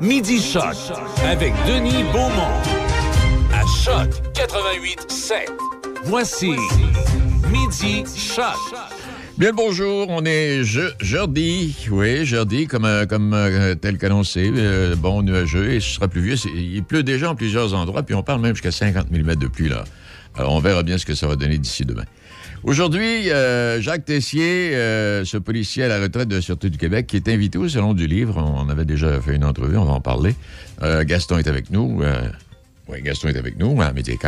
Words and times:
Midi 0.00 0.40
Choc 0.40 0.76
avec 1.26 1.52
Denis 1.66 2.04
Beaumont. 2.12 2.54
À 3.52 3.66
Choc 3.84 4.08
88 4.34 5.10
7. 5.10 5.50
Voici 6.04 6.52
Midi 7.50 8.04
Choc. 8.16 8.54
Bien 9.36 9.52
bonjour, 9.52 10.06
on 10.08 10.24
est 10.24 10.62
je, 10.62 10.82
jeudi, 11.00 11.76
oui, 11.90 12.24
jeudi, 12.24 12.66
comme, 12.68 12.84
euh, 12.84 13.04
comme 13.04 13.34
euh, 13.34 13.74
tel 13.74 13.98
qu'annoncé, 13.98 14.50
euh, 14.54 14.94
bon, 14.94 15.22
nuageux, 15.22 15.72
et 15.72 15.80
ce 15.80 15.96
sera 15.96 16.06
pluvieux. 16.06 16.36
Il 16.54 16.84
pleut 16.84 17.02
déjà 17.02 17.30
en 17.30 17.34
plusieurs 17.34 17.74
endroits, 17.74 18.04
puis 18.04 18.14
on 18.14 18.22
parle 18.22 18.40
même 18.40 18.54
jusqu'à 18.54 18.70
50 18.70 19.10
mm 19.10 19.34
de 19.34 19.48
pluie, 19.48 19.68
là. 19.68 19.84
On 20.38 20.60
verra 20.60 20.84
bien 20.84 20.96
ce 20.96 21.04
que 21.04 21.14
ça 21.14 21.26
va 21.26 21.34
donner 21.34 21.58
d'ici 21.58 21.84
demain. 21.84 22.04
Aujourd'hui, 22.62 23.30
euh, 23.30 23.80
Jacques 23.80 24.04
Tessier, 24.04 24.74
euh, 24.74 25.24
ce 25.24 25.38
policier 25.38 25.84
à 25.84 25.88
la 25.88 25.98
retraite 26.00 26.28
de 26.28 26.40
Sûreté 26.40 26.68
du 26.68 26.76
Québec, 26.76 27.06
qui 27.06 27.16
est 27.16 27.28
invité 27.28 27.56
au 27.56 27.68
Salon 27.68 27.94
du 27.94 28.06
Livre. 28.06 28.36
On 28.36 28.68
avait 28.68 28.84
déjà 28.84 29.18
fait 29.20 29.34
une 29.36 29.44
entrevue, 29.44 29.78
on 29.78 29.86
va 29.86 29.92
en 29.92 30.00
parler. 30.00 30.34
Euh, 30.82 31.02
Gaston 31.04 31.38
est 31.38 31.48
avec 31.48 31.70
nous. 31.70 32.02
oui, 32.88 33.00
Gaston 33.02 33.28
est 33.28 33.36
avec 33.38 33.58
nous, 33.58 33.80
à 33.80 33.92
midi. 33.94 34.18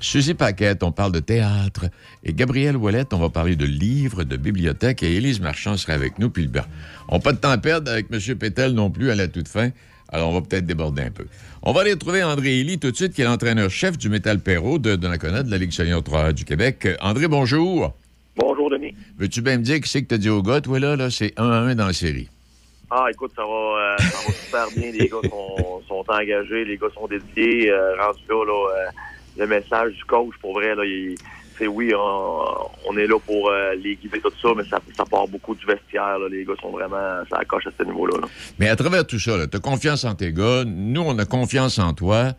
Suzy 0.00 0.34
Paquette, 0.34 0.84
on 0.84 0.92
parle 0.92 1.10
de 1.10 1.18
théâtre. 1.18 1.86
Et 2.22 2.32
Gabriel 2.32 2.76
Ouellette, 2.76 3.12
on 3.12 3.18
va 3.18 3.28
parler 3.30 3.56
de 3.56 3.66
livres, 3.66 4.22
de 4.22 4.36
bibliothèque. 4.36 5.02
Et 5.02 5.16
Élise 5.16 5.40
Marchand 5.40 5.76
sera 5.76 5.94
avec 5.94 6.20
nous. 6.20 6.30
Puis 6.30 6.44
le- 6.52 6.60
on 7.08 7.18
pas 7.18 7.32
de 7.32 7.38
temps 7.38 7.50
à 7.50 7.58
perdre 7.58 7.90
avec 7.90 8.06
M. 8.12 8.36
Pétel 8.36 8.72
non 8.74 8.90
plus 8.90 9.10
à 9.10 9.16
la 9.16 9.26
toute 9.26 9.48
fin. 9.48 9.70
Alors, 10.10 10.30
on 10.30 10.34
va 10.34 10.40
peut-être 10.40 10.64
déborder 10.66 11.02
un 11.02 11.10
peu. 11.10 11.26
On 11.62 11.72
va 11.72 11.82
aller 11.82 11.96
trouver 11.96 12.22
André 12.22 12.60
Élie 12.60 12.78
tout 12.78 12.90
de 12.90 12.96
suite, 12.96 13.12
qui 13.12 13.20
est 13.22 13.24
l'entraîneur-chef 13.24 13.98
du 13.98 14.08
Métal 14.08 14.38
Perrault 14.40 14.78
de 14.78 14.96
Donnacona 14.96 15.42
de 15.42 15.50
la 15.50 15.58
Ligue 15.58 15.72
senior 15.72 16.02
3 16.02 16.32
du 16.32 16.44
Québec. 16.44 16.88
André, 17.00 17.28
bonjour. 17.28 17.92
Bonjour, 18.36 18.70
Denis. 18.70 18.94
Veux-tu 19.18 19.42
bien 19.42 19.58
me 19.58 19.62
dire 19.62 19.80
qui 19.80 19.88
c'est 19.88 20.02
que 20.02 20.08
t'as 20.08 20.18
dit 20.18 20.30
au 20.30 20.42
gars, 20.42 20.60
toi, 20.60 20.78
là? 20.78 20.96
là? 20.96 21.10
C'est 21.10 21.32
1 21.38 21.50
à 21.50 21.56
1 21.56 21.74
dans 21.74 21.86
la 21.88 21.92
série. 21.92 22.28
Ah, 22.90 23.06
écoute, 23.10 23.32
ça 23.36 23.42
va, 23.42 23.48
euh, 23.50 23.96
ça 23.98 24.18
va 24.26 24.32
super 24.32 24.66
bien. 24.74 24.92
Les 24.92 25.08
gars 25.08 25.28
sont, 25.28 25.82
sont 25.86 26.04
engagés, 26.08 26.64
les 26.64 26.78
gars 26.78 26.86
sont 26.94 27.06
dédiés. 27.06 27.70
Euh, 27.70 27.96
rendu 28.00 28.20
là, 28.30 28.44
là 28.46 28.52
euh, 28.54 28.90
le 29.36 29.46
message 29.46 29.92
du 29.94 30.04
coach, 30.04 30.34
pour 30.40 30.54
vrai, 30.54 30.74
là, 30.74 30.84
il- 30.86 31.16
oui, 31.66 31.92
on, 31.94 32.44
on 32.88 32.96
est 32.96 33.06
là 33.06 33.18
pour 33.26 33.50
euh, 33.50 33.74
les 33.74 33.96
guider, 33.96 34.20
tout 34.20 34.30
ça, 34.40 34.48
mais 34.56 34.64
ça, 34.64 34.78
ça 34.96 35.04
part 35.04 35.26
beaucoup 35.28 35.54
du 35.54 35.66
vestiaire. 35.66 36.18
là. 36.18 36.28
Les 36.30 36.44
gars 36.44 36.54
sont 36.60 36.70
vraiment, 36.70 37.24
ça 37.30 37.38
accroche 37.38 37.66
à 37.66 37.70
ce 37.76 37.82
niveau-là. 37.84 38.18
là. 38.22 38.28
Mais 38.58 38.68
à 38.68 38.76
travers 38.76 39.06
tout 39.06 39.18
ça, 39.18 39.32
tu 39.46 39.56
as 39.56 39.60
confiance 39.60 40.04
en 40.04 40.14
tes 40.14 40.32
gars. 40.32 40.64
Nous, 40.64 41.00
on 41.02 41.18
a 41.18 41.24
confiance 41.24 41.78
en 41.78 41.92
toi. 41.94 42.32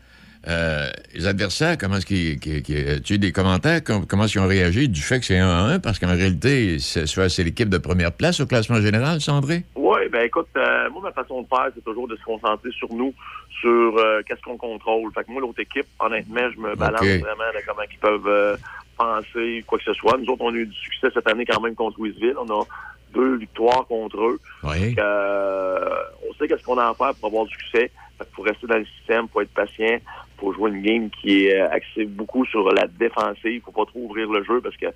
Euh, 0.47 0.87
les 1.13 1.27
adversaires, 1.27 1.77
comment 1.77 1.97
est-ce 1.97 2.05
qu'ils. 2.05 2.39
qu'ils- 2.39 3.01
tu 3.03 3.13
as 3.13 3.17
des 3.17 3.33
commentaires, 3.33 3.83
com- 3.83 4.05
comment 4.07 4.25
ils 4.25 4.39
ont 4.39 4.47
réagi 4.47 4.87
du 4.87 5.01
fait 5.01 5.19
que 5.19 5.25
c'est 5.25 5.37
1 5.37 5.45
à 5.49 5.63
1? 5.73 5.79
Parce 5.79 5.99
qu'en 5.99 6.07
réalité, 6.15 6.79
c'est 6.79 7.05
soit 7.07 7.27
c'est 7.27 7.43
l'équipe 7.43 7.67
de 7.67 7.77
première 7.77 8.13
place 8.13 8.39
au 8.39 8.45
classement 8.45 8.79
général, 8.79 9.19
ça, 9.19 9.33
André? 9.33 9.65
Oui, 9.75 9.99
ben 10.09 10.21
écoute, 10.21 10.47
euh, 10.55 10.89
moi, 10.91 11.01
ma 11.03 11.11
façon 11.11 11.41
de 11.41 11.47
faire, 11.47 11.67
c'est 11.75 11.83
toujours 11.83 12.07
de 12.07 12.15
se 12.15 12.23
concentrer 12.23 12.69
sur 12.71 12.87
nous, 12.93 13.13
sur 13.59 13.97
euh, 13.97 14.21
qu'est-ce 14.25 14.41
qu'on 14.41 14.55
contrôle. 14.57 15.11
Fait 15.13 15.25
que 15.25 15.31
moi, 15.31 15.41
l'autre 15.41 15.59
équipe, 15.59 15.87
honnêtement, 15.99 16.49
je 16.55 16.57
me 16.61 16.73
balance 16.73 17.01
vraiment 17.01 17.51
de 17.53 17.65
comment 17.67 17.81
ils 17.91 17.97
peuvent 17.99 18.27
euh, 18.27 18.55
penser, 18.99 19.63
quoi 19.65 19.79
que 19.79 19.85
ce 19.85 19.93
soit. 19.93 20.17
Nous 20.17 20.31
autres, 20.31 20.43
on 20.43 20.53
a 20.53 20.57
eu 20.57 20.65
du 20.65 20.75
succès 20.75 21.07
cette 21.13 21.27
année 21.27 21.45
quand 21.45 21.61
même 21.61 21.75
contre 21.75 21.99
Louisville. 21.99 22.35
On 22.37 22.61
a 22.61 22.65
deux 23.13 23.37
victoires 23.37 23.87
contre 23.87 24.17
eux. 24.21 24.39
Oui. 24.63 24.95
Euh, 24.99 25.89
on 26.29 26.33
sait 26.35 26.47
qu'est-ce 26.47 26.63
qu'on 26.63 26.77
a 26.77 26.89
à 26.89 26.93
faire 26.93 27.15
pour 27.15 27.27
avoir 27.29 27.45
du 27.45 27.55
succès. 27.55 27.91
Que 28.19 28.25
pour 28.35 28.45
rester 28.45 28.67
dans 28.67 28.77
le 28.77 28.85
système, 28.85 29.27
faut 29.29 29.39
être 29.39 29.53
patient, 29.53 29.97
faut 30.37 30.51
jouer 30.51 30.71
une 30.71 30.81
game 30.81 31.09
qui 31.09 31.45
est 31.45 31.61
euh, 31.61 31.69
axée 31.71 32.03
beaucoup 32.03 32.45
sur 32.45 32.69
la 32.73 32.85
défensive. 32.85 33.61
Faut 33.63 33.71
pas 33.71 33.85
trop 33.85 34.01
ouvrir 34.01 34.29
le 34.29 34.43
jeu 34.43 34.59
parce 34.59 34.75
que 34.75 34.87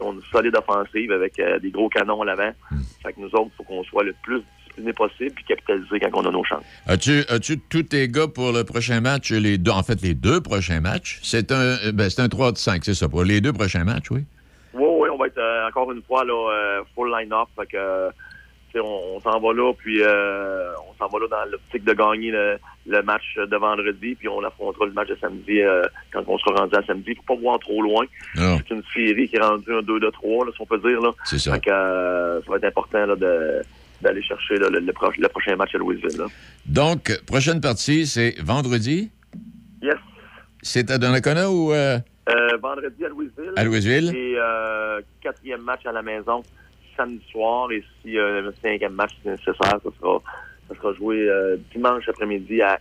on 0.00 0.10
a 0.10 0.14
une 0.14 0.22
solide 0.30 0.56
offensive 0.56 1.10
avec 1.10 1.40
euh, 1.40 1.58
des 1.58 1.72
gros 1.72 1.88
canons 1.88 2.22
à 2.22 2.24
l'avant. 2.24 2.52
Fait 3.02 3.12
que 3.12 3.20
nous 3.20 3.34
autres, 3.34 3.50
faut 3.56 3.64
qu'on 3.64 3.82
soit 3.82 4.04
le 4.04 4.14
plus 4.22 4.42
discipliné 4.78 4.92
possible 4.92 5.32
puis 5.34 5.44
capitaliser 5.44 6.00
quand 6.00 6.10
on 6.14 6.26
a 6.26 6.30
nos 6.30 6.44
chances. 6.44 6.64
As-tu 6.86 7.24
as-tu 7.28 7.58
tous 7.58 7.82
tes 7.82 8.08
gars 8.08 8.28
pour 8.28 8.52
le 8.52 8.64
prochain 8.64 9.00
match, 9.00 9.30
les 9.30 9.58
deux, 9.58 9.70
en 9.70 9.82
fait, 9.82 10.00
les 10.02 10.14
deux 10.14 10.40
prochains 10.40 10.80
matchs? 10.80 11.20
C'est 11.22 11.52
un, 11.52 11.56
euh, 11.56 11.92
ben, 11.92 12.08
c'est 12.10 12.22
un 12.22 12.28
3 12.28 12.52
de 12.52 12.58
5, 12.58 12.84
c'est 12.84 12.94
ça, 12.94 13.08
pour 13.08 13.24
les 13.24 13.40
deux 13.40 13.52
prochains 13.52 13.84
matchs, 13.84 14.10
oui? 14.10 14.24
Oui, 14.74 14.86
oui, 15.00 15.08
on 15.12 15.16
va 15.16 15.26
être 15.26 15.38
euh, 15.38 15.68
encore 15.68 15.90
une 15.92 16.02
fois 16.02 16.24
là, 16.24 16.32
euh, 16.52 16.82
full 16.94 17.10
line-up. 17.10 17.48
Fait 17.56 17.66
que, 17.66 18.10
on, 18.80 19.16
on 19.16 19.20
s'en 19.20 19.40
va 19.40 19.52
là, 19.52 19.72
puis 19.76 20.02
euh, 20.02 20.72
on 20.88 20.94
s'en 20.98 21.08
va 21.08 21.18
là 21.20 21.26
dans 21.30 21.50
l'optique 21.50 21.84
de 21.84 21.92
gagner 21.94 22.30
le, 22.30 22.58
le 22.86 23.02
match 23.02 23.24
de 23.36 23.56
vendredi, 23.56 24.14
puis 24.14 24.28
on 24.28 24.42
affrontera 24.44 24.86
le 24.86 24.92
match 24.92 25.08
de 25.08 25.16
samedi 25.20 25.60
euh, 25.60 25.82
quand 26.12 26.22
on 26.26 26.38
sera 26.38 26.60
rendu 26.60 26.76
à 26.76 26.82
samedi. 26.82 27.14
Faut 27.14 27.34
pas 27.34 27.40
voir 27.40 27.58
trop 27.58 27.82
loin. 27.82 28.04
Non, 28.36 28.58
C'est 28.58 28.74
une 28.74 28.82
série 28.94 29.28
qui 29.28 29.36
est 29.36 29.42
rendue 29.42 29.72
un 29.72 29.82
2 29.82 30.00
de 30.00 30.10
3, 30.10 30.46
là, 30.46 30.52
si 30.54 30.60
on 30.60 30.66
peut 30.66 30.78
dire. 30.78 31.00
Là. 31.00 31.10
c'est 31.24 31.38
ça. 31.38 31.58
Euh, 31.66 32.40
ça 32.42 32.50
va 32.50 32.56
être 32.56 32.64
important 32.64 33.06
là, 33.06 33.16
de 33.16 33.62
d'aller 34.02 34.22
chercher 34.22 34.56
là, 34.58 34.68
le, 34.70 34.80
le 34.80 34.92
pro- 34.92 35.10
le 35.18 35.28
prochain 35.28 35.56
match 35.56 35.74
à 35.74 35.78
Louisville. 35.78 36.16
Là. 36.18 36.26
Donc, 36.66 37.18
prochaine 37.26 37.60
partie, 37.60 38.06
c'est 38.06 38.36
vendredi? 38.40 39.10
Yes. 39.82 39.96
C'est 40.62 40.90
à 40.90 40.98
Donnacona 40.98 41.50
ou 41.50 41.72
euh, 41.72 41.98
Euh, 42.28 42.56
vendredi 42.62 43.04
à 43.04 43.08
Louisville. 43.08 43.52
à 43.56 43.64
Louisville? 43.64 44.12
Et 44.14 44.34
euh, 44.38 45.00
quatrième 45.20 45.62
match 45.62 45.84
à 45.86 45.92
la 45.92 46.02
maison 46.02 46.42
samedi 46.96 47.22
soir. 47.30 47.70
Et 47.72 47.82
si 48.02 48.12
le 48.12 48.52
cinquième 48.62 48.92
match 48.92 49.12
c'est 49.22 49.30
nécessaire, 49.30 49.54
ça 49.82 49.90
sera, 50.00 50.20
ça 50.68 50.74
sera 50.76 50.92
joué 50.94 51.28
dimanche 51.74 52.08
après-midi 52.08 52.60
à 52.62 52.78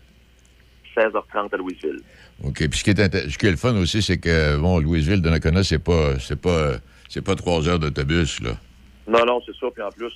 16h30 0.95 1.53
à 1.53 1.57
Louisville. 1.57 1.99
OK. 2.43 2.67
Puis 2.69 2.79
ce 2.79 2.83
qui 2.83 2.89
est, 2.89 2.99
inté- 2.99 3.29
ce 3.29 3.37
qui 3.37 3.45
est 3.47 3.51
le 3.51 3.57
fun 3.57 3.75
aussi, 3.77 4.01
c'est 4.01 4.17
que, 4.17 4.57
bon, 4.57 4.79
Louisville, 4.79 5.21
Donnacona, 5.21 5.63
c'est 5.63 5.83
pas, 5.83 6.17
c'est 6.19 6.39
pas, 6.41 6.73
c'est 7.09 7.23
pas 7.23 7.35
trois 7.35 7.67
heures 7.67 7.79
d'autobus, 7.79 8.41
là. 8.41 8.51
Non, 9.07 9.23
non, 9.25 9.39
c'est 9.45 9.55
ça. 9.59 9.67
Puis 9.73 9.81
en 9.83 9.89
plus, 9.89 10.11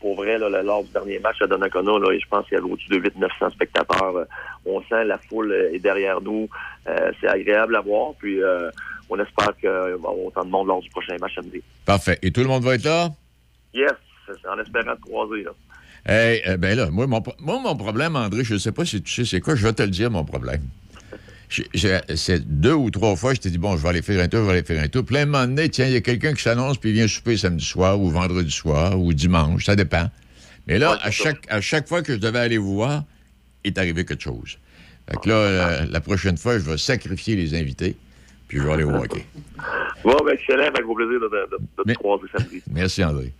pour 0.00 0.16
vrai, 0.16 0.38
là, 0.38 0.48
lors 0.62 0.84
du 0.84 0.90
dernier 0.92 1.18
match 1.18 1.40
à 1.40 1.46
Donnacona, 1.46 1.98
là, 1.98 2.18
je 2.18 2.28
pense 2.28 2.44
qu'il 2.46 2.54
y 2.54 2.60
avait 2.60 2.70
au-dessus 2.70 2.88
de 2.90 2.98
800-900 2.98 3.52
spectateurs. 3.52 4.16
Euh, 4.16 4.24
On 4.64 4.80
sent 4.82 5.04
la 5.04 5.18
foule 5.18 5.52
euh, 5.52 5.72
est 5.72 5.78
derrière 5.78 6.20
nous. 6.20 6.48
Euh, 6.86 7.12
c'est 7.20 7.28
agréable 7.28 7.76
à 7.76 7.80
voir. 7.80 8.12
Puis 8.18 8.42
euh, 8.42 8.70
on 9.08 9.18
espère 9.18 9.56
qu'il 9.56 9.70
va 9.70 9.90
y 9.90 9.92
avoir 9.92 10.18
autant 10.18 10.44
de 10.44 10.50
monde 10.50 10.68
lors 10.68 10.80
du 10.80 10.90
prochain 10.90 11.16
match 11.20 11.34
samedi. 11.34 11.62
Parfait. 11.84 12.18
Et 12.22 12.30
tout 12.30 12.40
le 12.40 12.48
monde 12.48 12.62
va 12.62 12.74
être 12.74 12.84
là? 12.84 13.08
Yes, 13.72 13.92
en 14.48 14.58
espérant 14.58 14.96
te 14.96 15.00
croiser. 15.00 15.44
Là. 15.44 15.50
Hey, 16.08 16.40
eh 16.44 16.56
ben 16.56 16.76
là, 16.76 16.90
moi 16.90 17.06
mon, 17.06 17.22
moi, 17.40 17.58
mon 17.60 17.76
problème, 17.76 18.14
André, 18.14 18.44
je 18.44 18.56
sais 18.56 18.72
pas 18.72 18.84
si 18.84 19.02
tu 19.02 19.12
sais 19.12 19.24
c'est 19.24 19.40
quoi, 19.40 19.56
je 19.56 19.66
vais 19.66 19.72
te 19.72 19.82
le 19.82 19.90
dire, 19.90 20.10
mon 20.10 20.24
problème. 20.24 20.62
C'est 21.48 22.40
deux 22.60 22.72
ou 22.72 22.90
trois 22.90 23.14
fois, 23.16 23.34
je 23.34 23.40
t'ai 23.40 23.50
dit, 23.50 23.58
bon, 23.58 23.76
je 23.76 23.82
vais 23.82 23.88
aller 23.88 24.02
faire 24.02 24.20
un 24.22 24.28
tour, 24.28 24.40
je 24.40 24.46
vais 24.46 24.52
aller 24.52 24.62
faire 24.64 24.82
un 24.82 24.88
tour. 24.88 25.04
Plein 25.04 25.26
de 25.26 25.30
moment 25.30 25.46
donné, 25.46 25.68
tiens, 25.68 25.86
il 25.86 25.92
y 25.92 25.96
a 25.96 26.00
quelqu'un 26.00 26.34
qui 26.34 26.42
s'annonce, 26.42 26.78
puis 26.78 26.90
il 26.90 26.94
vient 26.94 27.06
souper 27.08 27.36
samedi 27.36 27.64
soir, 27.64 28.00
ou 28.00 28.10
vendredi 28.10 28.50
soir, 28.50 28.98
ou 29.00 29.12
dimanche, 29.12 29.64
ça 29.64 29.76
dépend. 29.76 30.10
Mais 30.66 30.78
là, 30.78 30.92
Ouais, 30.92 30.96
à, 31.00 31.04
ça. 31.04 31.10
chaque, 31.10 31.46
à 31.48 31.60
chaque 31.60 31.88
fois 31.88 32.02
que 32.02 32.12
je 32.14 32.18
devais 32.18 32.40
aller 32.40 32.58
vous 32.58 32.74
voir, 32.74 33.04
il 33.64 33.68
est 33.72 33.78
arrivé 33.78 34.04
quelque 34.04 34.22
chose. 34.22 34.58
Fait 35.08 35.16
que 35.20 35.28
là, 35.28 35.34
euh, 35.36 35.86
la 35.88 36.00
prochaine 36.00 36.36
fois, 36.36 36.58
je 36.58 36.64
vais 36.64 36.78
sacrifier 36.78 37.36
les 37.36 37.54
invités, 37.54 37.94
puis 38.48 38.58
je 38.58 38.64
vais 38.64 38.72
aller 38.72 38.82
au 38.84 38.90
hockey. 38.96 39.24
Bon, 40.02 40.16
ben, 40.24 40.32
excellent. 40.34 40.64
Avec 40.64 40.84
au 40.84 40.94
plaisir 40.96 41.20
de, 41.20 41.26
de- 41.28 41.56
de 41.58 41.82
te 41.82 41.82
Mais- 41.86 41.94
croiser 41.94 42.24
samedi. 42.36 42.60
Merci, 42.72 43.04
André. 43.04 43.32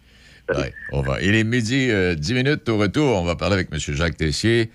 Ouais, 0.55 0.72
on 0.93 1.03
va. 1.03 1.21
Il 1.22 1.34
est 1.34 1.43
midi, 1.43 1.89
euh, 1.91 2.15
10 2.15 2.34
minutes 2.34 2.69
au 2.69 2.78
retour. 2.78 3.21
On 3.21 3.25
va 3.25 3.34
parler 3.34 3.55
avec 3.55 3.69
M. 3.72 3.78
Jacques 3.81 4.16
Tessier, 4.16 4.71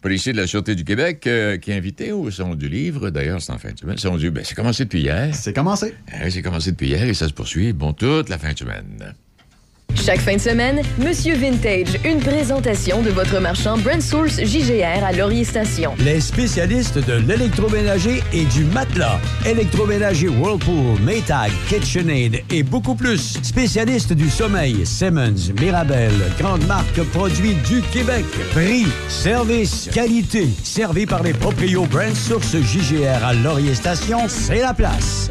policier 0.00 0.32
de 0.32 0.38
la 0.38 0.46
Sûreté 0.46 0.74
du 0.74 0.84
Québec, 0.84 1.26
euh, 1.26 1.56
qui 1.58 1.70
est 1.70 1.76
invité 1.76 2.12
au 2.12 2.30
Salon 2.30 2.54
du 2.54 2.68
Livre. 2.68 3.10
D'ailleurs, 3.10 3.40
c'est 3.40 3.52
en 3.52 3.58
fin 3.58 3.72
de 3.72 3.78
semaine. 3.78 3.96
Salon 3.98 4.16
du... 4.16 4.30
ben, 4.30 4.44
c'est 4.44 4.54
commencé 4.54 4.84
depuis 4.84 5.00
hier. 5.00 5.34
C'est 5.34 5.52
commencé. 5.52 5.94
Hein, 6.12 6.30
c'est 6.30 6.42
commencé 6.42 6.70
depuis 6.70 6.88
hier 6.88 7.04
et 7.04 7.14
ça 7.14 7.28
se 7.28 7.34
poursuit, 7.34 7.72
bon, 7.72 7.92
toute 7.92 8.28
la 8.28 8.38
fin 8.38 8.52
de 8.52 8.58
semaine. 8.58 9.14
Chaque 10.08 10.20
fin 10.20 10.36
de 10.36 10.40
semaine, 10.40 10.80
Monsieur 10.96 11.34
Vintage, 11.36 12.00
une 12.02 12.20
présentation 12.20 13.02
de 13.02 13.10
votre 13.10 13.40
marchand 13.40 13.76
Brand 13.76 14.00
Source 14.00 14.42
JGR 14.42 15.04
à 15.04 15.12
Laurier 15.12 15.44
Station. 15.44 15.92
Les 15.98 16.22
spécialistes 16.22 16.96
de 16.96 17.12
l'électroménager 17.12 18.22
et 18.32 18.46
du 18.46 18.64
matelas. 18.64 19.20
Électroménager 19.44 20.28
Whirlpool, 20.28 20.98
Maytag, 21.02 21.50
KitchenAid 21.68 22.42
et 22.50 22.62
beaucoup 22.62 22.94
plus. 22.94 23.38
Spécialistes 23.42 24.14
du 24.14 24.30
sommeil, 24.30 24.86
Simmons, 24.86 25.52
Mirabel, 25.60 26.12
grande 26.38 26.66
marque 26.66 27.02
produits 27.12 27.56
du 27.68 27.82
Québec. 27.92 28.24
Prix, 28.52 28.86
service, 29.10 29.90
qualité. 29.92 30.48
Servi 30.64 31.04
par 31.04 31.22
les 31.22 31.34
proprios 31.34 31.84
Brand 31.84 32.14
Source 32.14 32.56
JGR 32.56 33.22
à 33.22 33.34
Laurier 33.34 33.74
Station, 33.74 34.20
c'est 34.26 34.62
la 34.62 34.72
place. 34.72 35.30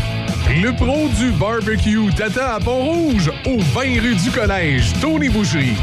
Le 0.59 0.75
pro 0.75 1.07
du 1.17 1.31
barbecue 1.31 2.13
t'attend 2.13 2.55
à 2.55 2.59
Pont-Rouge, 2.59 3.31
au 3.45 3.57
20 3.57 4.01
rue 4.01 4.15
du 4.15 4.31
Collège, 4.31 4.91
Tony 4.99 5.29
Boucherie. 5.29 5.77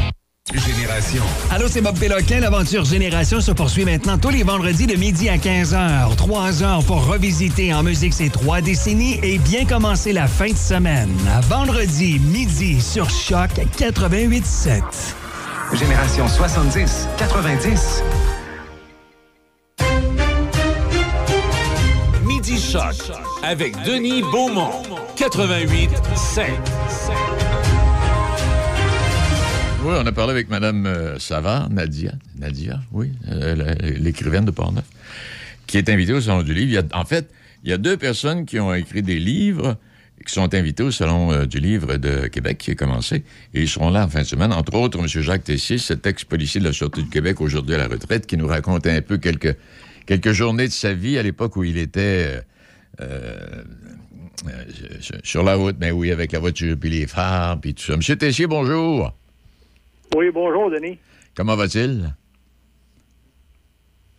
Génération. 0.53 1.23
Allô, 1.49 1.65
c'est 1.67 1.81
Bob 1.81 1.97
Péloquin. 1.97 2.39
L'aventure 2.39 2.85
Génération 2.85 3.41
se 3.41 3.51
poursuit 3.51 3.83
maintenant 3.83 4.19
tous 4.19 4.29
les 4.29 4.43
vendredis 4.43 4.85
de 4.85 4.95
midi 4.95 5.27
à 5.27 5.37
15h. 5.37 6.15
Trois 6.17 6.61
heures 6.61 6.83
pour 6.83 7.03
revisiter 7.07 7.73
en 7.73 7.81
musique 7.81 8.13
ces 8.13 8.29
trois 8.29 8.61
décennies 8.61 9.19
et 9.23 9.39
bien 9.39 9.65
commencer 9.65 10.13
la 10.13 10.27
fin 10.27 10.51
de 10.51 10.57
semaine. 10.57 11.09
À 11.35 11.41
vendredi, 11.41 12.19
midi, 12.19 12.79
sur 12.79 13.09
Choc 13.09 13.49
88.7. 13.79 14.81
Génération 15.73 16.27
70, 16.27 17.07
90. 17.17 18.03
Avec 23.43 23.75
Denis 23.83 24.23
Beaumont. 24.23 24.81
88 25.15 25.89
7. 26.15 26.45
Oui, 29.83 29.93
on 29.95 30.05
a 30.05 30.11
parlé 30.11 30.31
avec 30.31 30.49
Mme 30.49 30.87
euh, 30.87 31.19
Savard, 31.19 31.69
Nadia, 31.69 32.13
Nadia, 32.39 32.79
oui, 32.91 33.11
euh, 33.27 33.75
l'écrivaine 33.99 34.45
de 34.45 34.51
Portneuf, 34.51 34.85
qui 35.67 35.77
est 35.77 35.89
invitée 35.89 36.13
au 36.13 36.21
Salon 36.21 36.41
du 36.41 36.55
Livre. 36.55 36.81
En 36.93 37.05
fait, 37.05 37.29
il 37.63 37.69
y 37.69 37.73
a 37.73 37.77
deux 37.77 37.97
personnes 37.97 38.45
qui 38.47 38.59
ont 38.59 38.73
écrit 38.73 39.03
des 39.03 39.19
livres 39.19 39.77
qui 40.25 40.33
sont 40.33 40.53
invités 40.53 40.83
au 40.83 40.91
Salon 40.91 41.31
euh, 41.31 41.45
du 41.45 41.59
Livre 41.59 41.97
de 41.97 42.27
Québec 42.27 42.57
qui 42.57 42.71
a 42.71 42.75
commencé. 42.75 43.23
Et 43.53 43.61
ils 43.61 43.69
seront 43.69 43.91
là 43.91 44.05
en 44.05 44.09
fin 44.09 44.21
de 44.21 44.27
semaine. 44.27 44.53
Entre 44.53 44.73
autres, 44.73 44.97
M. 44.99 45.07
Jacques 45.07 45.43
Tessier, 45.43 45.77
cet 45.77 46.07
ex-policier 46.07 46.59
de 46.59 46.65
la 46.65 46.73
Sûreté 46.73 47.03
du 47.03 47.09
Québec, 47.09 47.41
aujourd'hui 47.41 47.75
à 47.75 47.77
la 47.77 47.87
retraite, 47.87 48.25
qui 48.25 48.37
nous 48.37 48.47
raconte 48.47 48.87
un 48.87 49.01
peu 49.01 49.17
quelques, 49.17 49.55
quelques 50.09 50.31
journées 50.31 50.65
de 50.67 50.71
sa 50.71 50.91
vie 50.93 51.19
à 51.19 51.23
l'époque 51.23 51.55
où 51.55 51.63
il 51.63 51.77
était... 51.77 52.25
euh, 52.27 52.41
euh, 53.01 53.63
euh, 54.47 54.63
sur- 55.23 55.43
la 55.43 55.53
route, 55.55 55.75
mais 55.79 55.91
oui, 55.91 56.11
avec 56.11 56.31
la 56.31 56.39
voiture, 56.39 56.75
puis 56.79 56.89
les 56.89 57.05
phares, 57.05 57.59
puis 57.61 57.75
tout 57.75 57.83
ça. 57.83 57.95
Monsieur 57.95 58.15
Tessier, 58.15 58.47
bonjour. 58.47 59.13
Oui, 60.15 60.31
bonjour, 60.33 60.71
Denis. 60.71 60.97
Comment 61.35 61.55
va-t-il? 61.55 62.15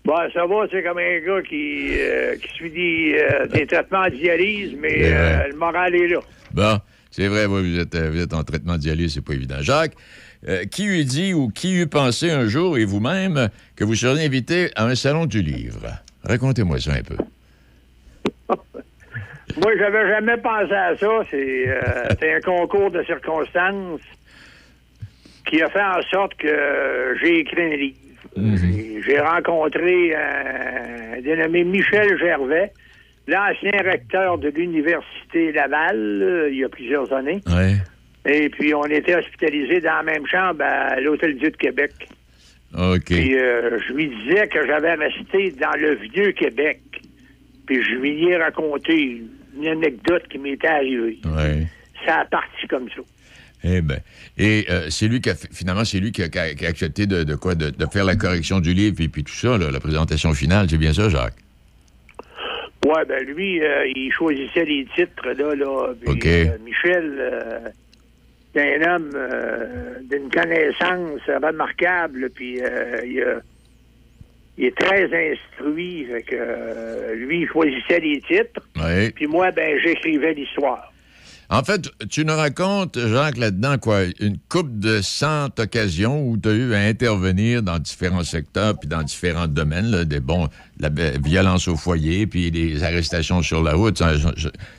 Bon, 0.05 0.15
ça 0.33 0.47
va, 0.47 0.67
c'est 0.71 0.83
comme 0.83 0.99
un 0.99 1.19
gars 1.27 1.43
qui, 1.43 1.89
euh, 1.99 2.37
qui 2.37 2.71
des, 2.71 3.19
euh, 3.19 3.47
des 3.49 3.67
traitements 3.67 4.05
de 4.05 4.11
dialyse, 4.11 4.77
mais 4.79 5.13
euh, 5.13 5.49
le 5.49 5.57
moral 5.57 5.95
est 5.95 6.07
là. 6.09 6.21
Bon, 6.53 6.79
c'est 7.11 7.27
vrai, 7.27 7.47
vous 7.47 7.79
êtes, 7.79 7.97
vous 7.97 8.21
êtes 8.21 8.33
en 8.33 8.45
traitement 8.45 8.75
de 8.75 8.79
dialyse, 8.83 9.15
c'est 9.15 9.25
pas 9.25 9.35
évident. 9.35 9.61
Jacques, 9.61 9.95
euh, 10.49 10.65
qui 10.65 10.87
eût 10.87 11.05
dit 11.05 11.35
ou 11.35 11.49
qui 11.51 11.75
eût 11.75 11.87
pensé 11.87 12.31
un 12.31 12.47
jour, 12.47 12.79
et 12.79 12.85
vous-même, 12.85 13.49
que 13.77 13.85
vous 13.85 13.95
seriez 13.95 14.25
invité 14.27 14.71
à 14.77 14.87
un 14.87 14.95
salon 14.95 15.27
du 15.27 15.43
livre? 15.43 15.87
Racontez-moi 16.25 16.79
ça 16.81 16.93
un 16.93 17.03
peu. 17.03 17.17
Moi, 19.57 19.73
j'avais 19.79 20.09
jamais 20.09 20.37
pensé 20.39 20.73
à 20.73 20.97
ça. 20.97 21.09
C'est 21.31 21.65
euh, 21.69 21.81
c'est 22.21 22.35
un 22.35 22.41
concours 22.41 22.91
de 22.91 23.03
circonstances 23.03 24.01
qui 25.47 25.61
a 25.63 25.69
fait 25.71 25.83
en 25.83 26.01
sorte 26.11 26.35
que 26.37 27.17
j'ai 27.21 27.41
écrit 27.41 27.63
un 27.63 27.77
livre. 27.77 27.97
J'ai- 28.37 29.03
J'ai 29.03 29.19
rencontré 29.19 30.15
un, 30.15 31.17
un 31.17 31.21
dénommé 31.23 31.65
Michel 31.65 32.17
Gervais, 32.19 32.73
l'ancien 33.27 33.73
recteur 33.83 34.39
de 34.39 34.51
l'Université 34.51 35.51
Laval, 35.53 35.97
euh, 35.97 36.49
il 36.53 36.59
y 36.59 36.65
a 36.65 36.69
plusieurs 36.69 37.13
années. 37.13 37.41
Et 38.27 38.49
puis, 38.51 38.75
on 38.75 38.85
était 38.85 39.15
hospitalisés 39.17 39.81
dans 39.81 39.97
la 39.97 40.03
même 40.03 40.27
chambre 40.27 40.63
à 40.63 41.01
l'Hôtel-Dieu 41.01 41.51
de 41.51 41.57
Québec. 41.57 41.93
OK. 42.79 43.05
Puis 43.07 43.37
euh, 43.37 43.79
je 43.89 43.93
lui 43.95 44.09
disais 44.09 44.47
que 44.47 44.65
j'avais 44.67 44.95
resté 44.95 45.51
dans 45.53 45.77
le 45.79 45.95
vieux 45.97 46.33
Québec. 46.33 46.81
Puis 47.67 47.83
je 47.83 47.91
lui 47.97 48.25
ai 48.29 48.37
raconté 48.37 49.23
une 49.57 49.67
anecdote 49.67 50.23
qui 50.31 50.39
m'était 50.39 50.69
arrivée. 50.69 51.19
Oui. 51.25 51.67
Ça 52.07 52.21
a 52.21 52.25
parti 52.27 52.67
comme 52.69 52.89
ça. 52.91 53.01
Eh 53.65 53.81
bien. 53.81 53.99
Et 54.39 54.67
euh, 54.71 54.89
c'est 54.89 55.09
lui 55.09 55.21
qui 55.21 55.31
a, 55.31 55.35
fait- 55.35 55.53
finalement, 55.53 55.85
c'est 55.85 55.99
lui 55.99 56.13
qui 56.13 56.23
a, 56.23 56.29
qui 56.29 56.67
accepté 56.67 57.07
de, 57.07 57.25
de 57.25 57.35
quoi? 57.35 57.55
De, 57.55 57.71
de 57.71 57.87
faire 57.87 58.05
la 58.05 58.17
correction 58.17 58.61
du 58.61 58.73
livre 58.73 58.97
et 59.01 59.09
puis 59.09 59.25
tout 59.25 59.33
ça, 59.35 59.59
là, 59.59 59.71
la 59.71 59.81
présentation 59.81 60.33
finale. 60.33 60.67
C'est 60.71 60.79
bien 60.79 60.93
ça, 60.95 61.09
Jacques? 61.09 61.35
Ouais, 62.87 63.05
ben 63.07 63.25
lui, 63.25 63.63
euh, 63.63 63.87
il 63.95 64.11
choisissait 64.13 64.65
les 64.65 64.87
titres, 64.97 65.27
là, 65.37 65.55
là. 65.55 65.93
Puis, 66.01 66.11
OK. 66.11 66.61
Michel, 66.65 67.73
euh, 68.57 68.61
c'est 68.79 68.85
un 68.85 68.95
homme 68.97 69.11
euh, 69.15 69.95
d'une 70.11 70.31
connaissance 70.31 71.21
remarquable, 71.43 72.31
puis 72.35 72.61
euh, 72.63 73.01
il, 73.07 73.23
a- 73.23 73.41
il 74.59 74.65
est 74.67 74.77
très 74.77 75.05
instruit. 75.05 76.07
Fait 76.07 76.23
que, 76.23 76.35
euh, 76.39 77.15
lui, 77.15 77.43
il 77.43 77.49
choisissait 77.49 78.01
les 78.01 78.21
titres, 78.21 78.61
Oui. 78.77 79.11
puis 79.11 79.27
moi, 79.27 79.51
ben, 79.53 79.79
j'écrivais 79.85 80.35
l'histoire. 80.35 80.87
En 81.53 81.65
fait, 81.65 81.91
tu 82.09 82.25
nous 82.25 82.37
racontes, 82.37 82.97
Jacques, 82.97 83.37
là-dedans, 83.37 83.77
quoi, 83.79 84.03
une 84.21 84.39
coupe 84.49 84.79
de 84.79 85.01
cent 85.03 85.47
occasions 85.59 86.25
où 86.25 86.37
tu 86.37 86.49
as 86.49 86.53
eu 86.53 86.75
à 86.75 86.79
intervenir 86.79 87.61
dans 87.65 87.81
différents 87.81 88.23
secteurs 88.23 88.79
puis 88.79 88.89
dans 88.89 89.03
différents 89.03 89.49
domaines, 89.49 89.91
là, 89.91 90.05
des 90.05 90.21
bons, 90.21 90.49
la 90.79 90.91
violence 90.91 91.67
au 91.67 91.75
foyer 91.75 92.29
puis 92.29 92.53
des 92.53 92.85
arrestations 92.85 93.43
sur 93.43 93.65
la 93.65 93.73
route. 93.75 94.01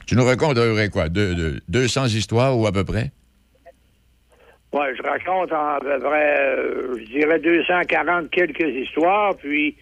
Tu 0.05 0.15
nous 0.15 0.23
racontes 0.23 0.57
quoi, 0.93 1.09
deux, 1.09 1.35
deux- 1.35 1.59
200 1.67 2.05
histoires 2.07 2.57
ou 2.57 2.65
à 2.65 2.71
peu 2.71 2.85
près? 2.85 3.11
Ouais, 4.73 4.95
je 4.95 5.03
raconte 5.03 5.51
à 5.51 5.79
peu 5.81 5.99
près, 5.99 6.37
euh, 6.57 6.97
je 6.99 7.05
dirais 7.05 7.39
240 7.39 8.29
quelques 8.29 8.73
histoires, 8.73 9.35
puis 9.35 9.75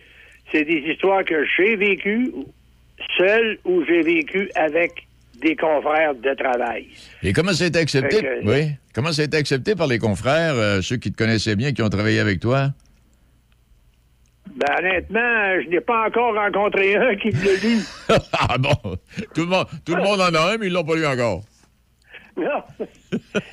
c'est 0.51 0.63
des 0.65 0.79
histoires 0.91 1.23
que 1.23 1.45
j'ai 1.57 1.75
vécues 1.75 2.31
seul 3.17 3.59
ou 3.65 3.83
j'ai 3.85 4.01
vécu 4.01 4.49
avec 4.55 4.91
des 5.41 5.55
confrères 5.55 6.15
de 6.15 6.33
travail. 6.33 6.87
Et 7.23 7.33
comment 7.33 7.53
ça 7.53 7.65
a 7.65 7.67
été 7.67 7.79
accepté? 7.79 8.17
Que- 8.21 8.45
oui. 8.45 8.71
Comment 8.93 9.11
ça 9.11 9.21
a 9.21 9.25
été 9.25 9.37
accepté 9.37 9.75
par 9.75 9.87
les 9.87 9.99
confrères, 9.99 10.55
euh, 10.55 10.81
ceux 10.81 10.97
qui 10.97 11.11
te 11.11 11.17
connaissaient 11.17 11.55
bien, 11.55 11.71
qui 11.71 11.81
ont 11.81 11.89
travaillé 11.89 12.19
avec 12.19 12.39
toi? 12.39 12.69
Ben, 14.55 14.75
honnêtement, 14.79 15.61
je 15.63 15.69
n'ai 15.69 15.79
pas 15.79 16.07
encore 16.07 16.33
rencontré 16.33 16.95
un 16.95 17.15
qui 17.15 17.27
me 17.27 17.45
l'a 17.45 17.61
lu. 17.61 17.79
ah 18.33 18.57
bon? 18.57 18.97
Tout 19.33 19.41
le, 19.41 19.45
monde, 19.47 19.67
tout 19.85 19.95
le 19.95 20.01
monde 20.01 20.19
en 20.19 20.33
a 20.33 20.53
un, 20.53 20.57
mais 20.57 20.67
ils 20.67 20.73
l'ont 20.73 20.83
pas 20.83 20.95
lu 20.95 21.05
encore. 21.05 21.43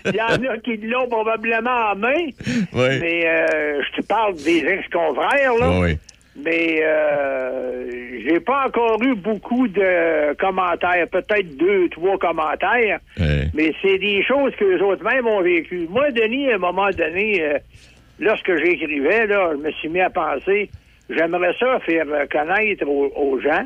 Il 0.06 0.14
y 0.14 0.20
en 0.20 0.50
a 0.52 0.58
qui 0.58 0.76
l'ont 0.78 1.08
probablement 1.08 1.90
en 1.92 1.96
main, 1.96 2.26
Oui. 2.72 2.98
mais 3.00 3.26
euh, 3.26 3.82
je 3.82 4.00
te 4.00 4.06
parle 4.06 4.34
des 4.36 4.64
ex-confrères, 4.66 5.54
là. 5.60 5.80
Oui. 5.80 5.96
Mais 6.38 6.80
euh, 6.82 8.20
j'ai 8.28 8.40
pas 8.40 8.66
encore 8.66 9.02
eu 9.02 9.14
beaucoup 9.14 9.66
de 9.68 10.34
commentaires, 10.34 11.08
peut-être 11.08 11.56
deux, 11.56 11.88
trois 11.88 12.18
commentaires. 12.18 12.98
Oui. 13.18 13.44
Mais 13.54 13.72
c'est 13.80 13.96
des 13.98 14.22
choses 14.22 14.54
que 14.56 14.64
les 14.66 14.82
autres 14.82 15.02
mêmes 15.02 15.26
ont 15.26 15.40
vécues. 15.40 15.86
Moi, 15.88 16.10
Denis, 16.10 16.50
à 16.52 16.56
un 16.56 16.58
moment 16.58 16.90
donné, 16.90 17.42
euh, 17.42 17.58
lorsque 18.20 18.54
j'écrivais, 18.58 19.26
là, 19.26 19.52
je 19.52 19.62
me 19.66 19.70
suis 19.72 19.88
mis 19.88 20.00
à 20.00 20.10
penser, 20.10 20.68
j'aimerais 21.08 21.54
ça 21.58 21.80
faire 21.80 22.04
connaître 22.30 22.86
aux, 22.86 23.10
aux 23.16 23.40
gens, 23.40 23.64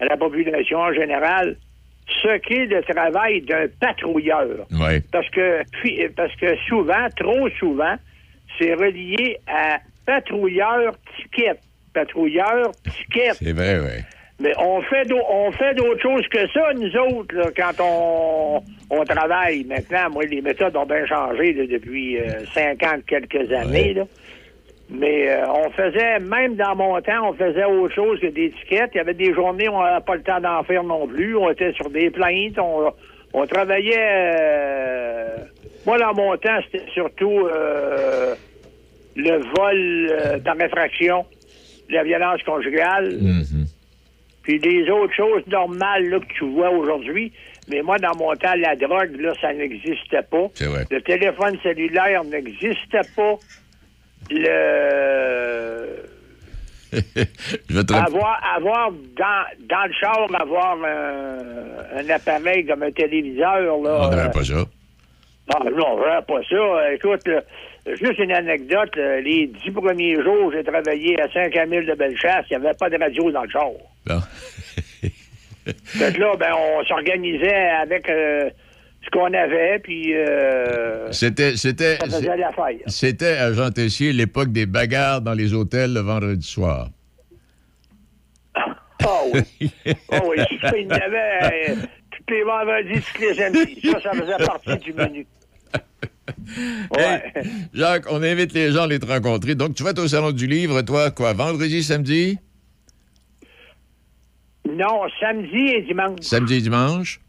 à 0.00 0.04
la 0.06 0.16
population 0.16 0.78
en 0.78 0.92
général, 0.94 1.56
ce 2.22 2.38
qu'est 2.38 2.66
le 2.66 2.82
travail 2.82 3.42
d'un 3.42 3.66
patrouilleur. 3.80 4.66
Oui. 4.70 5.00
Parce 5.12 5.28
que, 5.30 5.62
parce 6.16 6.34
que 6.36 6.56
souvent, 6.68 7.06
trop 7.16 7.48
souvent, 7.58 7.96
c'est 8.58 8.74
relié 8.74 9.38
à 9.46 9.78
patrouilleur 10.06 10.94
ticket. 11.16 11.56
Patrouilleur 11.92 12.72
ticket. 12.84 13.32
C'est 13.34 13.52
vrai, 13.52 13.78
oui. 13.80 14.02
Mais 14.40 14.52
on 14.56 14.80
fait 14.82 15.06
on 15.12 15.50
fait 15.50 15.74
d'autres 15.74 16.00
choses 16.00 16.26
que 16.28 16.46
ça, 16.52 16.72
nous 16.74 16.94
autres, 16.96 17.34
là, 17.34 17.50
quand 17.56 17.82
on, 17.82 18.62
on 18.90 19.04
travaille. 19.04 19.64
Maintenant, 19.64 20.10
moi, 20.10 20.24
les 20.26 20.40
méthodes 20.40 20.76
ont 20.76 20.86
bien 20.86 21.04
changé 21.06 21.52
là, 21.54 21.66
depuis 21.66 22.18
euh, 22.18 22.44
50 22.54 23.04
quelques 23.06 23.52
années. 23.52 23.94
là. 23.94 24.04
Mais 24.90 25.28
euh, 25.28 25.44
on 25.48 25.70
faisait, 25.70 26.18
même 26.18 26.56
dans 26.56 26.74
mon 26.74 26.98
temps, 27.02 27.28
on 27.30 27.34
faisait 27.34 27.64
autre 27.64 27.94
chose 27.94 28.18
que 28.20 28.26
des 28.28 28.46
étiquettes. 28.46 28.90
Il 28.94 28.98
y 28.98 29.00
avait 29.00 29.12
des 29.14 29.34
journées 29.34 29.68
où 29.68 29.72
on 29.74 29.82
n'avait 29.82 30.04
pas 30.04 30.14
le 30.16 30.22
temps 30.22 30.40
d'en 30.40 30.62
faire 30.62 30.82
non 30.82 31.06
plus. 31.06 31.36
On 31.36 31.50
était 31.50 31.72
sur 31.74 31.90
des 31.90 32.10
plaintes. 32.10 32.58
On, 32.58 32.90
on 33.34 33.46
travaillait... 33.46 33.94
euh, 33.98 35.36
moi, 35.86 35.98
dans 35.98 36.14
mon 36.14 36.36
temps, 36.38 36.58
c'était 36.70 36.86
surtout 36.92 37.46
euh, 37.52 38.34
le 39.16 39.36
vol 39.56 40.08
euh, 40.10 40.38
par 40.38 40.56
réfraction, 40.56 41.26
la 41.90 42.02
violence 42.04 42.42
conjugale 42.42 43.16
Mhm. 43.20 43.66
puis 44.42 44.58
des 44.58 44.88
autres 44.90 45.14
choses 45.14 45.46
normales 45.48 46.08
là, 46.08 46.18
que 46.20 46.32
tu 46.38 46.44
vois 46.50 46.70
aujourd'hui. 46.70 47.32
Mais 47.70 47.82
moi, 47.82 47.98
dans 47.98 48.16
mon 48.16 48.34
temps, 48.36 48.54
la 48.56 48.74
drogue, 48.76 49.20
là, 49.20 49.32
ça 49.42 49.52
n'existait 49.52 50.22
pas. 50.30 50.46
C'est 50.54 50.64
vrai. 50.66 50.84
Le 50.90 51.02
téléphone 51.02 51.58
cellulaire 51.62 52.24
n'existait 52.24 53.06
pas. 53.14 53.34
Le 54.30 55.88
Je 56.92 57.74
vais 57.76 57.84
te 57.84 57.92
rap- 57.92 58.06
avoir 58.08 58.40
avoir 58.56 58.90
dans, 58.90 59.44
dans 59.68 59.84
le 59.86 59.92
char 59.92 60.26
avoir 60.34 60.76
un, 60.82 61.98
un 61.98 62.08
appareil 62.10 62.64
comme 62.64 62.82
un 62.82 62.90
téléviseur 62.90 63.60
là. 63.60 63.98
On 64.06 64.08
n'avait 64.10 64.22
euh, 64.22 64.28
pas 64.30 64.44
ça. 64.44 64.64
ah, 65.54 65.58
non, 65.64 65.96
vraiment 65.96 66.22
pas 66.22 66.40
ça. 66.48 66.92
Écoute, 66.94 67.28
là, 67.28 67.42
juste 67.86 68.18
une 68.18 68.32
anecdote. 68.32 68.96
là, 68.96 69.20
les 69.20 69.48
dix 69.48 69.70
premiers 69.70 70.14
jours, 70.22 70.50
j'ai 70.52 70.64
travaillé 70.64 71.20
à 71.20 71.28
5 71.30 71.52
000 71.52 71.84
de 71.84 71.94
Bellechasse. 71.94 72.46
Il 72.50 72.58
n'y 72.58 72.64
avait 72.66 72.74
pas 72.76 72.88
de 72.88 72.96
radio 72.98 73.30
dans 73.32 73.42
le 73.42 73.50
char. 73.50 73.70
Fait 75.84 76.14
que 76.14 76.20
là, 76.20 76.34
ben, 76.38 76.54
on 76.56 76.84
s'organisait 76.84 77.68
avec 77.82 78.08
euh, 78.08 78.48
ce 79.08 79.18
qu'on 79.18 79.32
avait, 79.32 79.78
puis 79.78 80.14
euh, 80.14 81.10
C'était, 81.12 81.56
c'était, 81.56 81.96
ça 81.96 82.06
faisait 82.06 82.36
l'affaire. 82.36 82.76
c'était 82.86 83.36
à 83.36 83.52
Jean 83.52 83.70
Tessier 83.70 84.12
l'époque 84.12 84.52
des 84.52 84.66
bagarres 84.66 85.22
dans 85.22 85.34
les 85.34 85.54
hôtels 85.54 85.94
le 85.94 86.00
vendredi 86.00 86.46
soir. 86.46 86.88
Ah 88.54 89.22
oui. 89.32 89.70
Ah 90.10 90.20
oui, 90.28 90.36
il 90.76 90.86
y 90.88 90.92
avait 90.92 91.70
euh, 91.70 91.74
tous 92.10 92.34
les 92.34 92.42
vendredis, 92.42 93.00
tous 93.14 93.20
les 93.22 93.34
samedis. 93.34 93.80
Ça, 93.92 94.00
ça 94.02 94.12
faisait 94.12 94.44
partie 94.44 94.76
du 94.78 94.92
menu. 94.92 95.26
Ouais. 96.90 97.22
Hey, 97.34 97.44
Jacques, 97.74 98.06
on 98.10 98.22
invite 98.22 98.52
les 98.52 98.72
gens 98.72 98.82
à 98.82 98.86
les 98.86 98.98
te 98.98 99.06
rencontrer. 99.06 99.54
Donc, 99.54 99.74
tu 99.74 99.82
vas 99.82 99.90
être 99.90 99.98
au 100.02 100.08
Salon 100.08 100.32
du 100.32 100.46
Livre, 100.46 100.80
toi, 100.82 101.10
quoi, 101.10 101.32
vendredi, 101.34 101.82
samedi? 101.82 102.38
Non, 104.66 105.02
samedi 105.20 105.68
et 105.74 105.82
dimanche. 105.82 106.20
Samedi 106.20 106.54
et 106.54 106.60
dimanche? 106.60 107.20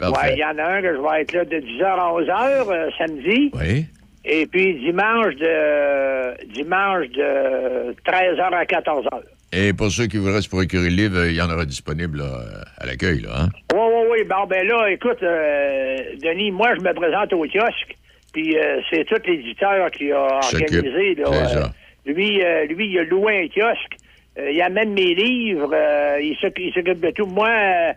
Ouais, 0.00 0.10
Parfait. 0.12 0.34
il 0.36 0.38
y 0.40 0.44
en 0.44 0.58
a 0.58 0.64
un 0.64 0.82
que 0.82 0.92
je 0.94 1.00
vais 1.00 1.20
être 1.22 1.32
là 1.32 1.44
de 1.44 1.56
10h 1.56 1.84
à 1.84 2.12
11h 2.12 2.70
euh, 2.70 2.90
samedi. 2.98 3.50
Oui. 3.54 3.86
Et 4.24 4.46
puis 4.46 4.74
dimanche 4.76 5.34
de 5.36 6.44
dimanche 6.52 7.08
de 7.10 7.92
13h 8.06 8.40
à 8.42 8.64
14h. 8.64 9.20
Et 9.52 9.72
pour 9.72 9.90
ceux 9.90 10.06
qui 10.06 10.16
voudraient 10.16 10.40
se 10.42 10.48
procurer 10.48 10.90
le 10.90 10.96
livre, 10.96 11.26
il 11.26 11.34
y 11.36 11.40
en 11.42 11.48
aura 11.50 11.64
disponible 11.64 12.18
là, 12.18 12.40
à 12.78 12.86
l'accueil, 12.86 13.20
là. 13.20 13.30
Hein? 13.42 13.48
Oui, 13.72 13.78
oui, 13.80 14.02
oui. 14.10 14.24
Bon, 14.24 14.46
ben 14.48 14.66
là, 14.66 14.88
écoute, 14.90 15.22
euh, 15.22 15.96
Denis, 16.22 16.50
moi, 16.50 16.70
je 16.74 16.80
me 16.80 16.92
présente 16.92 17.32
au 17.34 17.42
kiosque. 17.46 17.94
Puis 18.32 18.58
euh, 18.58 18.80
c'est 18.90 19.04
tout 19.04 19.20
l'éditeur 19.26 19.90
qui 19.92 20.10
a 20.10 20.22
organisé. 20.42 21.14
Là, 21.14 21.24
C'est 21.26 21.34
euh, 21.56 21.62
ça. 21.62 21.70
lui, 22.06 22.42
euh, 22.42 22.64
lui, 22.66 22.88
il 22.88 22.98
a 22.98 23.04
loué 23.04 23.42
un 23.44 23.46
kiosque. 23.48 23.96
Euh, 24.38 24.50
il 24.50 24.60
amène 24.60 24.92
mes 24.92 25.14
livres. 25.14 25.70
euh, 25.72 26.18
il 26.20 26.34
s'oc- 26.40 26.58
il 26.58 26.72
s'occupe 26.72 26.98
de 27.00 27.10
tout. 27.10 27.26
Moi, 27.26 27.48
euh, 27.48 27.92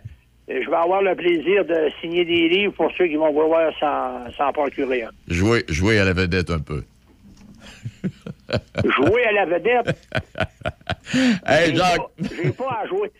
je 0.48 0.68
vais 0.70 0.76
avoir 0.76 1.02
le 1.02 1.14
plaisir 1.14 1.64
de 1.64 1.90
signer 2.00 2.24
des 2.24 2.48
livres 2.48 2.72
pour 2.74 2.90
ceux 2.96 3.06
qui 3.06 3.16
vont 3.16 3.32
vouloir 3.32 3.72
s'en 3.80 4.52
procurer 4.52 5.02
un. 5.02 5.10
Jouer, 5.28 5.64
jouer 5.68 5.98
à 5.98 6.04
la 6.04 6.12
vedette 6.12 6.50
un 6.50 6.58
peu. 6.60 6.82
Jouer 8.84 9.24
à 9.24 9.32
la 9.32 9.44
vedette? 9.46 9.96
Hey, 11.46 11.70
J'ai 11.70 11.76
Jacques! 11.76 11.96
pas- 11.96 12.10
J'ai 12.42 12.50
pas 12.50 12.80
à 12.82 12.86
jouer. 12.86 13.10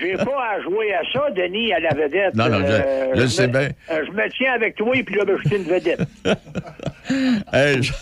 J'ai 0.00 0.16
pas 0.16 0.50
à 0.52 0.60
jouer 0.62 0.94
à 0.94 1.00
ça, 1.12 1.28
Denis, 1.32 1.72
à 1.72 1.80
la 1.80 1.92
vedette. 1.92 2.32
Non, 2.36 2.48
non, 2.48 2.60
je- 2.64 3.16
je 3.16 3.22
me- 3.22 3.26
sais 3.26 3.48
bien. 3.48 3.70
euh, 3.90 4.04
je 4.06 4.12
me 4.12 4.30
tiens 4.36 4.52
avec 4.52 4.76
toi 4.76 4.94
et 4.96 5.02
puis 5.02 5.16
là, 5.16 5.24
ben, 5.24 5.36
je 5.42 5.48
suis 5.48 5.56
une 5.56 5.64
vedette. 5.64 6.00
Hey, 7.52 7.82
Jacques, 7.82 7.96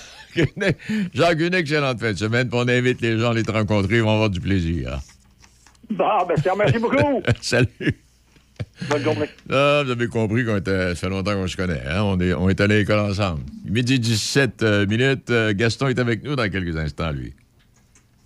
une, 0.57 0.73
Jacques, 1.15 1.41
une 1.41 1.55
excellente 1.55 1.99
fin 1.99 2.13
de 2.13 2.19
semaine. 2.19 2.51
puis 2.51 2.59
On 2.63 2.69
invite 2.69 3.01
les 3.01 3.19
gens 3.19 3.31
à 3.31 3.35
les 3.35 3.43
te 3.43 3.53
rencontrer. 3.53 3.97
Ils 3.97 4.03
vont 4.03 4.13
avoir 4.13 4.29
du 4.29 4.41
plaisir. 4.41 4.99
Bon, 5.89 6.05
ben, 6.29 6.37
remercie 6.51 6.79
beaucoup. 6.79 7.23
Salut! 7.41 7.97
Bonne 8.91 9.03
journée. 9.03 9.29
Ah, 9.51 9.83
vous 9.85 9.91
avez 9.91 10.07
compris 10.07 10.45
qu'on 10.45 10.57
était, 10.57 10.91
ça 10.91 10.95
fait 10.95 11.09
longtemps 11.09 11.35
qu'on 11.35 11.47
se 11.47 11.57
connaît. 11.57 11.83
Hein? 11.89 12.03
On, 12.03 12.21
est, 12.21 12.35
on 12.35 12.49
est 12.49 12.61
allé 12.61 12.77
à 12.77 12.79
l'école 12.79 13.01
ensemble. 13.01 13.41
Midi 13.65 13.99
17 13.99 14.63
euh, 14.63 14.87
minutes. 14.87 15.31
euh, 15.31 15.53
Gaston 15.55 15.89
est 15.89 15.99
avec 15.99 16.23
nous 16.23 16.37
dans 16.37 16.49
quelques 16.51 16.77
instants, 16.77 17.11
lui. 17.11 17.33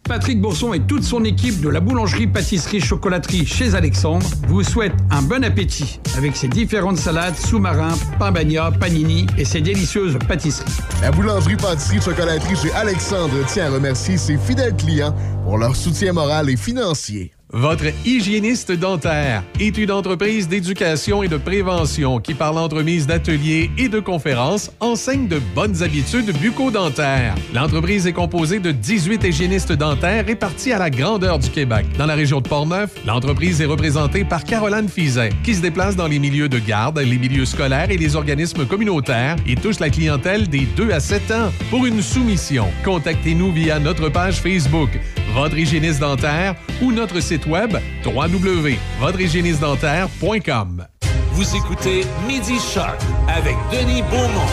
Patrick 0.04 0.40
Bourson 0.40 0.72
et 0.72 0.80
toute 0.80 1.04
son 1.04 1.22
équipe 1.24 1.60
de 1.60 1.68
la 1.68 1.78
boulangerie, 1.78 2.26
pâtisserie, 2.26 2.80
chocolaterie 2.80 3.46
chez 3.46 3.74
Alexandre 3.74 4.26
vous 4.48 4.64
souhaitent 4.64 4.96
un 5.10 5.22
bon 5.22 5.44
appétit 5.44 6.00
avec 6.16 6.34
ses 6.34 6.48
différentes 6.48 6.96
salades, 6.96 7.36
sous-marins, 7.36 7.96
pain 8.18 8.32
bagna, 8.32 8.72
panini 8.72 9.26
et 9.38 9.44
ses 9.44 9.60
délicieuses 9.60 10.18
pâtisseries. 10.26 10.72
La 11.00 11.12
boulangerie, 11.12 11.56
pâtisserie, 11.56 12.00
chocolaterie 12.00 12.56
chez 12.56 12.72
Alexandre 12.72 13.34
tient 13.46 13.66
à 13.66 13.70
remercier 13.70 14.16
ses 14.16 14.36
fidèles 14.36 14.74
clients 14.74 15.14
pour 15.44 15.58
leur 15.58 15.76
soutien 15.76 16.12
moral 16.12 16.50
et 16.50 16.56
financier. 16.56 17.30
Votre 17.52 17.86
hygiéniste 18.06 18.70
dentaire 18.70 19.42
est 19.58 19.76
une 19.76 19.90
entreprise 19.90 20.46
d'éducation 20.46 21.24
et 21.24 21.28
de 21.28 21.36
prévention 21.36 22.20
qui, 22.20 22.34
par 22.34 22.52
l'entremise 22.52 23.08
d'ateliers 23.08 23.72
et 23.76 23.88
de 23.88 23.98
conférences, 23.98 24.70
enseigne 24.78 25.26
de 25.26 25.40
bonnes 25.52 25.82
habitudes 25.82 26.30
bucco-dentaires. 26.38 27.34
L'entreprise 27.52 28.06
est 28.06 28.12
composée 28.12 28.60
de 28.60 28.70
18 28.70 29.24
hygiénistes 29.24 29.72
dentaires 29.72 30.26
répartis 30.26 30.72
à 30.72 30.78
la 30.78 30.90
grandeur 30.90 31.40
du 31.40 31.50
Québec. 31.50 31.86
Dans 31.98 32.06
la 32.06 32.14
région 32.14 32.40
de 32.40 32.46
Portneuf, 32.46 32.92
l'entreprise 33.04 33.60
est 33.60 33.66
représentée 33.66 34.22
par 34.22 34.44
Caroline 34.44 34.88
Fizet, 34.88 35.30
qui 35.42 35.56
se 35.56 35.60
déplace 35.60 35.96
dans 35.96 36.06
les 36.06 36.20
milieux 36.20 36.48
de 36.48 36.60
garde, 36.60 37.00
les 37.00 37.18
milieux 37.18 37.46
scolaires 37.46 37.90
et 37.90 37.96
les 37.96 38.14
organismes 38.14 38.64
communautaires 38.64 39.34
et 39.44 39.56
touche 39.56 39.80
la 39.80 39.90
clientèle 39.90 40.48
des 40.48 40.68
2 40.76 40.92
à 40.92 41.00
7 41.00 41.30
ans. 41.32 41.50
Pour 41.68 41.84
une 41.84 42.00
soumission, 42.00 42.68
contactez-nous 42.84 43.50
via 43.50 43.80
notre 43.80 44.08
page 44.08 44.36
Facebook, 44.36 44.90
Votre 45.34 45.58
hygiéniste 45.58 46.00
dentaire 46.00 46.54
ou 46.82 46.92
notre 46.92 47.20
site 47.20 47.39
web 47.46 47.76
www.votrehygiénistedentaire.com. 48.04 50.86
Vous 51.32 51.56
écoutez 51.56 52.04
Midi 52.26 52.58
Shark 52.58 53.00
avec 53.28 53.56
Denis 53.72 54.02
Beaumont. 54.10 54.48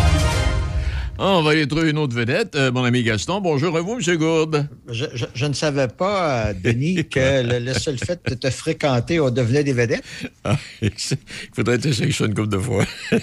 Ah, 1.19 1.37
on 1.39 1.41
va 1.41 1.51
aller 1.51 1.67
trouver 1.67 1.89
une 1.89 1.97
autre 1.97 2.15
vedette. 2.15 2.55
Euh, 2.55 2.71
mon 2.71 2.83
ami 2.83 3.01
Gaston, 3.01 3.41
bonjour 3.41 3.75
à 3.75 3.81
vous, 3.81 3.97
M. 3.99 4.17
Gourde. 4.17 4.67
Je, 4.87 5.05
je- 5.15 5.25
je 5.33 5.45
ne 5.47 5.53
savais 5.53 5.87
pas, 5.87 6.49
euh, 6.49 6.53
Denis, 6.53 7.05
que 7.11 7.41
le, 7.41 7.57
le 7.57 7.73
seul 7.73 7.97
fait 7.97 8.19
de 8.29 8.35
te 8.35 8.51
fréquenter, 8.51 9.19
on 9.19 9.31
devenait 9.31 9.63
des 9.63 9.73
vedettes. 9.73 10.03
Ah, 10.43 10.55
il 10.81 10.91
faudrait 11.55 11.75
essayer 11.77 12.11
ça 12.11 12.25
une 12.25 12.33
couple 12.35 12.49
de 12.49 12.57
fois. 12.59 12.85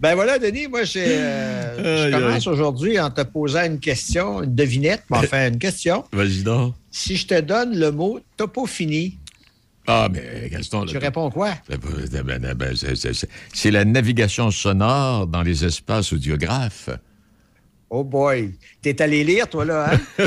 Ben 0.00 0.14
voilà, 0.14 0.38
Denis, 0.38 0.66
moi, 0.68 0.84
j'ai, 0.84 1.04
euh, 1.06 2.06
je 2.10 2.16
commence 2.16 2.46
aujourd'hui 2.46 2.98
en 3.00 3.10
te 3.10 3.22
posant 3.22 3.64
une 3.64 3.78
question, 3.80 4.42
une 4.42 4.54
devinette, 4.54 5.02
mais 5.10 5.18
enfin 5.18 5.48
une 5.48 5.58
question. 5.58 6.04
Vas-y 6.12 6.42
donc. 6.42 6.74
Si 6.90 7.16
je 7.16 7.26
te 7.26 7.40
donne 7.40 7.76
le 7.78 7.90
mot 7.90 8.20
topofini, 8.36 9.18
Ah, 9.86 10.08
mais 10.10 10.48
Gaston... 10.50 10.86
tu 10.86 10.94
là, 10.94 11.00
réponds 11.00 11.30
quoi? 11.30 11.54
ben, 11.68 12.22
ben, 12.22 12.54
ben, 12.54 12.74
c'est- 12.74 13.70
la 13.70 13.84
navigation 13.84 14.50
sonore 14.50 15.26
dans 15.26 15.42
les 15.42 15.64
espaces 15.64 16.12
audiographes. 16.12 16.90
Oh 17.90 18.04
boy, 18.04 18.54
t'es 18.80 19.02
allé 19.02 19.22
lire, 19.22 19.48
toi, 19.48 19.66
là, 19.66 19.92
hein? 19.92 19.98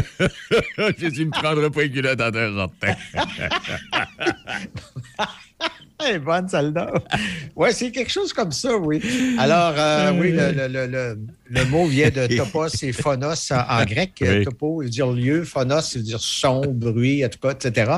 Je 1.00 1.21
ne 1.21 1.25
me 1.25 1.31
prendrai 1.31 1.71
pas 1.71 1.83
une 1.83 1.93
culotte 1.93 2.21
en 2.21 2.31
terre. 2.31 2.69
Elle 6.03 6.15
est 6.15 6.19
bonne, 6.19 6.47
celle-là. 6.47 6.91
Oui, 7.55 7.69
c'est 7.71 7.89
quelque 7.91 8.11
chose 8.11 8.33
comme 8.33 8.51
ça, 8.51 8.75
oui. 8.75 9.01
Alors, 9.39 9.73
euh, 9.77 10.11
oui, 10.19 10.31
le, 10.31 10.51
le- 10.51 10.67
le- 10.67 10.87
le- 10.87 11.17
le 11.49 11.65
mot 11.65 11.85
vient 11.85 12.09
de 12.09 12.27
topos 12.37 12.67
et 12.83 12.91
phonos 12.91 13.51
en, 13.51 13.59
en 13.79 13.85
grec. 13.85 14.11
Oui. 14.21 14.43
Topo 14.43 14.81
veut 14.81 14.89
dire 14.89 15.07
lieu, 15.11 15.43
phonos 15.45 15.95
veut 15.95 16.01
dire 16.03 16.19
son, 16.19 16.61
bruit, 16.67 17.25
en 17.25 17.29
tout 17.29 17.39
cas, 17.39 17.51
etc. 17.51 17.93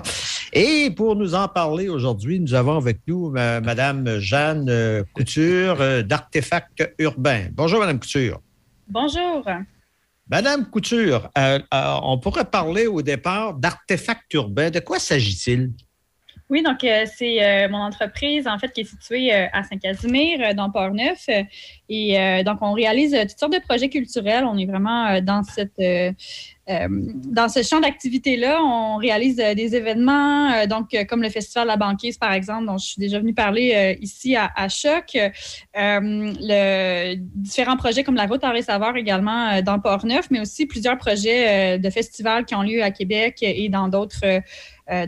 Et 0.53 0.91
pour 0.95 1.15
nous 1.15 1.33
en 1.33 1.47
parler 1.47 1.89
aujourd'hui, 1.89 2.39
nous 2.39 2.53
avons 2.53 2.77
avec 2.77 2.99
nous 3.07 3.33
euh, 3.35 3.61
Madame 3.61 4.19
Jeanne 4.19 4.67
euh, 4.69 5.03
Couture 5.13 5.77
euh, 5.81 6.03
d'Artefacts 6.03 6.93
Urbains. 6.99 7.47
Bonjour, 7.53 7.79
Madame 7.79 7.99
Couture. 7.99 8.39
Bonjour. 8.87 9.43
Madame 10.29 10.69
Couture, 10.69 11.29
euh, 11.37 11.57
euh, 11.73 11.93
on 12.03 12.19
pourrait 12.19 12.45
parler 12.45 12.85
au 12.85 13.01
départ 13.01 13.53
d'artefacts 13.53 14.33
urbains. 14.33 14.69
De 14.69 14.79
quoi 14.81 14.99
s'agit-il? 14.99 15.71
Oui, 16.49 16.63
donc 16.63 16.81
euh, 16.85 17.03
c'est 17.13 17.43
euh, 17.43 17.67
mon 17.67 17.79
entreprise, 17.79 18.47
en 18.47 18.57
fait, 18.57 18.71
qui 18.71 18.79
est 18.81 18.85
située 18.85 19.33
euh, 19.33 19.47
à 19.51 19.63
Saint-Casimir, 19.63 20.55
dans 20.55 20.71
Port-Neuf. 20.71 21.27
Et 21.89 22.43
donc, 22.43 22.57
on 22.61 22.73
réalise 22.73 23.15
toutes 23.29 23.39
sortes 23.39 23.53
de 23.53 23.59
projets 23.59 23.89
culturels. 23.89 24.43
On 24.45 24.57
est 24.57 24.65
vraiment 24.65 25.21
dans 25.21 25.41
cette... 25.43 25.81
dans 26.67 27.47
ce 27.47 27.63
champ 27.63 27.79
d'activité-là, 27.79 28.61
on 28.61 28.97
réalise 28.97 29.37
des 29.37 29.73
événements, 29.73 30.65
donc 30.65 30.89
comme 31.07 31.21
le 31.21 31.29
Festival 31.29 31.63
de 31.63 31.69
la 31.69 31.77
banquise, 31.77 32.17
par 32.17 32.33
exemple, 32.33 32.65
dont 32.65 32.77
je 32.77 32.87
suis 32.87 32.99
déjà 32.99 33.19
venue 33.19 33.33
parler 33.33 33.97
ici 34.01 34.35
à, 34.35 34.51
à 34.53 34.67
Choc. 34.67 35.17
Différents 37.35 37.77
projets 37.77 38.03
comme 38.03 38.15
la 38.15 38.25
Route 38.25 38.43
Henri 38.43 38.63
Savard 38.63 38.97
également 38.97 39.61
dans 39.61 39.79
Port-Neuf, 39.79 40.27
mais 40.29 40.41
aussi 40.41 40.65
plusieurs 40.65 40.97
projets 40.97 41.79
de 41.79 41.89
festivals 41.89 42.43
qui 42.43 42.53
ont 42.53 42.63
lieu 42.63 42.83
à 42.83 42.91
Québec 42.91 43.37
et 43.41 43.69
dans 43.69 43.87
d'autres 43.87 44.41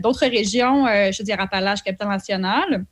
d'autres 0.00 0.26
régions, 0.26 0.86
euh, 0.86 1.10
je 1.12 1.18
veux 1.18 1.24
dire 1.24 1.40
Appalaches, 1.40 1.82
Capitale-Nationale. 1.82 2.84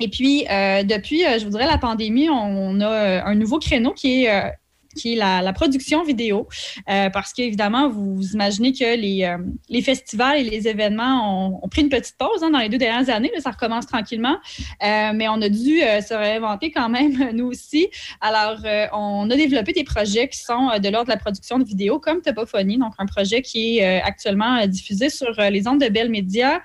Et 0.00 0.08
puis, 0.08 0.46
euh, 0.50 0.82
depuis, 0.82 1.24
euh, 1.24 1.38
je 1.38 1.44
vous 1.44 1.50
dirais, 1.50 1.66
la 1.66 1.78
pandémie, 1.78 2.30
on 2.30 2.80
a 2.80 2.90
euh, 2.90 3.20
un 3.24 3.34
nouveau 3.34 3.58
créneau 3.58 3.92
qui 3.92 4.24
est, 4.24 4.30
euh, 4.30 4.48
qui 4.96 5.12
est 5.14 5.16
la, 5.16 5.42
la 5.42 5.52
production 5.52 6.02
vidéo. 6.04 6.48
Euh, 6.88 7.10
parce 7.10 7.32
qu'évidemment, 7.32 7.88
vous, 7.88 8.16
vous 8.16 8.32
imaginez 8.32 8.72
que 8.72 8.96
les, 8.96 9.24
euh, 9.24 9.38
les 9.68 9.82
festivals 9.82 10.38
et 10.38 10.44
les 10.44 10.68
événements 10.68 11.48
ont, 11.48 11.60
ont 11.62 11.68
pris 11.68 11.82
une 11.82 11.88
petite 11.88 12.16
pause 12.18 12.42
hein, 12.42 12.50
dans 12.50 12.58
les 12.58 12.68
deux 12.68 12.78
dernières 12.78 13.08
années. 13.14 13.30
Là, 13.34 13.40
ça 13.40 13.50
recommence 13.50 13.86
tranquillement. 13.86 14.36
Euh, 14.82 15.12
mais 15.14 15.28
on 15.28 15.40
a 15.42 15.48
dû 15.48 15.78
se 15.80 16.14
réinventer 16.14 16.70
quand 16.70 16.88
même, 16.88 17.30
nous 17.34 17.46
aussi. 17.46 17.88
Alors, 18.20 18.58
on 18.92 19.30
a 19.30 19.36
développé 19.36 19.72
des 19.72 19.84
projets 19.84 20.28
qui 20.28 20.38
sont 20.40 20.68
de 20.78 20.88
l'ordre 20.88 21.06
de 21.06 21.12
la 21.12 21.18
production 21.18 21.58
de 21.58 21.64
vidéos, 21.64 21.98
comme 21.98 22.20
Topophonie, 22.20 22.78
donc 22.78 22.92
un 22.98 23.06
projet 23.06 23.42
qui 23.42 23.78
est 23.78 24.00
actuellement 24.02 24.66
diffusé 24.66 25.08
sur 25.10 25.32
les 25.38 25.66
ondes 25.68 25.80
de 25.80 25.88
Bell 25.88 26.10
Media 26.10 26.60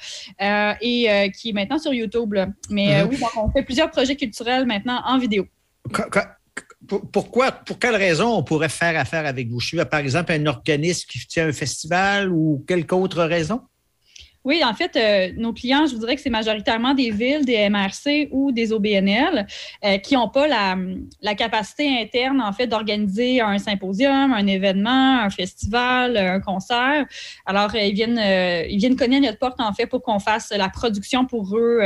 et 0.81 1.31
qui 1.35 1.49
est 1.49 1.53
maintenant 1.53 1.77
sur 1.79 1.93
YouTube. 1.93 2.33
là. 2.33 2.47
Mais 2.69 3.03
Mhm. 3.03 3.09
oui, 3.09 3.17
donc 3.19 3.29
on 3.37 3.51
fait 3.51 3.63
plusieurs 3.63 3.91
projets 3.91 4.15
culturels 4.15 4.65
maintenant 4.65 5.01
en 5.05 5.17
vidéo. 5.17 5.45
Pour- 6.87 7.09
Pourquoi, 7.11 7.51
pour 7.51 7.79
quelle 7.79 7.95
raison 7.95 8.35
on 8.37 8.43
pourrait 8.43 8.69
faire 8.69 8.99
affaire 8.99 9.25
avec 9.25 9.49
vous? 9.49 9.59
Par 9.89 9.99
exemple, 9.99 10.31
un 10.31 10.45
organisme 10.45 11.07
qui 11.09 11.19
tient 11.27 11.47
un 11.47 11.53
festival 11.53 12.31
ou 12.31 12.63
quelque 12.67 12.93
autre 12.93 13.23
raison? 13.23 13.61
Oui, 14.45 14.61
en 14.63 14.75
fait, 14.75 14.95
euh, 14.95 15.31
nos 15.37 15.53
clients, 15.53 15.87
je 15.87 15.93
vous 15.93 15.99
dirais 16.01 16.15
que 16.15 16.21
c'est 16.21 16.29
majoritairement 16.29 16.93
des 16.93 17.09
villes, 17.09 17.45
des 17.45 17.67
MRC 17.67 18.29
ou 18.31 18.51
des 18.51 18.71
OBNL 18.71 19.47
euh, 19.83 19.97
qui 19.97 20.13
n'ont 20.13 20.29
pas 20.29 20.47
la, 20.47 21.33
capacité 21.33 21.99
interne, 21.99 22.39
en 22.39 22.53
fait, 22.53 22.67
d'organiser 22.67 23.41
un 23.41 23.57
symposium, 23.57 24.33
un 24.33 24.45
événement, 24.45 25.21
un 25.23 25.31
festival, 25.31 26.15
un 26.15 26.39
concert. 26.39 27.05
Alors, 27.47 27.73
euh, 27.73 27.79
ils, 27.79 27.95
viennent, 27.95 28.21
ils 28.69 28.77
viennent 28.77 28.95
cogner 28.95 29.17
à 29.17 29.21
notre 29.21 29.39
porte, 29.39 29.59
en 29.59 29.73
fait, 29.73 29.87
pour 29.87 30.03
qu'on 30.03 30.19
fasse 30.19 30.53
la 30.55 30.69
production 30.69 31.25
pour 31.25 31.57
eux 31.57 31.81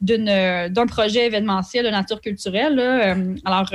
d'un 0.00 0.86
projet 0.86 1.26
événementiel 1.26 1.84
de 1.84 1.90
nature 1.90 2.20
culturelle. 2.20 2.78
alors, 3.44 3.72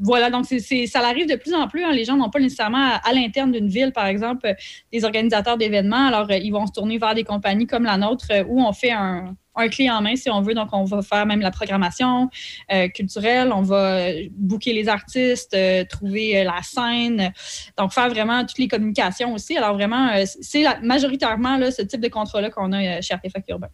voilà, 0.00 0.30
donc 0.30 0.46
c'est 0.46 0.86
ça 0.86 0.98
arrive 0.98 1.28
de 1.28 1.36
plus 1.36 1.54
en 1.54 1.68
plus. 1.68 1.84
Hein. 1.84 1.92
les 1.92 2.04
gens 2.04 2.16
n'ont 2.16 2.30
pas 2.30 2.40
nécessairement 2.40 2.90
à, 2.90 3.08
à 3.08 3.12
l'interne 3.12 3.52
d'une 3.52 3.68
ville, 3.68 3.92
par 3.92 4.06
exemple, 4.06 4.52
des 4.92 5.04
organisateurs 5.04 5.56
d'événements. 5.56 6.08
Alors, 6.08 6.28
ils 6.32 6.50
vont 6.50 6.66
se 6.66 6.72
tourner 6.72 6.98
vers 6.98 7.14
des 7.14 7.24
compagnies 7.24 7.67
comme 7.68 7.84
la 7.84 7.96
nôtre 7.96 8.26
euh, 8.30 8.44
où 8.48 8.60
on 8.60 8.72
fait 8.72 8.90
un, 8.90 9.34
clé 9.70 9.90
en 9.90 10.00
main, 10.00 10.14
si 10.14 10.30
on 10.30 10.40
veut. 10.40 10.54
Donc, 10.54 10.68
on 10.72 10.84
va 10.84 11.02
faire 11.02 11.26
même 11.26 11.40
la 11.40 11.50
programmation 11.50 12.30
euh, 12.72 12.86
culturelle, 12.88 13.52
on 13.52 13.62
va 13.62 14.10
booker 14.30 14.72
les 14.72 14.88
artistes, 14.88 15.52
euh, 15.54 15.84
trouver 15.84 16.44
la 16.44 16.62
scène, 16.62 17.32
donc 17.76 17.92
faire 17.92 18.08
vraiment 18.08 18.44
toutes 18.44 18.58
les 18.58 18.68
communications 18.68 19.34
aussi. 19.34 19.56
Alors, 19.56 19.74
vraiment, 19.74 20.10
c'est 20.24 20.64
majoritairement 20.82 21.56
là, 21.56 21.72
ce 21.72 21.82
type 21.82 22.00
de 22.00 22.06
contrat-là 22.06 22.50
qu'on 22.50 22.72
a 22.72 23.00
chez 23.00 23.14
Artefact 23.14 23.50
Urbain. 23.50 23.68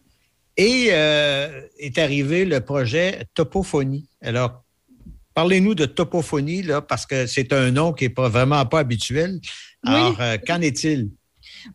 Et 0.57 0.87
est 0.87 1.99
arrivé 1.99 2.47
le 2.47 2.61
projet 2.61 3.27
Topophonie. 3.35 4.09
Alors, 4.23 4.65
parlez-nous 5.35 5.75
de 5.75 5.85
Topophonie, 5.85 6.63
là, 6.63 6.81
parce 6.81 7.05
que 7.05 7.27
c'est 7.27 7.53
un 7.53 7.71
nom 7.71 7.93
qui 7.93 8.05
n'est 8.05 8.11
pas, 8.15 8.31
vraiment 8.31 8.65
pas 8.65 8.79
habituel. 8.79 9.39
Alors, 9.85 10.17
qu'en 10.47 10.63
est-il? 10.63 11.11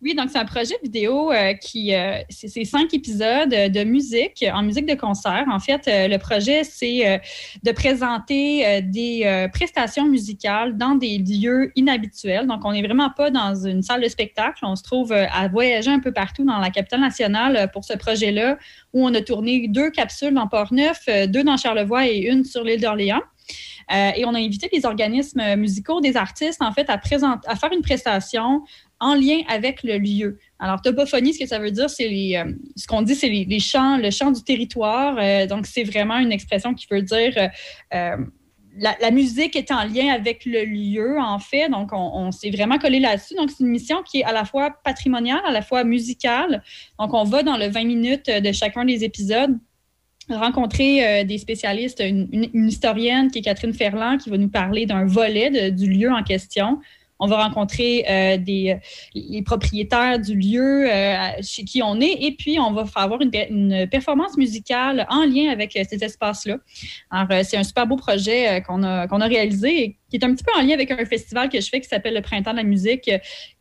Oui, 0.02 0.16
donc 0.16 0.30
c'est 0.30 0.38
un 0.38 0.46
projet 0.46 0.76
vidéo 0.84 1.32
euh, 1.32 1.54
qui, 1.54 1.94
euh, 1.94 2.20
c'est 2.30 2.64
cinq 2.64 2.94
épisodes 2.94 3.50
de 3.50 3.84
musique, 3.84 4.46
en 4.54 4.62
musique 4.62 4.86
de 4.86 4.94
concert. 4.94 5.46
En 5.52 5.60
fait, 5.60 5.88
euh, 5.88 6.08
le 6.08 6.18
projet, 6.18 6.64
c'est 6.64 7.22
de 7.64 7.72
présenter 7.72 8.82
des 8.82 9.48
prestations 9.54 10.06
musicales 10.06 10.78
dans 10.78 10.96
des 10.96 11.18
lieux 11.18 11.72
inhabituels. 11.76 12.48
Donc, 12.48 12.62
on 12.66 12.72
n'est 12.72 12.82
vraiment 12.82 13.10
pas 13.10 13.32
dans 13.32 13.56
une 13.56 13.82
salle 13.82 14.02
de 14.02 14.08
spectacle. 14.08 14.60
On 14.64 14.76
se 14.76 14.84
trouve 14.84 15.12
à 15.12 15.48
voyager 15.48 15.92
un 15.92 16.00
peu 16.00 16.12
partout 16.12 16.46
dans 16.46 16.58
la 16.58 16.70
capitale 16.70 17.02
nationale 17.02 17.70
pour 17.74 17.84
ce 17.84 17.94
projet-là, 17.94 18.58
où 18.94 19.06
on 19.06 19.14
a 19.14 19.22
tourné 19.22 19.68
deux 19.68 19.90
capsules 19.90 20.34
dans 20.34 20.48
Port-Neuf, 20.48 21.06
deux 21.28 21.44
dans 21.44 21.58
Charlevoix 21.58 22.08
et 22.08 22.20
une 22.20 22.44
sur 22.44 22.64
l'île 22.64 22.82
d'Orléans. 22.82 23.22
et 23.92 24.24
on 24.26 24.34
a 24.34 24.40
invité 24.40 24.70
des 24.72 24.86
organismes 24.86 25.56
musicaux, 25.56 26.02
des 26.02 26.18
artistes, 26.18 26.62
en 26.62 26.72
fait, 26.72 26.90
à 26.90 27.00
faire 27.00 27.72
une 27.72 27.82
prestation 27.82 28.64
en 29.00 29.16
lien 29.16 29.40
avec 29.48 29.84
le 29.84 29.98
lieu. 29.98 30.40
Alors, 30.60 30.82
topophonie, 30.82 31.34
ce 31.34 31.40
que 31.40 31.48
ça 31.48 31.60
veut 31.60 31.72
dire, 31.72 31.90
c'est 31.90 32.06
euh, 32.38 32.52
ce 32.76 32.86
qu'on 32.86 33.02
dit, 33.02 33.16
c'est 33.16 33.30
les, 33.30 33.60
champs, 33.60 33.98
le 33.98 34.12
champ 34.12 34.32
du 34.32 34.44
territoire. 34.44 35.18
Euh, 35.18 35.48
donc, 35.48 35.66
c'est 35.66 35.84
vraiment 35.84 36.18
une 36.18 36.32
expression 36.32 36.74
qui 36.74 36.86
veut 36.92 37.02
dire 37.02 37.50
euh, 37.94 38.18
la, 38.78 39.12
musique 39.12 39.56
est 39.56 39.72
en 39.72 39.84
lien 39.86 40.14
avec 40.14 40.46
le 40.46 40.66
lieu, 40.66 41.18
en 41.18 41.40
fait. 41.40 41.70
Donc, 41.70 41.90
on, 41.94 42.32
s'est 42.32 42.52
vraiment 42.52 42.78
collé 42.78 43.00
là-dessus. 43.00 43.36
Donc, 43.36 43.52
c'est 43.52 43.64
une 43.64 43.70
mission 43.70 44.04
qui 44.04 44.20
est 44.20 44.24
à 44.24 44.34
la 44.34 44.44
fois 44.44 44.76
patrimoniale, 44.84 45.42
à 45.46 45.52
la 45.52 45.62
fois 45.62 45.84
musicale. 45.86 46.62
Donc, 47.00 47.14
on 47.14 47.24
va 47.24 47.42
dans 47.42 47.58
le 47.58 47.68
20 47.68 47.86
minutes 47.86 48.30
de 48.30 48.52
chacun 48.52 48.86
des 48.86 49.04
épisodes 49.04 49.58
rencontrer 50.30 51.26
des 51.26 51.40
spécialistes, 51.40 52.04
une, 52.06 52.30
historienne 52.54 53.32
qui 53.32 53.40
est 53.40 53.42
Catherine 53.42 53.74
Ferland, 53.74 54.20
qui 54.20 54.30
va 54.30 54.38
nous 54.38 54.48
parler 54.48 54.86
d'un 54.86 55.04
volet 55.06 55.72
du 55.72 55.90
lieu 55.90 56.12
en 56.12 56.22
question. 56.22 56.80
On 57.22 57.28
va 57.28 57.44
rencontrer 57.44 58.06
euh, 58.10 58.38
des, 58.38 58.78
les 59.14 59.42
propriétaires 59.42 60.20
du 60.20 60.36
lieu 60.36 60.90
euh, 60.90 61.32
chez 61.42 61.66
qui 61.66 61.84
on 61.84 62.00
est 62.00 62.16
et 62.22 62.32
puis 62.32 62.60
on 62.60 62.72
va 62.72 62.86
avoir 62.96 63.20
une, 63.22 63.88
performance 63.92 64.38
musicale 64.38 65.06
en 65.10 65.26
lien 65.26 65.52
avec 65.52 65.76
euh, 65.76 65.84
ces 65.88 66.02
espaces-là. 66.02 66.58
Alors, 67.12 67.44
c'est 67.44 67.58
un 67.58 67.64
super 67.64 67.88
beau 67.88 67.98
projet 67.98 68.64
qu'on 68.66 68.84
a, 68.84 69.28
réalisé 69.28 69.84
et 69.84 69.98
qui 70.10 70.16
est 70.16 70.24
un 70.24 70.34
petit 70.34 70.44
peu 70.46 70.52
en 70.58 70.66
lien 70.66 70.74
avec 70.74 70.92
un 70.92 71.06
festival 71.06 71.50
que 71.50 71.60
je 71.60 71.68
fais 71.68 71.82
qui 71.82 71.90
s'appelle 71.90 72.14
le 72.14 72.22
Printemps 72.22 72.52
de 72.52 72.58
la 72.58 72.64
musique. 72.64 73.12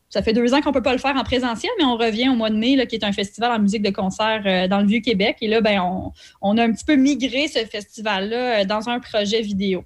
Ça 0.09 0.23
fait 0.23 0.33
deux 0.33 0.55
ans 0.55 0.61
qu'on 0.61 0.71
ne 0.71 0.75
peut 0.75 0.83
pas 0.83 0.93
le 0.93 0.99
faire 0.99 1.17
en 1.17 1.25
présentiel, 1.25 1.71
mais 1.79 1.85
on 1.85 1.97
revient 1.97 2.29
au 2.29 2.35
mois 2.35 2.49
de 2.49 2.57
mai, 2.57 2.87
qui 2.87 2.95
est 2.95 3.05
un 3.05 3.13
festival 3.13 3.53
en 3.53 3.59
musique 3.59 3.83
de 3.83 3.91
concert 3.91 4.69
dans 4.69 4.81
le 4.81 4.87
Vieux-Québec. 4.87 5.39
Et 5.43 5.49
là, 5.49 5.61
ben, 5.61 5.81
on, 5.81 6.13
on, 6.41 6.57
a 6.57 6.65
un 6.65 6.73
petit 6.73 6.85
peu 6.85 6.95
migré 6.95 7.49
ce 7.49 7.59
festival-là 7.59 8.65
dans 8.65 8.89
un 8.89 9.01
projet 9.01 9.43
vidéo. 9.43 9.85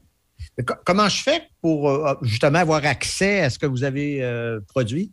Comment 0.85 1.09
je 1.09 1.23
fais 1.23 1.43
pour 1.61 1.89
euh, 1.89 2.15
justement 2.23 2.59
avoir 2.59 2.85
accès 2.85 3.41
à 3.41 3.51
ce 3.51 3.59
que 3.59 3.67
vous 3.67 3.85
avez 3.85 4.23
euh, 4.23 4.61
produit? 4.69 5.11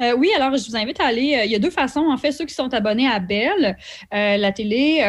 Euh, 0.00 0.14
oui, 0.16 0.30
alors 0.34 0.56
je 0.56 0.66
vous 0.66 0.76
invite 0.76 1.00
à 1.00 1.06
aller. 1.06 1.42
il 1.44 1.50
y 1.50 1.54
a 1.54 1.58
deux 1.58 1.70
façons. 1.70 2.06
En 2.08 2.16
fait, 2.16 2.32
ceux 2.32 2.46
qui 2.46 2.54
sont 2.54 2.72
abonnés 2.72 3.08
à 3.08 3.18
Bell, 3.18 3.76
la 4.10 4.52
télé, 4.52 5.02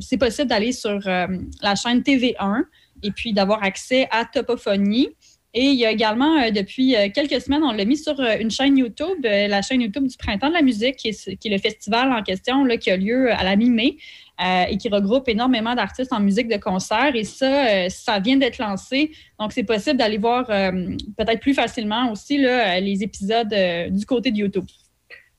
c'est 0.00 0.16
possible 0.16 0.48
d'aller 0.48 0.70
sur 0.72 1.00
la 1.00 1.74
chaîne 1.74 2.00
TV1 2.02 2.62
et 3.02 3.10
puis 3.10 3.32
d'avoir 3.32 3.64
accès 3.64 4.06
à 4.12 4.24
Topophonie. 4.24 5.08
Et 5.54 5.64
il 5.64 5.74
y 5.74 5.86
a 5.86 5.90
également, 5.90 6.50
depuis 6.50 6.94
quelques 7.14 7.40
semaines, 7.40 7.64
on 7.64 7.72
l'a 7.72 7.84
mis 7.84 7.96
sur 7.96 8.20
une 8.20 8.50
chaîne 8.50 8.78
YouTube, 8.78 9.24
la 9.24 9.60
chaîne 9.62 9.80
YouTube 9.80 10.06
du 10.06 10.16
Printemps 10.16 10.50
de 10.50 10.54
la 10.54 10.62
musique, 10.62 10.96
qui 10.96 11.08
est, 11.08 11.44
le 11.44 11.58
festival 11.58 12.12
en 12.12 12.22
question 12.22 12.64
qui 12.78 12.92
a 12.92 12.96
lieu 12.96 13.32
à 13.32 13.42
la 13.42 13.56
mi-mai. 13.56 13.96
Euh, 14.38 14.64
et 14.68 14.76
qui 14.76 14.90
regroupe 14.90 15.30
énormément 15.30 15.74
d'artistes 15.74 16.12
en 16.12 16.20
musique 16.20 16.48
de 16.48 16.58
concert. 16.58 17.12
Et 17.14 17.24
ça, 17.24 17.68
euh, 17.68 17.88
ça 17.88 18.18
vient 18.18 18.36
d'être 18.36 18.58
lancé. 18.58 19.12
Donc, 19.40 19.50
c'est 19.52 19.62
possible 19.62 19.96
d'aller 19.96 20.18
voir 20.18 20.44
euh, 20.50 20.70
peut-être 21.16 21.40
plus 21.40 21.54
facilement 21.54 22.12
aussi 22.12 22.36
les 22.36 23.02
épisodes 23.02 23.54
du 23.90 24.04
côté 24.04 24.30
de 24.30 24.36
YouTube. 24.36 24.66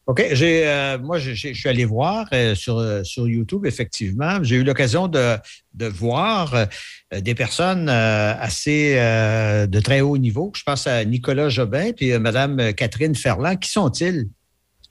OK. 0.08 0.20
Moi, 1.04 1.20
je, 1.20 1.34
suis 1.34 1.70
allé 1.70 1.86
voir 1.86 2.28
sur, 2.56 3.28
YouTube, 3.28 3.68
effectivement. 3.68 4.40
J'ai 4.42 4.56
eu 4.56 4.64
l'occasion 4.64 5.08
de, 5.08 5.36
de 5.76 5.86
voir 5.86 6.66
des 7.16 7.36
personnes 7.36 7.90
assez 7.90 8.96
de 8.96 9.80
très 9.80 10.02
haut 10.02 10.18
niveau. 10.18 10.52
Je 10.56 10.64
pense 10.64 10.88
à 10.88 11.06
Nicolas 11.06 11.50
Jobin 11.50 11.92
et 12.00 12.18
Mme 12.18 12.74
Catherine 12.74 13.14
Ferland. 13.14 13.58
Qui 13.60 13.70
sont-ils? 13.70 14.28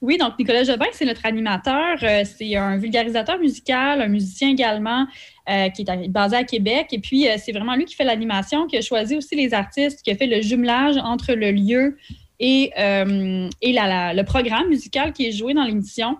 Oui, 0.06 0.18
donc 0.18 0.38
Nicolas 0.38 0.62
Jobin, 0.62 0.86
c'est 0.92 1.04
notre 1.04 1.26
animateur. 1.26 1.98
Euh, 2.04 2.22
c'est 2.24 2.54
un 2.54 2.76
vulgarisateur 2.76 3.40
musical, 3.40 4.00
un 4.00 4.06
musicien 4.06 4.50
également, 4.50 5.04
euh, 5.50 5.68
qui 5.70 5.82
est 5.82 6.08
basé 6.08 6.36
à 6.36 6.44
Québec. 6.44 6.86
Et 6.92 7.00
puis, 7.00 7.26
euh, 7.26 7.34
c'est 7.38 7.50
vraiment 7.50 7.74
lui 7.74 7.86
qui 7.86 7.96
fait 7.96 8.04
l'animation, 8.04 8.68
qui 8.68 8.76
a 8.76 8.82
choisi 8.82 9.16
aussi 9.16 9.34
les 9.34 9.52
artistes, 9.52 10.02
qui 10.04 10.12
a 10.12 10.14
fait 10.14 10.28
le 10.28 10.42
jumelage 10.42 10.96
entre 10.96 11.32
le 11.32 11.50
lieu 11.50 11.96
et, 12.38 12.70
et 12.76 13.72
le 13.72 14.22
programme 14.22 14.68
musical 14.68 15.12
qui 15.12 15.26
est 15.26 15.32
joué 15.32 15.54
dans 15.54 15.64
l'émission. 15.64 16.18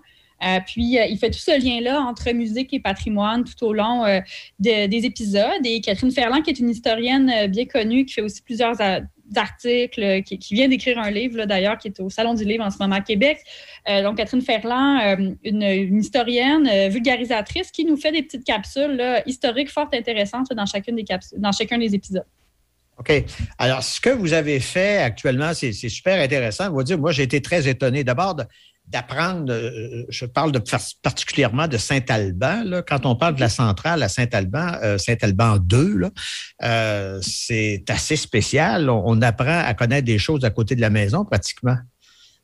puis, 0.66 0.96
il 1.08 1.18
fait 1.18 1.30
tout 1.30 1.38
ce 1.38 1.56
lien-là 1.56 2.00
entre 2.00 2.32
musique 2.32 2.74
et 2.74 2.80
patrimoine 2.80 3.44
tout 3.44 3.64
au 3.64 3.72
long 3.72 4.02
des 4.58 5.04
épisodes. 5.04 5.64
Et 5.64 5.80
Catherine 5.80 6.10
Ferland, 6.10 6.42
qui 6.42 6.50
est 6.50 6.58
une 6.58 6.70
historienne 6.70 7.46
bien 7.48 7.66
connue, 7.66 8.04
qui 8.04 8.14
fait 8.14 8.22
aussi 8.22 8.42
plusieurs 8.42 8.80
d'articles, 9.30 10.22
qui, 10.22 10.54
vient 10.54 10.68
d'écrire 10.68 10.98
un 10.98 11.10
livre, 11.10 11.44
d'ailleurs, 11.44 11.78
qui 11.78 11.88
est 11.88 12.00
au 12.00 12.10
Salon 12.10 12.34
du 12.34 12.44
Livre 12.44 12.64
en 12.64 12.70
ce 12.70 12.78
moment 12.78 12.96
à 12.96 13.00
Québec. 13.00 13.38
Euh, 13.88 14.02
donc, 14.02 14.16
Catherine 14.16 14.42
Ferland, 14.42 15.00
euh, 15.00 15.34
une, 15.44 15.98
historienne, 15.98 16.68
euh, 16.72 16.88
vulgarisatrice, 16.88 17.70
qui 17.70 17.84
nous 17.84 17.96
fait 17.96 18.12
des 18.12 18.22
petites 18.22 18.44
capsules 18.44 19.02
historiques 19.26 19.70
fort 19.70 19.88
intéressantes 19.92 20.52
dans, 20.52 20.66
chacune 20.66 20.96
des 20.96 21.04
capsules, 21.04 21.40
dans 21.40 21.52
chacun 21.52 21.78
des 21.78 21.94
épisodes. 21.94 22.26
OK. 22.98 23.12
Alors, 23.58 23.82
ce 23.82 24.00
que 24.00 24.08
vous 24.08 24.32
avez 24.32 24.58
fait 24.58 24.98
actuellement, 24.98 25.52
c'est 25.52 25.72
super 25.72 26.18
intéressant. 26.18 26.70
On 26.72 26.76
va 26.76 26.82
dire, 26.82 26.98
moi, 26.98 27.12
j'ai 27.12 27.24
été 27.24 27.42
très 27.42 27.68
étonné. 27.68 28.04
D'abord, 28.04 28.36
d'apprendre, 28.88 29.52
je 30.08 30.26
parle 30.26 30.52
de, 30.52 30.62
particulièrement 31.02 31.68
de 31.68 31.76
Saint-Alban. 31.76 32.82
Quand 32.86 33.06
on 33.06 33.16
parle 33.16 33.34
de 33.34 33.40
la 33.40 33.48
centrale 33.48 34.02
à 34.02 34.08
Saint-Alban, 34.08 34.98
Saint-Alban 34.98 35.58
2, 35.58 36.10
c'est 37.22 37.84
assez 37.88 38.16
spécial. 38.16 38.90
On, 38.90 39.20
apprend 39.22 39.60
à 39.64 39.74
connaître 39.74 40.06
des 40.06 40.18
choses 40.18 40.44
à 40.44 40.50
côté 40.50 40.76
de 40.76 40.80
la 40.80 40.90
maison 40.90 41.24
pratiquement. 41.24 41.76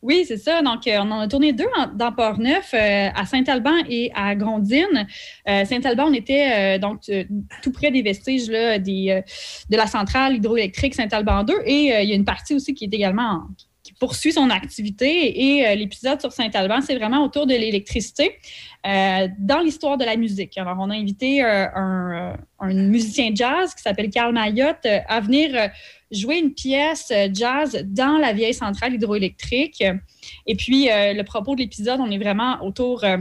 Oui, 0.02 0.24
c'est 0.26 0.36
ça. 0.36 0.62
Donc, 0.62 0.88
euh, 0.88 0.98
on 1.00 1.10
en 1.12 1.20
a 1.20 1.28
tourné 1.28 1.52
deux 1.52 1.68
dans 1.94 2.10
Port-Neuf, 2.10 2.74
euh, 2.74 3.08
à 3.14 3.24
Saint-Alban 3.24 3.84
et 3.88 4.10
à 4.16 4.34
Grondine. 4.34 5.06
Euh, 5.48 5.64
Saint-Alban, 5.64 6.06
on 6.08 6.12
était 6.12 6.76
donc 6.80 7.02
tout 7.62 7.70
près 7.70 7.92
des 7.92 8.02
vestiges 8.02 8.48
de 8.48 9.76
la 9.76 9.86
centrale 9.86 10.36
hydroélectrique 10.36 10.94
Saint-Alban 10.94 11.44
2. 11.44 11.54
Et 11.66 11.84
il 12.02 12.08
y 12.08 12.12
a 12.12 12.16
une 12.16 12.24
partie 12.24 12.54
aussi 12.54 12.74
qui 12.74 12.84
est 12.84 12.92
également 12.92 13.42
qui 13.84 13.92
poursuit 13.94 14.32
son 14.32 14.50
activité. 14.50 15.40
Et 15.40 15.76
l'épisode 15.76 16.20
sur 16.20 16.32
Saint-Alban, 16.32 16.80
c'est 16.80 16.96
vraiment 16.96 17.24
autour 17.24 17.46
de 17.46 17.54
l'électricité 17.54 18.38
dans 18.84 19.60
l'histoire 19.62 19.98
de 19.98 20.04
la 20.04 20.16
musique. 20.16 20.58
Alors, 20.58 20.78
on 20.80 20.90
a 20.90 20.94
invité 20.94 21.42
un, 21.42 22.36
un, 22.58 22.74
musicien 22.74 23.30
jazz 23.32 23.72
qui 23.74 23.82
s'appelle 23.82 24.10
Carl 24.10 24.32
Mayotte 24.32 24.86
à 25.08 25.20
venir 25.20 25.70
jouer 26.12 26.38
une 26.38 26.52
pièce 26.52 27.10
euh, 27.10 27.28
jazz 27.32 27.84
dans 27.86 28.18
la 28.18 28.32
vieille 28.32 28.54
centrale 28.54 28.94
hydroélectrique. 28.94 29.82
Et 30.46 30.54
puis, 30.54 30.90
euh, 30.90 31.14
le 31.14 31.24
propos 31.24 31.54
de 31.54 31.60
l'épisode, 31.60 32.00
on 32.00 32.10
est 32.10 32.18
vraiment 32.18 32.62
autour 32.64 33.02
euh, 33.04 33.18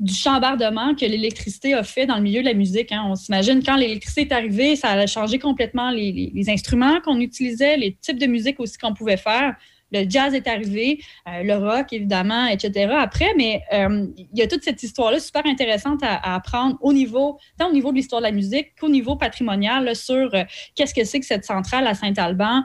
du 0.00 0.14
chambardement 0.14 0.94
que 0.94 1.04
l'électricité 1.04 1.74
a 1.74 1.82
fait 1.82 2.06
dans 2.06 2.16
le 2.16 2.22
milieu 2.22 2.40
de 2.40 2.46
la 2.46 2.54
musique. 2.54 2.92
Hein. 2.92 3.04
On 3.06 3.14
s'imagine 3.14 3.62
quand 3.62 3.76
l'électricité 3.76 4.22
est 4.22 4.32
arrivée, 4.32 4.76
ça 4.76 4.90
a 4.90 5.06
changé 5.06 5.38
complètement 5.38 5.90
les, 5.90 6.44
instruments 6.48 7.00
qu'on 7.00 7.20
utilisait, 7.20 7.76
les 7.76 7.94
types 7.94 8.18
de 8.18 8.26
musique 8.26 8.60
aussi 8.60 8.78
qu'on 8.78 8.94
pouvait 8.94 9.16
faire. 9.16 9.54
Le 9.92 10.04
jazz 10.08 10.34
est 10.34 10.46
arrivé, 10.48 11.00
euh, 11.28 11.42
le 11.42 11.54
rock, 11.54 11.92
évidemment, 11.92 12.46
etc. 12.46 12.92
après, 12.98 13.32
mais 13.36 13.62
euh, 13.72 14.06
il 14.16 14.38
y 14.38 14.42
a 14.42 14.46
toute 14.46 14.62
cette 14.62 14.82
histoire-là 14.82 15.20
super 15.20 15.46
intéressante 15.46 16.02
à, 16.02 16.34
apprendre 16.34 16.76
au 16.80 16.92
niveau, 16.92 17.38
tant 17.58 17.68
au 17.68 17.72
niveau 17.72 17.92
de 17.92 17.96
l'histoire 17.96 18.20
de 18.20 18.26
la 18.26 18.32
musique 18.32 18.74
qu'au 18.80 18.88
niveau 18.88 19.16
patrimonial 19.16 19.94
sur 19.94 20.34
euh, 20.34 20.44
qu'est-ce 20.74 20.94
que 20.94 21.04
c'est 21.04 21.20
que 21.20 21.26
cette 21.26 21.44
centrale 21.44 21.86
à 21.86 21.94
Saint-Alban, 21.94 22.62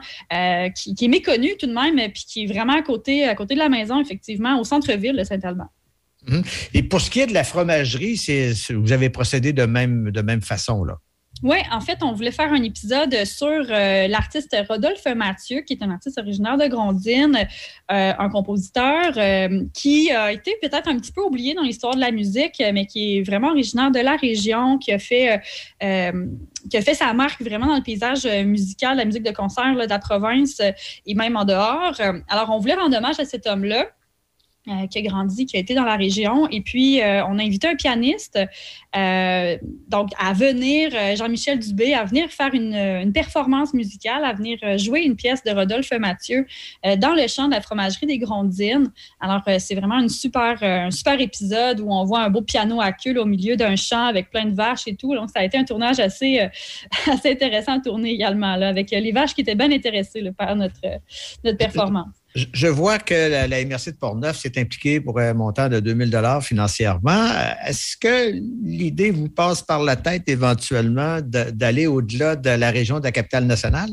qui, 0.74 1.04
est 1.04 1.08
méconnue 1.08 1.56
tout 1.58 1.66
de 1.66 1.72
même, 1.72 1.96
puis 2.12 2.24
qui 2.26 2.44
est 2.44 2.46
vraiment 2.46 2.74
à 2.74 2.82
côté, 2.82 3.24
de 3.24 3.58
la 3.58 3.68
maison, 3.68 4.00
effectivement, 4.00 4.58
au 4.58 4.64
centre-ville 4.64 5.16
de 5.16 5.24
Saint-Alban. 5.24 5.66
Mhm. 6.26 6.42
Et 6.74 6.82
pour 6.82 7.00
ce 7.00 7.10
qui 7.10 7.20
est 7.20 7.26
de 7.26 7.34
la 7.34 7.44
fromagerie, 7.44 8.20
vous 8.70 8.92
avez 8.92 9.10
procédé 9.10 9.52
de 9.52 9.64
même, 9.64 10.10
de 10.10 10.22
même 10.22 10.42
façon, 10.42 10.84
là? 10.84 10.98
Oui, 11.42 11.56
en 11.72 11.80
fait, 11.80 11.98
on 12.02 12.12
voulait 12.12 12.30
faire 12.30 12.52
un 12.52 12.62
épisode 12.62 13.24
sur 13.24 13.48
euh, 13.48 14.06
l'artiste 14.06 14.56
Rodolphe 14.68 15.06
Mathieu, 15.16 15.62
qui 15.62 15.72
est 15.72 15.82
un 15.82 15.90
artiste 15.90 16.16
originaire 16.18 16.56
de 16.56 16.68
Grondine, 16.68 17.36
euh, 17.90 18.12
un 18.16 18.28
compositeur 18.28 19.12
euh, 19.16 19.64
qui 19.74 20.12
a 20.12 20.30
été 20.30 20.56
peut-être 20.62 20.88
un 20.88 20.96
petit 20.98 21.10
peu 21.10 21.20
oublié 21.20 21.54
dans 21.54 21.62
l'histoire 21.62 21.96
de 21.96 22.00
la 22.00 22.12
musique, 22.12 22.62
mais 22.72 22.86
qui 22.86 23.18
est 23.18 23.22
vraiment 23.22 23.48
originaire 23.48 23.90
de 23.90 23.98
la 23.98 24.14
région, 24.14 24.78
qui 24.78 24.92
a 24.92 25.00
fait, 25.00 25.40
qui 25.80 26.76
a 26.76 26.80
fait 26.80 26.94
sa 26.94 27.12
marque 27.12 27.42
vraiment 27.42 27.66
dans 27.66 27.76
le 27.76 27.82
paysage 27.82 28.24
musical, 28.44 28.96
la 28.96 29.04
musique 29.04 29.24
de 29.24 29.32
concert 29.32 29.74
de 29.74 29.88
la 29.88 29.98
province 29.98 30.60
et 31.06 31.14
même 31.14 31.36
en 31.36 31.44
dehors. 31.44 32.00
Alors, 32.28 32.50
on 32.50 32.58
voulait 32.58 32.74
rendre 32.74 32.96
hommage 32.96 33.18
à 33.18 33.24
cet 33.24 33.48
homme-là. 33.48 33.88
Euh, 34.68 34.86
qui 34.86 34.98
a 34.98 35.02
grandi, 35.02 35.44
qui 35.44 35.56
a 35.56 35.58
été 35.58 35.74
dans 35.74 35.82
la 35.82 35.96
région. 35.96 36.48
Et 36.48 36.60
puis, 36.60 37.02
euh, 37.02 37.26
on 37.26 37.36
a 37.40 37.42
invité 37.42 37.66
un 37.66 37.74
pianiste 37.74 38.38
euh, 38.94 39.58
donc 39.88 40.10
à 40.20 40.32
venir, 40.34 40.92
Jean-Michel 41.16 41.58
Dubé, 41.58 41.94
à 41.94 42.04
venir 42.04 42.28
faire 42.30 42.54
une, 42.54 43.12
performance 43.12 43.74
musicale, 43.74 44.24
à 44.24 44.32
venir 44.32 44.58
jouer 44.78 45.00
une 45.00 45.16
pièce 45.16 45.42
de 45.42 45.50
Rodolphe 45.50 45.90
Mathieu 45.98 46.46
dans 46.84 47.12
le 47.12 47.26
chant 47.26 47.48
de 47.48 47.54
la 47.54 47.60
fromagerie 47.60 48.06
des 48.06 48.18
Grondines. 48.18 48.92
Alors, 49.20 49.42
c'est 49.58 49.74
vraiment 49.74 49.96
un 49.96 50.08
super 50.08 51.20
épisode 51.20 51.80
où 51.80 51.90
on 51.90 52.04
voit 52.04 52.20
un 52.20 52.30
beau 52.30 52.42
piano 52.42 52.80
à 52.80 52.92
queue 52.92 53.18
au 53.18 53.24
milieu 53.24 53.56
d'un 53.56 53.74
champ 53.74 54.04
avec 54.04 54.30
plein 54.30 54.44
de 54.44 54.54
vaches 54.54 54.86
et 54.86 54.94
tout. 54.94 55.12
Donc, 55.12 55.30
ça 55.30 55.40
a 55.40 55.44
été 55.44 55.58
un 55.58 55.64
tournage 55.64 55.98
assez, 55.98 56.48
intéressant 57.24 57.78
à 57.78 57.80
tourner 57.80 58.10
également, 58.10 58.54
là, 58.54 58.68
avec 58.68 58.92
les 58.92 59.10
vaches 59.10 59.34
qui 59.34 59.40
étaient 59.40 59.56
bien 59.56 59.72
intéressées 59.72 60.22
par 60.38 60.54
notre 60.54 61.00
performance. 61.58 62.21
Je 62.34 62.66
vois 62.66 62.98
que 62.98 63.14
la, 63.14 63.64
MRC 63.64 63.92
de 63.92 63.96
Portneuf 63.98 64.38
s'est 64.38 64.58
impliquée 64.58 65.00
pour 65.00 65.18
un 65.20 65.34
montant 65.34 65.68
de 65.68 65.80
2000 65.80 66.10
dollars 66.10 66.42
financièrement. 66.42 67.28
Est-ce 67.66 67.96
que 67.96 68.32
l'idée 68.62 69.10
vous 69.10 69.28
passe 69.28 69.62
par 69.62 69.82
la 69.82 69.96
tête 69.96 70.28
éventuellement 70.28 71.20
d'aller 71.20 71.86
au-delà 71.86 72.36
de 72.36 72.50
la 72.50 72.70
région 72.70 72.98
de 73.00 73.04
la 73.04 73.12
capitale 73.12 73.44
nationale? 73.44 73.90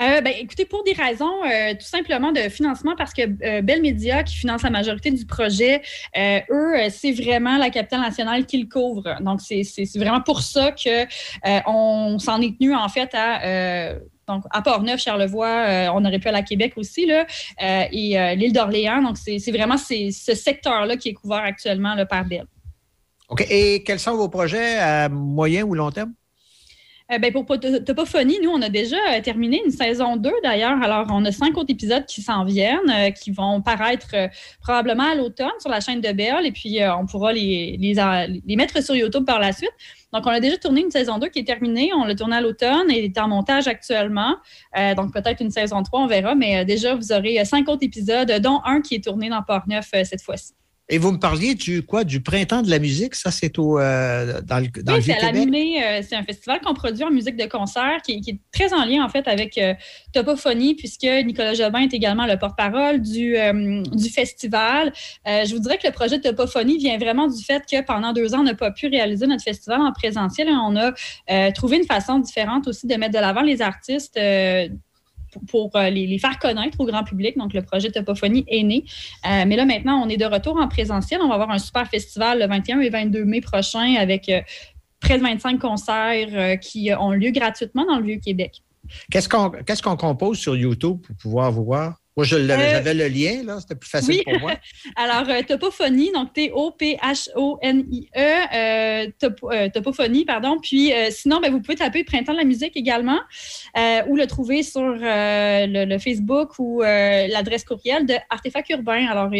Euh, 0.00 0.20
ben, 0.22 0.32
écoutez, 0.38 0.64
pour 0.64 0.82
des 0.82 0.92
raisons 0.92 1.44
euh, 1.44 1.74
tout 1.74 1.86
simplement 1.86 2.32
de 2.32 2.40
financement, 2.48 2.94
parce 2.96 3.12
que 3.12 3.22
euh, 3.22 3.60
Bell 3.60 3.82
Media, 3.82 4.22
qui 4.22 4.34
finance 4.34 4.62
la 4.62 4.70
majorité 4.70 5.10
du 5.10 5.26
projet, 5.26 5.82
eux, 6.16 6.74
c'est 6.88 7.12
vraiment 7.12 7.58
la 7.58 7.68
capitale 7.70 8.00
nationale 8.00 8.46
qui 8.46 8.58
le 8.58 8.68
couvre. 8.68 9.16
Donc, 9.20 9.40
c'est 9.40 9.62
vraiment 9.96 10.22
pour 10.22 10.40
ça 10.40 10.72
qu'on 10.72 12.18
s'en 12.18 12.40
est 12.40 12.58
tenu, 12.58 12.74
en 12.74 12.88
fait, 12.88 13.10
à 13.12 13.94
donc, 14.30 14.44
à 14.50 14.62
Port-Neuf, 14.62 15.00
Charlevoix, 15.00 15.48
euh, 15.48 15.88
on 15.94 16.04
aurait 16.04 16.18
pu 16.18 16.28
aller 16.28 16.38
à 16.38 16.42
Québec 16.42 16.74
aussi, 16.76 17.06
là, 17.06 17.26
euh, 17.62 17.84
et 17.90 18.18
euh, 18.18 18.34
l'île 18.34 18.52
d'Orléans. 18.52 19.02
Donc, 19.02 19.16
c'est 19.16 19.50
vraiment 19.50 19.76
ce 19.76 20.34
secteur-là 20.34 20.96
qui 20.96 21.10
est 21.10 21.14
couvert 21.14 21.42
actuellement 21.44 21.96
par 22.06 22.24
Bell. 22.24 22.46
OK. 23.28 23.46
Et 23.48 23.82
quels 23.84 24.00
sont 24.00 24.16
vos 24.16 24.28
projets 24.28 24.78
à 24.78 25.08
moyen 25.08 25.64
ou 25.64 25.74
long 25.74 25.90
terme? 25.90 26.12
Ben 27.18 27.32
pour 27.32 27.44
Topophonie, 27.84 28.38
nous, 28.42 28.50
on 28.50 28.62
a 28.62 28.68
déjà 28.68 29.20
terminé 29.22 29.60
une 29.64 29.72
saison 29.72 30.16
2 30.16 30.30
d'ailleurs. 30.44 30.80
Alors, 30.82 31.06
on 31.10 31.24
a 31.24 31.32
cinq 31.32 31.56
autres 31.56 31.72
épisodes 31.72 32.04
qui 32.06 32.22
s'en 32.22 32.44
viennent, 32.44 33.12
qui 33.20 33.32
vont 33.32 33.60
paraître 33.62 34.14
probablement 34.60 35.10
à 35.10 35.14
l'automne 35.14 35.50
sur 35.58 35.70
la 35.70 35.80
chaîne 35.80 36.00
de 36.00 36.12
Bell, 36.12 36.46
et 36.46 36.52
puis 36.52 36.78
on 36.84 37.06
pourra 37.06 37.32
les, 37.32 37.76
les, 37.78 38.56
mettre 38.56 38.82
sur 38.82 38.94
YouTube 38.94 39.24
par 39.24 39.40
la 39.40 39.52
suite. 39.52 39.72
Donc, 40.12 40.26
on 40.26 40.30
a 40.30 40.40
déjà 40.40 40.56
tourné 40.56 40.80
une 40.80 40.90
saison 40.90 41.18
2 41.18 41.28
qui 41.28 41.38
est 41.38 41.44
terminée. 41.44 41.90
On 41.94 42.04
l'a 42.04 42.14
tourné 42.14 42.36
à 42.36 42.40
l'automne 42.40 42.90
et 42.90 43.04
est 43.04 43.18
en 43.18 43.28
montage 43.28 43.68
actuellement. 43.68 44.36
Euh, 44.76 44.94
donc, 44.94 45.12
peut-être 45.12 45.40
une 45.40 45.50
saison 45.50 45.82
3, 45.82 46.00
on 46.00 46.06
verra. 46.06 46.34
Mais 46.34 46.58
euh, 46.58 46.64
déjà, 46.64 46.94
vous 46.94 47.12
aurez 47.12 47.44
cinq 47.44 47.68
autres 47.68 47.84
épisodes, 47.84 48.30
dont 48.40 48.60
un 48.64 48.80
qui 48.80 48.96
est 48.96 49.04
tourné 49.04 49.28
dans 49.28 49.42
Port-Neuf 49.42 49.90
euh, 49.94 50.04
cette 50.04 50.22
fois-ci. 50.22 50.52
Et 50.92 50.98
vous 50.98 51.12
me 51.12 51.18
parliez 51.18 51.54
du 51.54 51.82
quoi 51.84 52.02
du 52.02 52.20
printemps 52.20 52.62
de 52.62 52.70
la 52.70 52.80
musique, 52.80 53.14
ça 53.14 53.30
c'est 53.30 53.60
au 53.60 53.78
euh, 53.78 54.40
dans 54.42 54.58
le 54.58 54.66
dans 54.82 54.96
oui, 54.96 55.02
c'est 55.04 55.12
à 55.12 55.28
euh, 55.30 56.02
c'est 56.06 56.16
un 56.16 56.24
festival 56.24 56.60
qu'on 56.60 56.74
produit 56.74 57.04
en 57.04 57.12
musique 57.12 57.36
de 57.36 57.46
concert 57.46 58.02
qui, 58.04 58.14
est 58.26 58.40
très 58.52 58.74
en 58.74 58.84
lien 58.84 59.04
en 59.04 59.08
fait 59.08 59.28
avec 59.28 59.56
euh, 59.56 59.72
Topophonie 60.12 60.74
puisque 60.74 61.04
Nicolas 61.04 61.54
Jobin 61.54 61.82
est 61.82 61.94
également 61.94 62.26
le 62.26 62.36
porte-parole 62.36 63.00
du, 63.00 63.36
du 63.92 64.10
festival. 64.10 64.92
je 65.24 65.54
vous 65.54 65.60
dirais 65.60 65.78
que 65.78 65.86
le 65.86 65.92
projet 65.92 66.18
de 66.18 66.22
Topophonie 66.24 66.78
vient 66.78 66.98
vraiment 66.98 67.28
du 67.28 67.42
fait 67.42 67.62
que 67.70 67.82
pendant 67.82 68.12
deux 68.12 68.34
ans 68.34 68.40
on 68.40 68.44
n'a 68.44 68.54
pas 68.54 68.72
pu 68.72 68.88
réaliser 68.88 69.28
notre 69.28 69.44
festival 69.44 69.80
en 69.80 69.92
présentiel. 69.92 70.48
On 70.48 70.74
a 70.76 71.52
trouvé 71.52 71.76
une 71.76 71.86
façon 71.86 72.18
différente 72.18 72.66
aussi 72.66 72.88
de 72.88 72.96
mettre 72.96 73.14
de 73.14 73.20
l'avant 73.20 73.42
les 73.42 73.62
artistes 73.62 74.18
pour, 75.48 75.70
euh, 75.76 75.90
les, 75.90 76.18
faire 76.18 76.38
connaître 76.38 76.80
au 76.80 76.86
grand 76.86 77.04
public. 77.04 77.36
Donc, 77.36 77.52
le 77.52 77.62
projet 77.62 77.90
Topophonie 77.90 78.44
est 78.48 78.62
né. 78.62 78.84
Euh, 79.26 79.44
mais 79.46 79.56
là, 79.56 79.64
maintenant, 79.64 80.02
on 80.04 80.08
est 80.08 80.16
de 80.16 80.24
retour 80.24 80.56
en 80.56 80.68
présentiel. 80.68 81.20
On 81.22 81.28
va 81.28 81.34
avoir 81.34 81.50
un 81.50 81.58
super 81.58 81.88
festival 81.88 82.40
le 82.40 82.46
21 82.46 82.80
et 82.80 82.90
22 82.90 83.24
mai 83.24 83.40
prochain 83.40 83.96
avec 83.98 84.28
euh, 84.28 84.40
près 85.00 85.18
de 85.18 85.22
25 85.22 85.58
concerts 85.58 86.60
qui 86.60 86.90
ont 86.98 87.12
lieu 87.12 87.30
gratuitement 87.30 87.86
dans 87.86 87.98
le 87.98 88.04
Vieux-Québec. 88.04 88.62
Qu'est-ce 89.10 89.28
qu'on 89.82 89.96
compose 89.96 90.38
sur 90.38 90.56
YouTube 90.56 90.98
pour 91.06 91.16
pouvoir 91.16 91.52
voir? 91.52 92.00
Moi, 92.24 92.38
euh, 92.38 92.70
j'avais 92.70 92.94
le 92.94 93.08
lien, 93.08 93.42
là, 93.44 93.58
c'était 93.60 93.74
plus 93.74 93.88
facile 93.88 94.22
pour 94.24 94.38
moi. 94.40 94.52
Alors, 94.96 95.28
euh, 95.28 95.42
Topophonie, 95.42 96.12
donc 96.12 96.32
T-O-P-H-O-N-I-E, 96.34 98.10
euh, 98.54 99.68
Topophonie, 99.70 100.24
pardon. 100.24 100.58
Puis, 100.60 100.92
sinon, 101.10 101.40
ben, 101.40 101.50
vous 101.50 101.60
pouvez 101.60 101.76
taper 101.76 102.04
Printemps 102.04 102.32
de 102.32 102.38
la 102.38 102.44
musique 102.44 102.76
également, 102.76 103.20
ou 103.76 104.16
le 104.16 104.26
trouver 104.26 104.62
sur 104.62 104.82
le, 104.82 105.98
Facebook 105.98 106.58
ou 106.58 106.82
l'adresse 106.82 107.64
courriel 107.64 108.06
de 108.06 108.14
Artefact 108.28 108.70
Urbain. 108.70 109.06
Alors, 109.06 109.30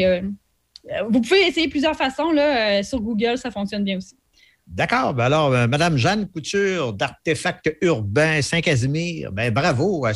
vous 1.09 1.21
pouvez 1.21 1.47
essayer 1.47 1.69
plusieurs 1.69 1.97
façons, 1.97 2.33
là, 2.33 2.83
sur 2.83 3.01
Google, 3.01 3.39
ça 3.39 3.51
fonctionne 3.51 3.85
bien 3.85 3.99
aussi. 3.99 4.20
D'accord. 4.73 5.15
Ben 5.15 5.25
alors, 5.25 5.53
euh, 5.53 5.67
Madame 5.67 5.97
Jeanne 5.97 6.29
Couture 6.29 6.93
d'Artefacts 6.93 7.77
urbains 7.83 8.41
Saint-Casimir, 8.41 9.33
ben 9.33 9.53
bravo. 9.53 10.07
Euh, 10.07 10.13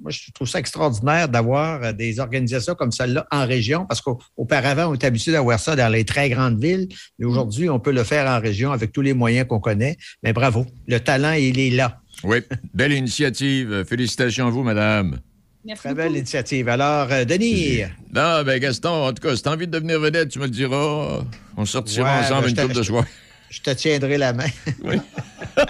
moi, 0.00 0.10
je 0.10 0.32
trouve 0.32 0.48
ça 0.48 0.58
extraordinaire 0.58 1.28
d'avoir 1.28 1.82
euh, 1.82 1.92
des 1.92 2.18
organisations 2.18 2.74
comme 2.74 2.92
celle-là 2.92 3.26
en 3.30 3.46
région 3.46 3.84
parce 3.84 4.00
qu'auparavant, 4.00 4.86
on 4.90 4.94
était 4.94 5.06
habitué 5.06 5.32
d'avoir 5.32 5.60
ça 5.60 5.76
dans 5.76 5.90
les 5.90 6.06
très 6.06 6.30
grandes 6.30 6.58
villes, 6.58 6.88
mais 7.18 7.26
aujourd'hui, 7.26 7.68
on 7.68 7.78
peut 7.78 7.92
le 7.92 8.02
faire 8.02 8.26
en 8.26 8.40
région 8.40 8.72
avec 8.72 8.90
tous 8.90 9.02
les 9.02 9.12
moyens 9.12 9.46
qu'on 9.46 9.60
connaît. 9.60 9.98
Mais 10.22 10.32
bravo. 10.32 10.64
Le 10.88 10.98
talent, 10.98 11.32
il 11.32 11.60
est 11.60 11.70
là. 11.70 12.00
Oui, 12.24 12.38
belle 12.72 12.92
initiative. 12.92 13.84
Félicitations 13.86 14.46
à 14.46 14.50
vous, 14.50 14.62
Madame. 14.62 15.18
Merci 15.62 15.82
Très 15.82 15.94
belle 15.94 16.16
initiative. 16.16 16.70
Alors, 16.70 17.08
Denis. 17.26 17.82
Non, 18.14 18.42
ben 18.44 18.58
Gaston, 18.58 19.08
en 19.08 19.12
tout 19.12 19.22
cas, 19.22 19.36
si 19.36 19.42
tu 19.42 19.48
as 19.50 19.52
envie 19.52 19.66
de 19.66 19.72
devenir 19.72 20.00
vedette, 20.00 20.30
tu 20.30 20.38
me 20.38 20.44
le 20.44 20.50
diras. 20.50 21.22
On 21.58 21.66
sortira 21.66 22.20
ensemble 22.20 22.44
ben, 22.44 22.62
une 22.62 22.68
coupe 22.68 22.76
de 22.76 22.82
joie 22.82 23.04
je 23.50 23.60
te 23.60 23.70
tiendrai 23.70 24.16
la 24.16 24.32
main. 24.32 24.48
Oui. 24.82 24.96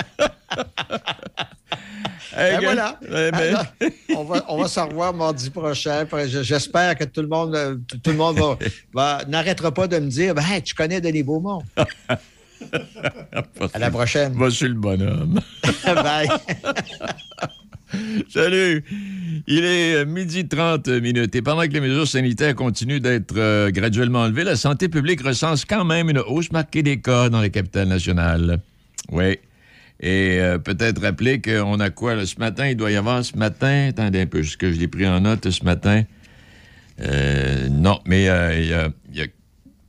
ben 2.37 2.61
voilà. 2.63 2.99
on 4.15 4.25
va, 4.25 4.45
on 4.49 4.59
va 4.59 4.69
se 4.69 4.81
revoir 4.81 5.15
mardi 5.15 5.51
prochain. 5.51 6.07
J'espère 6.27 6.97
que 6.97 7.05
tout 7.05 7.23
le 7.23 7.29
monde, 7.29 7.83
tout 8.03 8.11
le 8.11 8.17
monde 8.17 8.59
va, 8.93 9.23
n'arrêtera 9.29 9.73
pas 9.73 9.89
de 9.89 9.99
me 9.99 10.09
dire 10.09 10.35
ben, 10.35 10.45
Tu 10.65 10.75
connais 10.75 11.01
Denis 11.01 11.23
Beaumont. 11.23 11.63
à 13.73 13.79
la 13.79 13.91
prochaine. 13.91 14.35
Va 14.35 14.51
sur 14.51 14.69
le 14.69 14.75
bonhomme. 14.75 15.41
Bye. 15.85 16.29
Salut! 18.29 18.85
Il 19.47 19.65
est 19.65 19.95
euh, 19.95 20.05
midi 20.05 20.47
30 20.47 20.89
minutes 20.89 21.35
et 21.35 21.43
pendant 21.43 21.63
que 21.63 21.73
les 21.73 21.81
mesures 21.81 22.07
sanitaires 22.07 22.55
continuent 22.55 23.01
d'être 23.01 23.37
euh, 23.37 23.71
graduellement 23.71 24.21
enlevées, 24.21 24.45
la 24.45 24.57
santé 24.57 24.89
publique 24.89 25.23
recense 25.23 25.65
quand 25.65 25.85
même 25.85 26.11
une 26.11 26.19
hausse 26.19 26.53
marquée 26.53 26.83
des 26.83 27.01
cas 27.01 27.29
dans 27.29 27.41
les 27.41 27.51
capitales 27.51 27.89
nationales. 27.89 28.61
Oui. 29.11 29.39
Et 30.01 30.39
euh, 30.41 30.59
peut-être 30.59 31.03
rappeler 31.03 31.41
qu'on 31.41 31.79
a 31.81 31.91
quoi 31.91 32.25
ce 32.25 32.39
matin? 32.39 32.69
Il 32.69 32.77
doit 32.77 32.91
y 32.91 32.97
avoir 32.97 33.25
ce 33.25 33.37
matin, 33.37 33.89
attendez 33.89 34.21
un 34.23 34.27
peu, 34.27 34.43
ce 34.43 34.57
que 34.57 34.73
je 34.73 34.79
l'ai 34.79 34.89
pris 34.89 35.07
en 35.07 35.21
note 35.21 35.51
ce 35.51 35.65
matin. 35.65 36.05
non, 37.71 38.01
mais 38.07 38.25
il 38.25 38.67
y 38.67 38.73
a, 38.73 38.89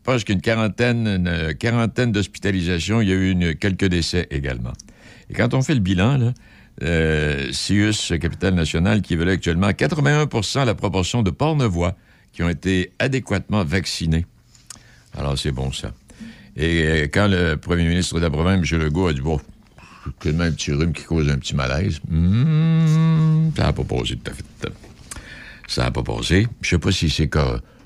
presque 0.03 0.29
une 0.29 0.41
quarantaine, 0.41 1.07
une 1.07 1.53
quarantaine 1.55 2.11
d'hospitalisations. 2.11 3.01
Il 3.01 3.09
y 3.09 3.11
a 3.11 3.15
eu 3.15 3.55
quelques 3.55 3.85
décès 3.85 4.27
également. 4.31 4.73
Et 5.29 5.33
quand 5.33 5.53
on 5.53 5.61
fait 5.61 5.75
le 5.75 5.79
bilan, 5.79 6.17
là, 6.17 6.33
euh, 6.83 7.51
CIUS, 7.51 8.17
Capitale 8.19 8.55
nationale, 8.55 9.01
qui 9.01 9.15
veut 9.15 9.29
actuellement 9.29 9.69
81% 9.69 10.65
la 10.65 10.75
proportion 10.75 11.23
de 11.23 11.29
Pornevois 11.29 11.95
qui 12.33 12.43
ont 12.43 12.49
été 12.49 12.91
adéquatement 12.99 13.63
vaccinés. 13.63 14.25
Alors, 15.17 15.37
c'est 15.37 15.51
bon, 15.51 15.71
ça. 15.71 15.91
Et 16.55 16.83
euh, 16.83 17.07
quand 17.11 17.27
le 17.27 17.55
premier 17.55 17.87
ministre 17.87 18.15
de 18.15 18.21
la 18.21 18.29
province, 18.29 18.71
M. 18.71 18.79
Legault, 18.79 19.07
a 19.07 19.13
dit 19.13 19.21
Bon, 19.21 19.39
c'est 20.21 20.39
un 20.39 20.51
petit 20.51 20.71
rhume 20.71 20.93
qui 20.93 21.03
cause 21.03 21.29
un 21.29 21.37
petit 21.37 21.55
malaise, 21.55 21.99
hmm, 22.09 23.51
ça 23.55 23.63
n'a 23.63 23.73
pas 23.73 23.83
posé 23.83 24.17
tout 24.17 24.31
à 24.31 24.33
fait. 24.33 24.73
Ça 25.67 25.83
n'a 25.83 25.91
pas 25.91 26.03
passé. 26.03 26.47
Je 26.61 26.69
sais 26.69 26.79
pas 26.79 26.91
si 26.91 27.09
c'est 27.09 27.29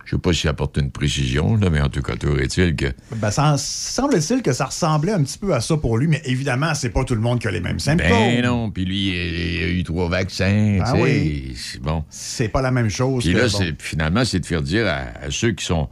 Je 0.06 0.12
sais 0.12 0.22
pas 0.22 0.34
s'il 0.34 0.50
apporte 0.50 0.78
une 0.78 0.91
précision, 0.91 1.58
là, 1.58 1.70
mais 1.72 1.82
en 1.82 1.89
tout 1.89 2.02
cas, 2.02 2.15
toujours 2.15 2.39
est-il 2.39 2.76
que. 2.76 2.86
Ben, 3.15 3.32
ça 3.32 3.56
semble-t-il 3.58 4.44
que 4.44 4.54
ça 4.54 4.65
ressemblait 4.65 5.13
un 5.13 5.24
petit 5.24 5.39
peu 5.39 5.54
à 5.54 5.62
ça 5.62 5.78
pour 5.78 5.98
lui, 5.98 6.08
mais 6.08 6.22
évidemment, 6.26 6.74
c'est 6.76 6.91
pas 6.91 7.04
tout 7.04 7.15
le 7.15 7.22
monde 7.22 7.39
qui 7.39 7.48
a 7.48 7.52
les 7.52 7.60
mêmes 7.60 7.80
symptômes. 7.80 8.10
Ben 8.10 8.44
non, 8.44 8.70
puis 8.70 8.86
lui, 8.86 9.08
il 9.08 9.63
a 9.63 9.68
eu 9.68 9.84
trois 9.84 10.08
vaccins. 10.08 10.78
Ah 10.82 10.91
sais, 10.91 11.02
oui. 11.02 11.54
c'est 11.56 11.82
Bon. 11.82 12.04
C'est 12.10 12.50
pas 12.50 12.62
la 12.62 12.72
même 12.72 12.89
chose. 12.89 13.24
Puis 13.24 13.34
là, 13.34 13.48
bon. 13.48 13.76
finalement, 13.80 14.24
c'est 14.26 14.39
de 14.39 14.46
faire 14.46 14.62
dire 14.62 14.88
à, 14.88 15.26
à 15.26 15.32
ceux 15.32 15.52
qui 15.52 15.65
sont 15.65 15.89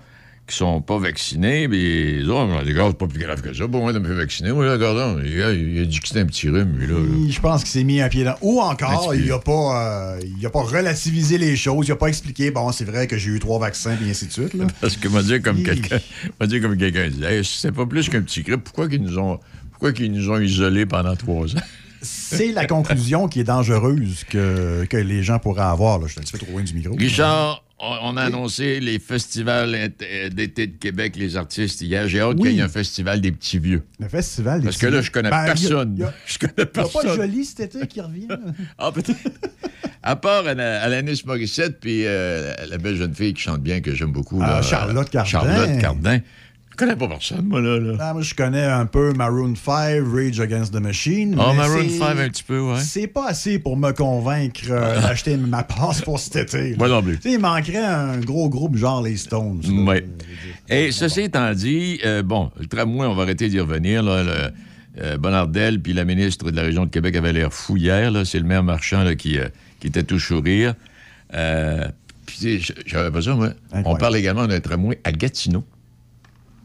qui 0.54 0.60
sont 0.60 0.82
pas 0.82 1.00
vaccinés, 1.00 1.68
mais 1.68 2.20
ils 2.20 2.32
ont 2.32 2.63
des 2.63 2.74
gars, 2.74 2.86
c'est 2.89 2.98
pas 2.98 3.08
plus 3.08 3.20
grave 3.20 3.42
que 3.42 3.54
ça, 3.54 3.68
pour 3.68 3.82
moi 3.82 3.92
de 3.92 4.00
me 4.00 4.08
faire 4.08 4.18
vacciner. 4.18 4.52
Moi, 4.52 4.66
là, 4.66 4.74
regardons, 4.74 5.20
il 5.24 5.42
a, 5.42 5.52
il 5.52 5.80
a 5.80 5.86
dit 5.86 6.00
que 6.00 6.08
c'était 6.08 6.20
un 6.20 6.26
petit 6.26 6.48
rhume, 6.48 6.78
lui, 6.78 6.88
là. 6.88 6.94
là. 6.94 7.30
Je 7.30 7.39
pense 7.39 7.62
qu'il 7.62 7.72
s'est 7.72 7.84
mis 7.84 8.02
un 8.02 8.10
pied 8.10 8.24
dans. 8.24 8.36
Ou 8.42 8.62
encore, 8.62 9.16
il 9.16 9.32
a 9.32 9.39
pas, 9.39 10.16
euh, 10.16 10.22
il 10.39 10.46
a 10.46 10.50
pas 10.50 10.62
relativisé 10.62 11.38
les 11.38 11.56
choses, 11.56 11.88
il 11.88 11.92
a 11.92 11.96
pas 11.96 12.08
expliqué. 12.08 12.52
Bon, 12.52 12.72
c'est 12.72 12.86
vrai 12.86 13.08
que 13.08 13.18
j'ai 13.18 13.32
eu 13.32 13.39
trois 13.39 13.60
vaccins, 13.60 13.96
puis 13.96 14.10
ainsi 14.10 14.28
de 14.28 14.32
suite. 14.32 14.54
là. 14.54 14.68
Parce 14.82 14.96
que 14.96 15.08
m'a 15.08 15.24
dit 15.24 15.42
comme 15.42 15.63
quelqu'un, 15.63 15.98
dit 16.46 16.62
comme 16.62 16.78
quelqu'un 16.78 17.10
disait, 17.10 17.38
Hey, 17.38 17.46
si 17.46 17.58
c'est 17.60 17.72
pas 17.72 17.86
plus 17.86 18.10
qu'un 18.10 18.22
petit 18.22 18.44
grippe, 18.44 18.63
pourquoi 18.63 18.88
qu'ils 18.88 19.02
nous 19.02 19.18
ont, 19.18 19.39
pourquoi 19.72 19.92
qu'ils 19.92 20.12
nous 20.12 20.30
ont 20.30 20.39
isolés 20.39 20.86
pendant 20.86 21.16
trois 21.16 21.56
ans? 21.56 21.62
C'est 22.06 22.52
la 22.52 22.66
conclusion 22.66 23.30
qui 23.30 23.39
est 23.39 23.46
dangereuse 23.46 24.26
que, 24.30 24.84
que 24.89 24.98
les 24.98 25.24
gens 25.24 25.39
pourraient 25.39 25.62
avoir. 25.62 26.00
Là. 26.00 26.08
Je 26.08 26.12
suis 26.12 26.20
un 26.20 26.24
petit 26.24 26.34
peu 26.34 26.39
trop 26.39 26.52
loin 26.52 26.62
du 26.62 26.74
micro. 26.74 26.94
Richard, 26.96 27.62
on, 28.04 28.17
a 28.17 28.22
annoncé 28.24 28.80
les 28.80 29.00
festivals 29.00 29.74
int- 29.76 30.30
d'été 30.30 30.67
de 30.67 30.78
Québec, 30.78 31.15
les 31.15 31.36
artistes 31.38 31.82
hier. 31.82 32.08
J'ai 32.08 32.19
hâte 32.22 32.36
Oui. 32.39 32.50
qu'il 32.50 32.58
y 32.58 32.60
ait 32.60 32.63
un 32.63 32.69
festival 32.69 33.19
des 33.22 33.32
petits 33.32 33.60
vieux. 33.60 33.84
Le 34.00 34.08
festival 34.08 34.60
des 34.62 34.65
Parce 34.65 34.78
que 34.78 34.88
là, 34.88 35.02
je 35.02 35.12
connais 35.12 35.30
Ben, 35.30 35.46
personne. 35.46 35.98
y 35.98 36.04
a- 36.04 36.06
y 36.06 36.10
a- 36.10 36.13
Je 36.26 36.38
connais 36.39 36.54
y 36.58 36.62
a 36.62 36.65
pas 36.65 36.82
personne. 36.84 37.10
de 37.12 37.15
joli 37.15 37.46
cet 37.46 37.76
été 37.76 37.88
qui 37.88 38.02
revient. 38.02 38.28
Ah, 38.78 38.91
peut-être. 38.91 39.17
À 40.02 40.15
part 40.15 40.46
Alanis 40.48 41.22
Morissette, 41.26 41.80
puis 41.80 42.06
euh, 42.06 42.54
la 42.69 42.78
belle 42.78 42.96
jeune 42.96 43.13
fille 43.15 43.34
qui 43.34 43.41
chante 43.41 43.62
bien, 43.62 43.80
que 43.82 43.93
j'aime 43.96 44.12
beaucoup. 44.12 44.39
Ah, 44.43 44.56
là, 44.56 44.62
Charlotte 44.62 45.10
Cardin. 45.10 45.30
Charlotte 45.30 45.80
Cardin. 45.80 46.19
Je 46.73 46.77
connais 46.77 46.95
pas 46.95 47.07
personne, 47.07 47.45
moi, 47.45 47.62
là. 47.62 47.77
là. 47.79 47.93
Ah, 47.99 48.13
moi, 48.13 48.23
je 48.23 48.33
connais 48.33 48.63
un 48.65 48.88
peu 48.88 49.13
Maroon 49.13 49.53
5, 49.55 50.01
Rage 50.12 50.39
Against 50.39 50.73
the 50.73 50.79
Machine. 50.79 51.29
Mais 51.29 51.36
Maroon 51.36 51.83
c'est- 51.88 51.99
5 51.99 52.17
un 52.17 52.29
petit 52.29 52.41
peu, 52.43 52.59
ouais. 52.62 52.79
C'est 52.79 53.05
pas 53.05 53.27
assez 53.27 53.59
pour 53.59 53.77
me 53.77 53.91
convaincre 53.91 54.62
euh, 54.71 54.99
d'acheter 54.99 55.38
ma 55.38 55.62
passe 55.63 56.01
pour 56.01 56.19
cet 56.19 56.36
été. 56.36 56.71
là. 56.71 56.75
Moi 56.79 56.88
non 56.89 57.03
plus. 57.03 57.17
Tu 57.19 57.29
sais, 57.29 57.36
il 57.36 57.39
manquerait 57.39 57.77
un 57.77 58.17
gros 58.19 58.49
groupe 58.49 58.75
genre 58.75 59.03
les 59.03 59.17
Stones. 59.17 59.62
Oui. 59.69 59.97
Et 60.67 60.91
ceci 60.91 61.21
étant 61.21 61.53
dit, 61.53 61.99
euh, 62.05 62.23
bon, 62.23 62.49
le 62.59 62.65
tramway, 62.65 63.05
on 63.05 63.13
va 63.13 63.21
arrêter 63.21 63.49
d'y 63.49 63.59
revenir. 63.59 64.01
Là, 64.01 64.23
le, 64.23 64.51
euh, 65.03 65.17
Bonardel 65.17 65.79
puis 65.79 65.93
la 65.93 66.05
ministre 66.05 66.49
de 66.49 66.55
la 66.55 66.63
région 66.63 66.86
de 66.86 66.89
Québec 66.89 67.15
avaient 67.15 67.33
l'air 67.33 67.53
fou 67.53 67.77
hier. 67.77 68.12
C'est 68.25 68.39
le 68.39 68.45
maire 68.45 68.63
Marchand 68.63 69.03
là, 69.03 69.13
qui, 69.13 69.38
euh, 69.38 69.47
qui 69.79 69.88
était 69.88 70.03
tout 70.03 70.19
sourire. 70.19 70.73
Euh, 71.36 71.88
puis, 72.25 72.65
j'avais 72.88 73.12
pas 73.12 73.21
ça, 73.21 73.36
moi. 73.36 73.49
On 73.86 73.95
parle 73.95 74.17
également 74.17 74.47
d'un 74.47 74.59
tramway 74.59 74.99
à 75.03 75.12
Gatineau. 75.12 75.63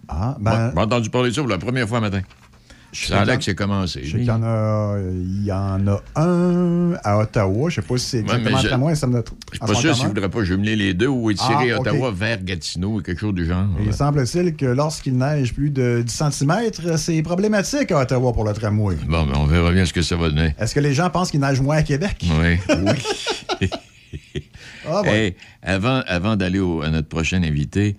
Ah, 0.09 0.37
Moi, 0.41 0.53
ben. 0.53 0.73
J'ai 0.75 0.81
entendu 0.83 1.11
parler 1.11 1.31
de 1.31 1.35
ça 1.35 1.41
pour 1.43 1.51
la 1.51 1.59
première 1.59 1.89
fois 1.89 2.01
matin. 2.01 2.23
A 3.13 3.25
l'air 3.27 3.37
que 3.37 3.45
c'est 3.45 3.55
commencé. 3.55 4.01
Je 4.03 4.13
sais 4.13 4.17
qu'il 4.17 4.27
y 4.27 4.31
en 4.31 4.43
a, 4.43 4.97
il 4.99 5.45
y 5.45 5.53
en 5.53 5.87
a 5.89 6.03
un 6.17 6.95
à 7.05 7.19
Ottawa. 7.19 7.69
Je 7.69 7.77
sais 7.77 7.83
pas 7.83 7.99
si 7.99 8.07
c'est 8.07 8.19
exactement 8.21 8.57
mais 8.63 8.69
tramway, 8.69 8.95
ça 8.95 9.07
me 9.07 9.23
Je 9.53 9.57
suis 9.57 9.59
pas 9.59 9.75
sûr 9.75 9.95
s'il 9.95 10.05
ne 10.05 10.09
voudrait 10.09 10.31
pas 10.31 10.43
jumeler 10.43 10.75
les 10.75 10.95
deux 10.95 11.07
ou 11.07 11.31
étirer 11.31 11.73
Ah. 11.73 11.81
Ottawa 11.81 12.11
vers 12.11 12.43
Gatineau 12.43 12.97
ou 12.97 13.03
quelque 13.03 13.21
chose 13.21 13.35
du 13.35 13.45
genre. 13.45 13.67
Il 13.85 13.93
semble-t-il 13.93 14.57
que 14.57 14.65
lorsqu'il 14.65 15.19
neige 15.19 15.53
plus 15.53 15.69
de 15.71 16.03
10 16.05 16.23
cm, 16.33 16.97
c'est 16.97 17.21
problématique 17.23 17.93
à 17.93 18.01
Ottawa 18.01 18.33
pour 18.33 18.45
le 18.45 18.55
tramway. 18.55 18.97
Bon, 19.07 19.27
ben, 19.27 19.35
on 19.37 19.45
verra 19.45 19.71
bien 19.71 19.85
ce 19.85 19.93
que 19.93 20.01
ça 20.03 20.17
va 20.17 20.31
donner. 20.31 20.55
Est-ce 20.59 20.75
que 20.75 20.81
les 20.81 20.95
gens 20.95 21.11
pensent 21.11 21.31
qu'il 21.31 21.41
neige 21.41 21.61
moins 21.61 21.77
à 21.77 21.83
Québec? 21.83 22.25
Oui. 22.41 22.57
oui. 23.61 23.71
Ah. 24.91 25.03
Hey, 25.05 25.37
avant 25.63 26.03
avant 26.07 26.37
d'aller 26.37 26.61
à 26.61 26.89
notre 26.89 27.09
prochain 27.09 27.43
invité, 27.43 27.97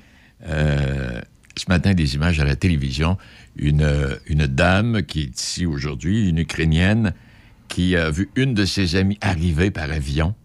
euh, 0.47 1.21
ce 1.57 1.65
matin, 1.67 1.93
des 1.93 2.15
images 2.15 2.39
à 2.39 2.45
la 2.45 2.55
télévision. 2.55 3.17
Une, 3.55 3.81
euh, 3.81 4.15
une 4.27 4.47
dame 4.47 5.03
qui 5.03 5.21
est 5.21 5.39
ici 5.39 5.65
aujourd'hui, 5.65 6.29
une 6.29 6.39
Ukrainienne, 6.39 7.13
qui 7.67 7.95
a 7.95 8.09
vu 8.09 8.29
une 8.35 8.53
de 8.53 8.65
ses 8.65 8.95
amies 8.95 9.17
arriver 9.21 9.71
par 9.71 9.91
avion. 9.91 10.35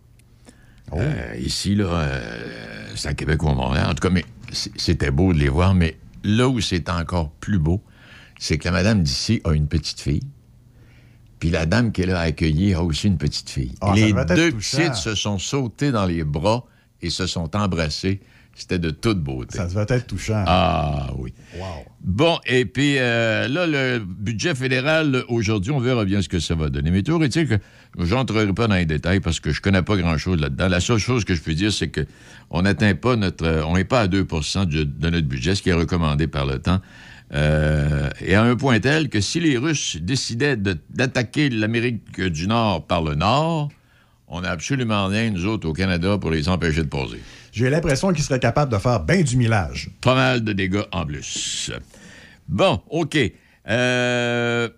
Oh. 0.91 0.99
Euh, 0.99 1.35
ici, 1.39 1.75
là, 1.75 1.87
euh, 1.87 2.93
c'est 2.95 3.09
à 3.09 3.15
Québec 3.15 3.43
ou 3.43 3.49
à 3.49 3.55
Montréal. 3.55 3.87
En 3.91 3.95
tout 3.95 4.07
cas, 4.07 4.11
mais 4.11 4.25
c'était 4.53 5.11
beau 5.11 5.33
de 5.33 5.39
les 5.39 5.49
voir, 5.49 5.75
mais 5.75 5.97
là 6.23 6.49
où 6.49 6.61
c'est 6.61 6.89
encore 6.89 7.31
plus 7.31 7.59
beau, 7.59 7.83
c'est 8.39 8.59
que 8.59 8.65
la 8.65 8.73
madame 8.73 9.03
d'ici 9.03 9.41
a 9.45 9.53
une 9.53 9.69
petite 9.69 10.01
fille. 10.01 10.23
Puis 11.39 11.51
la 11.51 11.67
dame 11.67 11.93
là 11.97 12.21
à 12.21 12.23
accueillir 12.23 12.79
a 12.79 12.85
aussi 12.85 13.07
une 13.07 13.19
petite 13.19 13.51
fille. 13.51 13.75
Ah, 13.81 13.93
les 13.95 14.13
deux 14.13 14.53
petites 14.53 14.95
se 14.95 15.15
sont 15.15 15.39
sautées 15.39 15.93
dans 15.93 16.07
les 16.07 16.25
bras 16.25 16.65
et 17.03 17.11
se 17.11 17.27
sont 17.27 17.55
embrassées. 17.55 18.21
C'était 18.57 18.79
de 18.79 18.91
toute 18.91 19.19
beauté. 19.21 19.57
Ça 19.57 19.67
devait 19.67 19.85
être 19.89 20.07
touchant. 20.07 20.45
Ah 20.47 21.09
oui. 21.19 21.35
Wow. 21.59 21.65
Bon, 22.03 22.39
et 22.47 22.65
puis 22.65 22.99
euh, 22.99 23.49
là, 23.49 23.67
le 23.67 23.99
budget 23.99 24.55
fédéral, 24.55 25.25
aujourd'hui, 25.29 25.73
on 25.73 25.81
verra 25.81 26.05
bien 26.05 26.23
ce 26.23 26.29
que 26.29 26.39
ça 26.39 26.55
va 26.55 26.69
donner. 26.69 26.91
Mais 26.93 27.03
toujours 27.03 27.25
est-il 27.25 27.49
que 27.49 27.57
je 27.99 28.15
n'entrerai 28.15 28.53
pas 28.53 28.69
dans 28.69 28.77
les 28.77 28.87
détails 28.87 29.19
parce 29.21 29.41
que 29.41 29.51
je 29.51 29.61
connais 29.61 29.83
pas 29.83 29.97
grand-chose 29.97 30.41
là-dedans. 30.41 30.69
La 30.69 30.79
seule 30.81 30.99
chose 30.99 31.25
que 31.25 31.35
je 31.35 31.43
peux 31.43 31.55
dire, 31.55 31.73
c'est 31.73 31.89
que 31.89 32.03
on 32.51 32.63
n'atteint 32.63 32.95
pas 32.95 33.17
notre... 33.17 33.45
euh, 33.45 33.65
On 33.67 33.75
n'est 33.75 33.85
pas 33.85 34.03
à 34.03 34.07
2 34.07 34.25
du- 34.67 34.87
de 34.87 35.11
notre 35.11 35.27
budget, 35.27 35.57
ce 35.57 35.63
qui 35.63 35.71
est 35.71 35.75
recommandé 35.75 36.29
par 36.29 36.47
le 36.47 36.59
temps. 36.61 36.81
Euh, 37.33 38.09
et 38.21 38.35
à 38.37 38.43
un 38.45 38.55
point 38.55 38.79
tel 38.79 39.09
que 39.09 39.21
si 39.21 39.41
les 39.41 39.57
Russes 39.59 39.97
décidaient 40.01 40.57
d'attaquer 40.57 41.49
l'Amérique 41.51 42.21
du 42.21 42.47
Nord 42.47 42.87
par 42.87 43.03
le 43.03 43.15
Nord, 43.17 43.71
on 44.29 44.43
n'a 44.43 44.51
absolument 44.51 45.07
rien, 45.07 45.31
nous 45.31 45.47
autres, 45.47 45.69
au 45.69 45.73
Canada, 45.73 46.19
pour 46.19 46.31
les 46.31 46.49
empêcher 46.49 46.83
de 46.83 46.89
poser. 46.89 47.21
J'ai 47.55 47.71
l'impression 47.71 48.13
qu'il 48.13 48.25
serait 48.25 48.41
capable 48.41 48.73
de 48.73 48.79
faire 48.79 48.99
bien 48.99 49.23
du 49.23 49.37
millage. 49.37 49.89
Pas 50.01 50.17
mal 50.17 50.43
de 50.43 50.53
dégâts 50.53 50.83
en 50.91 51.07
plus. 51.07 51.71
Bon, 52.49 52.83
OK. 52.91 53.17
Euh, 53.69 54.69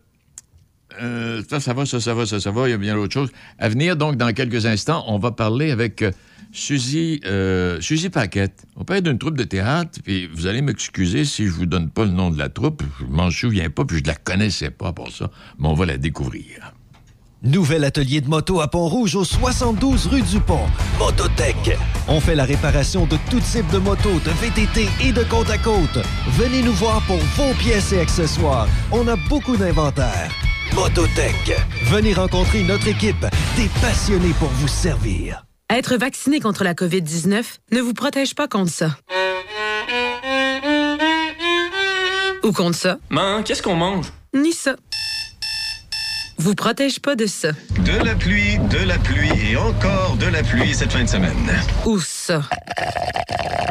euh, 1.00 1.42
ça, 1.48 1.58
ça 1.58 1.72
va, 1.72 1.86
ça, 1.86 2.00
ça 2.00 2.12
va, 2.12 2.26
ça, 2.26 2.38
ça 2.38 2.50
va. 2.50 2.68
Il 2.68 2.72
y 2.72 2.74
a 2.74 2.76
bien 2.76 2.94
autre 2.98 3.14
chose. 3.14 3.30
À 3.58 3.70
venir, 3.70 3.96
donc, 3.96 4.16
dans 4.16 4.30
quelques 4.34 4.66
instants, 4.66 5.04
on 5.08 5.18
va 5.18 5.30
parler 5.30 5.70
avec 5.70 6.02
euh, 6.02 6.12
Suzy, 6.52 7.22
euh, 7.24 7.80
Paquette. 8.12 8.66
On 8.76 8.84
parle 8.84 9.00
d'une 9.00 9.18
troupe 9.18 9.38
de 9.38 9.44
théâtre, 9.44 9.98
puis 10.04 10.28
vous 10.34 10.46
allez 10.46 10.60
m'excuser 10.60 11.24
si 11.24 11.46
je 11.46 11.52
vous 11.52 11.64
donne 11.66 11.88
pas 11.88 12.04
le 12.04 12.10
nom 12.10 12.30
de 12.30 12.38
la 12.38 12.50
troupe. 12.50 12.82
Je 13.00 13.06
m'en 13.06 13.30
souviens 13.30 13.70
pas, 13.70 13.86
puis 13.86 14.00
je 14.00 14.04
la 14.04 14.14
connaissais 14.16 14.70
pas 14.70 14.92
pour 14.92 15.10
ça, 15.10 15.30
mais 15.58 15.66
on 15.66 15.74
va 15.74 15.86
la 15.86 15.96
découvrir. 15.96 16.74
Nouvel 17.42 17.84
atelier 17.84 18.22
de 18.22 18.28
moto 18.28 18.60
à 18.62 18.68
Pont-Rouge 18.68 19.14
au 19.14 19.22
72 19.22 20.06
rue 20.06 20.22
du 20.22 20.40
Pont. 20.40 20.66
Mototech. 20.98 21.76
On 22.08 22.18
fait 22.18 22.34
la 22.34 22.44
réparation 22.44 23.04
de 23.04 23.18
tout 23.30 23.40
type 23.40 23.70
de 23.70 23.78
motos, 23.78 24.20
de 24.24 24.30
VTT 24.30 24.88
et 25.04 25.12
de 25.12 25.22
côte 25.22 25.50
à 25.50 25.58
côte. 25.58 25.98
Venez 26.30 26.62
nous 26.62 26.72
voir 26.72 27.02
pour 27.02 27.18
vos 27.18 27.52
pièces 27.58 27.92
et 27.92 28.00
accessoires. 28.00 28.66
On 28.90 29.06
a 29.06 29.16
beaucoup 29.28 29.56
d'inventaire. 29.56 30.30
Mototech. 30.74 31.52
Venez 31.84 32.14
rencontrer 32.14 32.62
notre 32.62 32.88
équipe, 32.88 33.26
des 33.56 33.68
passionnés 33.82 34.34
pour 34.38 34.48
vous 34.48 34.68
servir. 34.68 35.44
Être 35.68 35.96
vacciné 35.96 36.40
contre 36.40 36.64
la 36.64 36.72
COVID-19 36.72 37.44
ne 37.72 37.80
vous 37.80 37.92
protège 37.92 38.34
pas 38.34 38.48
contre 38.48 38.72
ça. 38.72 38.96
Ou 42.42 42.52
contre 42.52 42.76
ça. 42.78 42.96
Man, 43.10 43.44
qu'est-ce 43.44 43.62
qu'on 43.62 43.76
mange? 43.76 44.06
Ni 44.32 44.52
ça. 44.52 44.76
Vous 46.38 46.54
protège 46.54 47.00
pas 47.00 47.16
de 47.16 47.26
ça. 47.26 47.52
De 47.78 48.04
la 48.04 48.14
pluie, 48.14 48.58
de 48.58 48.86
la 48.86 48.98
pluie 48.98 49.30
et 49.50 49.56
encore 49.56 50.16
de 50.18 50.26
la 50.26 50.42
pluie 50.42 50.74
cette 50.74 50.92
fin 50.92 51.02
de 51.02 51.08
semaine. 51.08 51.32
Ou 51.86 51.98
ça. 51.98 52.42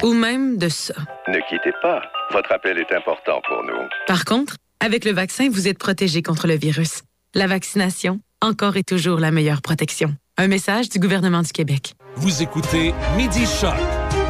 Ou 0.02 0.14
même 0.14 0.58
de 0.58 0.68
ça. 0.70 0.96
Ne 1.28 1.38
quittez 1.48 1.74
pas. 1.82 2.02
Votre 2.32 2.52
appel 2.52 2.80
est 2.80 2.92
important 2.96 3.40
pour 3.48 3.64
nous. 3.64 3.88
Par 4.08 4.26
contre, 4.26 4.56
avec 4.80 5.06
le 5.06 5.12
vaccin, 5.12 5.48
vous 5.52 5.68
êtes 5.68 5.78
protégé 5.78 6.24
contre 6.24 6.48
le 6.48 6.56
virus. 6.58 7.04
La 7.36 7.46
vaccination, 7.46 8.20
encore 8.42 8.78
et 8.78 8.84
toujours 8.84 9.20
la 9.20 9.30
meilleure 9.30 9.62
protection. 9.62 10.16
Un 10.38 10.48
message 10.48 10.90
du 10.90 11.00
gouvernement 11.00 11.44
du 11.44 11.52
Québec. 11.52 11.94
Vous 12.16 12.42
écoutez 12.42 12.94
Midi 13.16 13.46
Choc 13.46 13.76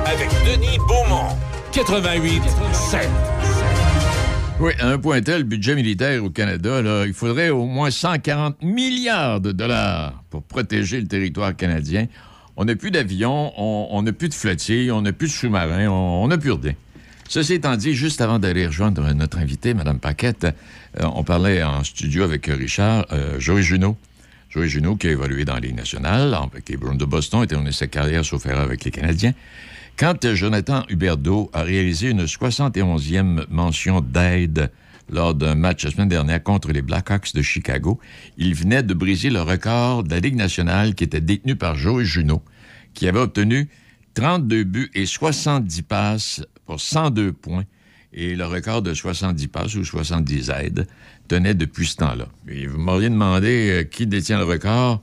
avec 0.05 0.29
Denis 0.45 0.77
Beaumont, 0.87 1.35
88 1.71 2.41
7. 2.73 3.09
Oui, 4.59 4.71
à 4.79 4.87
un 4.87 4.97
point 4.97 5.21
tel, 5.21 5.39
le 5.39 5.43
budget 5.43 5.75
militaire 5.75 6.23
au 6.23 6.29
Canada, 6.29 7.05
il 7.05 7.13
faudrait 7.13 7.49
au 7.49 7.65
moins 7.65 7.91
140 7.91 8.61
milliards 8.63 9.41
de 9.41 9.51
dollars 9.51 10.23
pour 10.29 10.43
protéger 10.43 11.01
le 11.01 11.07
territoire 11.07 11.55
canadien. 11.55 12.07
On 12.55 12.63
n'a 12.63 12.75
plus 12.75 12.89
d'avions, 12.89 13.51
on 13.57 14.01
n'a 14.01 14.13
plus 14.13 14.29
de 14.29 14.33
flottille, 14.33 14.91
on 14.91 15.01
n'a 15.01 15.11
plus 15.11 15.27
de 15.27 15.33
sous-marins, 15.33 15.87
on 15.89 16.27
n'a 16.29 16.37
plus 16.37 16.53
rien. 16.53 16.73
Ceci 17.27 17.55
étant 17.55 17.75
dit, 17.75 17.93
juste 17.93 18.21
avant 18.21 18.39
d'aller 18.39 18.67
rejoindre 18.67 19.11
notre 19.13 19.39
invité, 19.39 19.73
Mme 19.73 19.99
Paquette, 19.99 20.45
euh, 20.45 21.05
on 21.15 21.23
parlait 21.23 21.63
en 21.63 21.83
studio 21.83 22.23
avec 22.23 22.45
Richard, 22.45 23.07
euh, 23.11 23.39
Joey 23.39 23.63
Junot. 23.63 23.97
Joey 24.49 24.67
Junot 24.67 24.95
qui 24.95 25.07
a 25.07 25.11
évolué 25.11 25.43
dans 25.43 25.57
les 25.57 25.73
nationales 25.73 26.33
avec 26.33 26.69
les 26.69 26.77
Bruins 26.77 26.95
de 26.95 27.03
Boston 27.03 27.43
et 27.43 27.47
terminé 27.47 27.71
sa 27.71 27.87
carrière 27.87 28.23
sauf 28.23 28.45
avec 28.45 28.85
les 28.85 28.91
Canadiens. 28.91 29.33
Quand 29.97 30.25
euh, 30.25 30.35
Jonathan 30.35 30.83
Huberdeau 30.89 31.49
a 31.53 31.63
réalisé 31.63 32.09
une 32.09 32.25
71e 32.25 33.45
mention 33.49 34.01
d'aide 34.01 34.69
lors 35.09 35.33
d'un 35.33 35.55
match 35.55 35.85
la 35.85 35.91
semaine 35.91 36.09
dernière 36.09 36.43
contre 36.43 36.73
les 36.73 36.81
Blackhawks 36.81 37.33
de 37.33 37.41
Chicago, 37.41 37.99
il 38.37 38.55
venait 38.55 38.83
de 38.83 38.93
briser 38.93 39.29
le 39.29 39.41
record 39.41 40.03
de 40.03 40.09
la 40.09 40.19
Ligue 40.19 40.35
nationale 40.35 40.95
qui 40.95 41.05
était 41.05 41.21
détenu 41.21 41.55
par 41.55 41.77
Joey 41.77 42.03
Junot, 42.03 42.41
qui 42.93 43.07
avait 43.07 43.19
obtenu 43.19 43.69
32 44.15 44.63
buts 44.65 44.91
et 44.95 45.05
70 45.05 45.83
passes 45.83 46.43
pour 46.65 46.81
102 46.81 47.31
points. 47.31 47.63
Et 48.11 48.35
le 48.35 48.45
record 48.45 48.81
de 48.81 48.93
70 48.93 49.47
passes 49.47 49.75
ou 49.75 49.85
70 49.85 50.49
aides 50.49 50.87
tenait 51.29 51.53
depuis 51.53 51.87
ce 51.87 51.97
temps-là. 51.97 52.27
Vous 52.45 52.79
m'auriez 52.79 53.09
demandé 53.09 53.69
euh, 53.71 53.83
qui 53.83 54.07
détient 54.07 54.39
le 54.39 54.45
record. 54.45 55.01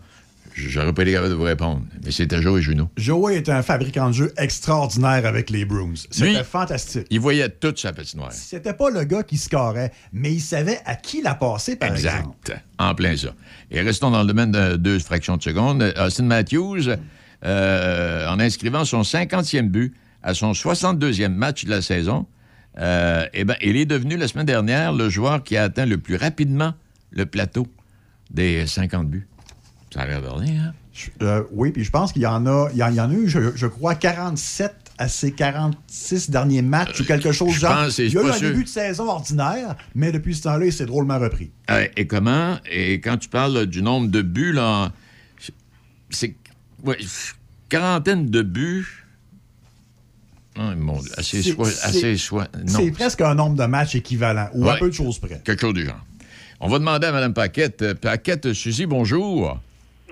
J'aurais 0.55 0.93
pas 0.93 1.03
été 1.03 1.13
capable 1.13 1.31
de 1.31 1.35
vous 1.35 1.43
répondre. 1.43 1.83
Mais 2.05 2.11
c'était 2.11 2.41
Joey 2.41 2.61
Juno. 2.61 2.89
Joey 2.97 3.37
est 3.37 3.49
un 3.49 3.63
fabricant 3.63 4.09
de 4.09 4.15
jeux 4.15 4.33
extraordinaire 4.37 5.27
avec 5.27 5.51
les 5.51 5.65
Bruins. 5.65 5.95
C'était 6.11 6.45
fantastique. 6.45 7.07
Il 7.11 7.21
voyait 7.21 7.49
toute 7.49 7.79
sa 7.79 7.93
patinoire. 7.93 8.33
C'était 8.33 8.75
pas 8.75 8.91
le 8.91 9.05
gars 9.05 9.23
qui 9.23 9.39
scorait, 9.39 9.93
mais 10.13 10.33
il 10.33 10.41
savait 10.41 10.81
à 10.85 10.97
qui 10.97 11.23
la 11.23 11.35
passer, 11.35 11.77
par 11.77 11.91
exemple. 11.91 12.37
Exact. 12.45 12.65
En 12.79 12.95
plein 12.95 13.17
ça. 13.17 13.35
Et 13.71 13.81
restons 13.81 14.11
dans 14.11 14.21
le 14.21 14.27
domaine 14.27 14.53
de 14.53 14.77
deux 14.77 14.99
fractions 14.99 15.37
de 15.37 15.43
seconde. 15.43 15.95
Austin 15.99 16.25
Matthews, 16.25 16.89
euh, 17.45 18.29
en 18.29 18.39
inscrivant 18.41 18.85
son 18.85 19.03
50e 19.03 19.69
but 19.69 19.95
à 20.23 20.35
son 20.35 20.53
62e 20.53 21.29
match 21.29 21.65
de 21.65 21.71
la 21.71 21.83
saison, 21.83 22.27
euh, 22.79 23.27
eh 23.35 23.45
ben, 23.45 23.57
il 23.61 23.77
est 23.77 23.87
devenu 23.87 24.17
la 24.17 24.29
semaine 24.29 24.47
dernière 24.47 24.93
le 24.93 25.09
joueur 25.09 25.43
qui 25.43 25.57
a 25.57 25.65
atteint 25.65 25.87
le 25.87 25.99
plus 25.99 26.17
rapidement 26.17 26.75
le 27.11 27.27
plateau 27.27 27.67
des 28.31 28.67
50 28.67 29.09
buts. 29.09 29.29
Ça 29.93 30.01
a 30.03 30.07
l'air 30.07 30.23
de 30.23 30.29
rien, 30.29 30.69
hein? 30.69 30.73
Euh, 31.23 31.43
oui, 31.53 31.71
puis 31.73 31.85
je 31.85 31.91
pense 31.91 32.13
qu'il 32.13 32.23
y 32.23 32.27
en 32.27 32.47
a, 32.47 32.69
il 32.73 32.79
y 32.79 32.83
en, 32.83 32.91
il 32.91 32.97
y 32.97 33.01
en 33.01 33.11
a 33.11 33.15
eu, 33.15 33.27
je, 33.29 33.55
je 33.57 33.67
crois, 33.67 33.95
47 33.95 34.75
à 34.99 35.09
ses 35.09 35.33
46 35.33 36.29
derniers 36.31 36.61
matchs 36.63 37.01
ou 37.01 37.05
quelque 37.05 37.33
chose 37.33 37.51
Euh, 37.51 37.55
je 37.55 37.61
genre. 37.61 37.75
pense, 37.75 37.99
il 37.99 38.13
y 38.13 38.19
a 38.19 38.23
eu 38.23 38.29
un 38.29 38.33
sûr. 38.35 38.49
début 38.51 38.65
de 38.65 38.69
saison 38.69 39.09
ordinaire, 39.09 39.75
mais 39.95 40.13
depuis 40.13 40.35
ce 40.35 40.43
temps-là, 40.43 40.67
il 40.67 40.73
s'est 40.73 40.85
drôlement 40.87 41.19
repris. 41.19 41.51
Euh, 41.71 41.87
et 41.97 42.07
comment? 42.07 42.59
Et 42.71 43.01
quand 43.01 43.17
tu 43.17 43.29
parles 43.31 43.55
là, 43.55 43.67
du 43.67 43.83
nombre 43.83 44.09
de 44.11 44.21
buts, 44.23 44.53
là, 44.53 44.93
c'est 46.11 46.35
ouais, 46.85 46.99
quarantaine 47.71 48.29
de 48.31 48.43
buts. 48.43 49.05
Oh, 50.59 50.63
mon 50.77 51.01
Dieu, 51.01 51.11
assez 51.17 51.43
C'est- 51.43 51.57
assez 51.83 52.91
presque 52.91 53.23
un 53.23 53.35
nombre 53.35 53.57
de 53.57 53.65
matchs 53.65 53.95
équivalent, 53.95 54.49
ou 54.53 54.69
un 54.69 54.77
peu 54.77 54.89
de 54.91 54.95
choses 54.95 55.19
près. 55.19 55.41
quelque 55.43 55.61
chose 55.63 55.75
du 55.75 55.87
genre. 55.87 56.05
On 56.61 56.69
va 56.69 56.79
demander 56.79 57.07
à 57.07 57.13
Mme 57.13 57.33
Paquette. 57.35 57.81
Euh, 57.83 57.95
Paquette, 57.95 58.53
Suzy, 58.53 58.85
bonjour. 58.87 59.59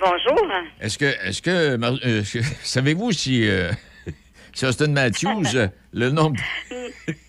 Bonjour. 0.01 0.49
Est-ce 0.81 0.99
que, 0.99 1.05
est-ce 1.27 1.43
que, 1.43 1.51
euh, 1.51 2.23
savez-vous 2.63 3.13
si, 3.13 3.47
euh, 3.49 3.71
si 4.55 4.65
Austin 4.67 4.89
Matthews, 4.89 5.45
euh, 5.55 5.69
le 5.93 6.11
nombre. 6.11 6.41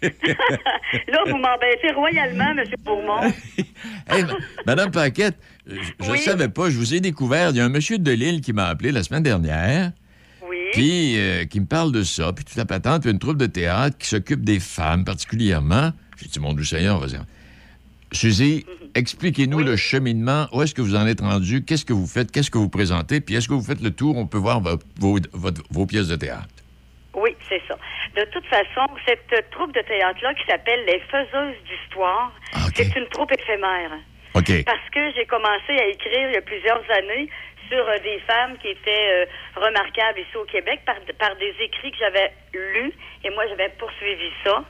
Là, 0.01 1.19
vous 1.27 1.37
m'embêtez 1.37 1.91
royalement, 1.95 2.51
M. 2.51 2.63
Beaumont. 2.83 3.33
Hey, 4.07 4.23
ma- 4.23 4.37
Madame 4.65 4.91
Paquette, 4.91 5.37
je 5.67 5.75
ne 5.75 6.11
Oui. 6.11 6.19
savais 6.19 6.49
pas, 6.49 6.69
je 6.69 6.77
vous 6.77 6.93
ai 6.93 6.99
découvert. 6.99 7.49
Il 7.49 7.57
y 7.57 7.59
a 7.59 7.65
un 7.65 7.69
monsieur 7.69 7.97
de 7.97 8.11
Lille 8.11 8.41
qui 8.41 8.53
m'a 8.53 8.67
appelé 8.67 8.91
la 8.91 9.03
semaine 9.03 9.23
dernière. 9.23 9.91
Oui. 10.47 10.57
Puis 10.73 11.19
euh, 11.19 11.45
qui 11.45 11.59
me 11.59 11.65
parle 11.65 11.91
de 11.91 12.03
ça, 12.03 12.31
puis 12.33 12.45
toute 12.45 12.55
la 12.57 12.65
patente, 12.65 13.01
puis 13.03 13.11
une 13.11 13.19
troupe 13.19 13.37
de 13.37 13.45
théâtre 13.47 13.97
qui 13.97 14.07
s'occupe 14.07 14.43
des 14.43 14.59
femmes 14.59 15.03
particulièrement. 15.05 15.91
J'ai 16.21 16.27
dit, 16.27 16.39
mon 16.39 16.53
Dieu 16.53 16.63
Seigneur, 16.65 16.99
vas-y. 16.99 17.19
Suzy, 18.11 18.65
expliquez-nous 18.95 19.59
le 19.59 19.75
cheminement. 19.77 20.47
Où 20.51 20.61
est-ce 20.61 20.75
que 20.75 20.81
vous 20.81 20.95
en 20.95 21.07
êtes 21.07 21.21
rendu? 21.21 21.63
Qu'est-ce 21.63 21.85
que 21.85 21.93
vous 21.93 22.07
faites? 22.07 22.31
Qu'est-ce 22.31 22.51
que 22.51 22.57
vous 22.57 22.69
présentez? 22.69 23.21
Puis 23.21 23.35
est-ce 23.35 23.47
que 23.47 23.53
vous 23.53 23.63
faites 23.63 23.81
le 23.81 23.91
tour? 23.91 24.17
On 24.17 24.27
peut 24.27 24.37
voir 24.37 24.59
vo- 24.59 24.79
vos, 24.99 25.85
pièces 25.85 26.09
de 26.09 26.15
théâtre. 26.17 26.49
Oui, 27.15 27.35
c'est 27.47 27.61
ça. 27.67 27.77
De 28.15 28.23
toute 28.31 28.45
façon, 28.47 28.87
cette 29.07 29.49
troupe 29.51 29.73
de 29.73 29.81
théâtre-là 29.81 30.33
qui 30.33 30.45
s'appelle 30.45 30.83
Les 30.85 30.99
Faiseuses 31.11 31.55
d'Histoire, 31.67 32.33
c'est 32.75 32.93
une 32.95 33.07
troupe 33.07 33.31
éphémère. 33.31 33.91
OK. 34.33 34.63
Parce 34.65 34.89
que 34.93 35.11
j'ai 35.15 35.25
commencé 35.25 35.71
à 35.71 35.87
écrire 35.87 36.27
il 36.29 36.33
y 36.33 36.37
a 36.37 36.41
plusieurs 36.41 36.83
années 36.91 37.29
sur 37.69 37.79
euh, 37.87 37.97
des 38.03 38.19
femmes 38.27 38.57
qui 38.61 38.69
étaient 38.69 39.07
euh, 39.11 39.25
remarquables 39.55 40.19
ici 40.19 40.35
au 40.37 40.45
Québec 40.45 40.81
par, 40.85 40.95
par 41.19 41.35
des 41.37 41.53
écrits 41.63 41.91
que 41.91 41.97
j'avais 41.99 42.31
lus 42.53 42.91
et 43.23 43.29
moi 43.31 43.43
j'avais 43.49 43.69
poursuivi 43.77 44.29
ça. 44.43 44.63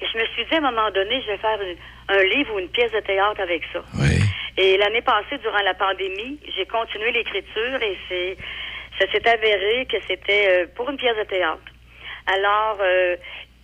Et 0.00 0.06
je 0.12 0.18
me 0.18 0.26
suis 0.26 0.44
dit 0.44 0.54
à 0.54 0.58
un 0.58 0.60
moment 0.72 0.90
donné, 0.90 1.20
je 1.22 1.28
vais 1.32 1.38
faire 1.38 1.58
une- 1.62 1.76
un 2.08 2.22
livre 2.24 2.54
ou 2.54 2.58
une 2.58 2.68
pièce 2.68 2.92
de 2.92 3.00
théâtre 3.00 3.40
avec 3.40 3.62
ça. 3.72 3.80
Et 4.58 4.76
l'année 4.78 5.02
passée, 5.02 5.38
durant 5.42 5.60
la 5.62 5.74
pandémie, 5.74 6.38
j'ai 6.56 6.66
continué 6.66 7.12
l'écriture 7.12 7.82
et 7.82 7.96
c'est 8.08 8.36
ça 8.98 9.10
s'est 9.12 9.28
avéré 9.28 9.86
que 9.90 9.98
c'était 10.08 10.46
euh, 10.48 10.66
pour 10.74 10.88
une 10.88 10.96
pièce 10.96 11.16
de 11.16 11.24
théâtre. 11.24 11.60
Alors, 12.26 12.78
euh, 12.80 13.16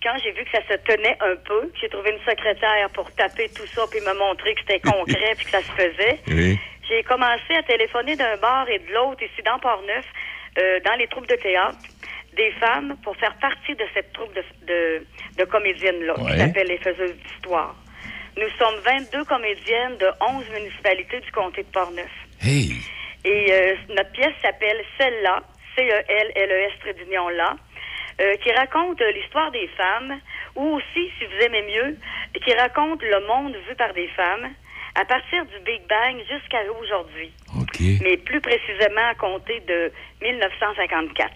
quand 0.03 0.13
j'ai 0.23 0.31
vu 0.31 0.43
que 0.45 0.51
ça 0.51 0.61
se 0.69 0.75
tenait 0.83 1.17
un 1.21 1.35
peu, 1.37 1.71
j'ai 1.81 1.89
trouvé 1.89 2.11
une 2.11 2.23
secrétaire 2.29 2.89
pour 2.93 3.09
taper 3.15 3.49
tout 3.49 3.65
ça 3.67 3.83
puis 3.89 3.99
me 4.01 4.13
montrer 4.19 4.53
que 4.53 4.59
c'était 4.61 4.79
concret 4.79 5.33
puis 5.35 5.45
que 5.45 5.51
ça 5.51 5.61
se 5.61 5.71
faisait. 5.71 6.19
Oui. 6.27 6.59
J'ai 6.89 7.01
commencé 7.03 7.55
à 7.57 7.63
téléphoner 7.63 8.15
d'un 8.17 8.35
bar 8.37 8.69
et 8.69 8.77
de 8.77 8.91
l'autre 8.93 9.23
ici 9.23 9.41
dans 9.43 9.57
Port-Neuf, 9.57 10.05
euh, 10.59 10.79
dans 10.81 10.93
les 10.95 11.07
troupes 11.07 11.27
de 11.27 11.35
théâtre, 11.35 11.77
des 12.35 12.51
femmes 12.59 12.95
pour 13.03 13.15
faire 13.17 13.35
partie 13.39 13.75
de 13.75 13.83
cette 13.93 14.11
troupe 14.13 14.33
de, 14.35 14.43
de, 14.65 15.05
de 15.37 15.43
comédiennes-là 15.45 16.13
Ouais. 16.19 16.31
qui 16.33 16.37
s'appelle 16.39 16.67
les 16.67 16.77
Faiseuses 16.77 17.15
d'Histoire. 17.17 17.75
Nous 18.37 18.49
sommes 18.57 18.79
22 18.83 19.23
comédiennes 19.25 19.97
de 19.97 20.07
11 20.21 20.49
municipalités 20.51 21.19
du 21.19 21.31
comté 21.31 21.61
de 21.63 21.67
Port-Neuf. 21.67 22.09
Hey! 22.41 22.71
Et 23.25 23.51
euh, 23.53 23.75
notre 23.89 24.11
pièce 24.11 24.33
s'appelle 24.41 24.81
Celle-là, 24.97 25.43
C-E-L-L-E-S, 25.75 26.71
trait 26.81 26.93
d'union 26.93 27.29
là, 27.29 27.55
euh, 28.21 28.35
qui 28.37 28.51
raconte 28.51 28.99
l'histoire 29.01 29.51
des 29.51 29.67
femmes, 29.77 30.19
ou 30.55 30.75
aussi, 30.75 31.11
si 31.19 31.25
vous 31.25 31.41
aimez 31.45 31.61
mieux, 31.63 31.97
qui 32.43 32.53
raconte 32.53 33.01
le 33.01 33.25
monde 33.27 33.55
vu 33.67 33.75
par 33.75 33.93
des 33.93 34.07
femmes, 34.09 34.49
à 34.95 35.05
partir 35.05 35.45
du 35.45 35.59
Big 35.65 35.81
Bang 35.87 36.17
jusqu'à 36.29 36.59
aujourd'hui. 36.81 37.31
Mais 38.01 38.17
plus 38.17 38.39
précisément 38.41 39.07
à 39.09 39.15
compter 39.15 39.59
de 39.61 39.91
1954. 40.21 41.31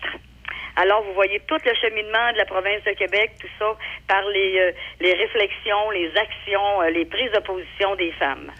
Alors, 0.79 1.03
vous 1.03 1.13
voyez 1.13 1.41
tout 1.47 1.57
le 1.65 1.73
cheminement 1.81 2.31
de 2.33 2.37
la 2.37 2.45
province 2.45 2.83
de 2.85 2.91
Québec, 2.91 3.31
tout 3.41 3.47
ça, 3.57 3.75
par 4.07 4.21
les, 4.29 4.59
euh, 4.59 4.71
les 5.01 5.13
réflexions, 5.13 5.89
les 5.91 6.09
actions, 6.15 6.81
euh, 6.83 6.89
les 6.91 7.05
prises 7.05 7.31
de 7.33 7.39
position 7.39 7.95
des 7.95 8.11
femmes. 8.13 8.51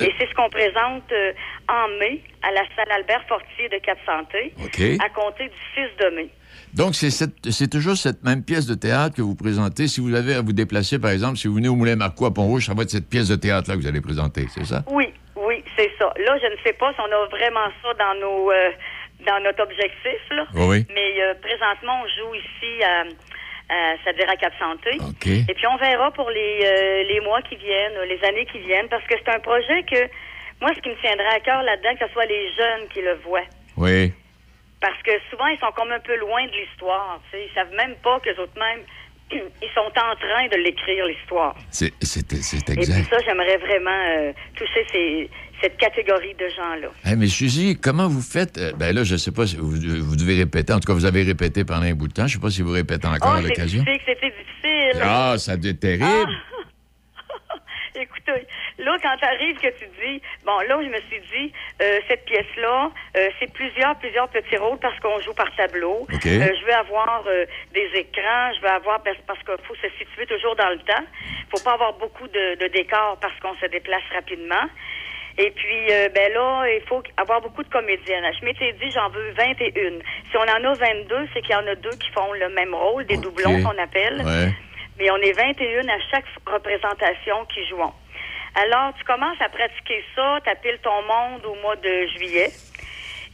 Et 0.00 0.12
c'est 0.18 0.26
ce 0.26 0.34
qu'on 0.34 0.48
présente 0.48 1.10
euh, 1.12 1.32
en 1.68 1.88
mai 1.98 2.20
à 2.42 2.50
la 2.52 2.62
salle 2.74 2.90
Albert 2.92 3.24
Fortier 3.28 3.68
de 3.68 3.76
Cap-Santé, 3.78 4.54
OK. 4.64 4.80
à 5.04 5.08
compter 5.10 5.44
du 5.44 5.58
6 5.74 6.04
de 6.04 6.10
mai. 6.16 6.28
Donc, 6.74 6.94
c'est 6.94 7.10
cette- 7.10 7.50
c'est 7.50 7.70
toujours 7.70 7.96
cette 7.96 8.22
même 8.24 8.42
pièce 8.42 8.66
de 8.66 8.74
théâtre 8.74 9.14
que 9.16 9.22
vous 9.22 9.34
présentez. 9.36 9.86
Si 9.86 10.00
vous 10.00 10.14
avez 10.14 10.34
à 10.34 10.40
vous 10.40 10.52
déplacer, 10.54 10.98
par 10.98 11.10
exemple, 11.10 11.36
si 11.36 11.46
vous 11.48 11.54
venez 11.56 11.68
au 11.68 11.76
Moulin 11.76 11.96
Marquois 11.96 12.28
à 12.28 12.30
Pont-Rouge, 12.30 12.66
ça 12.66 12.74
va 12.74 12.82
être 12.84 12.90
cette 12.90 13.08
pièce 13.08 13.28
de 13.28 13.36
théâtre-là 13.36 13.76
que 13.76 13.80
vous 13.80 13.86
allez 13.86 14.00
présenter, 14.00 14.46
c'est 14.48 14.64
ça? 14.64 14.82
Oui, 14.90 15.12
oui, 15.36 15.62
c'est 15.76 15.90
ça. 15.98 16.12
Là, 16.16 16.38
je 16.42 16.46
ne 16.46 16.56
sais 16.64 16.72
pas 16.72 16.92
si 16.94 17.00
on 17.00 17.12
a 17.12 17.26
vraiment 17.28 17.68
ça 17.82 17.92
dans 17.94 18.14
nos 18.20 18.50
euh, 18.50 18.70
dans 19.26 19.40
notre 19.42 19.62
objectif, 19.62 20.20
là. 20.30 20.46
Oui. 20.54 20.86
Mais 20.94 21.20
euh, 21.22 21.34
présentement, 21.42 22.00
on 22.02 22.08
joue 22.08 22.34
ici 22.34 22.82
à, 22.82 23.00
à- 23.68 23.94
c'est-à-dire 24.02 24.30
à 24.30 24.36
Cap 24.36 24.52
Santé. 24.58 24.92
Et 25.48 25.54
puis 25.54 25.66
on 25.66 25.76
verra 25.76 26.10
pour 26.12 26.30
les 26.30 26.60
euh, 26.64 27.02
les 27.08 27.20
mois 27.20 27.42
qui 27.42 27.56
viennent, 27.56 27.98
les 28.08 28.22
années 28.24 28.46
qui 28.46 28.58
viennent, 28.60 28.88
parce 28.88 29.04
que 29.04 29.14
c'est 29.18 29.32
un 29.34 29.40
projet 29.40 29.82
que 29.82 30.08
moi, 30.60 30.70
ce 30.74 30.80
qui 30.80 30.88
me 30.88 30.96
tiendrait 30.96 31.34
à 31.34 31.40
cœur 31.40 31.62
là-dedans, 31.62 31.94
que 31.98 32.06
ce 32.06 32.12
soit 32.12 32.24
les 32.26 32.48
jeunes 32.54 32.88
qui 32.92 33.02
le 33.02 33.14
voient. 33.24 33.44
Oui. 33.76 34.12
Parce 34.80 35.00
que 35.02 35.10
souvent, 35.30 35.46
ils 35.48 35.58
sont 35.58 35.72
comme 35.72 35.90
un 35.92 36.00
peu 36.00 36.16
loin 36.16 36.44
de 36.46 36.52
l'histoire. 36.52 37.20
Ils 37.34 37.50
savent 37.54 37.72
même 37.74 37.94
pas 38.02 38.20
que 38.20 38.30
autres 38.40 38.58
même, 38.58 38.80
ils 39.32 39.70
sont 39.74 39.80
en 39.80 40.14
train 40.16 40.46
de 40.48 40.56
l'écrire, 40.56 41.04
l'histoire. 41.06 41.54
C'est 41.70 41.92
c'est 42.00 42.20
Et 42.32 42.36
puis 42.64 42.72
exact. 42.78 43.10
ça, 43.10 43.18
j'aimerais 43.24 43.56
vraiment 43.56 44.04
euh, 44.08 44.32
toucher 44.56 44.86
ces, 44.92 45.30
cette 45.60 45.76
catégorie 45.76 46.34
de 46.34 46.48
gens-là. 46.48 46.88
Hey, 47.04 47.16
mais 47.16 47.26
Suzy, 47.26 47.78
comment 47.80 48.08
vous 48.08 48.20
faites? 48.22 48.58
euh, 48.58 48.72
ben 48.76 48.94
là, 48.94 49.04
je 49.04 49.16
sais 49.16 49.32
pas 49.32 49.46
si 49.46 49.56
vous, 49.56 49.70
vous 49.70 50.16
devez 50.16 50.36
répéter. 50.36 50.72
En 50.72 50.80
tout 50.80 50.86
cas, 50.86 50.94
vous 50.94 51.04
avez 51.06 51.22
répété 51.22 51.64
pendant 51.64 51.82
un 51.86 51.94
bout 51.94 52.08
de 52.08 52.12
temps. 52.12 52.26
Je 52.26 52.34
sais 52.34 52.40
pas 52.40 52.50
si 52.50 52.62
vous 52.62 52.72
répétez 52.72 53.06
encore 53.06 53.32
à 53.32 53.38
oh, 53.38 53.42
c'est 53.42 53.48
l'occasion. 53.48 53.84
c'était 53.84 54.30
difficile. 54.30 55.00
Ah, 55.02 55.34
ça 55.38 55.54
être 55.54 55.80
terrible. 55.80 56.32
Écoutez, 57.98 58.46
là, 58.78 58.96
quand 59.02 59.16
t'arrives 59.18 59.56
que 59.56 59.68
tu 59.78 59.86
dis, 59.86 60.20
bon, 60.44 60.58
là, 60.68 60.78
je 60.82 60.88
me 60.88 61.00
suis 61.08 61.20
dit, 61.32 61.52
euh, 61.80 61.98
cette 62.06 62.26
pièce-là, 62.26 62.90
euh, 63.16 63.28
c'est 63.40 63.50
plusieurs, 63.52 63.96
plusieurs 63.98 64.28
petits 64.28 64.56
rôles 64.58 64.78
parce 64.78 64.98
qu'on 65.00 65.18
joue 65.20 65.32
par 65.32 65.54
tableau. 65.56 66.06
OK. 66.12 66.26
Euh, 66.26 66.48
je 66.60 66.66
veux 66.66 66.74
avoir 66.74 67.24
des 67.72 67.88
écrans, 67.94 68.52
je 68.54 68.60
veux 68.60 68.68
avoir, 68.68 69.02
parce, 69.02 69.16
parce 69.26 69.38
qu'il 69.38 69.64
faut 69.66 69.74
se 69.76 69.88
situer 69.98 70.26
toujours 70.26 70.54
dans 70.56 70.68
le 70.68 70.78
temps. 70.80 71.04
faut 71.50 71.62
pas 71.64 71.72
avoir 71.72 71.94
beaucoup 71.94 72.28
de, 72.28 72.56
de 72.60 72.66
décors 72.68 73.16
parce 73.20 73.38
qu'on 73.40 73.54
se 73.56 73.66
déplace 73.66 74.04
rapidement. 74.12 74.68
Et 75.38 75.50
puis, 75.50 75.92
euh, 75.92 76.08
ben 76.14 76.32
là, 76.32 76.64
il 76.66 76.80
faut 76.88 77.02
avoir 77.16 77.42
beaucoup 77.42 77.62
de 77.62 77.68
comédiennes. 77.68 78.24
Je 78.40 78.44
m'étais 78.44 78.72
dit, 78.72 78.90
j'en 78.90 79.10
veux 79.10 79.32
21. 79.32 79.98
Si 80.30 80.36
on 80.36 80.40
en 80.40 80.70
a 80.70 80.74
22, 80.74 81.28
c'est 81.34 81.42
qu'il 81.42 81.50
y 81.50 81.54
en 81.54 81.66
a 81.66 81.74
deux 81.74 81.90
qui 81.90 82.10
font 82.12 82.32
le 82.32 82.48
même 82.50 82.74
rôle, 82.74 83.04
des 83.04 83.18
doublons 83.18 83.62
qu'on 83.62 83.78
appelle. 83.82 84.22
Ouais. 84.24 84.52
Mais 84.98 85.10
on 85.10 85.16
est 85.16 85.32
21 85.32 85.88
à 85.88 85.98
chaque 86.10 86.24
représentation 86.46 87.44
qui 87.52 87.66
jouons. 87.68 87.92
Alors, 88.54 88.94
tu 88.96 89.04
commences 89.04 89.40
à 89.40 89.50
pratiquer 89.50 90.02
ça, 90.14 90.38
t'appiles 90.42 90.78
ton 90.82 91.02
monde 91.02 91.44
au 91.44 91.54
mois 91.60 91.76
de 91.76 92.06
juillet. 92.16 92.50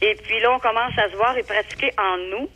Et 0.01 0.15
puis 0.15 0.41
là, 0.41 0.51
on 0.51 0.59
commence 0.59 0.97
à 0.97 1.09
se 1.09 1.15
voir 1.15 1.37
et 1.37 1.43
pratiquer 1.43 1.91
en 1.97 2.17
nous, 2.17 2.49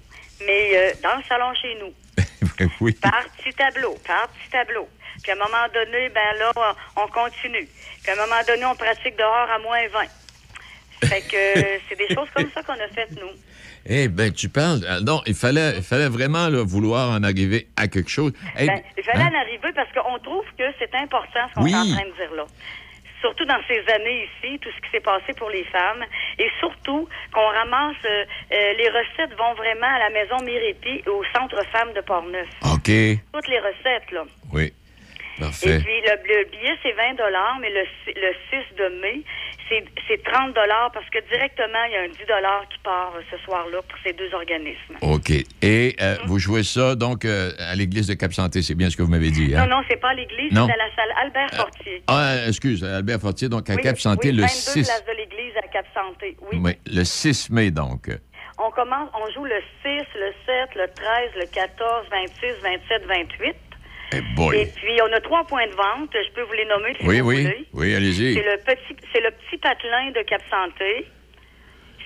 mais 0.45 0.71
euh, 0.75 0.91
dans 1.01 1.15
le 1.15 1.23
salon 1.23 1.53
chez 1.53 1.75
nous. 1.75 2.67
oui. 2.81 2.91
Par 3.01 3.23
petit 3.37 3.53
tableau, 3.53 3.95
par 4.05 4.27
petit 4.27 4.49
tableau. 4.51 4.89
Puis 5.27 5.37
à 5.37 5.43
un 5.43 5.45
moment 5.45 5.67
donné, 5.73 6.07
ben 6.09 6.39
là, 6.39 6.51
on 6.95 7.07
continue. 7.07 7.67
Puis 8.01 8.11
à 8.11 8.13
un 8.13 8.15
moment 8.25 8.41
donné, 8.47 8.63
on 8.65 8.75
pratique 8.75 9.17
dehors 9.17 9.49
à 9.53 9.59
moins 9.59 9.85
20. 11.01 11.07
Fait 11.09 11.21
que 11.21 11.35
euh, 11.59 11.77
c'est 11.89 11.97
des 11.97 12.07
choses 12.15 12.29
comme 12.33 12.49
ça 12.53 12.63
qu'on 12.63 12.73
a 12.73 12.87
faites, 12.95 13.11
nous. 13.11 13.31
Eh 13.85 14.07
ben, 14.07 14.31
tu 14.31 14.47
parles. 14.47 14.79
ah, 14.87 14.99
Non, 15.01 15.21
il 15.25 15.33
fallait, 15.35 15.73
il 15.77 15.83
fallait 15.83 16.07
vraiment 16.07 16.47
là, 16.47 16.63
vouloir 16.63 17.09
en 17.11 17.23
arriver 17.23 17.67
à 17.75 17.89
quelque 17.89 18.09
chose. 18.09 18.31
Eh, 18.57 18.67
Ben, 18.67 18.81
vais 18.95 19.09
aller 19.11 19.21
hein? 19.23 19.31
en 19.33 19.39
arriver 19.41 19.69
parce 19.75 19.89
qu'on 19.91 20.17
trouve 20.19 20.45
que 20.57 20.63
c'est 20.79 20.95
important 20.95 21.41
ce 21.49 21.53
qu'on 21.55 21.63
Oui. 21.63 21.71
est 21.73 21.75
en 21.75 21.95
train 21.97 22.07
de 22.09 22.15
dire 22.15 22.33
là. 22.35 22.45
Surtout 23.19 23.45
dans 23.45 23.59
ces 23.67 23.79
années 23.93 24.29
ici, 24.29 24.59
tout 24.59 24.69
ce 24.73 24.81
qui 24.85 24.91
s'est 24.91 25.01
passé 25.01 25.33
pour 25.37 25.49
les 25.49 25.63
femmes. 25.65 26.05
Et 26.39 26.47
surtout 26.59 27.09
qu'on 27.33 27.47
ramasse, 27.47 27.95
euh, 28.05 28.23
euh, 28.53 28.73
les 28.77 28.87
recettes 28.89 29.35
vont 29.37 29.55
vraiment 29.55 29.87
à 29.87 29.99
la 29.99 30.09
maison 30.11 30.37
Mirépi 30.45 31.03
et 31.05 31.09
au 31.09 31.21
Centre 31.35 31.61
Femmes 31.73 31.91
de 31.93 32.01
Portneuf. 32.01 32.47
OK. 32.63 32.91
Toutes 33.33 33.47
les 33.49 33.59
recettes, 33.59 34.09
là. 34.11 34.23
Oui. 34.53 34.71
Et 35.37 35.41
Parfait. 35.41 35.79
puis, 35.79 36.01
le, 36.01 36.35
le 36.39 36.45
billet, 36.49 36.73
c'est 36.81 36.93
20 36.93 37.13
mais 37.61 37.69
le, 37.69 37.83
si- 38.03 38.13
le 38.13 38.33
6 38.49 38.75
de 38.75 39.01
mai, 39.01 39.21
c'est 39.69 39.83
c'est 40.07 40.23
30 40.23 40.53
parce 40.93 41.07
que 41.09 41.19
directement, 41.29 41.83
il 41.89 41.93
y 41.93 41.97
a 41.97 42.01
un 42.01 42.07
10 42.07 42.13
qui 42.71 42.79
part 42.83 43.13
euh, 43.15 43.21
ce 43.29 43.37
soir-là 43.43 43.81
pour 43.81 43.99
ces 44.03 44.13
deux 44.13 44.33
organismes. 44.33 44.95
OK. 45.01 45.29
Et 45.61 45.95
euh, 46.01 46.15
Mm-hmm. 46.17 46.25
vous 46.27 46.39
jouez 46.39 46.63
ça, 46.63 46.95
donc, 46.95 47.25
euh, 47.25 47.51
à 47.59 47.75
l'église 47.75 48.07
de 48.07 48.13
Cap-Santé, 48.15 48.61
c'est 48.61 48.75
bien 48.75 48.89
ce 48.89 48.97
que 48.97 49.03
vous 49.03 49.11
m'avez 49.11 49.29
dit, 49.29 49.53
hein? 49.55 49.67
Non, 49.67 49.77
non, 49.77 49.83
c'est 49.89 49.97
pas 49.97 50.09
à 50.09 50.13
l'église, 50.13 50.51
c'est 50.51 50.57
à 50.57 50.65
la 50.77 50.95
salle 50.95 51.13
Albert 51.21 51.49
Fortier. 51.53 52.01
Ah, 52.07 52.35
excuse, 52.47 52.83
Albert 52.83 53.19
Fortier, 53.19 53.49
donc 53.49 53.69
à 53.69 53.75
Oui, 53.75 53.81
Cap-Santé, 53.83 54.29
oui, 54.29 54.35
le 54.37 54.41
22 54.43 54.47
6... 54.49 54.83
place 54.87 55.05
de 55.05 55.11
l'église 55.17 55.53
à 55.57 55.67
Cap-Santé, 55.67 56.37
oui. 56.51 56.59
Oui, 56.63 56.71
le 56.87 57.03
6 57.03 57.49
mai, 57.51 57.69
donc. 57.71 58.09
On 58.57 58.71
commence, 58.71 59.09
on 59.13 59.29
joue 59.33 59.45
le 59.45 59.59
6, 59.83 59.89
le 60.15 60.33
7, 60.45 60.75
le 60.75 60.87
13, 60.95 61.31
le 61.39 61.45
14, 61.53 62.07
26, 62.09 62.47
27, 62.63 63.05
28. 63.05 63.55
Eh 64.13 64.21
boy. 64.35 64.57
Et 64.57 64.65
puis, 64.67 64.99
on 65.01 65.13
a 65.13 65.19
trois 65.19 65.45
points 65.45 65.67
de 65.67 65.73
vente. 65.73 66.09
Je 66.13 66.31
peux 66.33 66.41
vous 66.43 66.53
les 66.53 66.65
nommer 66.65 66.93
si 66.99 67.05
Oui, 67.05 67.19
vous 67.19 67.27
oui. 67.29 67.41
voulez. 67.43 67.65
Oui, 67.73 67.95
allez-y. 67.95 68.33
C'est 68.35 68.43
le 68.43 68.57
petit, 68.63 68.95
c'est 69.13 69.21
le 69.21 69.31
petit 69.31 69.57
patelin 69.57 70.11
de 70.11 70.21
Cap 70.25 70.41
Santé. 70.49 71.05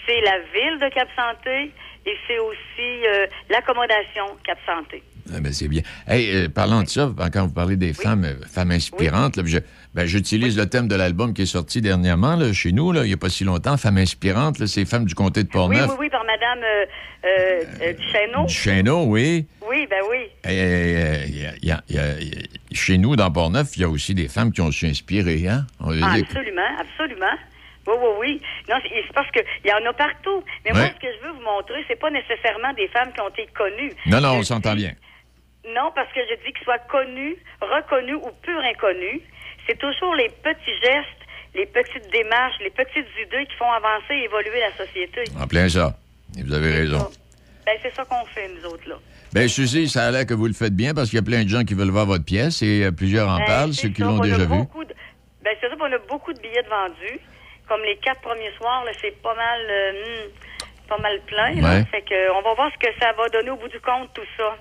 C'est 0.08 0.22
la 0.22 0.40
ville 0.54 0.80
de 0.80 0.90
Cap 0.94 1.08
Santé 1.16 1.72
et 2.06 2.14
c'est 2.28 2.40
aussi 2.40 3.06
euh, 3.08 3.28
l'accommodation 3.50 4.26
Cap 4.44 4.58
Santé. 4.66 5.04
Ah, 5.32 5.40
ben, 5.40 5.54
c'est 5.54 5.68
bien. 5.68 5.84
Hey, 6.08 6.36
euh, 6.36 6.50
parlant 6.50 6.82
de 6.82 6.88
ça, 6.88 7.10
quand 7.32 7.46
vous 7.46 7.54
parlez 7.54 7.76
des 7.76 7.94
femmes, 7.94 8.26
euh, 8.26 8.46
femmes 8.52 8.72
inspirantes, 8.72 9.38
là, 9.38 9.44
je- 9.46 9.60
ben, 9.94 10.06
j'utilise 10.06 10.58
le 10.58 10.68
thème 10.70 10.88
de 10.88 10.96
l'album 10.96 11.34
qui 11.34 11.42
est 11.42 11.46
sorti 11.46 11.82
dernièrement 11.82 12.36
là, 12.36 12.54
chez 12.54 12.72
nous, 12.72 12.92
là, 12.92 13.04
il 13.04 13.08
n'y 13.08 13.14
a 13.14 13.18
pas 13.18 13.30
si 13.30 13.44
longtemps, 13.44 13.76
Femmes 13.78 13.98
inspirantes, 13.98 14.60
là, 14.60 14.68
c'est 14.68 14.86
Femmes 14.86 15.06
du 15.06 15.16
comté 15.16 15.44
de 15.44 15.48
Oui, 15.48 15.54
Portneuf. 15.54 15.90
oui, 15.92 15.96
oui, 16.00 16.10
par 16.10 16.24
Madame 16.26 16.60
euh, 16.64 16.86
euh, 17.26 17.64
euh, 17.82 18.46
Duchesneau. 18.46 19.06
Oui. 19.08 19.46
Oui, 19.70 19.88
ben 19.90 20.02
oui. 20.10 20.28
Et, 20.50 21.30
y 21.30 21.46
a- 21.46 21.56
y 21.62 21.72
a- 21.72 21.84
y 21.90 21.98
a- 21.98 22.74
chez 22.74 22.98
nous, 22.98 23.16
dans 23.16 23.32
Portneuf, 23.32 23.76
il 23.76 23.82
y 23.82 23.86
a 23.86 23.90
aussi 23.90 24.14
des 24.16 24.28
femmes 24.28 24.52
qui 24.52 24.62
ont 24.62 24.72
su 24.72 24.86
inspirer. 24.86 25.48
Hein? 25.48 25.66
On 25.80 25.92
Ah, 26.02 26.14
absolument, 26.22 26.62
absolument. 26.80 27.36
Oui, 27.88 27.94
oui, 28.00 28.10
oui. 28.20 28.42
Non, 28.70 28.76
c'est 28.84 29.14
parce 29.14 29.30
qu'il 29.32 29.44
y 29.66 29.74
en 29.74 29.90
a 29.90 29.94
partout. 29.94 30.44
Mais 30.64 30.72
moi, 30.72 30.88
ce 30.88 31.00
que 31.02 31.12
je 31.20 31.28
veux 31.28 31.34
vous 31.34 31.42
montrer, 31.44 31.84
c'est 31.88 32.00
pas 32.00 32.12
nécessairement 32.12 32.72
des 32.78 32.88
femmes 32.90 33.12
qui 33.14 33.20
ont 33.22 33.30
été 33.30 33.48
connues. 33.58 33.92
Non, 34.06 34.22
non, 34.22 34.34
on 34.40 34.44
s'entend 34.44 34.76
bien. 34.76 34.94
Non, 35.76 35.92
parce 35.96 36.12
que 36.14 36.20
je 36.30 36.36
dis 36.46 36.54
qu'ils 36.54 36.64
soient 36.64 36.80
connus, 36.90 37.36
reconnus 37.62 38.18
ou 38.18 38.30
pur 38.42 38.60
inconnus. 38.60 39.22
C'est 39.68 39.78
toujours 39.78 40.16
les 40.16 40.30
petits 40.30 40.78
gestes, 40.82 41.08
les 41.56 41.66
petites 41.66 42.10
démarches, 42.12 42.56
les 42.62 42.70
petites 42.72 43.08
idées 43.26 43.46
qui 43.46 43.56
font 43.58 43.72
avancer 43.72 44.14
et 44.14 44.24
évoluer 44.26 44.60
la 44.60 44.86
société. 44.86 45.24
En 45.40 45.48
plein 45.48 45.68
ça. 45.70 45.96
Et 46.38 46.44
vous 46.44 46.54
avez 46.54 46.72
raison. 46.72 47.10
Ben, 47.66 47.78
c'est 47.84 47.94
ça 47.94 48.04
qu'on 48.06 48.26
fait, 48.26 48.50
nous 48.50 48.66
autres, 48.70 48.88
là. 48.90 48.96
Bien, 49.34 49.48
Suzy, 49.48 49.88
ça 49.88 50.08
a 50.08 50.12
l'air 50.12 50.26
que 50.26 50.34
vous 50.34 50.48
le 50.48 50.54
faites 50.54 50.76
bien 50.76 50.94
parce 50.94 51.10
qu'il 51.10 51.18
y 51.18 51.22
a 51.22 51.26
plein 51.26 51.44
de 51.44 51.50
gens 51.50 51.64
qui 51.64 51.74
veulent 51.74 51.90
voir 51.92 52.06
votre 52.06 52.26
pièce 52.26 52.62
et 52.62 52.84
euh, 52.84 52.92
plusieurs 52.92 53.30
en 53.30 53.38
Ben, 53.38 53.46
parlent, 53.46 53.74
ceux 53.74 53.90
qui 53.90 54.02
l'ont 54.02 54.20
déjà 54.20 54.38
vu. 54.40 54.44
de- 54.46 54.94
Ben, 55.44 55.56
c'est 55.62 55.70
ça, 55.70 55.76
on 55.80 55.84
a 55.92 55.98
beaucoup 56.10 56.34
de 56.34 56.40
billets 56.40 56.64
de 56.64 56.68
vendus. 56.70 57.20
Comme 57.68 57.82
les 57.84 57.96
quatre 57.98 58.20
premiers 58.22 58.52
soirs, 58.58 58.84
c'est 59.02 59.16
pas 59.22 59.34
mal, 59.36 59.62
euh, 59.70 59.92
hmm, 59.94 60.30
pas 60.92 61.02
mal 61.02 61.20
plein. 61.26 61.52
là. 61.62 61.70
Ouais. 61.80 61.86
Fait 61.92 62.02
que, 62.02 62.32
on 62.38 62.42
va 62.42 62.54
voir 62.54 62.70
ce 62.74 62.78
que 62.86 62.92
ça 63.00 63.14
va 63.14 63.30
donner 63.30 63.50
au 63.52 63.56
bout 63.56 63.70
du 63.70 63.80
compte, 63.80 64.14
tout 64.14 64.28
ça. 64.38 64.58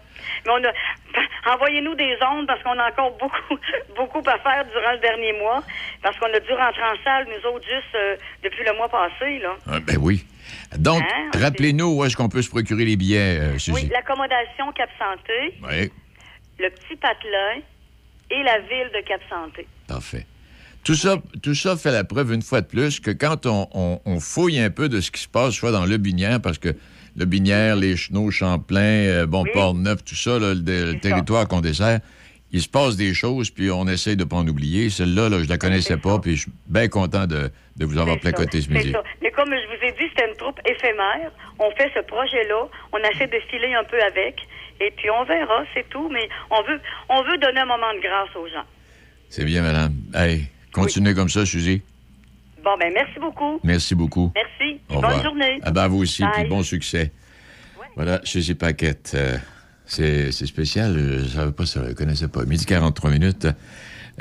Mais 0.46 0.52
on 0.52 0.62
a, 0.64 0.72
envoyez-nous 1.54 1.94
des 1.96 2.16
ondes 2.32 2.46
parce 2.46 2.62
qu'on 2.62 2.78
a 2.78 2.88
encore 2.90 3.16
beaucoup, 3.18 3.58
beaucoup 3.96 4.22
à 4.28 4.38
faire 4.38 4.64
durant 4.66 4.92
le 4.92 4.98
dernier 4.98 5.32
mois. 5.34 5.62
Parce 6.02 6.16
qu'on 6.18 6.32
a 6.32 6.38
dû 6.40 6.52
rentrer 6.52 6.82
en 6.84 6.96
salle, 7.04 7.26
nous 7.28 7.50
autres, 7.50 7.64
juste 7.66 7.94
euh, 7.94 8.16
depuis 8.44 8.64
le 8.64 8.74
mois 8.76 8.88
passé, 8.88 9.38
là. 9.40 9.56
Ah, 9.70 9.80
ben 9.80 9.96
oui. 10.00 10.24
Donc, 10.76 11.02
Hein, 11.02 11.30
rappelez-nous 11.34 11.96
où 11.98 12.04
est-ce 12.04 12.16
qu'on 12.16 12.28
peut 12.28 12.42
se 12.42 12.50
procurer 12.50 12.84
les 12.84 12.96
billets, 12.96 13.38
euh, 13.40 13.58
Suzy. 13.58 13.72
Oui, 13.72 13.88
l'accommodation 13.92 14.70
Cap 14.72 14.90
Santé, 14.98 15.54
Oui, 15.62 15.90
le 16.58 16.70
petit 16.70 16.96
patelin 16.96 17.60
et 18.30 18.42
la 18.44 18.58
ville 18.60 18.90
de 18.94 19.00
Cap 19.06 19.20
Santé. 19.28 19.66
parfait. 19.88 20.26
Tout 20.84 20.94
ça, 20.94 21.16
tout 21.42 21.54
ça 21.54 21.76
fait 21.76 21.92
la 21.92 22.04
preuve 22.04 22.32
une 22.32 22.42
fois 22.42 22.60
de 22.62 22.66
plus 22.66 23.00
que 23.00 23.10
quand 23.10 23.46
on, 23.46 23.68
on- 23.74 24.00
on 24.06 24.20
fouille 24.20 24.58
un 24.58 24.70
peu 24.70 24.88
de 24.88 25.00
ce 25.00 25.10
qui 25.10 25.20
se 25.20 25.28
passe, 25.28 25.54
soit 25.54 25.72
dans 25.72 25.84
le 25.86 25.96
Binière, 25.98 26.40
parce 26.40 26.58
que 26.58 26.70
le 27.16 27.24
Binière, 27.26 27.76
les 27.76 27.96
Chenaux, 27.96 28.30
Champlain, 28.30 28.80
euh, 28.80 29.26
bon, 29.26 29.42
Oui. 29.42 29.50
Port-Neuf, 29.52 30.04
tout 30.04 30.14
ça, 30.14 30.38
là, 30.38 30.54
le, 30.54 30.92
le 30.92 30.98
territoire 31.00 31.46
qu'on 31.48 31.60
dessert, 31.60 32.00
il 32.52 32.60
se 32.62 32.68
passe 32.68 32.96
des 32.96 33.14
choses, 33.14 33.50
puis 33.50 33.70
on 33.70 33.86
essaye 33.86 34.16
de 34.16 34.24
ne 34.24 34.28
pas 34.28 34.36
en 34.36 34.48
oublier. 34.48 34.90
Celle-là, 34.90 35.28
là, 35.28 35.42
je 35.42 35.48
la 35.48 35.58
connaissais 35.58 35.96
pas, 35.98 36.18
puis 36.18 36.36
je 36.36 36.42
suis 36.42 36.52
bien 36.66 36.88
content 36.88 37.26
de, 37.26 37.50
de 37.76 37.84
vous 37.84 37.98
avoir 37.98 38.18
placoté 38.18 38.60
ce 38.60 38.68
C'est 38.68 38.74
midi. 38.74 38.90
ça. 38.92 39.02
Mais 39.22 39.30
comme 39.30 39.50
je 39.50 39.66
vous 39.68 39.84
ai 39.86 39.92
dit, 39.92 40.08
c'était 40.08 40.28
une 40.30 40.36
troupe 40.36 40.58
éphémère. 40.64 41.30
On 41.60 41.70
fait 41.72 41.90
ce 41.94 42.00
projet-là. 42.00 42.66
On 42.92 42.98
essaie 43.12 43.26
de 43.28 43.38
filer 43.50 43.72
un 43.74 43.84
peu 43.84 44.02
avec. 44.02 44.34
Et 44.80 44.90
puis 44.96 45.10
on 45.10 45.24
verra, 45.24 45.62
c'est 45.74 45.88
tout. 45.90 46.08
Mais 46.08 46.28
on 46.50 46.62
veut, 46.62 46.80
on 47.10 47.22
veut 47.22 47.38
donner 47.38 47.60
un 47.60 47.66
moment 47.66 47.92
de 47.94 48.00
grâce 48.00 48.34
aux 48.34 48.48
gens. 48.48 48.64
C'est 49.28 49.44
bien, 49.44 49.62
madame. 49.62 49.92
Hey, 50.14 50.46
continuez 50.72 51.14
comme 51.14 51.28
ça, 51.28 51.44
Suzy. 51.46 51.82
Bon, 52.64 52.70
ben 52.78 52.92
merci 52.94 53.18
beaucoup. 53.18 53.58
Merci 53.64 53.94
beaucoup. 53.94 54.32
Merci. 54.34 54.80
Au 54.90 54.94
Bonne 54.96 55.04
revoir. 55.06 55.22
journée. 55.24 55.58
Ah 55.62 55.70
ben, 55.70 55.82
à 55.82 55.88
vous 55.88 55.98
aussi, 55.98 56.22
Bye. 56.22 56.30
puis 56.34 56.44
bon 56.48 56.62
succès. 56.62 57.10
Voilà, 57.96 58.20
Suzy 58.24 58.54
Paquette. 58.54 59.12
euh, 59.14 59.36
c'est 59.86 60.30
c'est 60.30 60.46
spécial, 60.46 60.94
je 60.96 61.20
ne 61.22 61.28
savais 61.28 61.52
pas 61.52 61.66
ça, 61.66 61.82
je 61.84 61.88
ne 61.88 61.94
connaissais 61.94 62.28
pas. 62.28 62.44
Midi 62.44 62.64
43 62.66 63.10
minutes. 63.10 63.46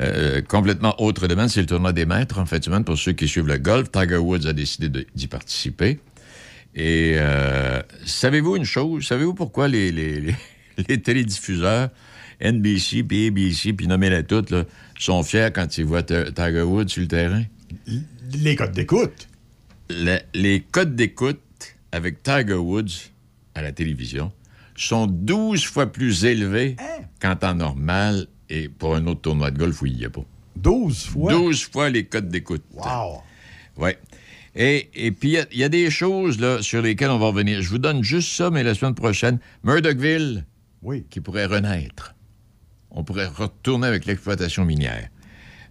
Euh, 0.00 0.40
complètement 0.42 1.00
autre 1.00 1.28
domaine, 1.28 1.48
c'est 1.48 1.60
le 1.60 1.66
tournoi 1.66 1.92
des 1.92 2.06
maîtres 2.06 2.38
en 2.38 2.46
fin 2.46 2.58
de 2.58 2.64
semaine. 2.64 2.84
Pour 2.84 2.96
ceux 2.98 3.12
qui 3.12 3.28
suivent 3.28 3.46
le 3.46 3.58
golf, 3.58 3.90
Tiger 3.90 4.16
Woods 4.16 4.46
a 4.46 4.52
décidé 4.52 4.88
d'y 5.14 5.26
participer. 5.26 6.00
Et 6.74 7.14
euh, 7.18 7.82
savez-vous 8.06 8.56
une 8.56 8.64
chose? 8.64 9.06
Savez-vous 9.06 9.34
pourquoi 9.34 9.68
les, 9.68 9.92
les, 9.92 10.20
les- 10.20 10.34
les 10.88 11.00
télédiffuseurs, 11.02 11.90
NBC, 12.40 13.02
puis 13.02 13.26
ABC, 13.28 13.72
puis 13.74 13.86
nommez-les 13.86 14.24
toutes, 14.24 14.50
là, 14.50 14.64
sont 15.04 15.22
fiers 15.22 15.48
quand 15.54 15.78
ils 15.78 15.84
voient 15.84 16.02
Ti- 16.02 16.32
Tiger 16.34 16.62
Woods 16.62 16.88
sur 16.88 17.02
le 17.02 17.08
terrain? 17.08 17.44
Les 18.32 18.56
codes 18.56 18.72
d'écoute. 18.72 19.28
Le- 19.88 20.18
les 20.34 20.60
codes 20.60 20.94
d'écoute 20.94 21.40
avec 21.92 22.22
Tiger 22.22 22.54
Woods 22.54 23.10
à 23.54 23.62
la 23.62 23.72
télévision 23.72 24.32
sont 24.76 25.06
12 25.06 25.64
fois 25.64 25.90
plus 25.92 26.24
élevés 26.24 26.76
qu'en 27.20 27.36
temps 27.36 27.54
normal 27.54 28.26
et 28.48 28.68
pour 28.68 28.94
un 28.94 29.06
autre 29.06 29.20
tournoi 29.22 29.50
de 29.50 29.58
golf 29.58 29.82
où 29.82 29.86
il 29.86 29.96
n'y 29.96 30.04
a 30.04 30.10
pas. 30.10 30.24
12 30.56 31.04
fois? 31.06 31.32
12 31.32 31.64
fois 31.70 31.90
les 31.90 32.04
codes 32.04 32.28
d'écoute. 32.28 32.62
Wow! 32.72 33.22
Oui. 33.76 33.90
Et, 34.56 34.88
et 34.94 35.12
puis, 35.12 35.28
il 35.30 35.32
y 35.34 35.38
a- 35.38 35.46
il 35.52 35.58
y, 35.58 35.64
a 35.64 35.68
des 35.68 35.90
choses 35.90 36.40
là, 36.40 36.60
sur 36.60 36.82
lesquelles 36.82 37.10
on 37.10 37.18
va 37.18 37.26
revenir. 37.26 37.62
Je 37.62 37.68
vous 37.68 37.78
donne 37.78 38.02
juste 38.02 38.32
ça, 38.32 38.50
mais 38.50 38.62
la 38.64 38.74
semaine 38.74 38.94
prochaine, 38.96 39.38
Murdochville, 39.62 40.44
qui 41.08 41.20
pourrait 41.20 41.46
renaître. 41.46 42.14
On 42.92 43.04
pourrait 43.04 43.26
retourner 43.26 43.86
avec 43.86 44.04
l'exploitation 44.06 44.64
minière. 44.64 45.08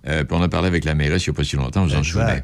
Euh, 0.07 0.24
puis 0.24 0.38
on 0.38 0.41
a 0.41 0.47
parlé 0.49 0.67
avec 0.67 0.86
la 0.86 0.95
mairesse 0.95 1.26
il 1.26 1.30
n'y 1.32 1.36
a 1.36 1.38
pas 1.38 1.43
si 1.43 1.55
longtemps, 1.57 1.84
vous 1.86 1.93
en 1.95 2.03
souvenez. 2.03 2.41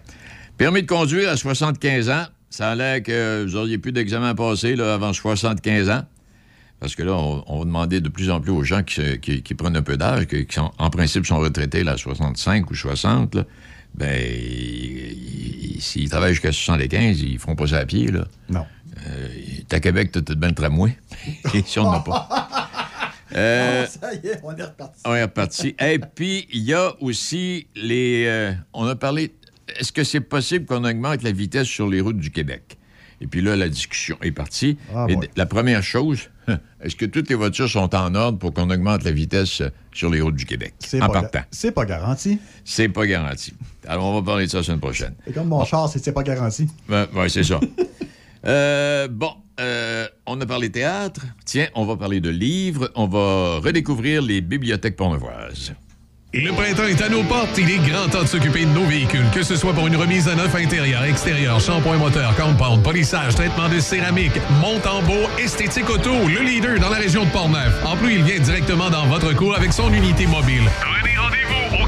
Permis 0.58 0.82
de 0.84 0.88
conduire 0.88 1.30
à 1.30 1.38
75 1.38 2.10
ans. 2.10 2.26
Ça 2.50 2.72
a 2.72 2.76
l'air 2.76 3.02
que 3.04 3.44
vous 3.46 3.54
n'auriez 3.54 3.78
plus 3.78 3.92
d'examen 3.92 4.30
à 4.30 4.36
passer 4.36 4.76
là, 4.76 4.94
avant 4.94 5.12
75 5.14 5.90
ans. 5.90 6.04
Parce 6.80 6.96
que 6.96 7.04
là, 7.04 7.14
on, 7.14 7.44
on 7.48 7.60
va 7.60 7.66
demander 7.66 8.02
de 8.02 8.10
plus 8.10 8.30
en 8.30 8.42
plus 8.42 8.52
aux 8.52 8.64
gens 8.64 8.84
qui, 8.84 8.96
se- 8.96 9.16
qui- 9.16 9.42
qui 9.42 9.56
prennent 9.56 9.76
un 9.78 9.82
peu 9.82 9.96
d'âge, 9.98 10.26
qui, 10.28 10.46
sont- 10.50 10.72
en 10.78 10.90
principe 10.90 11.26
sont 11.26 11.38
retraités 11.40 11.84
là, 11.84 11.94
à 11.94 11.98
65 11.98 12.70
ou 12.70 12.76
60, 12.76 13.36
là, 13.36 13.44
ben, 13.96 14.22
ils- 14.22 15.76
ils- 15.76 15.82
s'ils 15.82 16.10
travaillent 16.10 16.34
jusqu'à 16.34 16.52
75, 16.52 17.22
ils 17.22 17.40
feront 17.40 17.56
pas 17.56 17.68
ça 17.68 17.78
à 17.78 17.86
pied. 17.86 18.12
Là. 18.12 18.26
Non. 18.50 18.66
Euh, 19.08 19.28
à 19.72 19.80
Québec, 19.80 20.12
tu 20.12 20.20
as 20.20 20.36
bien 20.36 20.50
le 20.50 20.56
tramway. 20.56 20.98
Ici, 21.54 21.80
on 21.80 21.92
n'a 21.92 22.00
pas. 22.02 22.28
Euh, 23.34 23.86
ça 23.88 24.14
y 24.14 24.28
est, 24.28 24.40
on 24.44 24.56
est 24.56 24.64
reparti. 24.64 25.02
on 25.06 25.14
est 25.16 25.24
reparti. 25.24 25.76
Et 25.80 26.00
puis, 26.00 26.48
il 26.54 26.64
y 26.64 26.74
a 26.74 26.94
aussi 27.02 27.68
les. 27.76 28.26
euh, 28.28 28.54
on 28.74 28.86
a 28.86 28.96
parlé. 28.96 29.34
Est-ce 29.80 29.92
que 29.92 30.04
c'est 30.04 30.22
possible 30.22 30.66
qu'on 30.66 30.84
augmente 30.84 31.24
la 31.24 31.32
vitesse 31.32 31.68
sur 31.68 31.90
les 31.90 32.02
routes 32.02 32.18
du 32.20 32.30
Québec? 32.32 32.78
Et 33.22 33.28
puis 33.28 33.42
là, 33.42 33.56
la 33.56 33.70
discussion 33.70 34.18
est 34.22 34.32
partie. 34.32 34.78
Ah, 34.94 35.08
Et 35.10 35.18
la 35.38 35.46
première 35.46 35.82
chose, 35.82 36.30
est-ce 36.82 36.96
que 36.96 37.06
toutes 37.06 37.30
les 37.30 37.36
voitures 37.36 37.70
sont 37.70 37.96
en 37.96 38.14
ordre 38.14 38.38
pour 38.38 38.54
qu'on 38.54 38.70
augmente 38.70 39.04
la 39.04 39.12
vitesse 39.12 39.62
euh, 39.62 39.70
sur 39.94 40.10
les 40.12 40.20
routes 40.22 40.36
du 40.36 40.46
Québec? 40.46 40.74
En 40.96 41.08
pas, 41.08 41.22
partant. 41.22 41.40
c'est 41.50 41.72
pas 41.72 41.86
garanti. 41.86 42.38
C'est 42.66 42.90
pas 42.90 43.08
garanti. 43.08 43.54
Alors, 43.88 44.06
on 44.06 44.20
va 44.20 44.26
parler 44.26 44.46
de 44.46 44.52
ça 44.52 44.58
la 44.58 44.64
semaine 44.64 44.82
prochaine. 44.82 45.16
C'est 45.26 45.34
comme 45.34 45.48
mon 45.48 45.64
char, 45.66 45.90
c'est 45.90 46.12
pas 46.12 46.24
garanti. 46.24 46.68
Ben, 46.88 47.08
ouais, 47.16 47.30
c'est 47.30 47.44
ça. 47.44 47.60
Euh, 48.48 49.08
bon, 49.08 49.32
euh, 49.60 50.08
on 50.26 50.40
a 50.42 50.46
parlé 50.46 50.70
théâtre. 50.70 51.22
Tiens, 51.46 51.68
on 51.76 51.86
va 51.86 51.96
parler 51.96 52.20
de 52.20 52.30
livres. 52.30 52.92
On 52.96 53.08
va 53.08 53.60
redécouvrir 53.60 54.22
les 54.22 54.42
bibliothèques 54.42 54.96
pornevoises. 54.96 55.74
Le 56.34 56.52
printemps 56.52 56.88
est 56.88 57.02
à 57.02 57.08
nos 57.08 57.24
portes. 57.24 57.58
Il 57.58 57.72
est 57.72 57.78
grand 57.78 58.10
temps 58.10 58.24
de 58.24 58.28
s'occuper 58.28 58.66
de 58.66 58.72
nos 58.72 58.84
véhicules. 58.84 59.24
Que 59.34 59.42
ce 59.42 59.56
soit 59.56 59.72
pour 59.74 59.88
une 59.88 59.96
remise 59.96 60.28
à 60.28 60.36
neuf 60.36 60.54
intérieur, 60.54 61.04
extérieur, 61.06 61.62
shampoing 61.62 61.98
moteur, 61.98 62.36
compound, 62.36 62.84
polissage, 62.84 63.36
traitement 63.36 63.70
de 63.70 63.80
céramique, 63.80 64.34
monte 64.62 64.86
en 64.86 65.02
beau, 65.02 65.30
esthétique 65.40 65.90
auto, 65.90 66.12
le 66.28 66.44
leader 66.44 66.78
dans 66.80 66.90
la 66.90 66.98
région 66.98 67.24
de 67.24 67.30
Portneuf. 67.30 67.82
En 67.86 67.96
plus, 67.96 68.16
il 68.16 68.24
vient 68.24 68.40
directement 68.40 68.90
dans 68.90 69.06
votre 69.06 69.34
cour 69.34 69.56
avec 69.56 69.72
son 69.72 69.94
unité 69.94 70.28
mobile. 70.28 70.64
Prenez 70.82 71.16
rendez-vous 71.16 71.85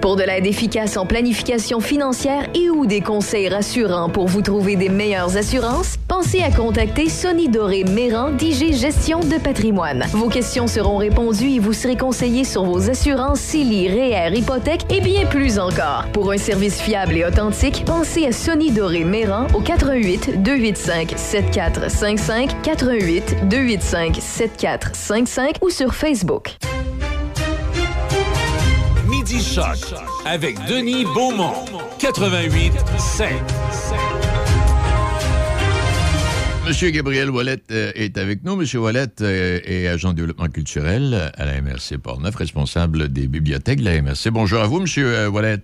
Pour 0.00 0.16
de 0.16 0.22
l'aide 0.22 0.46
efficace 0.46 0.96
en 0.96 1.04
planification 1.04 1.80
financière 1.80 2.48
et 2.54 2.70
ou 2.70 2.86
des 2.86 3.02
conseils 3.02 3.50
rassurants 3.50 4.08
pour 4.08 4.28
vous 4.28 4.40
trouver 4.40 4.76
des 4.76 4.88
meilleures 4.88 5.36
assurances, 5.36 5.96
pensez 6.08 6.42
à 6.42 6.50
contacter 6.50 7.10
Sonny 7.10 7.50
Doré 7.50 7.84
Méran 7.84 8.30
d'IG 8.30 8.74
Gestion 8.74 9.20
de 9.20 9.36
patrimoine. 9.36 10.06
Vos 10.12 10.30
questions 10.30 10.66
seront 10.68 10.96
répondues 10.96 11.50
et 11.50 11.58
vous 11.58 11.74
serez 11.74 11.96
conseillé 11.96 12.44
sur 12.44 12.64
vos 12.64 12.88
assurances 12.88 13.40
CELI, 13.40 13.88
REER, 13.88 14.34
hypothèque 14.34 14.86
et 14.90 15.02
bien 15.02 15.26
plus 15.26 15.58
encore. 15.58 16.06
Pour 16.14 16.32
un 16.32 16.38
service 16.38 16.80
fiable 16.80 17.18
et 17.18 17.26
authentique, 17.26 17.84
pensez 17.84 18.26
à 18.26 18.32
Sonny 18.32 18.70
Doré 18.70 19.04
Méran 19.04 19.48
au 19.54 19.60
88 19.60 20.42
285 20.42 21.12
7455 21.14 22.62
88 22.62 23.48
285 23.50 24.16
7455 24.18 25.56
ou 25.60 25.68
sur 25.68 25.94
Facebook. 25.94 26.56
Midi 29.10 29.40
Choc 29.42 29.78
avec 30.24 30.56
Denis 30.66 31.04
Beaumont. 31.04 31.64
88 31.98 32.72
5. 32.98 33.32
Monsieur 36.66 36.90
Gabriel 36.90 37.30
Wallet 37.30 37.58
euh, 37.70 37.90
est 37.94 38.16
avec 38.18 38.44
nous. 38.44 38.56
Monsieur 38.56 38.80
Wallet 38.80 39.06
euh, 39.20 39.60
est 39.64 39.88
agent 39.88 40.10
de 40.10 40.16
développement 40.18 40.48
culturel 40.48 41.32
à 41.36 41.44
la 41.44 41.60
MRC 41.60 41.98
Portneuf, 42.02 42.34
responsable 42.36 43.08
des 43.08 43.26
bibliothèques 43.26 43.80
de 43.80 43.84
la 43.84 44.00
MRC. 44.00 44.28
Bonjour 44.30 44.60
à 44.60 44.66
vous, 44.66 44.80
Monsieur 44.80 45.06
euh, 45.08 45.28
Wallet. 45.30 45.58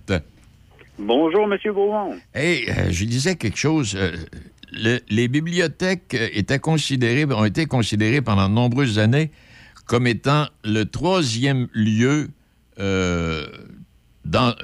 Bonjour, 0.99 1.47
Monsieur 1.47 1.73
Beaumont. 1.73 2.17
Hey, 2.35 2.67
je 2.91 3.05
disais 3.05 3.37
quelque 3.37 3.59
chose. 3.59 3.97
le- 4.73 4.99
les 5.09 5.29
bibliothèques 5.29 6.17
étaient 6.33 6.59
considérées, 6.59 7.25
ont 7.27 7.45
été 7.45 7.67
considérées 7.67 8.23
pendant 8.23 8.49
de 8.49 8.55
nombreuses 8.55 8.99
années 8.99 9.31
comme 9.87 10.09
étant 10.09 10.47
le 10.65 10.85
troisième 10.85 11.69
lieu 11.73 12.29
euh, 12.79 13.47
dans 14.25 14.55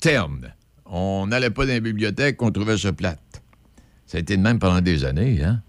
terme. 0.00 0.48
On 0.86 1.26
n'allait 1.26 1.50
pas 1.50 1.64
dans 1.64 1.72
les 1.72 1.80
bibliothèques, 1.80 2.40
on 2.42 2.50
trouvait 2.50 2.76
ça 2.76 2.92
plate. 2.92 3.42
Ça 4.06 4.18
a 4.18 4.20
été 4.20 4.36
de 4.36 4.42
même 4.42 4.58
pendant 4.58 4.80
des 4.80 5.04
années, 5.04 5.42
hein? 5.42 5.62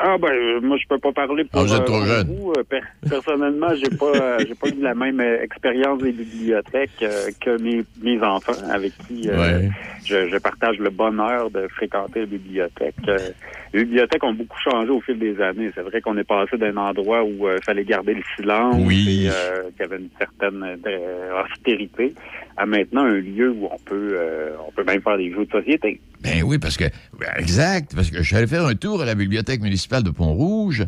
Ah 0.00 0.16
ben 0.16 0.28
euh, 0.30 0.60
moi 0.60 0.76
je 0.76 0.86
peux 0.88 0.98
pas 0.98 1.10
parler 1.12 1.42
pour 1.44 1.60
Ah, 1.60 1.64
vous 1.64 1.74
êtes 1.74 1.80
euh, 1.80 1.84
trop 1.84 2.00
vous. 2.26 2.52
Euh, 2.56 2.62
per- 2.62 2.80
personnellement, 3.08 3.74
j'ai 3.74 3.90
pas 3.90 4.06
euh, 4.06 4.44
j'ai 4.46 4.54
pas 4.54 4.68
eu 4.68 4.80
la 4.80 4.94
même 4.94 5.20
expérience 5.20 6.00
des 6.00 6.12
bibliothèques 6.12 6.90
euh, 7.02 7.30
que 7.40 7.60
mes, 7.60 7.82
mes 8.00 8.20
enfants 8.22 8.52
avec 8.70 8.92
qui 9.08 9.28
euh, 9.28 9.36
Ouais. 9.36 9.68
je, 10.04 10.28
je 10.28 10.38
partage 10.38 10.78
le 10.78 10.90
bonheur 10.90 11.50
de 11.50 11.66
fréquenter 11.68 12.20
les 12.20 12.26
bibliothèques. 12.26 12.94
Les 13.74 13.84
bibliothèques 13.84 14.22
ont 14.24 14.32
beaucoup 14.34 14.58
changé 14.60 14.88
au 14.90 15.00
fil 15.00 15.18
des 15.18 15.40
années. 15.40 15.70
C'est 15.74 15.82
vrai 15.82 16.00
qu'on 16.00 16.16
est 16.16 16.24
passé 16.24 16.56
d'un 16.56 16.76
endroit 16.76 17.22
où 17.24 17.48
il 17.50 17.62
fallait 17.64 17.84
garder 17.84 18.14
le 18.14 18.22
silence 18.36 18.80
Oui. 18.86 19.26
et 19.26 19.30
qu'il 19.72 19.80
y 19.80 19.82
avait 19.82 19.96
une 19.98 20.08
certaine 20.16 20.78
austérité 21.44 22.14
à 22.56 22.66
maintenant 22.66 23.02
un 23.04 23.18
lieu 23.20 23.50
où 23.50 23.68
on 23.70 23.78
peut 23.84 24.16
on 24.66 24.70
peut 24.72 24.84
même 24.84 25.02
faire 25.02 25.18
des 25.18 25.30
jeux 25.32 25.44
de 25.44 25.50
société. 25.50 26.00
Ben 26.22 26.42
oui, 26.42 26.58
parce 26.58 26.76
que. 26.76 26.84
Exact, 27.36 27.94
parce 27.94 28.10
que 28.10 28.34
allé 28.34 28.46
faire 28.46 28.66
un 28.66 28.74
tour 28.74 29.02
à 29.02 29.04
la 29.04 29.14
bibliothèque 29.14 29.60
municipale 29.60 30.02
de 30.02 30.10
Pont-Rouge, 30.10 30.86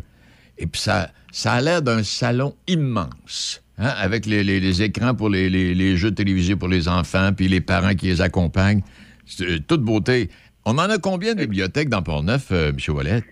et 0.57 0.67
puis 0.67 0.81
ça, 0.81 1.11
ça 1.31 1.53
a 1.53 1.61
l'air 1.61 1.81
d'un 1.81 2.03
salon 2.03 2.55
immense, 2.67 3.63
hein, 3.77 3.93
avec 3.97 4.25
les, 4.25 4.81
écrans 4.81 5.15
pour 5.15 5.29
les 5.29 5.97
jeux 5.97 6.11
télévisés 6.11 6.55
pour 6.55 6.67
les 6.67 6.87
enfants, 6.87 7.31
puis 7.35 7.47
les 7.47 7.61
parents 7.61 7.95
qui 7.95 8.07
les 8.07 8.21
accompagnent. 8.21 8.81
C'est 9.25 9.45
euh, 9.45 9.59
toute 9.59 9.81
beauté. 9.81 10.29
On 10.65 10.77
en 10.77 10.89
a 10.89 10.97
combien 10.97 11.33
de 11.33 11.39
bibliothèques 11.39 11.89
dans 11.89 12.03
Port-Neuf, 12.03 12.49
euh, 12.51 12.69
M. 12.69 12.95
Wallet? 12.95 13.23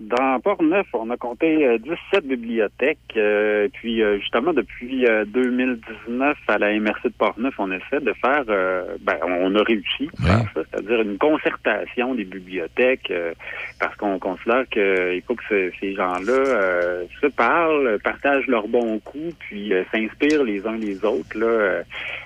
Dans 0.00 0.40
Port-Neuf, 0.40 0.86
on 0.92 1.08
a 1.10 1.16
compté 1.16 1.64
euh, 1.66 1.78
17 1.78 2.26
bibliothèques. 2.26 2.98
euh, 3.16 3.68
puis 3.74 4.02
euh, 4.02 4.18
justement, 4.18 4.52
depuis 4.52 5.06
euh, 5.06 5.24
2019, 5.26 6.36
à 6.48 6.58
la 6.58 6.72
MRC 6.80 7.04
de 7.04 7.12
Port-Neuf, 7.16 7.54
on 7.58 7.70
essaie 7.70 8.00
de 8.00 8.12
faire, 8.14 8.42
euh, 8.48 8.96
ben, 9.02 9.16
on 9.24 9.54
a 9.54 9.62
réussi 9.62 10.10
ça, 10.52 10.62
c'est-à-dire 10.72 11.00
une 11.02 11.16
concertation 11.16 12.14
des 12.16 12.24
bibliothèques, 12.24 13.08
euh, 13.12 13.34
parce 13.78 13.94
qu'on 13.94 14.18
considère 14.18 14.68
qu'il 14.68 15.22
faut 15.28 15.36
que 15.36 15.44
ce- 15.48 15.70
ces 15.80 15.94
gens-là 15.94 16.32
euh, 16.32 17.04
se 17.20 17.28
parlent, 17.28 17.98
partagent 18.02 18.48
leurs 18.48 18.66
bons 18.66 18.98
coups, 18.98 19.34
puis 19.48 19.72
euh, 19.72 19.84
s'inspirent 19.92 20.42
les 20.42 20.66
uns 20.66 20.76
les 20.76 21.04
autres 21.04 21.38
là, 21.38 21.46
euh, 21.46 21.82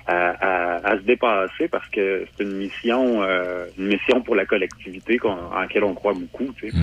à, 0.07 0.29
à- 0.79 0.87
à 0.93 0.97
se 0.97 1.03
dépasser, 1.03 1.67
parce 1.67 1.87
que 1.89 2.25
c'est 2.35 2.43
une 2.43 2.57
mission, 2.57 3.21
euh, 3.21 3.65
une 3.77 3.85
mission 3.89 4.21
pour 4.21 4.35
la 4.35 4.45
collectivité 4.47 5.19
qu'on- 5.19 5.29
en 5.53 5.59
laquelle 5.59 5.83
on 5.83 5.93
croit 5.93 6.13
beaucoup. 6.13 6.51
Tu 6.59 6.71
sais. 6.71 6.77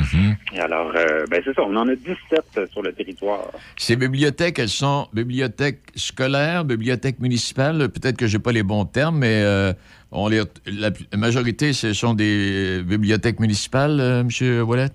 Et 0.54 0.60
alors, 0.60 0.75
euh, 0.94 1.24
ben 1.30 1.42
c'est 1.44 1.54
ça, 1.54 1.62
on 1.62 1.76
en 1.76 1.88
a 1.88 1.94
17 1.94 2.70
sur 2.70 2.82
le 2.82 2.92
territoire. 2.92 3.50
Ces 3.76 3.96
bibliothèques, 3.96 4.58
elles 4.58 4.68
sont 4.68 5.08
bibliothèques 5.12 5.80
scolaires, 5.94 6.64
bibliothèques 6.64 7.20
municipales. 7.20 7.88
Peut-être 7.88 8.16
que 8.16 8.26
j'ai 8.26 8.38
pas 8.38 8.52
les 8.52 8.62
bons 8.62 8.84
termes, 8.84 9.18
mais 9.18 9.42
euh, 9.42 9.72
on 10.12 10.28
les, 10.28 10.42
la, 10.66 10.90
la 11.12 11.18
majorité, 11.18 11.72
ce 11.72 11.92
sont 11.92 12.14
des 12.14 12.82
bibliothèques 12.82 13.40
municipales, 13.40 14.00
euh, 14.00 14.20
M. 14.20 14.62
Wallet? 14.62 14.90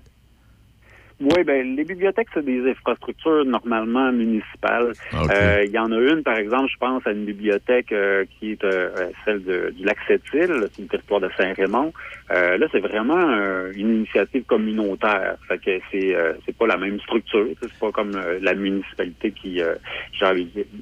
Oui, 1.22 1.44
ben 1.44 1.76
les 1.76 1.84
bibliothèques, 1.84 2.28
c'est 2.34 2.44
des 2.44 2.68
infrastructures 2.70 3.44
normalement 3.44 4.10
municipales. 4.12 4.92
OK. 5.12 5.30
Euh, 5.30 5.62
Il 5.64 5.70
y 5.70 5.78
en 5.78 5.90
a 5.92 5.96
une, 5.98 6.22
par 6.22 6.36
exemple, 6.36 6.68
je 6.72 6.76
pense 6.78 7.06
à 7.06 7.12
une 7.12 7.24
bibliothèque 7.24 7.92
euh, 7.92 8.24
qui 8.38 8.52
est 8.52 8.64
euh, 8.64 8.90
euh, 8.98 9.06
celle 9.24 9.44
de, 9.44 9.72
du 9.76 9.84
lac 9.84 9.96
Sept-Îles, 10.08 10.68
c'est 10.74 10.82
le 10.82 10.88
territoire 10.88 11.20
de 11.20 11.28
Saint-Raymond. 11.36 11.92
Euh, 12.30 12.56
là, 12.58 12.66
c'est 12.72 12.80
vraiment 12.80 13.20
une 13.74 13.96
initiative 13.98 14.42
communautaire. 14.44 15.36
Fait 15.48 15.58
que 15.58 15.70
c'est 15.90 16.14
euh, 16.14 16.32
c'est 16.44 16.56
pas 16.56 16.66
la 16.66 16.76
même 16.76 16.98
structure. 17.00 17.46
C'est 17.60 17.72
pas 17.78 17.92
comme 17.92 18.12
la 18.40 18.54
municipalité 18.54 19.30
qui 19.32 19.60
euh, 19.62 19.74
gère 20.18 20.34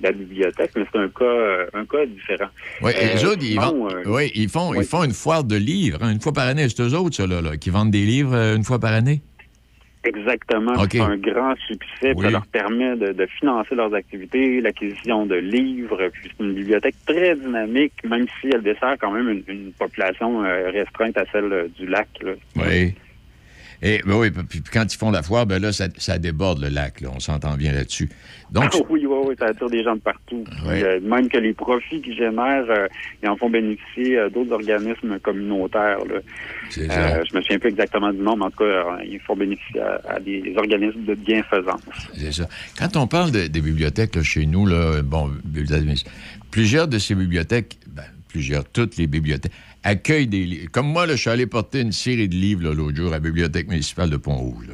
la 0.03 0.13
bibliothèque, 0.13 0.71
mais 0.77 0.85
c'est 0.93 0.99
un 0.99 1.09
cas 1.09 1.67
un 1.75 1.85
cas 1.85 2.07
différent. 2.07 2.51
Oui, 2.83 2.93
les 2.99 3.25
autres, 3.25 3.43
ils, 3.43 3.59
vendent- 3.61 3.93
oui, 4.07 4.31
ils, 4.35 4.49
font, 4.49 4.71
oui. 4.71 4.79
ils 4.81 4.85
font 4.87 5.05
une 5.05 5.13
foire 5.13 5.45
de 5.45 5.57
livres, 5.57 5.99
hein, 6.03 6.11
une 6.13 6.21
fois 6.21 6.33
par 6.33 6.47
année. 6.47 6.67
C'est 6.69 6.81
eux 6.83 6.95
autres, 6.97 7.17
ça, 7.17 7.27
là, 7.27 7.41
là, 7.43 7.57
qui 7.57 7.71
vendent 7.71 7.91
des 7.91 8.05
livres 8.05 8.35
une 8.35 8.65
fois 8.65 8.79
par 8.79 8.93
année? 8.93 9.21
Exactement. 10.05 10.73
OK. 10.73 10.89
C'est 10.93 11.01
un 11.01 11.17
grand 11.17 11.55
succès. 11.67 12.15
Oui. 12.17 12.25
Ça 12.25 12.31
leur 12.31 12.47
permet 12.47 12.97
de, 12.97 13.13
de 13.13 13.27
financer 13.27 13.75
leurs 13.75 13.95
activités, 13.95 14.61
l'acquisition 14.61 15.27
de 15.27 15.37
livres. 15.37 16.09
Puis 16.13 16.31
c'est 16.31 16.45
une 16.45 16.55
bibliothèque 16.55 16.97
très 17.07 17.37
dynamique, 17.37 17.93
même 18.05 18.27
si 18.41 18.49
elle 18.53 18.63
dessert 18.63 18.97
quand 18.99 19.11
même 19.11 19.29
une, 19.29 19.43
une 19.47 19.73
population 19.73 20.43
euh, 20.45 20.71
restreinte 20.71 21.19
à 21.19 21.25
celle 21.31 21.53
euh, 21.53 21.69
du 21.79 21.87
lac. 21.87 22.09
Là. 22.23 22.33
Oui. 22.57 22.95
Et 23.83 24.03
ben 24.07 24.15
oui, 24.17 24.31
puis, 24.31 24.63
quand 24.73 24.85
ils 24.93 24.97
font 24.99 25.11
la 25.11 25.23
foire, 25.23 25.47
ben 25.47 25.59
là, 25.61 25.73
ça, 25.73 25.87
ça 25.97 26.19
déborde 26.19 26.61
le 26.61 26.69
lac. 26.69 27.01
Là, 27.01 27.09
on 27.15 27.21
s'entend 27.21 27.57
bien 27.57 27.73
là-dessus. 27.73 28.11
Donc, 28.51 28.65
Ah 28.75 28.77
oui, 28.91 29.07
oui, 29.07 29.17
oui, 29.29 29.35
ça 29.39 29.47
attire 29.47 29.71
des 29.71 29.83
gens 29.83 29.95
de 29.95 30.01
partout. 30.01 30.45
Puis, 30.45 30.83
euh, 30.83 31.01
même 31.01 31.29
que 31.31 31.39
les 31.39 31.55
profits 31.55 32.03
qu'ils 32.03 32.15
génèrent, 32.17 32.67
euh, 32.69 32.87
ils 33.23 33.29
en 33.29 33.37
font 33.37 33.49
bénéficier 33.49 34.19
euh, 34.19 34.29
d'autres 34.29 34.53
organismes 34.53 35.19
communautaires. 35.21 35.99
Là. 36.05 36.17
Euh, 36.79 37.23
je 37.31 37.37
me 37.37 37.41
souviens 37.43 37.59
plus 37.59 37.71
exactement 37.71 38.13
du 38.13 38.19
nom, 38.21 38.37
mais 38.37 38.45
en 38.45 38.51
tout 38.51 38.59
cas, 38.65 38.99
ils 39.05 39.21
font 39.21 39.37
bénéficier 39.37 39.81
à, 39.81 40.01
à 40.17 40.21
des 40.21 40.53
organismes 40.57 41.05
de 41.05 41.15
bienfaisance. 41.15 41.81
c'est 42.15 42.33
ça. 42.33 42.49
Quand 42.79 42.97
on 42.97 43.07
parle 43.07 43.31
de- 43.31 43.47
des 43.47 43.61
bibliothèques 43.63 44.15
là, 44.15 44.23
chez 44.23 44.45
nous, 44.47 44.67
là, 44.67 45.01
bon, 45.03 45.31
plusieurs 46.51 46.89
de 46.89 46.99
ces 46.99 47.15
bibliothèques, 47.15 47.79
ben, 47.89 48.03
plusieurs, 48.29 48.65
toutes 48.65 48.97
les 48.97 49.07
bibliothèques, 49.07 49.53
accueillent 49.83 50.27
des 50.27 50.45
livres. 50.45 50.69
Comme 50.71 50.87
moi, 50.87 51.07
là, 51.07 51.17
je 51.17 51.21
suis 51.21 51.31
allé 51.31 51.47
porter 51.47 51.81
une 51.81 51.93
série 51.93 52.29
de 52.29 52.35
livres 52.35 52.73
l'autre 52.73 52.97
jour 52.97 53.09
à 53.09 53.13
la 53.13 53.21
bibliothèque 53.21 53.69
municipale 53.69 54.11
de 54.11 54.17
Pont-Rouge. 54.17 54.67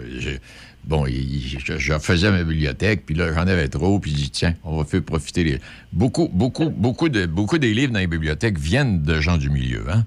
Bon, 0.85 1.05
je, 1.07 1.79
je 1.79 1.99
faisais 1.99 2.31
ma 2.31 2.45
bibliothèque, 2.45 3.03
puis 3.05 3.15
là, 3.17 3.33
j'en 3.33 3.41
avais 3.41 3.67
trop, 3.69 3.99
puis 3.99 4.13
j'ai 4.13 4.17
dit, 4.17 4.31
tiens, 4.31 4.55
on 4.63 4.79
va 4.79 4.85
faire 4.85 5.03
profiter 5.03 5.43
les... 5.43 5.59
Beaucoup, 5.93 6.29
beaucoup, 6.33 6.71
beaucoup, 6.71 7.09
de, 7.09 7.27
beaucoup 7.27 7.59
des 7.59 7.75
livres 7.75 7.93
dans 7.93 7.99
les 7.99 8.07
bibliothèques 8.07 8.59
viennent 8.59 9.03
de 9.03 9.21
gens 9.21 9.37
du 9.37 9.51
milieu, 9.51 9.85
hein? 9.91 10.05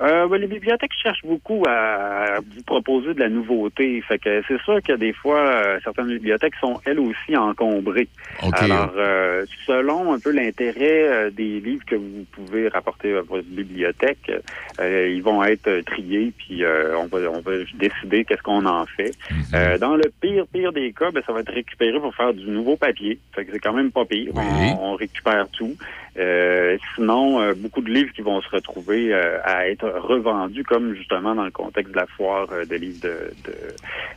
Euh, 0.00 0.26
ben, 0.26 0.40
les 0.40 0.46
bibliothèques 0.46 0.92
cherchent 1.00 1.24
beaucoup 1.24 1.62
à 1.68 2.38
vous 2.40 2.62
proposer 2.64 3.14
de 3.14 3.20
la 3.20 3.28
nouveauté. 3.28 4.00
Fait 4.02 4.18
que 4.18 4.42
c'est 4.48 4.60
sûr 4.62 4.82
que 4.82 4.92
des 4.92 5.12
fois, 5.12 5.38
euh, 5.38 5.78
certaines 5.84 6.08
bibliothèques 6.08 6.56
sont 6.60 6.80
elles 6.84 6.98
aussi 6.98 7.36
encombrées. 7.36 8.08
OK. 8.42 8.54
Alors, 8.60 8.92
euh, 8.96 9.44
selon 9.66 10.12
un 10.12 10.18
peu 10.18 10.30
l'intérêt 10.30 11.08
euh, 11.08 11.30
des 11.30 11.60
livres 11.60 11.84
que 11.86 11.94
vous 11.94 12.26
pouvez 12.32 12.68
rapporter 12.68 13.14
à 13.16 13.22
votre 13.22 13.46
bibliothèque, 13.46 14.32
euh, 14.80 15.08
ils 15.08 15.22
vont 15.22 15.44
être 15.44 15.80
triés, 15.82 16.32
puis 16.36 16.64
euh, 16.64 16.96
on 16.98 17.06
va 17.06 17.18
on 17.30 17.40
va 17.40 17.52
décider 17.74 18.24
qu'est-ce 18.24 18.42
qu'on 18.42 18.66
en 18.66 18.86
fait. 18.86 19.12
Euh, 19.54 19.78
dans 19.78 19.96
le 19.96 20.10
pire 20.20 20.46
pire 20.52 20.72
des 20.72 20.92
cas, 20.92 21.10
ben, 21.12 21.22
ça 21.26 21.32
va 21.32 21.40
être 21.40 21.52
récupéré 21.52 21.98
pour 22.00 22.14
faire 22.14 22.34
du 22.34 22.46
nouveau 22.50 22.76
papier. 22.76 23.18
Fait 23.34 23.44
que 23.44 23.52
c'est 23.52 23.60
quand 23.60 23.72
même 23.72 23.92
pas 23.92 24.04
pire. 24.04 24.32
On, 24.34 24.90
on 24.92 24.94
récupère 24.94 25.48
tout. 25.48 25.74
Euh, 26.16 26.76
sinon, 26.94 27.40
euh, 27.40 27.54
beaucoup 27.56 27.80
de 27.80 27.90
livres 27.90 28.12
qui 28.14 28.22
vont 28.22 28.40
se 28.40 28.48
retrouver 28.48 29.12
euh, 29.12 29.38
à 29.44 29.68
être 29.68 29.88
revendus, 29.88 30.62
comme 30.64 30.94
justement 30.94 31.34
dans 31.34 31.44
le 31.44 31.50
contexte 31.50 31.92
de 31.92 31.96
la 31.96 32.06
foire 32.06 32.46
de 32.68 32.76
livres 32.76 33.00
de, 33.02 33.32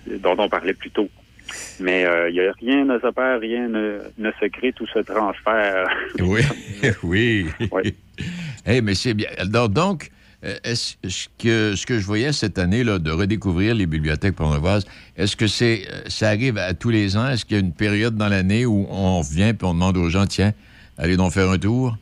de- 0.07 0.17
dont 0.17 0.35
on 0.37 0.47
parlait 0.47 0.73
plus 0.73 0.91
tôt. 0.91 1.09
Mais 1.79 2.05
il 2.29 2.35
y 2.35 2.41
a 2.41 2.51
rien 2.59 2.83
ne 2.85 2.99
se 2.99 3.07
perd, 3.11 3.41
rien 3.41 3.67
ne, 3.69 3.99
ne 4.17 4.31
se 4.39 4.45
crée, 4.47 4.73
tout 4.73 4.85
se 4.87 4.99
transfère. 4.99 5.87
Oui, 6.19 6.41
oui. 7.71 7.95
Eh, 8.65 8.81
mais 8.81 8.95
c'est 8.95 9.13
bien. 9.13 9.29
Alors, 9.37 9.69
donc, 9.69 10.11
est-ce 10.43 10.97
que 11.39 11.73
ce 11.75 11.85
que 11.85 11.99
je 11.99 12.05
voyais 12.05 12.33
cette 12.33 12.59
année 12.59 12.83
là, 12.83 12.99
de 12.99 13.11
redécouvrir 13.11 13.73
les 13.75 13.85
bibliothèques 13.85 14.35
pornevoises, 14.35 14.85
est-ce 15.15 15.35
que 15.37 15.47
c'est 15.47 15.83
ça 16.07 16.27
arrive 16.29 16.57
à 16.57 16.73
tous 16.73 16.89
les 16.89 17.15
ans? 17.17 17.27
Est-ce 17.29 17.45
qu'il 17.45 17.55
y 17.57 17.59
a 17.59 17.63
une 17.63 17.73
période 17.73 18.17
dans 18.17 18.27
l'année 18.29 18.65
où 18.65 18.85
on 18.89 19.21
vient 19.21 19.49
et 19.49 19.55
on 19.63 19.73
demande 19.73 19.95
aux 19.97 20.09
gens, 20.09 20.25
tiens, 20.27 20.53
allez 20.97 21.17
donc 21.17 21.31
faire 21.31 21.49
un 21.49 21.57
tour? 21.57 21.95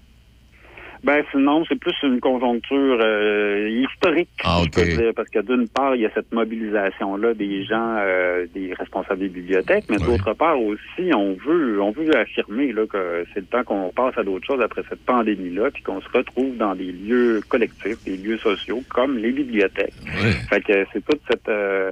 Ben 1.04 1.24
sinon, 1.30 1.64
c'est 1.70 1.80
plus 1.80 1.94
une 2.02 2.20
conjoncture 2.20 2.98
euh, 3.00 3.70
historique, 3.70 4.28
Ah, 4.44 4.62
je 4.64 4.70
peux 4.72 4.82
ok. 4.82 4.98
dire, 4.98 5.12
parce 5.16 5.30
que 5.30 5.38
d'une 5.38 5.68
part, 5.68 5.96
il 5.96 6.02
y 6.02 6.06
a 6.08 6.10
cette 6.16 6.34
mobilisation-là 6.34 7.36
des 7.36 7.64
gens, 7.64 7.98
euh, 8.00 8.48
des 8.56 8.74
responsables 8.74 9.20
des 9.20 9.30
bibliothèques, 9.30 9.86
mais 9.88 9.98
d'autre 9.98 10.34
part 10.34 10.60
aussi, 10.60 11.12
on 11.14 11.34
veut, 11.46 11.80
on 11.80 11.92
veut 11.92 12.10
affirmer 12.18 12.72
là 12.72 12.88
que 12.88 13.24
c'est 13.36 13.42
le 13.42 13.46
temps 13.46 13.64
qu'on 13.64 13.92
passe 13.96 14.18
à 14.18 14.24
d'autres 14.24 14.48
choses 14.48 14.62
après 14.62 14.82
cette 14.90 15.06
pandémie-là, 15.06 15.70
puis 15.72 15.84
qu'on 15.84 16.02
se 16.02 16.10
retrouve 16.12 16.58
dans 16.58 16.74
des 16.74 16.92
lieux 16.92 17.40
collectifs, 17.50 18.04
des 18.04 18.18
lieux 18.18 18.40
sociaux 18.40 18.82
comme 18.90 19.20
les 19.20 19.32
bibliothèques. 19.32 19.94
Fait 20.50 20.62
que 20.62 20.88
c'est 20.92 21.06
toute 21.06 21.22
cette 21.30 21.48
euh, 21.50 21.92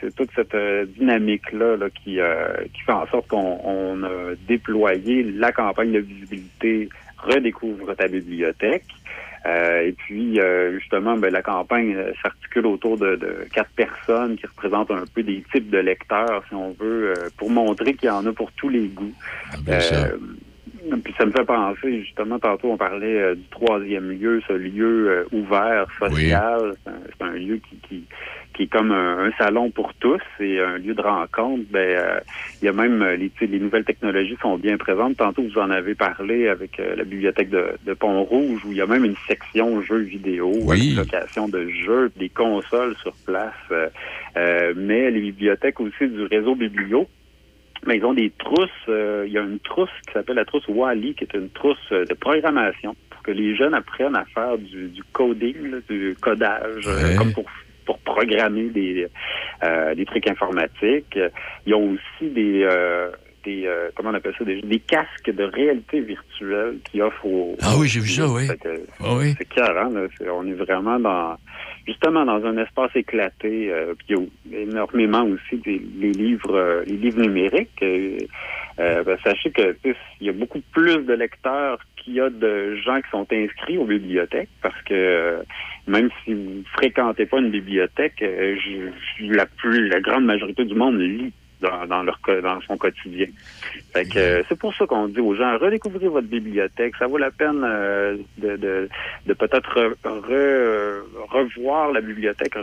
c'est 0.00 0.14
toute 0.14 0.30
cette 0.34 0.54
euh, 0.54 0.84
dynamique-là 0.84 1.76
là, 1.76 1.86
qui, 1.90 2.20
euh, 2.20 2.48
qui 2.72 2.82
fait 2.82 2.92
en 2.92 3.06
sorte 3.06 3.28
qu'on 3.28 3.60
on 3.64 4.02
a 4.02 4.34
déployé 4.48 5.22
la 5.22 5.52
campagne 5.52 5.92
de 5.92 6.00
visibilité 6.00 6.88
Redécouvre 7.18 7.94
ta 7.96 8.08
bibliothèque. 8.08 8.84
Euh, 9.46 9.86
et 9.86 9.92
puis, 9.92 10.38
justement, 10.74 11.16
ben, 11.16 11.32
la 11.32 11.40
campagne 11.40 11.96
s'articule 12.22 12.66
autour 12.66 12.98
de, 12.98 13.16
de 13.16 13.46
quatre 13.54 13.70
personnes 13.70 14.36
qui 14.36 14.46
représentent 14.46 14.90
un 14.90 15.04
peu 15.14 15.22
des 15.22 15.42
types 15.52 15.70
de 15.70 15.78
lecteurs, 15.78 16.44
si 16.48 16.54
on 16.54 16.72
veut, 16.72 17.14
pour 17.38 17.50
montrer 17.50 17.94
qu'il 17.94 18.08
y 18.08 18.12
en 18.12 18.26
a 18.26 18.32
pour 18.32 18.52
tous 18.52 18.68
les 18.68 18.88
goûts. 18.88 19.14
Euh, 20.92 20.96
puis 21.02 21.14
ça 21.18 21.26
me 21.26 21.32
fait 21.32 21.44
penser, 21.44 22.00
justement, 22.02 22.38
tantôt 22.38 22.70
on 22.72 22.76
parlait 22.76 23.20
euh, 23.20 23.34
du 23.34 23.46
troisième 23.50 24.10
lieu, 24.10 24.40
ce 24.46 24.52
lieu 24.52 25.08
euh, 25.10 25.24
ouvert, 25.32 25.86
social. 25.98 26.74
C'est 26.84 27.24
un, 27.24 27.32
lieu 27.32 27.60
qui, 27.68 27.76
qui, 27.88 28.04
qui 28.56 28.62
est 28.62 28.66
comme 28.68 28.90
un, 28.90 29.26
un 29.26 29.32
salon 29.32 29.70
pour 29.70 29.92
tous 29.94 30.22
et 30.40 30.58
un 30.60 30.78
lieu 30.78 30.94
de 30.94 31.02
rencontre. 31.02 31.64
Ben, 31.70 31.78
euh, 31.78 32.20
il 32.62 32.64
y 32.64 32.68
a 32.68 32.72
même 32.72 33.02
euh, 33.02 33.14
les, 33.16 33.30
les 33.46 33.58
nouvelles 33.58 33.84
technologies 33.84 34.38
sont 34.40 34.56
bien 34.56 34.78
présentes. 34.78 35.18
Tantôt 35.18 35.42
vous 35.42 35.58
en 35.58 35.70
avez 35.70 35.94
parlé 35.94 36.48
avec 36.48 36.80
euh, 36.80 36.96
la 36.96 37.04
bibliothèque 37.04 37.50
de, 37.50 37.72
de 37.84 37.92
Pont-Rouge 37.92 38.64
où 38.64 38.72
il 38.72 38.78
y 38.78 38.80
a 38.80 38.86
même 38.86 39.04
une 39.04 39.16
section 39.28 39.82
jeux 39.82 39.98
vidéo, 39.98 40.50
avec 40.70 40.96
location 40.96 41.48
de 41.48 41.68
jeux, 41.68 42.10
des 42.16 42.30
consoles 42.30 42.96
sur 43.02 43.12
place. 43.26 43.52
euh, 43.70 43.88
euh, 44.38 44.72
mais 44.74 45.10
les 45.10 45.20
bibliothèques 45.20 45.78
aussi 45.80 46.08
du 46.08 46.22
réseau 46.24 46.54
Biblio. 46.54 47.06
Mais 47.86 47.98
ils 47.98 48.04
ont 48.04 48.14
des 48.14 48.32
trousses. 48.38 48.70
euh, 48.88 49.24
il 49.26 49.32
y 49.34 49.38
a 49.38 49.42
une 49.42 49.60
trousse 49.60 49.90
qui 50.06 50.14
s'appelle 50.14 50.36
la 50.36 50.44
trousse 50.46 50.66
Wally, 50.66 51.14
qui 51.14 51.24
est 51.24 51.34
une 51.34 51.50
trousse 51.50 51.90
de 51.90 52.14
programmation 52.14 52.96
pour 53.10 53.22
que 53.22 53.30
les 53.32 53.54
jeunes 53.54 53.74
apprennent 53.74 54.16
à 54.16 54.24
faire 54.24 54.56
du, 54.58 54.88
du 54.88 55.02
coding, 55.12 55.70
là, 55.70 55.76
du 55.88 56.16
codage, 56.20 56.88
comme 57.18 57.32
pour 57.32 57.44
pour 57.86 57.98
programmer 58.00 58.64
des 58.70 59.06
euh, 59.64 59.94
des 59.94 60.04
trucs 60.04 60.28
informatiques. 60.28 61.18
Ils 61.66 61.74
ont 61.74 61.92
aussi 61.92 62.30
des 62.30 62.62
euh, 62.64 63.10
des 63.44 63.64
euh, 63.66 63.90
comment 63.94 64.10
on 64.10 64.14
appelle 64.14 64.34
ça 64.38 64.44
des, 64.44 64.60
des 64.60 64.80
casques 64.80 65.30
de 65.30 65.44
réalité 65.44 66.00
virtuelle 66.00 66.78
qui 66.90 67.00
offrent 67.00 67.24
aux 67.26 67.56
Ah 67.62 67.74
oui, 67.78 67.86
j'ai 67.88 68.00
vu 68.00 68.08
ça, 68.08 68.28
oui. 68.28 68.48
Ah 69.00 69.14
oui. 69.16 69.34
C'est 69.38 69.48
carré, 69.48 69.86
On 70.30 70.46
est 70.46 70.52
vraiment 70.54 70.98
dans 70.98 71.36
justement 71.86 72.24
dans 72.24 72.44
un 72.44 72.56
espace 72.58 72.90
éclaté. 72.96 73.72
euh, 73.72 73.94
puis 73.96 74.16
il 74.46 74.52
y 74.52 74.56
a 74.56 74.60
énormément 74.62 75.22
aussi 75.24 75.56
des 75.62 75.80
les 75.98 76.12
livres 76.12 76.54
euh, 76.56 76.84
les 76.86 76.96
livres 76.96 77.20
numériques. 77.22 77.82
euh, 77.82 78.18
euh, 78.78 79.02
ben, 79.04 79.16
sachez 79.24 79.50
que 79.52 79.74
il 80.20 80.26
y 80.26 80.28
a 80.28 80.32
beaucoup 80.32 80.60
plus 80.72 80.98
de 81.06 81.14
lecteurs 81.14 81.78
qu'il 82.06 82.14
y 82.14 82.20
a 82.20 82.30
de 82.30 82.76
gens 82.76 83.00
qui 83.00 83.10
sont 83.10 83.26
inscrits 83.32 83.78
aux 83.78 83.84
bibliothèques 83.84 84.48
parce 84.62 84.80
que 84.82 84.94
euh, 84.94 85.42
même 85.88 86.08
si 86.24 86.34
vous 86.34 86.62
fréquentez 86.74 87.26
pas 87.26 87.38
une 87.40 87.50
bibliothèque, 87.50 88.22
euh, 88.22 88.54
la 89.20 89.44
plus 89.46 89.88
la 89.88 90.00
grande 90.00 90.24
majorité 90.24 90.64
du 90.64 90.74
monde 90.74 91.00
lit 91.00 91.32
dans, 91.60 91.86
dans 91.86 92.02
leur 92.04 92.20
dans 92.42 92.60
son 92.60 92.76
quotidien. 92.76 93.26
Fait 93.92 94.04
que 94.04 94.18
euh, 94.18 94.42
c'est 94.48 94.58
pour 94.58 94.72
ça 94.74 94.86
qu'on 94.86 95.08
dit 95.08 95.20
aux 95.20 95.34
gens 95.34 95.58
redécouvrez 95.58 96.06
votre 96.06 96.28
bibliothèque. 96.28 96.94
Ça 96.96 97.06
vaut 97.08 97.18
la 97.18 97.30
peine 97.32 97.60
de, 98.38 98.56
de, 98.56 99.34
peut-être 99.34 99.74
re- 99.74 99.96
re- 100.04 101.02
revoir 101.28 101.92
la 101.92 102.00
bibliothèque, 102.00 102.54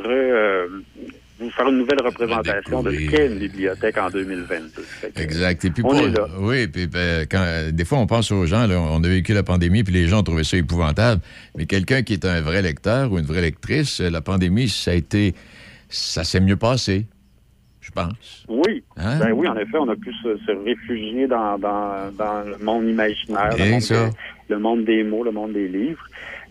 vous 1.43 1.49
faire 1.51 1.67
une 1.69 1.77
nouvelle 1.77 2.01
représentation 2.03 2.81
de 2.83 2.91
ce 2.91 3.09
qu'est 3.09 3.27
une 3.27 3.39
bibliothèque 3.39 3.97
en 3.97 4.09
2022. 4.09 4.81
Fait 4.81 5.11
que, 5.13 5.21
Exact. 5.21 5.63
Et 5.65 5.69
puis 5.69 5.83
on 5.85 5.89
pour- 5.89 5.99
est 5.99 6.09
là. 6.11 6.27
oui, 6.39 6.67
puis 6.67 6.87
ben, 6.87 7.25
quand, 7.29 7.45
des 7.71 7.85
fois 7.85 7.99
on 7.99 8.07
pense 8.07 8.31
aux 8.31 8.45
gens, 8.45 8.65
là, 8.67 8.79
on 8.79 9.03
a 9.03 9.07
vécu 9.07 9.33
la 9.33 9.43
pandémie, 9.43 9.83
puis 9.83 9.93
les 9.93 10.07
gens 10.07 10.19
ont 10.19 10.23
trouvé 10.23 10.43
ça 10.43 10.57
épouvantable. 10.57 11.21
Mais 11.57 11.65
quelqu'un 11.65 12.01
qui 12.03 12.13
est 12.13 12.25
un 12.25 12.41
vrai 12.41 12.61
lecteur 12.61 13.11
ou 13.11 13.19
une 13.19 13.25
vraie 13.25 13.41
lectrice, 13.41 14.01
euh, 14.01 14.09
la 14.09 14.21
pandémie, 14.21 14.69
ça 14.69 14.91
a 14.91 14.93
été, 14.95 15.33
ça 15.89 16.23
s'est 16.23 16.39
mieux 16.39 16.57
passé, 16.57 17.05
je 17.81 17.91
pense. 17.91 18.45
Oui, 18.47 18.83
Hein? 18.97 19.19
ben 19.19 19.31
oui, 19.33 19.47
en 19.47 19.55
effet, 19.57 19.77
on 19.79 19.89
a 19.89 19.95
pu 19.95 20.11
se, 20.23 20.37
se 20.45 20.51
réfugier 20.65 21.27
dans, 21.27 21.57
dans, 21.59 22.11
dans 22.17 22.41
le 22.47 22.57
monde 22.63 22.87
imaginaire, 22.87 23.49
le 23.51 23.55
Bien 23.57 23.71
monde, 23.71 23.81
ça. 23.81 24.05
des- 24.09 24.11
le 24.49 24.59
monde 24.59 24.85
des 24.85 25.03
mots, 25.03 25.23
le 25.23 25.31
monde 25.31 25.53
des 25.53 25.67
livres. 25.67 26.05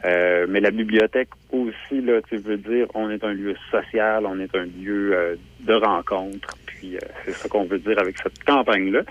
Euh, 0.04 0.46
mais 0.48 0.60
la 0.60 0.70
bibliothèque 0.70 1.28
aussi, 1.52 2.00
là, 2.00 2.20
tu 2.28 2.36
veux 2.36 2.56
dire, 2.56 2.86
on 2.94 3.10
est 3.10 3.22
un 3.22 3.32
lieu 3.32 3.54
social, 3.70 4.26
on 4.26 4.38
est 4.40 4.54
un 4.54 4.64
lieu 4.64 5.14
euh, 5.14 5.36
de 5.60 5.74
rencontre. 5.74 6.56
Puis 6.82 6.96
euh, 6.96 6.98
c'est 7.24 7.32
ça 7.34 7.48
qu'on 7.48 7.62
veut 7.64 7.78
dire 7.78 7.96
avec 8.00 8.16
cette 8.20 8.42
campagne-là. 8.44 9.02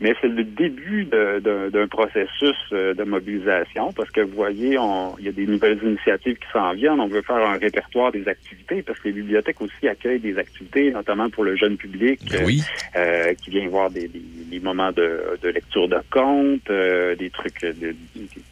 Mais 0.00 0.14
c'est 0.20 0.26
le 0.28 0.42
début 0.42 1.04
d'un 1.04 1.86
processus 1.86 2.56
euh, 2.72 2.92
de 2.94 3.04
mobilisation 3.04 3.92
parce 3.92 4.10
que 4.10 4.20
vous 4.20 4.34
voyez, 4.34 4.76
on- 4.78 5.14
il 5.20 5.26
y 5.26 5.28
a 5.28 5.32
des 5.32 5.46
nouvelles 5.46 5.78
initiatives 5.84 6.36
qui 6.38 6.48
s'en 6.52 6.72
viennent. 6.72 6.98
On 7.00 7.06
veut 7.06 7.22
faire 7.22 7.36
un 7.36 7.56
répertoire 7.58 8.10
des 8.10 8.26
activités 8.26 8.82
parce 8.82 8.98
que 8.98 9.08
les 9.08 9.14
bibliothèques 9.14 9.60
aussi 9.60 9.86
accueillent 9.86 10.18
des 10.18 10.36
activités, 10.38 10.90
notamment 10.90 11.30
pour 11.30 11.44
le 11.44 11.54
jeune 11.54 11.76
public 11.76 12.20
euh, 12.34 12.42
Oui. 12.44 12.62
euh, 12.96 13.32
qui 13.34 13.50
vient 13.50 13.68
voir 13.68 13.90
des, 13.90 14.08
des- 14.08 14.22
des 14.50 14.58
moments 14.58 14.90
de, 14.90 15.38
de 15.40 15.48
lecture 15.50 15.86
de 15.88 15.98
contes, 16.10 16.68
euh, 16.70 17.14
des 17.14 17.30
trucs, 17.30 17.62
de, 17.62 17.94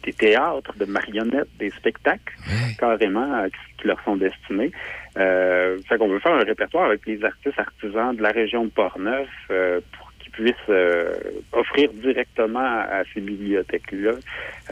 des 0.05 0.13
théâtres, 0.13 0.73
de 0.79 0.85
marionnettes, 0.85 1.49
des 1.59 1.69
spectacles, 1.71 2.33
carrément, 2.79 3.33
euh, 3.43 3.47
qui 3.81 3.87
leur 3.87 4.01
sont 4.05 4.15
destinés. 4.15 4.71
Euh, 5.17 5.77
fait 5.87 5.97
qu'on 5.97 6.07
veut 6.07 6.19
faire 6.19 6.33
un 6.33 6.43
répertoire 6.43 6.85
avec 6.85 7.05
les 7.07 7.23
artistes 7.23 7.57
artisans 7.59 8.15
de 8.15 8.21
la 8.21 8.29
région 8.31 8.63
de 8.65 8.69
Portneuf 8.69 9.27
euh, 9.49 9.79
pour 9.97 10.11
qu'ils 10.19 10.31
puissent 10.31 10.53
euh, 10.69 11.13
offrir 11.51 11.89
directement 11.93 12.59
à 12.59 13.01
ces 13.13 13.19
bibliothèques-là 13.21 14.11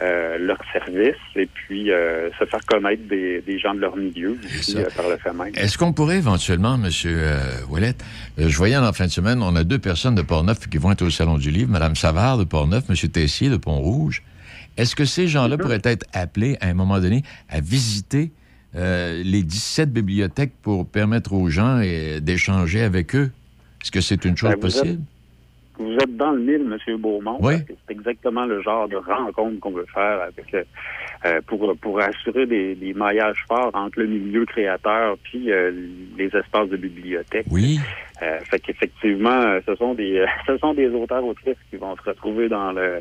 euh, 0.00 0.38
leurs 0.38 0.62
services 0.72 1.16
et 1.34 1.46
puis 1.46 1.90
euh, 1.90 2.30
se 2.38 2.44
faire 2.44 2.64
connaître 2.66 3.02
des, 3.08 3.40
des 3.40 3.58
gens 3.58 3.74
de 3.74 3.80
leur 3.80 3.96
milieu 3.96 4.38
aussi, 4.58 4.78
euh, 4.78 4.86
par 4.96 5.08
le 5.08 5.16
fait 5.16 5.32
même. 5.32 5.52
Est-ce 5.56 5.76
qu'on 5.76 5.92
pourrait 5.92 6.18
éventuellement, 6.18 6.76
M. 6.76 6.88
Ouellet, 7.68 7.94
je 8.38 8.56
voyais 8.56 8.76
en 8.76 8.92
fin 8.92 9.06
de 9.06 9.10
semaine, 9.10 9.42
on 9.42 9.56
a 9.56 9.64
deux 9.64 9.78
personnes 9.80 10.14
de 10.14 10.22
Port-Neuf 10.22 10.68
qui 10.68 10.78
vont 10.78 10.92
être 10.92 11.02
au 11.02 11.10
Salon 11.10 11.36
du 11.38 11.50
Livre, 11.50 11.70
Mme 11.70 11.96
Savard 11.96 12.38
de 12.38 12.44
Port-Neuf, 12.44 12.84
M. 12.88 12.94
Tessier 13.10 13.48
de 13.50 13.56
Pont-Rouge. 13.56 14.22
Est-ce 14.76 14.94
que 14.94 15.04
ces 15.04 15.26
gens-là 15.26 15.56
Mm-hmm. 15.56 15.60
pourraient 15.60 15.80
être 15.82 16.06
appelés 16.12 16.56
à 16.60 16.68
un 16.68 16.74
moment 16.74 17.00
donné 17.00 17.22
à 17.48 17.60
visiter 17.60 18.30
euh, 18.78 19.22
les 19.24 19.42
17 19.42 19.92
bibliothèques 19.92 20.52
pour 20.62 20.86
permettre 20.86 21.32
aux 21.32 21.48
gens 21.50 21.80
euh, 21.82 22.20
d'échanger 22.20 22.82
avec 22.82 23.14
eux? 23.16 23.30
Est-ce 23.82 23.90
que 23.90 24.00
c'est 24.00 24.24
une 24.24 24.36
chose 24.36 24.50
Ben, 24.50 24.56
vous 24.56 24.60
possible? 24.62 24.88
êtes- 24.88 24.98
Vous 25.78 25.92
êtes 25.94 26.16
dans 26.16 26.32
le 26.32 26.40
mille, 26.40 26.72
M. 26.88 26.96
Beaumont. 26.98 27.38
Oui. 27.40 27.54
C'est 27.68 27.92
exactement 27.92 28.44
le 28.46 28.60
genre 28.62 28.88
de 28.88 28.96
rencontre 28.96 29.60
qu'on 29.60 29.70
veut 29.72 29.86
faire 29.92 30.20
avec 30.22 30.54
euh, 31.24 31.28
euh, 31.28 31.40
pour, 31.46 31.74
pour 31.80 32.00
assurer 32.00 32.46
des, 32.46 32.74
des 32.74 32.94
maillages 32.94 33.44
forts 33.48 33.70
entre 33.74 34.00
le 34.00 34.06
milieu 34.06 34.44
créateur 34.46 35.16
puis 35.22 35.50
euh, 35.50 35.70
les 36.16 36.26
espaces 36.26 36.68
de 36.68 36.76
bibliothèque. 36.76 37.46
Oui. 37.50 37.78
Euh, 38.20 38.40
fait 38.50 38.58
qu'effectivement, 38.58 39.30
euh, 39.30 39.60
ce 39.66 39.76
sont 39.76 39.94
des 39.94 40.24
ce 40.46 40.58
sont 40.58 40.74
des 40.74 40.88
auteurs 40.88 41.24
autrices 41.24 41.56
qui 41.70 41.76
vont 41.76 41.96
se 41.96 42.02
retrouver 42.02 42.48
dans 42.48 42.72
le 42.72 43.00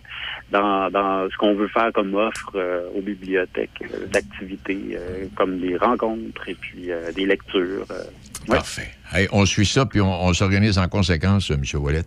dans, 0.51 0.89
dans 0.91 1.27
ce 1.29 1.37
qu'on 1.37 1.55
veut 1.55 1.67
faire 1.69 1.91
comme 1.93 2.13
offre 2.15 2.51
euh, 2.55 2.87
aux 2.95 3.01
bibliothèques 3.01 3.69
euh, 3.81 4.05
d'activités 4.07 4.79
euh, 4.93 5.25
comme 5.35 5.59
des 5.59 5.75
rencontres 5.77 6.47
et 6.47 6.55
puis 6.55 6.91
euh, 6.91 7.11
des 7.13 7.25
lectures. 7.25 7.85
euh. 7.91 8.03
Ouais. 8.47 8.57
Parfait. 8.57 8.87
Hey, 9.11 9.27
on 9.31 9.45
suit 9.45 9.65
ça, 9.65 9.85
puis 9.85 9.99
on, 9.99 10.09
on 10.25 10.33
s'organise 10.33 10.77
en 10.77 10.87
conséquence, 10.87 11.51
M. 11.51 11.61
Ouellet. 11.81 12.03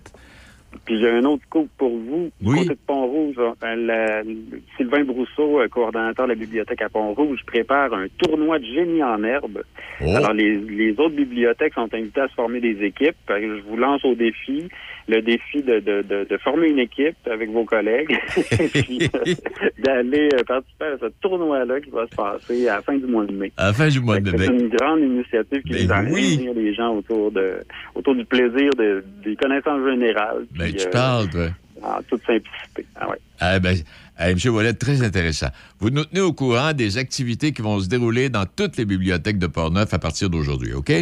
Puis 0.85 1.01
j'ai 1.01 1.11
un 1.11 1.25
autre 1.25 1.43
coup 1.51 1.69
pour 1.79 1.91
vous. 1.91 2.31
Du 2.41 2.55
côté 2.55 2.69
de 2.71 2.79
Pont-Rouge, 2.87 3.35
euh, 3.39 3.53
le- 3.63 4.29
le- 4.29 4.61
Sylvain 4.77 5.05
Brousseau, 5.05 5.61
euh, 5.61 5.69
coordonnateur 5.69 6.27
de 6.27 6.31
la 6.33 6.37
bibliothèque 6.39 6.83
à 6.83 6.89
Pont-Rouge, 6.89 7.41
prépare 7.47 7.93
un 7.93 8.07
tournoi 8.19 8.59
de 8.61 8.65
génie 8.65 9.03
en 9.03 9.23
herbe. 9.25 9.63
Oh. 10.01 10.15
Alors, 10.17 10.33
les, 10.33 10.57
les 10.57 10.93
autres 10.93 11.17
bibliothèques 11.17 11.75
sont 11.75 11.93
invitées 11.93 12.21
à 12.21 12.29
se 12.29 12.35
former 12.35 12.61
des 12.61 12.83
équipes. 12.85 13.17
Que 13.27 13.41
Je 13.41 13.63
vous 13.69 13.77
lance 13.77 14.05
au 14.05 14.15
défi, 14.15 14.69
le 15.09 15.23
défi 15.23 15.63
de, 15.63 15.81
de, 15.81 16.03
de, 16.03 16.27
de 16.29 16.37
former 16.39 16.69
une 16.69 16.79
équipe 16.79 17.17
avec 17.31 17.51
vos 17.51 17.65
collègues 17.65 18.11
et 18.53 18.69
puis 18.69 18.99
euh, 19.15 19.35
d'aller 19.85 20.29
euh, 20.35 20.45
participer 20.45 20.85
à 20.87 20.99
ce 21.01 21.07
tournoi-là 21.21 21.81
qui 21.81 21.91
va 21.91 22.07
se 22.07 22.15
passer 22.15 22.69
à 22.69 22.77
la 22.77 22.83
fin 22.83 22.97
du 22.97 23.07
mois 23.07 23.25
de 23.27 23.33
mai. 23.33 23.53
À 23.57 23.67
la 23.67 23.73
fin 23.73 23.89
du 23.89 24.01
mois 24.01 24.21
de 24.21 24.31
C'est 24.31 24.39
mai. 24.39 24.47
une 24.47 24.69
grande 24.69 25.01
initiative 25.01 25.63
qui 25.63 25.73
Ben 25.73 25.87
va 25.87 26.03
oui. 26.03 26.37
réunir 26.37 26.55
les 26.55 26.75
gens 26.75 26.95
autour 26.97 27.33
de 27.33 27.59
autour 27.95 28.15
du 28.15 28.25
plaisir 28.25 28.71
de, 28.79 29.05
des 29.25 29.37
connaissances 29.37 29.85
générales. 29.89 30.45
Ben, 30.57 30.65
puis, 30.65 30.75
tu 30.75 30.87
euh, 30.87 30.91
parles, 30.91 31.29
toi. 31.31 31.47
En 31.83 32.03
toute 32.03 32.21
simplicité. 32.27 32.85
Ah 32.95 33.09
ouais. 33.09 33.17
Ah 33.41 33.59
ben, 33.59 33.75
ah, 34.19 34.31
M. 34.31 34.37
Wallet, 34.53 34.75
très 34.75 35.03
intéressant. 35.03 35.47
Vous 35.79 35.89
nous 35.89 36.05
tenez 36.05 36.21
au 36.21 36.35
courant 36.35 36.75
des 36.75 36.99
activités 36.99 37.53
qui 37.53 37.63
vont 37.63 37.81
se 37.81 37.89
dérouler 37.89 38.29
dans 38.29 38.45
toutes 38.45 38.77
les 38.77 38.85
bibliothèques 38.85 39.39
de 39.39 39.47
Portneuf 39.47 39.95
à 39.95 39.99
partir 39.99 40.29
d'aujourd'hui, 40.29 40.75
OK? 40.75 40.93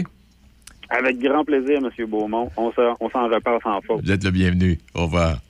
Avec 0.90 1.18
grand 1.18 1.44
plaisir, 1.44 1.78
M. 1.78 1.90
Beaumont. 2.06 2.50
On 2.56 2.72
s'en 2.72 2.96
s'en 3.12 3.28
repart 3.28 3.62
sans 3.62 3.80
faute. 3.82 4.04
Vous 4.04 4.10
êtes 4.10 4.24
le 4.24 4.30
bienvenu. 4.30 4.78
Au 4.94 5.02
revoir. 5.02 5.40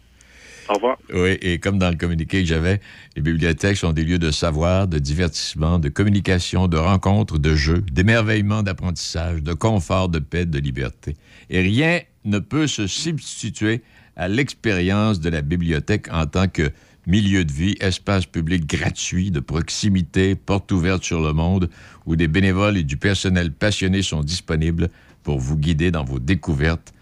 Au 0.69 0.75
revoir. 0.75 0.99
Oui, 1.15 1.39
et 1.41 1.59
comme 1.59 1.79
dans 1.79 1.91
le 1.91 1.97
communiqué 1.97 2.43
que 2.43 2.49
j'avais, 2.49 2.81
les 3.17 3.23
bibliothèques 3.23 3.79
sont 3.79 3.93
des 3.93 4.05
lieux 4.05 4.19
de 4.19 4.31
savoir, 4.31 4.87
de 4.87 4.99
divertissement, 4.99 5.79
de 5.79 5.89
communication, 5.89 6.69
de 6.69 6.77
rencontres, 6.77 7.39
de 7.39 7.55
jeux, 7.55 7.83
d'émerveillement, 7.93 8.63
d'apprentissage, 8.63 9.43
de 9.43 9.55
confort, 9.55 10.09
de 10.09 10.19
paix, 10.19 10.45
de 10.45 10.59
liberté. 10.59 11.17
Et 11.49 11.63
rien 11.63 12.01
ne 12.25 12.39
peut 12.39 12.67
se 12.67 12.87
substituer 12.87 13.83
à 14.17 14.29
l'expérience 14.29 15.21
de 15.21 15.31
la 15.31 15.41
bibliothèque 15.41 16.13
en 16.13 16.27
tant 16.27 16.49
que 16.49 16.71
milieu 17.07 17.45
de 17.45 17.53
vie, 17.53 17.75
espace 17.81 18.27
public 18.27 18.67
gratuit, 18.67 19.31
de 19.31 19.41
proximité, 19.41 20.35
porte 20.35 20.71
ouverte 20.73 21.03
sur 21.05 21.23
le 21.23 21.33
monde, 21.33 21.71
où 22.05 22.17
des 22.17 22.29
bénévoles 22.29 22.77
et 22.77 22.83
du 22.83 22.99
personnel 22.99 23.53
passionné 23.53 24.03
sont 24.03 24.23
disponibles 24.23 24.91
pour 25.23 25.39
vous 25.39 25.57
guider 25.57 25.91
dans 25.91 26.05
vos 26.05 26.19
découvertes. 26.19 26.93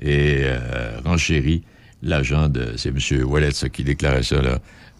Et 0.00 0.40
euh, 0.42 0.98
renchérit 1.04 1.62
l'agent 2.02 2.48
de... 2.48 2.74
C'est 2.76 2.88
M. 2.90 3.24
Wallet, 3.24 3.52
ça, 3.52 3.68
qui 3.68 3.84
déclarait 3.84 4.22
ça, 4.24 4.42
là, 4.42 4.58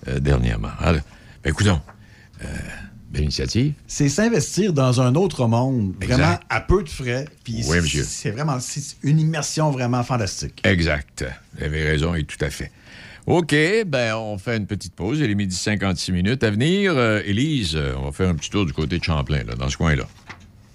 euh, 0.09 0.20
dernièrement. 0.20 0.70
Alors, 0.79 1.01
ben, 1.43 1.51
écoutons, 1.51 1.81
euh, 2.43 2.47
belle 3.11 3.25
initiative. 3.25 3.72
C'est 3.87 4.09
s'investir 4.09 4.72
dans 4.72 5.01
un 5.01 5.14
autre 5.14 5.47
monde, 5.47 5.95
Exact. 6.01 6.16
vraiment 6.16 6.41
à 6.49 6.61
peu 6.61 6.83
de 6.83 6.89
frais. 6.89 7.27
Puis 7.43 7.62
Oui, 7.68 7.77
monsieur. 7.81 8.05
C'est 8.05 8.31
vraiment 8.31 8.59
c'est 8.61 8.97
une 9.03 9.18
immersion 9.20 9.70
vraiment 9.70 10.03
fantastique. 10.03 10.61
Exact. 10.64 11.25
Vous 11.59 11.64
avez 11.64 11.83
raison, 11.85 12.14
et 12.14 12.25
tout 12.25 12.43
à 12.43 12.51
fait. 12.51 12.70
OK, 13.27 13.55
ben 13.87 14.14
on 14.16 14.37
fait 14.37 14.57
une 14.59 14.66
petite 14.66 14.95
pause. 14.95 15.18
Il 15.20 15.31
est 15.31 15.35
midi 15.35 15.57
56 15.57 16.12
minutes. 16.12 16.45
À 16.45 16.51
venir, 16.51 16.93
euh, 16.95 17.22
Élise, 17.25 17.75
euh, 17.75 17.95
on 17.97 18.05
va 18.07 18.12
faire 18.12 18.29
un 18.29 18.35
petit 18.35 18.51
tour 18.51 18.66
du 18.66 18.72
côté 18.75 18.99
de 18.99 19.05
Champlain, 19.05 19.45
là, 19.45 19.55
dans 19.55 19.70
ce 19.70 19.79
coin-là. 19.79 20.05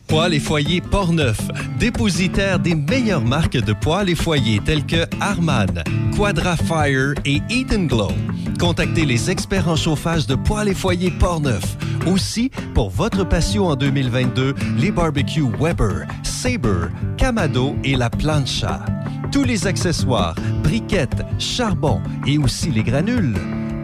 Poêles 0.10 0.34
et 0.34 0.40
foyers 0.40 0.82
Portneuf, 0.82 1.40
dépositaire 1.78 2.58
des 2.58 2.74
meilleures 2.74 3.24
marques 3.24 3.58
de 3.58 3.74
poêles 3.74 4.10
et 4.10 4.16
foyers 4.16 4.60
tels 4.66 4.84
que 4.84 5.06
Harman, 5.22 5.84
Quadra 6.18 6.58
Fire 6.58 7.14
et 7.26 7.40
Eden 7.52 7.86
Glow. 7.88 8.12
Contactez 8.60 9.06
les 9.06 9.30
experts 9.30 9.70
en 9.70 9.76
chauffage 9.76 10.26
de 10.26 10.34
poêles 10.34 10.70
et 10.70 10.74
foyers 10.74 11.12
Portneuf. 11.12 11.78
Aussi, 12.08 12.50
pour 12.74 12.90
votre 12.90 13.24
patio 13.24 13.66
en 13.66 13.76
2022, 13.76 14.56
les 14.80 14.92
barbecues 14.92 15.46
Weber, 15.60 16.08
Sabre, 16.24 16.90
Camado 17.16 17.76
et 17.84 17.96
la 17.96 18.10
Plancha. 18.10 18.84
Tous 19.32 19.44
les 19.44 19.68
accessoires, 19.68 20.34
briquettes, 20.64 21.24
charbon 21.38 22.02
et 22.26 22.40
aussi 22.40 22.72
les 22.72 22.84
granules. 22.84 23.36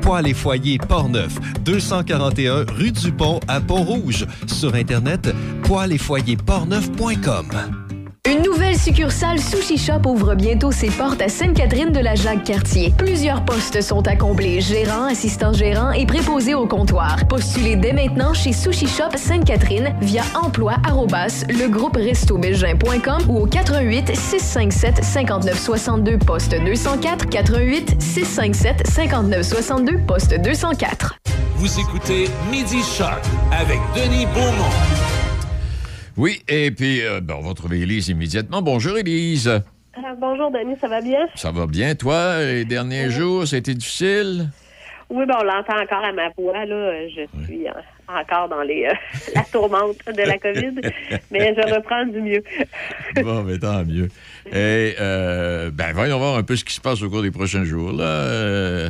Poêles 0.05 0.27
et 0.27 0.33
foyers 0.35 0.77
Portneuf, 0.77 1.39
241 1.61 2.65
rue 2.71 2.91
du 2.91 3.11
Pont 3.11 3.39
à 3.47 3.59
Pont-Rouge. 3.59 4.27
Sur 4.45 4.75
Internet, 4.75 5.33
poêles 5.63 5.93
et 5.93 5.97
foyers 5.97 6.37
portneuf.com. 6.37 7.84
Une 8.27 8.41
nouvelle 8.41 8.75
succursale 8.75 9.39
Sushi 9.39 9.77
Shop 9.77 10.01
ouvre 10.07 10.33
bientôt 10.33 10.71
ses 10.71 10.89
portes 10.89 11.21
à 11.21 11.29
Sainte-Catherine 11.29 11.91
de 11.91 11.99
la 11.99 12.15
Jacques-Cartier. 12.15 12.91
Plusieurs 12.97 13.45
postes 13.45 13.83
sont 13.83 14.01
à 14.07 14.15
combler, 14.15 14.61
gérant, 14.61 15.05
assistant 15.05 15.53
gérant 15.53 15.91
et 15.91 16.07
préposé 16.07 16.55
au 16.55 16.65
comptoir. 16.65 17.17
Postulez 17.27 17.75
dès 17.75 17.93
maintenant 17.93 18.33
chez 18.33 18.51
Sushi 18.51 18.87
Shop 18.87 19.15
Sainte-Catherine 19.15 19.93
via 20.01 20.23
emploi 20.33 20.73
arrobas 20.87 21.45
legrouperestobelgin.com 21.49 23.29
ou 23.29 23.41
au 23.41 23.45
88 23.45 24.15
657 24.15 25.03
59 25.03 25.59
62 25.59 26.17
poste 26.17 26.55
204 26.59 27.29
88 27.29 28.01
657 28.01 28.87
59 28.87 29.43
62 29.43 29.97
poste 29.99 30.33
204. 30.41 31.19
Vous 31.57 31.79
écoutez 31.79 32.27
Midi 32.49 32.81
Choc 32.81 33.21
avec 33.51 33.79
Denis 33.95 34.25
Beaumont. 34.33 35.04
Oui, 36.17 36.41
et 36.47 36.71
puis, 36.71 37.01
euh, 37.01 37.19
ben, 37.21 37.35
on 37.37 37.41
va 37.41 37.53
trouver 37.53 37.81
Élise 37.81 38.07
immédiatement. 38.09 38.61
Bonjour, 38.61 38.97
Élise. 38.97 39.61
Ah, 39.97 40.13
bonjour, 40.17 40.49
Denis, 40.51 40.75
ça 40.79 40.87
va 40.87 41.01
bien? 41.01 41.27
Ça 41.35 41.51
va 41.51 41.67
bien, 41.67 41.95
toi? 41.95 42.39
Les 42.41 42.65
derniers 42.65 43.09
jours, 43.09 43.45
ça 43.47 43.55
a 43.57 43.59
été 43.59 43.73
difficile? 43.73 44.49
Oui, 45.09 45.25
ben, 45.25 45.35
on 45.39 45.43
l'entend 45.43 45.77
encore 45.79 46.03
à 46.05 46.11
ma 46.13 46.29
voix. 46.37 46.65
Là. 46.65 47.07
Je 47.09 47.43
suis 47.45 47.65
en- 47.69 48.19
encore 48.21 48.47
dans 48.49 48.61
les, 48.61 48.85
euh, 48.85 48.93
la 49.35 49.43
tourmente 49.43 49.97
de 50.07 50.21
la 50.21 50.37
COVID, 50.37 50.81
mais 51.31 51.53
je 51.55 51.73
reprends 51.75 52.05
du 52.05 52.21
mieux. 52.21 52.43
Bon, 53.15 53.43
mais 53.43 53.57
tant 53.57 53.85
mieux. 53.85 54.09
Et, 54.51 54.95
euh, 54.99 55.69
ben, 55.71 55.93
voyons 55.93 56.17
voir 56.17 56.37
un 56.37 56.43
peu 56.43 56.55
ce 56.55 56.65
qui 56.65 56.73
se 56.73 56.81
passe 56.81 57.01
au 57.01 57.09
cours 57.09 57.21
des 57.21 57.31
prochains 57.31 57.63
jours, 57.63 57.91
là. 57.93 58.03
euh, 58.03 58.89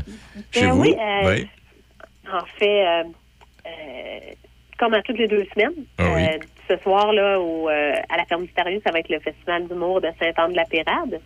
chez 0.52 0.62
Ben 0.62 0.72
vous? 0.72 0.82
oui, 0.82 0.96
euh, 1.00 1.30
Oui. 1.30 1.48
En 2.32 2.44
fait, 2.58 2.86
euh, 2.88 3.04
euh, 3.68 3.70
comme 4.80 4.94
à 4.96 5.02
toutes 5.04 5.18
les 5.20 5.28
deux 5.28 5.46
semaines, 5.54 5.74
Ah 6.00 6.04
oui. 6.16 6.24
euh, 6.24 6.38
ce 6.68 6.78
soir, 6.78 7.14
là, 7.14 7.40
au, 7.40 7.70
euh, 7.70 7.94
à 8.10 8.18
la 8.18 8.26
ferme 8.26 8.46
du 8.46 8.54
Tarieux, 8.54 8.82
ça 8.86 8.92
va 8.92 9.00
être 9.00 9.10
le 9.10 9.20
festival 9.20 9.68
d'humour 9.68 10.02
de 10.02 10.10
Saint-Anne-de-la-Pérade. 10.20 11.20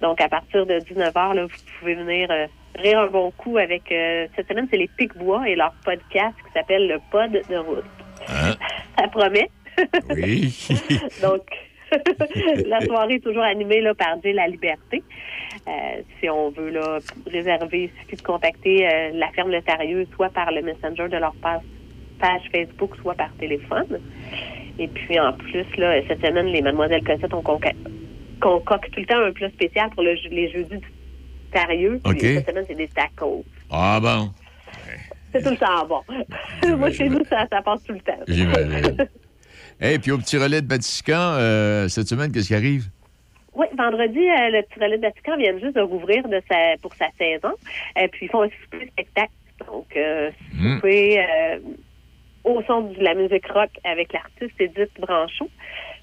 Donc, 0.00 0.20
à 0.20 0.28
partir 0.28 0.66
de 0.66 0.74
19h, 0.74 1.34
là, 1.34 1.44
vous 1.44 1.78
pouvez 1.78 1.94
venir 1.94 2.30
euh, 2.30 2.46
rire 2.76 3.00
un 3.00 3.06
bon 3.06 3.30
coup 3.32 3.56
avec... 3.58 3.90
euh, 3.92 4.26
cette 4.36 4.48
semaine, 4.48 4.68
c'est 4.70 4.76
les 4.76 4.88
Pic-Bois 4.96 5.48
et 5.48 5.56
leur 5.56 5.72
podcast 5.84 6.34
qui 6.46 6.52
s'appelle 6.52 6.88
Le 6.88 6.98
Pod 7.10 7.30
de 7.32 7.56
route. 7.56 7.84
Hein? 8.28 8.54
Ça 8.98 9.08
promet. 9.08 9.50
Oui. 10.10 10.68
Donc, 11.22 11.42
la 12.66 12.80
soirée 12.80 13.14
est 13.14 13.24
toujours 13.24 13.42
animée 13.42 13.80
là, 13.80 13.94
par 13.94 14.20
Jay 14.22 14.32
La 14.32 14.46
Liberté. 14.46 15.02
Euh, 15.66 16.02
si 16.20 16.28
on 16.28 16.50
veut 16.50 16.70
là, 16.70 16.98
réserver, 17.30 17.84
il 17.84 18.00
suffit 18.00 18.16
de 18.16 18.22
contacter 18.22 18.86
euh, 18.86 19.10
la 19.14 19.28
ferme 19.30 19.50
Le 19.50 19.62
Tarieux, 19.62 20.06
soit 20.14 20.30
par 20.30 20.50
le 20.50 20.62
messenger 20.62 21.08
de 21.08 21.16
leur 21.16 21.34
page, 21.36 21.62
page 22.18 22.42
Facebook, 22.52 22.96
soit 23.00 23.14
par 23.14 23.32
téléphone. 23.38 24.00
Et 24.78 24.88
puis, 24.88 25.18
en 25.20 25.32
plus, 25.32 25.64
là, 25.76 26.00
cette 26.08 26.24
semaine, 26.24 26.46
les 26.46 26.60
Mademoiselles 26.62 27.04
Cossette 27.04 27.32
ont 27.34 27.42
conca- 27.42 27.74
concocté 28.40 28.90
tout 28.90 29.00
le 29.00 29.06
temps 29.06 29.20
un 29.20 29.32
plat 29.32 29.48
spécial 29.50 29.90
pour 29.90 30.02
le, 30.02 30.14
les 30.30 30.50
jeudis 30.50 30.76
du 30.78 30.86
Tarieux. 31.52 32.00
Puis. 32.04 32.20
Cette 32.20 32.48
semaine, 32.48 32.64
c'est 32.66 32.74
des 32.74 32.88
tacos. 32.88 33.44
Ah 33.70 34.00
bon, 34.02 34.30
C'est 35.32 35.42
tout 35.42 35.50
le 35.50 35.56
temps 35.56 35.86
bon. 35.86 36.00
Moi, 36.76 36.90
chez 36.90 37.08
nous, 37.08 37.24
ça, 37.24 37.46
ça 37.50 37.62
passe 37.62 37.84
tout 37.84 37.92
le 37.92 38.00
temps. 38.00 38.18
j'imagine. 38.26 38.96
Et 39.80 39.98
puis 39.98 40.12
au 40.12 40.18
petit 40.18 40.36
relais 40.38 40.62
de 40.62 40.66
Batiscan, 40.68 41.34
euh, 41.36 41.88
cette 41.88 42.06
semaine, 42.06 42.30
qu'est-ce 42.32 42.46
qui 42.48 42.54
arrive? 42.54 42.84
Oui, 43.54 43.66
vendredi, 43.76 44.18
euh, 44.20 44.50
le 44.50 44.62
petit 44.62 44.80
relais 44.80 44.96
de 44.98 45.02
Vatican 45.02 45.36
vient 45.36 45.58
juste 45.58 45.74
de 45.76 45.80
rouvrir 45.80 46.26
de 46.28 46.40
sa, 46.50 46.76
pour 46.80 46.94
sa 46.94 47.06
saison. 47.18 47.50
Et 48.00 48.06
puis, 48.08 48.26
ils 48.26 48.28
font 48.30 48.42
un 48.42 48.48
super 48.48 48.88
spectacle. 48.88 49.32
Donc, 49.66 49.86
euh, 49.96 50.30
Mm. 50.54 50.74
souper 50.76 51.18
euh, 51.20 51.58
au 52.44 52.62
son 52.66 52.82
de 52.82 53.02
la 53.02 53.14
musique 53.14 53.46
rock 53.48 53.70
avec 53.84 54.12
l'artiste 54.12 54.54
Edith 54.60 54.90
Branchot. 55.00 55.50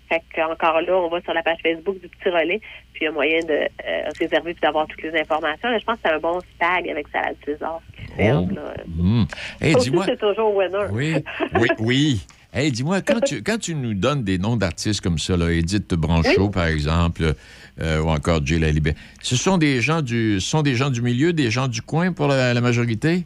Fait 0.09 0.21
qu'encore 0.35 0.81
là, 0.81 0.97
on 0.97 1.07
va 1.07 1.21
sur 1.21 1.33
la 1.33 1.41
page 1.41 1.59
Facebook 1.63 2.01
du 2.01 2.09
petit 2.09 2.29
relais, 2.29 2.59
puis 2.91 3.03
il 3.03 3.05
y 3.05 3.07
a 3.07 3.11
moyen 3.11 3.39
de 3.39 3.53
euh, 3.53 4.09
réserver 4.19 4.53
puis 4.53 4.61
d'avoir 4.61 4.85
toutes 4.87 5.01
les 5.03 5.17
informations. 5.17 5.69
Là, 5.69 5.79
je 5.79 5.85
pense 5.85 5.95
que 5.95 6.01
c'est 6.03 6.13
un 6.13 6.19
bon 6.19 6.37
spag 6.41 6.89
avec 6.89 7.07
salade 7.07 7.37
César 7.45 7.79
qui 7.95 8.13
ferme. 8.17 8.53
là. 8.53 8.73
Hmm. 8.87 9.23
Hey, 9.61 9.73
dis-moi. 9.75 10.03
c'est 10.05 10.19
toujours 10.19 10.53
winner. 10.53 10.87
Oui, 10.91 11.15
oui, 11.59 11.67
oui. 11.79 12.25
Hey, 12.53 12.69
dis-moi, 12.69 13.01
quand 13.01 13.21
tu, 13.21 13.41
quand 13.41 13.57
tu 13.57 13.73
nous 13.73 13.93
donnes 13.93 14.25
des 14.25 14.37
noms 14.37 14.57
d'artistes 14.57 14.99
comme 14.99 15.17
ça, 15.17 15.37
là, 15.37 15.49
Edith 15.49 15.93
Branchot, 15.93 16.49
par 16.49 16.65
exemple, 16.65 17.33
euh, 17.79 18.01
ou 18.01 18.09
encore 18.09 18.45
Jay 18.45 18.59
Lalibert, 18.59 18.95
ce 19.21 19.37
sont 19.37 19.57
des 19.57 19.79
gens 19.79 20.01
du 20.01 20.41
sont 20.41 20.61
des 20.61 20.75
gens 20.75 20.89
du 20.89 21.01
milieu, 21.01 21.31
des 21.31 21.49
gens 21.49 21.69
du 21.69 21.81
coin 21.81 22.11
pour 22.11 22.27
la, 22.27 22.53
la 22.53 22.59
majorité? 22.59 23.23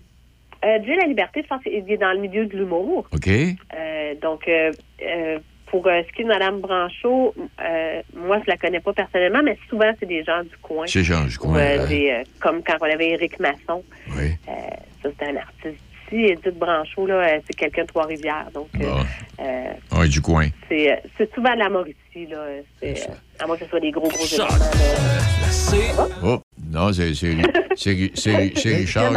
Euh, 0.65 0.79
Dieu 0.79 0.95
la 0.95 1.05
liberté, 1.05 1.41
je 1.43 1.47
pense 1.47 1.61
qu'il 1.63 1.73
est 1.73 1.97
dans 1.97 2.11
le 2.13 2.19
milieu 2.19 2.45
de 2.45 2.57
l'humour. 2.57 3.07
OK? 3.13 3.27
Euh, 3.27 4.15
donc, 4.21 4.47
euh, 4.47 4.71
euh, 5.03 5.39
pour 5.67 5.85
euh, 5.87 6.01
ce 6.07 6.13
qui 6.13 6.21
est 6.21 6.23
de 6.23 6.29
Mme 6.29 6.61
Branchot, 6.61 7.35
euh, 7.37 8.01
moi, 8.15 8.39
je 8.43 8.49
la 8.49 8.57
connais 8.57 8.79
pas 8.79 8.93
personnellement, 8.93 9.43
mais 9.43 9.57
souvent, 9.69 9.91
c'est 9.99 10.05
des 10.05 10.23
gens 10.23 10.41
du 10.43 10.57
coin. 10.61 10.87
C'est 10.87 11.03
gens 11.03 11.25
du 11.25 11.37
coin, 11.37 11.59
hein. 11.59 11.85
des, 11.87 12.23
comme 12.39 12.63
quand 12.63 12.77
on 12.81 12.85
avait 12.85 13.09
Éric 13.09 13.39
Masson. 13.39 13.83
Oui. 14.15 14.31
Ça, 15.03 15.09
c'est 15.19 15.27
un 15.27 15.35
artiste 15.35 15.83
d'ici. 16.11 16.23
Edith 16.31 16.57
Branchot, 16.57 17.05
là, 17.07 17.15
euh, 17.15 17.39
c'est 17.47 17.55
quelqu'un 17.55 17.83
de 17.83 17.87
Trois-Rivières. 17.87 18.47
Donc, 18.53 18.69
euh, 18.81 18.85
euh, 19.39 19.63
Oui, 19.99 20.09
du 20.09 20.21
coin. 20.21 20.47
c'est 20.69 20.91
euh, 20.91 20.95
c'est 21.17 21.33
souvent 21.33 21.53
de 21.53 21.59
la 21.59 21.69
Mauricie, 21.69 22.27
là. 22.29 22.45
C'est, 22.81 23.01
euh, 23.09 23.13
à 23.39 23.47
moins 23.47 23.57
que 23.57 23.63
ce 23.65 23.69
soit 23.69 23.79
des 23.79 23.91
gros, 23.91 24.07
gros 24.09 24.25
événements. 24.25 24.47
là. 24.47 26.07
Oh, 26.23 26.39
Non, 26.71 26.91
c'est 26.93 27.13
c'est- 27.13 27.35
c'est- 27.75 28.11
c'est- 28.15 28.51
c'est 28.55 28.75
Richard. 28.75 29.11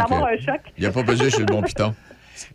Il 0.77 0.83
n'a 0.83 0.91
pas 0.91 1.03
pesé 1.03 1.29
sur 1.29 1.39
le 1.41 1.45
bon 1.45 1.61
piton. 1.61 1.93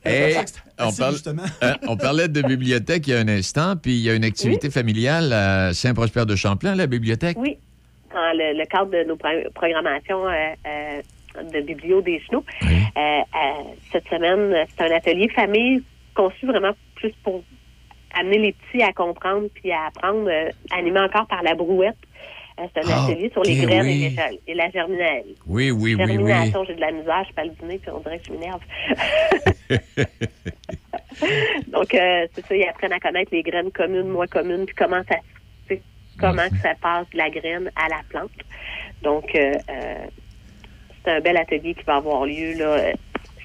Et 0.06 0.34
on, 0.78 0.84
Merci, 0.84 0.98
parle- 0.98 1.16
hein, 1.62 1.74
on 1.86 1.96
parlait 1.96 2.28
de 2.28 2.40
bibliothèque 2.42 3.06
il 3.06 3.10
y 3.12 3.16
a 3.16 3.20
un 3.20 3.28
instant, 3.28 3.76
puis 3.76 3.92
il 3.92 4.00
y 4.00 4.08
a 4.10 4.14
une 4.14 4.24
activité 4.24 4.70
familiale 4.70 5.30
à 5.32 5.74
Saint-Prosper 5.74 6.24
de 6.26 6.36
Champlain, 6.36 6.74
la 6.74 6.86
bibliothèque. 6.86 7.36
Oui, 7.38 7.58
dans 8.10 8.32
le, 8.36 8.58
le 8.58 8.64
cadre 8.66 8.90
de 8.90 9.04
nos 9.06 9.16
pro- 9.16 9.28
programmations 9.54 10.26
euh, 10.26 10.32
euh, 10.66 11.02
de 11.42 11.60
Biblio 11.60 12.00
des 12.00 12.20
Chenaux. 12.20 12.44
Euh, 12.62 12.68
euh, 12.96 13.22
cette 13.92 14.06
semaine, 14.08 14.66
c'est 14.76 14.84
un 14.84 14.94
atelier 14.94 15.28
famille 15.28 15.82
conçu 16.14 16.46
vraiment 16.46 16.72
plus 16.94 17.12
pour 17.22 17.42
amener 18.14 18.38
les 18.38 18.52
petits 18.52 18.82
à 18.82 18.92
comprendre 18.92 19.48
puis 19.54 19.72
à 19.72 19.86
apprendre, 19.86 20.28
euh, 20.28 20.48
animé 20.70 21.00
encore 21.00 21.26
par 21.26 21.42
la 21.42 21.54
brouette. 21.54 21.96
C'est 22.56 22.86
un 22.86 22.88
Ah, 22.88 23.04
atelier 23.04 23.30
sur 23.30 23.42
les 23.42 23.56
graines 23.56 23.84
oui. 23.84 24.04
et, 24.04 24.10
les 24.10 24.40
et 24.46 24.54
la 24.54 24.70
germinale. 24.70 25.24
Oui, 25.44 25.72
oui, 25.72 25.96
oui, 25.96 25.96
oui. 25.96 26.06
Germination, 26.06 26.64
j'ai 26.64 26.76
de 26.76 26.80
la 26.80 26.92
misère, 26.92 27.26
je 27.28 27.48
dîner, 27.60 27.78
puis 27.78 27.90
on 27.90 27.98
dirait 27.98 28.20
que 28.20 28.26
je 28.26 28.32
m'énerve. 28.32 28.60
Donc, 31.72 31.92
euh, 31.94 32.28
c'est 32.32 32.46
ça, 32.46 32.54
ils 32.54 32.62
apprennent 32.68 32.92
à 32.92 33.00
connaître 33.00 33.34
les 33.34 33.42
graines 33.42 33.72
communes, 33.72 34.06
moins 34.08 34.28
communes, 34.28 34.66
puis 34.66 34.74
comment 34.76 35.02
ça 35.08 35.16
comment 36.18 36.48
que 36.48 36.58
ça 36.58 36.74
passe 36.80 37.08
de 37.10 37.18
la 37.18 37.30
graine 37.30 37.70
à 37.76 37.88
la 37.88 38.00
plante. 38.08 38.30
Donc, 39.02 39.34
euh, 39.34 39.52
c'est 41.04 41.10
un 41.12 41.20
bel 41.20 41.36
atelier 41.36 41.74
qui 41.74 41.82
va 41.84 41.96
avoir 41.96 42.24
lieu 42.26 42.54
là, 42.58 42.92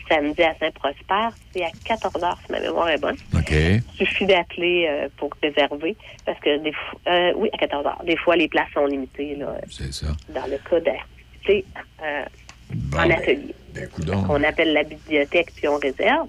samedi 0.10 0.41
à 0.43 0.55
Saint-Prosper. 0.60 1.36
C'est 1.53 1.64
à 1.64 1.70
14 1.86 2.14
h 2.16 2.36
si 2.45 2.51
ma 2.51 2.60
mémoire 2.60 2.89
est 2.89 2.97
bonne. 2.99 3.18
OK. 3.36 3.51
Il 3.51 3.84
suffit 3.97 4.26
d'appeler 4.26 4.88
euh, 4.89 5.07
pour 5.18 5.30
réserver, 5.43 5.95
parce 6.26 6.39
que 6.39 6.57
des 6.57 6.72
fois, 6.74 6.99
euh, 7.14 7.34
oui, 7.36 7.49
à 7.53 7.57
14 7.57 7.86
h 7.86 8.05
Des 8.05 8.18
fois, 8.18 8.36
les 8.36 8.47
places 8.47 8.72
sont 8.74 8.86
limitées, 8.86 9.36
là, 9.36 9.55
C'est 9.70 9.93
ça. 9.93 10.07
dans 10.30 10.47
le 10.47 10.57
cas 10.57 10.80
d'activité 10.80 11.66
euh, 12.03 12.24
en 12.95 13.07
ben, 13.07 13.12
atelier. 13.12 13.53
coudonc. 13.93 14.24
On 14.30 14.43
appelle 14.43 14.74
la 14.74 14.84
bibliothèque 14.84 15.51
puis 15.55 15.68
on 15.68 15.78
réserve. 15.78 16.28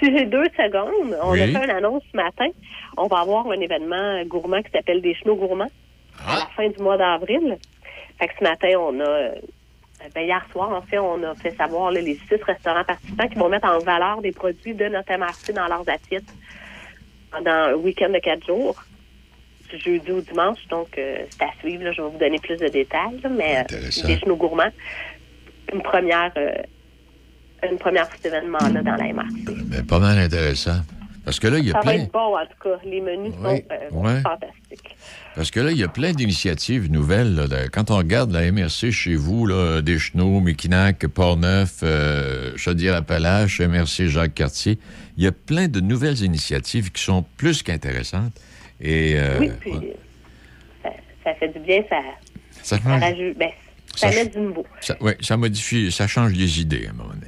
Si 0.00 0.16
j'ai 0.16 0.24
deux 0.36 0.48
secondes, 0.56 1.16
on 1.22 1.32
Oui. 1.32 1.42
a 1.42 1.46
fait 1.46 1.64
une 1.64 1.70
annonce 1.70 2.02
ce 2.12 2.16
matin. 2.16 2.48
On 2.96 3.06
va 3.06 3.18
avoir 3.20 3.46
un 3.50 3.60
événement 3.60 4.22
gourmand 4.26 4.62
qui 4.62 4.70
s'appelle 4.70 5.00
des 5.02 5.14
chenaux 5.14 5.36
gourmands 5.36 5.70
à 6.26 6.36
la 6.36 6.46
fin 6.56 6.68
du 6.68 6.78
mois 6.82 6.96
d'avril. 6.96 7.56
Fait 8.18 8.28
que 8.28 8.34
ce 8.38 8.44
matin, 8.44 8.68
on 8.78 8.98
a 9.00 9.04
euh, 9.08 9.32
ben, 10.14 10.22
hier 10.24 10.44
soir, 10.52 10.70
en 10.72 10.82
fait, 10.82 10.98
on 10.98 11.22
a 11.24 11.34
fait 11.34 11.54
savoir 11.56 11.90
là, 11.90 12.00
les 12.00 12.14
six 12.28 12.42
restaurants 12.42 12.84
participants 12.84 13.28
qui 13.28 13.34
vont 13.38 13.48
mettre 13.48 13.66
en 13.68 13.78
valeur 13.80 14.20
des 14.22 14.32
produits 14.32 14.74
de 14.74 14.86
notre 14.86 15.12
MRC 15.12 15.52
dans 15.54 15.66
leurs 15.66 15.84
assiettes 15.88 16.32
pendant 17.30 17.50
un 17.50 17.74
week-end 17.74 18.10
de 18.10 18.18
quatre 18.18 18.46
jours, 18.46 18.82
du 19.70 19.78
jeudi 19.78 20.12
au 20.12 20.20
dimanche. 20.20 20.66
Donc, 20.70 20.96
euh, 20.96 21.18
c'est 21.30 21.42
à 21.42 21.50
suivre. 21.60 21.84
là. 21.84 21.92
Je 21.92 22.02
vais 22.02 22.08
vous 22.08 22.18
donner 22.18 22.38
plus 22.38 22.56
de 22.56 22.68
détails, 22.68 23.20
là, 23.22 23.28
mais 23.28 23.58
euh, 23.70 23.78
des 24.06 24.18
chenaux 24.18 24.36
gourmands, 24.36 24.72
une 25.72 25.82
première, 25.82 26.32
euh, 26.36 26.62
une 27.68 27.78
première 27.78 28.08
cet 28.12 28.26
événement-là 28.26 28.82
dans 28.82 28.96
la 28.96 29.12
MRC. 29.12 29.44
Ben, 29.66 29.86
pas 29.86 29.98
mal 29.98 30.18
intéressant. 30.18 30.80
Parce 31.28 31.40
que 31.40 31.46
là, 31.48 31.58
il 31.58 31.66
y 31.66 31.68
a 31.68 31.72
Ça 31.72 31.80
va 31.80 31.92
plein. 31.92 32.02
être 32.04 32.10
bon, 32.12 32.38
en 32.38 32.46
tout 32.46 32.68
cas. 32.70 32.78
Les 32.86 33.02
menus 33.02 33.34
sont 33.34 33.44
euh, 33.44 33.90
ouais. 33.92 34.20
fantastiques. 34.22 34.96
Parce 35.36 35.50
que 35.50 35.60
là, 35.60 35.72
il 35.72 35.76
y 35.76 35.84
a 35.84 35.88
plein 35.88 36.12
d'initiatives 36.12 36.90
nouvelles. 36.90 37.34
là. 37.34 37.46
De- 37.48 37.68
Quand 37.70 37.90
on 37.90 37.98
regarde 37.98 38.32
la 38.32 38.50
MRC 38.50 38.90
chez 38.90 39.14
vous, 39.14 39.46
là, 39.46 39.82
Deschenaux, 39.82 40.40
Mekinac, 40.40 41.06
Portneuf, 41.08 41.80
euh, 41.82 42.52
Chaudière-Appalaches, 42.56 43.60
MRC 43.60 44.08
Jacques-Cartier, 44.08 44.78
il 45.18 45.24
y 45.24 45.26
a 45.26 45.32
plein 45.32 45.68
de 45.68 45.80
nouvelles 45.80 46.22
initiatives 46.22 46.90
qui 46.92 47.02
sont 47.02 47.22
plus 47.36 47.62
qu'intéressantes. 47.62 48.32
Et 48.80 49.14
euh, 49.18 49.36
oui, 49.40 49.50
puis 49.60 49.72
ça, 50.82 50.90
ça 51.24 51.34
fait 51.34 51.48
du 51.48 51.58
bien, 51.58 51.82
ça, 51.90 52.00
ça, 52.62 52.78
ça 52.78 52.88
rajoute, 52.98 53.36
ben, 53.36 53.50
ça, 53.94 54.10
Ça 54.10 54.16
met 54.24 54.28
du 54.30 54.38
nouveau. 54.38 54.64
ouais, 55.02 55.18
ça 55.20 55.36
modifie, 55.36 55.92
ça 55.92 56.06
change 56.06 56.32
les 56.32 56.60
idées 56.60 56.86
à 56.86 56.90
un 56.90 56.94
moment 56.94 57.10
donné. 57.10 57.27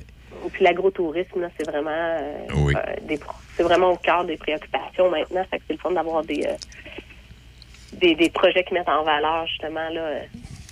Puis 0.53 0.64
l'agro-tourisme, 0.64 1.40
là, 1.40 1.48
c'est 1.57 1.68
vraiment, 1.68 1.90
euh, 1.90 2.46
Oui. 2.57 2.74
euh, 2.76 2.80
des 3.03 3.18
c'est 3.57 3.62
vraiment 3.62 3.92
au 3.92 3.96
cœur 3.96 4.24
des 4.24 4.36
préoccupations 4.36 5.11
maintenant. 5.11 5.44
Fait 5.51 5.59
que 5.59 5.64
c'est 5.68 5.74
le 5.74 5.78
fun 5.78 5.90
d'avoir 5.92 6.22
des, 6.24 6.44
euh, 6.46 6.55
des, 7.92 8.14
des 8.14 8.30
projets 8.30 8.64
qui 8.64 8.74
mettent 8.74 8.88
en 8.88 9.05
valeur, 9.05 9.46
justement, 9.46 9.88
là, 9.90 10.20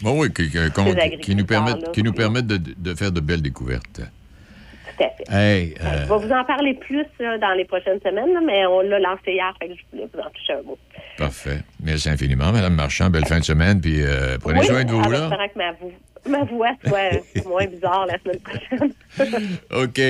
Bon, 0.01 0.20
oui, 0.20 0.33
qui, 0.33 1.35
nous 1.35 1.45
permettent, 1.45 1.91
qui 1.93 2.03
nous 2.05 2.12
permettent 2.12 2.47
de, 2.47 2.59
de 2.76 2.95
faire 2.95 3.11
de 3.11 3.18
belles 3.20 3.43
découvertes. 3.43 4.01
tout 4.01 5.03
à 5.03 5.09
fait. 5.11 5.24
Hey, 5.29 5.74
euh, 5.83 6.05
Je 6.07 6.12
vais 6.14 6.26
vous 6.26 6.33
en 6.33 6.45
parler 6.45 6.74
plus 6.74 7.05
là, 7.18 7.37
dans 7.39 7.53
les 7.55 7.64
prochaines 7.64 7.99
semaines, 8.01 8.39
mais 8.47 8.64
on 8.66 8.81
l'a 8.81 9.01
lancé 9.01 9.33
hier, 9.33 9.53
fait 9.61 9.68
que 9.68 9.74
je 9.74 9.83
voulais 9.93 10.09
vous 10.14 10.20
en 10.20 10.31
toucher 10.31 10.53
un 10.53 10.62
mot. 10.62 10.79
parfait. 11.16 11.59
Merci 11.83 12.11
infiniment, 12.11 12.53
Madame 12.53 12.74
Marchand. 12.76 13.11
Belle 13.11 13.26
fin 13.26 13.41
de 13.41 13.45
semaine, 13.45 13.81
puis 13.81 14.01
euh, 14.03 14.39
prenez 14.41 14.61
oui, 14.61 14.66
soin 14.66 14.85
de 14.85 14.93
vous, 14.93 15.11
là. 15.11 15.24
espérant 15.24 15.49
que 15.49 15.59
ma, 15.59 15.72
vo- 15.72 15.93
ma 16.29 16.45
voix 16.45 16.73
soit 16.87 17.45
moins 17.47 17.66
bizarre 17.66 18.07
la 18.07 18.19
semaine 18.19 18.41
prochaine. 18.41 19.59
OK. 19.75 20.01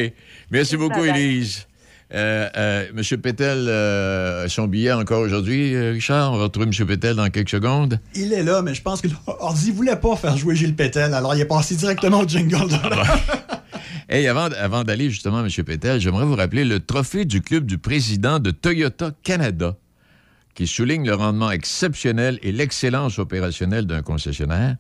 Merci 0.51 0.77
beaucoup, 0.77 1.01
Bye 1.01 1.11
bye. 1.13 1.23
Élise. 1.23 1.67
Euh, 2.15 2.49
euh, 2.57 2.87
Monsieur 2.95 3.19
Pétel, 3.19 3.69
euh, 3.69 4.49
son 4.49 4.67
billet 4.67 4.93
encore 4.93 5.21
aujourd'hui, 5.21 5.75
euh, 5.75 5.93
Richard? 5.93 6.33
On 6.33 6.39
va 6.39 6.45
retrouver 6.45 6.67
M. 6.67 6.87
Pétel 6.87 7.17
dans 7.17 7.29
quelques 7.29 7.51
secondes. 7.51 8.01
Il 8.15 8.33
est 8.33 8.43
là, 8.43 8.63
mais 8.63 8.73
je 8.73 8.81
pense 8.81 9.03
que 9.03 9.09
l'ordi 9.27 9.71
voulait 9.73 9.97
pas 9.97 10.17
faire 10.17 10.37
jouer 10.37 10.57
Gilles 10.57 10.75
Pétel, 10.75 11.13
alors 11.13 11.35
il 11.35 11.41
est 11.43 11.47
passé 11.47 11.77
directement 11.77 12.21
au 12.21 12.27
jingle. 12.27 12.69
De 12.69 12.77
Hey, 14.09 14.27
avant, 14.27 14.49
avant 14.59 14.85
d'aller 14.85 15.11
justement, 15.11 15.45
M. 15.45 15.51
Pétel, 15.65 16.01
j'aimerais 16.01 16.25
vous 16.25 16.35
rappeler 16.37 16.65
le 16.65 16.81
trophée 16.81 17.27
du 17.27 17.43
club 17.43 17.67
du 17.67 17.77
président 17.77 18.39
de 18.39 18.51
Toyota 18.53 19.11
Canada, 19.23 19.77
qui 20.55 20.67
souligne 20.67 21.07
le 21.07 21.15
rendement 21.15 21.51
exceptionnel 21.51 22.39
et 22.43 22.53
l'excellence 22.53 23.19
opérationnelle 23.19 23.87
d'un 23.87 24.01
concessionnaire, 24.01 24.77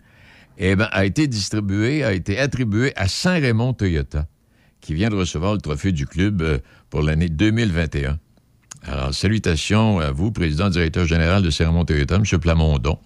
eh 0.58 0.76
ben, 0.76 0.88
a 0.90 1.04
été 1.04 1.26
distribué, 1.26 2.04
a 2.04 2.12
été 2.12 2.38
attribué 2.38 2.92
à 2.96 3.08
Saint-Raymond 3.08 3.74
Toyota, 3.74 4.26
qui 4.80 4.94
vient 4.94 5.08
de 5.08 5.14
recevoir 5.14 5.54
le 5.54 5.60
trophée 5.60 5.92
du 5.92 6.06
club 6.06 6.42
euh, 6.42 6.58
pour 6.90 7.02
l'année 7.02 7.28
2021. 7.28 8.18
Alors, 8.82 9.14
salutations 9.14 9.98
à 10.00 10.10
vous, 10.10 10.32
président 10.32 10.68
directeur 10.68 11.06
général 11.06 11.42
de 11.42 11.50
Saint-Raymond 11.50 11.84
Toyota, 11.84 12.16
M. 12.16 12.24
Plamondon, 12.40 12.98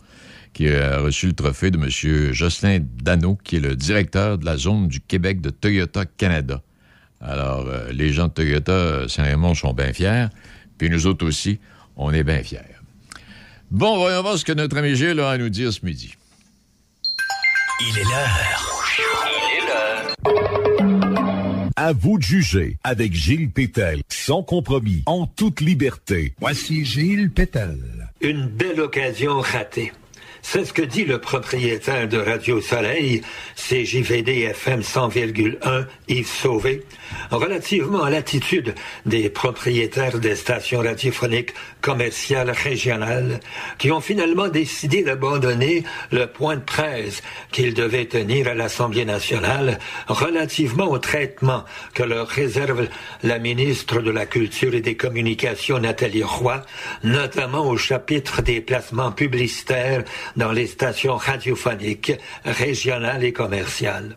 qui 0.53 0.69
a 0.69 0.99
reçu 0.99 1.27
le 1.27 1.33
trophée 1.33 1.71
de 1.71 1.79
M. 1.79 2.33
Jocelyn 2.33 2.81
Dano, 3.03 3.39
qui 3.43 3.57
est 3.57 3.61
le 3.61 3.77
directeur 3.77 4.39
de 4.39 4.45
la 4.45 4.57
zone 4.57 4.89
du 4.89 5.01
Québec 5.01 5.41
de 5.41 5.51
Toyota 5.51 6.05
Canada. 6.05 6.63
Alors, 7.21 7.67
euh, 7.69 7.93
les 7.93 8.13
gens 8.13 8.29
de 8.29 8.33
Toyota 8.33 8.73
euh, 8.73 9.09
Saint-Raymond 9.09 9.55
sont 9.55 9.73
bien 9.73 9.93
fiers, 9.93 10.27
puis 10.79 10.91
nous 10.91 11.07
autres 11.07 11.27
aussi, 11.27 11.61
on 11.97 12.13
est 12.13 12.25
bien 12.25 12.43
fiers. 12.43 12.61
Bon, 13.71 13.97
voyons 13.97 14.23
voir 14.23 14.37
ce 14.39 14.45
que 14.45 14.53
notre 14.53 14.77
ami 14.77 14.95
Gilles 14.97 15.21
a 15.21 15.31
à 15.31 15.39
nous 15.39 15.49
dire 15.49 15.73
ce 15.73 15.85
midi. 15.85 16.15
Il 17.85 17.99
est 17.99 18.05
l'heure. 18.05 18.85
Il 19.27 19.59
est 19.59 19.67
l'heure. 19.67 20.15
À 21.75 21.93
vous 21.93 22.19
de 22.19 22.23
juger 22.23 22.77
avec 22.85 23.13
Gilles 23.13 23.51
Pétel, 23.51 24.03
sans 24.09 24.45
compromis, 24.45 25.03
en 25.07 25.27
toute 25.27 25.61
liberté. 25.61 26.35
Voici 26.39 26.85
Gilles 26.85 27.31
Pétel. 27.31 27.79
Une 28.21 28.47
belle 28.47 28.81
occasion 28.81 29.41
ratée. 29.41 29.93
C'est 30.45 30.65
ce 30.65 30.73
que 30.73 30.83
dit 30.83 31.05
le 31.05 31.19
propriétaire 31.19 32.09
de 32.09 32.19
Radio 32.19 32.61
Soleil, 32.61 33.23
CJVD 33.57 34.43
FM 34.43 34.81
100,1, 34.81 35.87
Yves 36.09 36.27
Sauvé, 36.27 36.83
relativement 37.31 38.03
à 38.03 38.11
l'attitude 38.11 38.75
des 39.07 39.31
propriétaires 39.31 40.19
des 40.19 40.35
stations 40.35 40.81
radiophoniques 40.81 41.55
commerciales 41.81 42.51
régionales 42.51 43.41
qui 43.79 43.93
ont 43.93 44.01
finalement 44.01 44.49
décidé 44.49 45.03
d'abandonner 45.03 45.85
le 46.11 46.27
point 46.27 46.57
de 46.57 46.63
presse 46.63 47.23
qu'ils 47.53 47.73
devaient 47.73 48.07
tenir 48.07 48.49
à 48.49 48.55
l'Assemblée 48.55 49.05
nationale 49.05 49.79
relativement 50.09 50.91
au 50.91 50.99
traitement 50.99 51.65
que 51.95 52.03
leur 52.03 52.27
réserve 52.27 52.89
la 53.23 53.39
ministre 53.39 54.01
de 54.01 54.11
la 54.11 54.27
Culture 54.27 54.75
et 54.75 54.81
des 54.81 54.97
Communications, 54.97 55.79
Nathalie 55.79 56.25
Roy, 56.25 56.63
notamment 57.05 57.67
au 57.69 57.77
chapitre 57.77 58.43
des 58.43 58.61
placements 58.61 59.13
publicitaires 59.13 60.05
dans 60.37 60.53
les 60.53 60.67
stations 60.67 61.17
radiophoniques, 61.17 62.13
régionales 62.45 63.25
et 63.25 63.33
commerciales. 63.33 64.17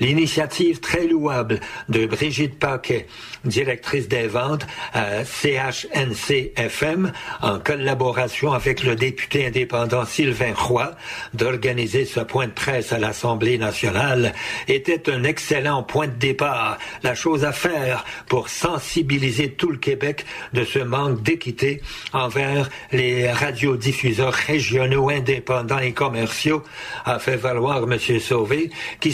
L'initiative 0.00 0.80
très 0.80 1.06
louable 1.06 1.60
de 1.88 2.06
Brigitte 2.06 2.58
Paquet, 2.58 3.06
directrice 3.44 4.08
des 4.08 4.28
ventes 4.28 4.66
à 4.92 5.24
CHNC-FM, 5.24 7.12
en 7.42 7.58
collaboration 7.58 8.52
avec 8.52 8.84
le 8.84 8.94
député 8.94 9.46
indépendant 9.46 10.04
Sylvain 10.04 10.54
Roy, 10.54 10.94
d'organiser 11.34 12.04
ce 12.04 12.20
point 12.20 12.46
de 12.46 12.52
presse 12.52 12.92
à 12.92 12.98
l'Assemblée 12.98 13.58
nationale, 13.58 14.34
était 14.68 15.10
un 15.10 15.24
excellent 15.24 15.82
point 15.82 16.06
de 16.06 16.12
départ, 16.12 16.78
la 17.02 17.14
chose 17.14 17.44
à 17.44 17.52
faire 17.52 18.04
pour 18.28 18.48
sensibiliser 18.48 19.50
tout 19.52 19.70
le 19.70 19.78
Québec 19.78 20.24
de 20.52 20.64
ce 20.64 20.78
manque 20.78 21.22
d'équité 21.22 21.82
envers 22.12 22.68
les 22.92 23.30
radiodiffuseurs 23.30 24.32
régionaux 24.32 25.10
indépendants 25.10 25.78
et 25.78 25.92
commerciaux, 25.92 26.62
a 27.04 27.18
fait 27.18 27.36
valoir 27.36 27.84
M. 27.90 27.98
Sauvé, 28.20 28.70
qui 29.00 29.12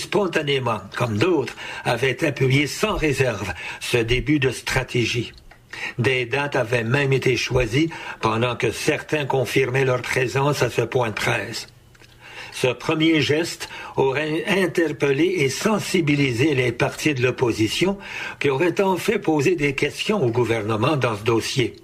comme 0.97 1.18
d'autres, 1.18 1.55
avait 1.85 2.25
appuyé 2.25 2.66
sans 2.66 2.97
réserve 2.97 3.53
ce 3.81 3.99
début 3.99 4.39
de 4.39 4.51
stratégie. 4.51 5.33
Des 5.99 6.25
dates 6.25 6.57
avaient 6.57 6.85
même 6.85 7.12
été 7.12 7.37
choisies 7.37 7.91
pendant 8.20 8.57
que 8.57 8.70
certains 8.70 9.27
confirmaient 9.27 9.85
leur 9.85 10.03
présence 10.03 10.62
à 10.62 10.70
ce 10.70 10.83
point 10.83 11.09
de 11.09 11.14
presse. 11.14 11.66
Ce 12.53 12.68
premier 12.68 13.20
geste 13.20 13.68
aurait 13.97 14.45
interpellé 14.47 15.25
et 15.39 15.49
sensibilisé 15.49 16.55
les 16.55 16.70
partis 16.70 17.14
de 17.14 17.22
l'opposition 17.22 17.99
qui 18.39 18.49
auraient 18.49 18.81
en 18.81 18.97
fait 18.97 19.18
posé 19.18 19.57
des 19.57 19.75
questions 19.75 20.22
au 20.22 20.31
gouvernement 20.31 20.97
dans 20.97 21.16
ce 21.16 21.25
dossier. 21.25 21.75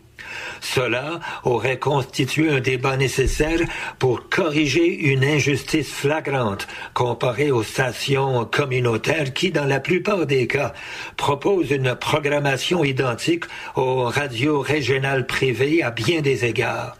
Cela 0.60 1.20
aurait 1.44 1.78
constitué 1.78 2.50
un 2.50 2.60
débat 2.60 2.96
nécessaire 2.96 3.60
pour 3.98 4.28
corriger 4.28 4.86
une 5.10 5.24
injustice 5.24 5.92
flagrante 5.92 6.66
comparée 6.94 7.50
aux 7.50 7.62
stations 7.62 8.44
communautaires 8.44 9.32
qui, 9.32 9.50
dans 9.50 9.66
la 9.66 9.80
plupart 9.80 10.26
des 10.26 10.46
cas, 10.46 10.72
proposent 11.16 11.70
une 11.70 11.94
programmation 11.94 12.84
identique 12.84 13.44
aux 13.76 14.04
radios 14.04 14.60
régionales 14.60 15.26
privées 15.26 15.82
à 15.82 15.90
bien 15.90 16.20
des 16.20 16.44
égards. 16.44 16.99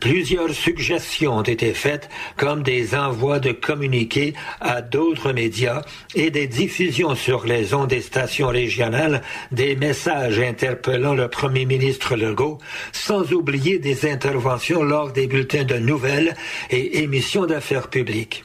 Plusieurs 0.00 0.52
suggestions 0.52 1.38
ont 1.38 1.42
été 1.42 1.74
faites, 1.74 2.08
comme 2.36 2.62
des 2.62 2.94
envois 2.94 3.38
de 3.38 3.52
communiqués 3.52 4.34
à 4.60 4.82
d'autres 4.82 5.32
médias 5.32 5.82
et 6.14 6.30
des 6.30 6.46
diffusions 6.46 7.14
sur 7.14 7.44
les 7.46 7.74
ondes 7.74 7.88
des 7.88 8.00
stations 8.00 8.48
régionales 8.48 9.22
des 9.52 9.76
messages 9.76 10.38
interpellant 10.38 11.14
le 11.14 11.28
premier 11.28 11.64
ministre 11.64 12.16
Legault, 12.16 12.58
sans 12.92 13.32
oublier 13.32 13.78
des 13.78 14.10
interventions 14.10 14.82
lors 14.82 15.12
des 15.12 15.26
bulletins 15.26 15.64
de 15.64 15.76
nouvelles 15.76 16.34
et 16.70 17.02
émissions 17.02 17.46
d'affaires 17.46 17.88
publiques. 17.88 18.44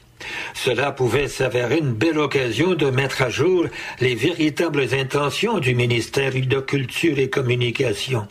Cela 0.54 0.92
pouvait 0.92 1.28
s'avérer 1.28 1.78
une 1.78 1.92
belle 1.92 2.18
occasion 2.18 2.74
de 2.74 2.90
mettre 2.90 3.22
à 3.22 3.30
jour 3.30 3.66
les 4.00 4.14
véritables 4.14 4.86
intentions 4.92 5.58
du 5.58 5.74
ministère 5.74 6.32
de 6.34 6.60
Culture 6.60 7.18
et 7.18 7.30
Communication. 7.30 8.26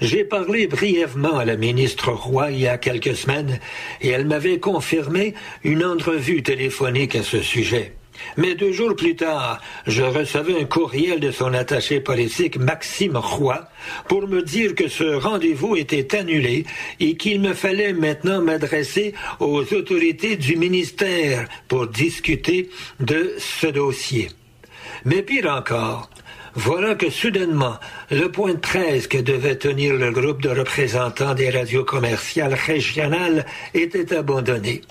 J'ai 0.00 0.24
parlé 0.24 0.66
brièvement 0.66 1.38
à 1.38 1.44
la 1.44 1.56
ministre 1.56 2.10
Roy 2.10 2.50
il 2.52 2.60
y 2.60 2.68
a 2.68 2.78
quelques 2.78 3.16
semaines 3.16 3.58
et 4.00 4.08
elle 4.08 4.26
m'avait 4.26 4.58
confirmé 4.58 5.34
une 5.64 5.84
entrevue 5.84 6.42
téléphonique 6.42 7.16
à 7.16 7.22
ce 7.22 7.40
sujet. 7.40 7.94
Mais 8.36 8.54
deux 8.54 8.72
jours 8.72 8.94
plus 8.94 9.16
tard, 9.16 9.60
je 9.86 10.02
recevais 10.02 10.60
un 10.60 10.64
courriel 10.64 11.20
de 11.20 11.30
son 11.30 11.54
attaché 11.54 12.00
politique, 12.00 12.56
Maxime 12.56 13.16
Roy, 13.16 13.68
pour 14.08 14.28
me 14.28 14.42
dire 14.42 14.74
que 14.74 14.88
ce 14.88 15.04
rendez-vous 15.04 15.76
était 15.76 16.16
annulé 16.16 16.64
et 17.00 17.16
qu'il 17.16 17.40
me 17.40 17.54
fallait 17.54 17.92
maintenant 17.92 18.42
m'adresser 18.42 19.14
aux 19.40 19.62
autorités 19.72 20.36
du 20.36 20.56
ministère 20.56 21.48
pour 21.68 21.86
discuter 21.86 22.70
de 23.00 23.34
ce 23.38 23.66
dossier. 23.66 24.28
Mais 25.04 25.22
pire 25.22 25.50
encore, 25.50 26.10
voilà 26.54 26.94
que 26.94 27.08
soudainement, 27.08 27.78
le 28.10 28.30
point 28.30 28.52
de 28.52 28.58
presse 28.58 29.06
que 29.06 29.18
devait 29.18 29.56
tenir 29.56 29.94
le 29.94 30.10
groupe 30.10 30.42
de 30.42 30.50
représentants 30.50 31.34
des 31.34 31.50
radios 31.50 31.84
commerciales 31.84 32.54
régionales 32.54 33.46
était 33.72 34.14
abandonné. 34.14 34.82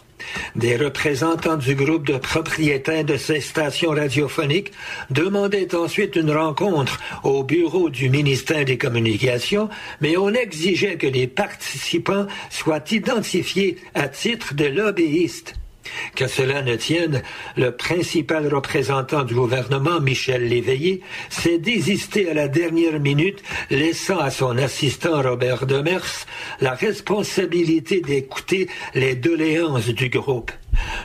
Des 0.55 0.75
représentants 0.75 1.57
du 1.57 1.75
groupe 1.75 2.07
de 2.07 2.17
propriétaires 2.17 3.05
de 3.05 3.17
ces 3.17 3.41
stations 3.41 3.91
radiophoniques 3.91 4.71
demandaient 5.09 5.75
ensuite 5.75 6.15
une 6.15 6.31
rencontre 6.31 6.99
au 7.23 7.43
bureau 7.43 7.89
du 7.89 8.09
ministère 8.09 8.65
des 8.65 8.77
Communications, 8.77 9.69
mais 9.99 10.17
on 10.17 10.33
exigeait 10.33 10.97
que 10.97 11.07
les 11.07 11.27
participants 11.27 12.27
soient 12.49 12.83
identifiés 12.91 13.77
à 13.93 14.07
titre 14.07 14.53
de 14.53 14.65
lobbyistes. 14.65 15.60
Que 16.15 16.27
cela 16.27 16.61
ne 16.61 16.75
tienne, 16.75 17.23
le 17.57 17.71
principal 17.71 18.53
représentant 18.53 19.23
du 19.23 19.33
gouvernement, 19.33 19.99
Michel 19.99 20.47
Léveillé, 20.47 21.01
s'est 21.29 21.57
désisté 21.57 22.29
à 22.29 22.33
la 22.33 22.47
dernière 22.47 22.99
minute, 22.99 23.41
laissant 23.69 24.19
à 24.19 24.31
son 24.31 24.57
assistant 24.57 25.21
Robert 25.21 25.65
Demers 25.65 26.25
la 26.59 26.73
responsabilité 26.73 28.01
d'écouter 28.01 28.69
les 28.93 29.15
doléances 29.15 29.89
du 29.89 30.09
groupe. 30.09 30.51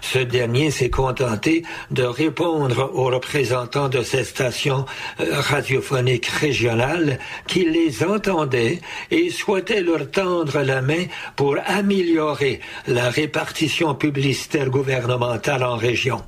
Ce 0.01 0.19
dernier 0.19 0.71
s'est 0.71 0.91
contenté 0.91 1.65
de 1.91 2.05
répondre 2.05 2.91
aux 2.95 3.07
représentants 3.07 3.89
de 3.89 4.03
ces 4.03 4.25
stations 4.25 4.87
euh, 5.21 5.41
radiophoniques 5.41 6.27
régionales 6.27 7.19
qui 7.47 7.65
les 7.65 8.05
entendaient 8.05 8.81
et 9.11 9.31
souhaitait 9.31 9.83
leur 9.83 10.11
tendre 10.11 10.61
la 10.63 10.83
main 10.83 11.05
pour 11.35 11.57
améliorer 11.67 12.61
la 12.87 13.11
répartition 13.11 13.95
publicitaire 13.95 14.71
gouvernementale 14.71 15.65
en 15.65 15.77
région. 15.77 16.23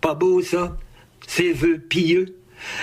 Pas 0.00 0.14
beau 0.14 0.42
ça? 0.42 0.76
Ces 1.26 1.52
vœux 1.52 1.78
pieux? 1.78 2.34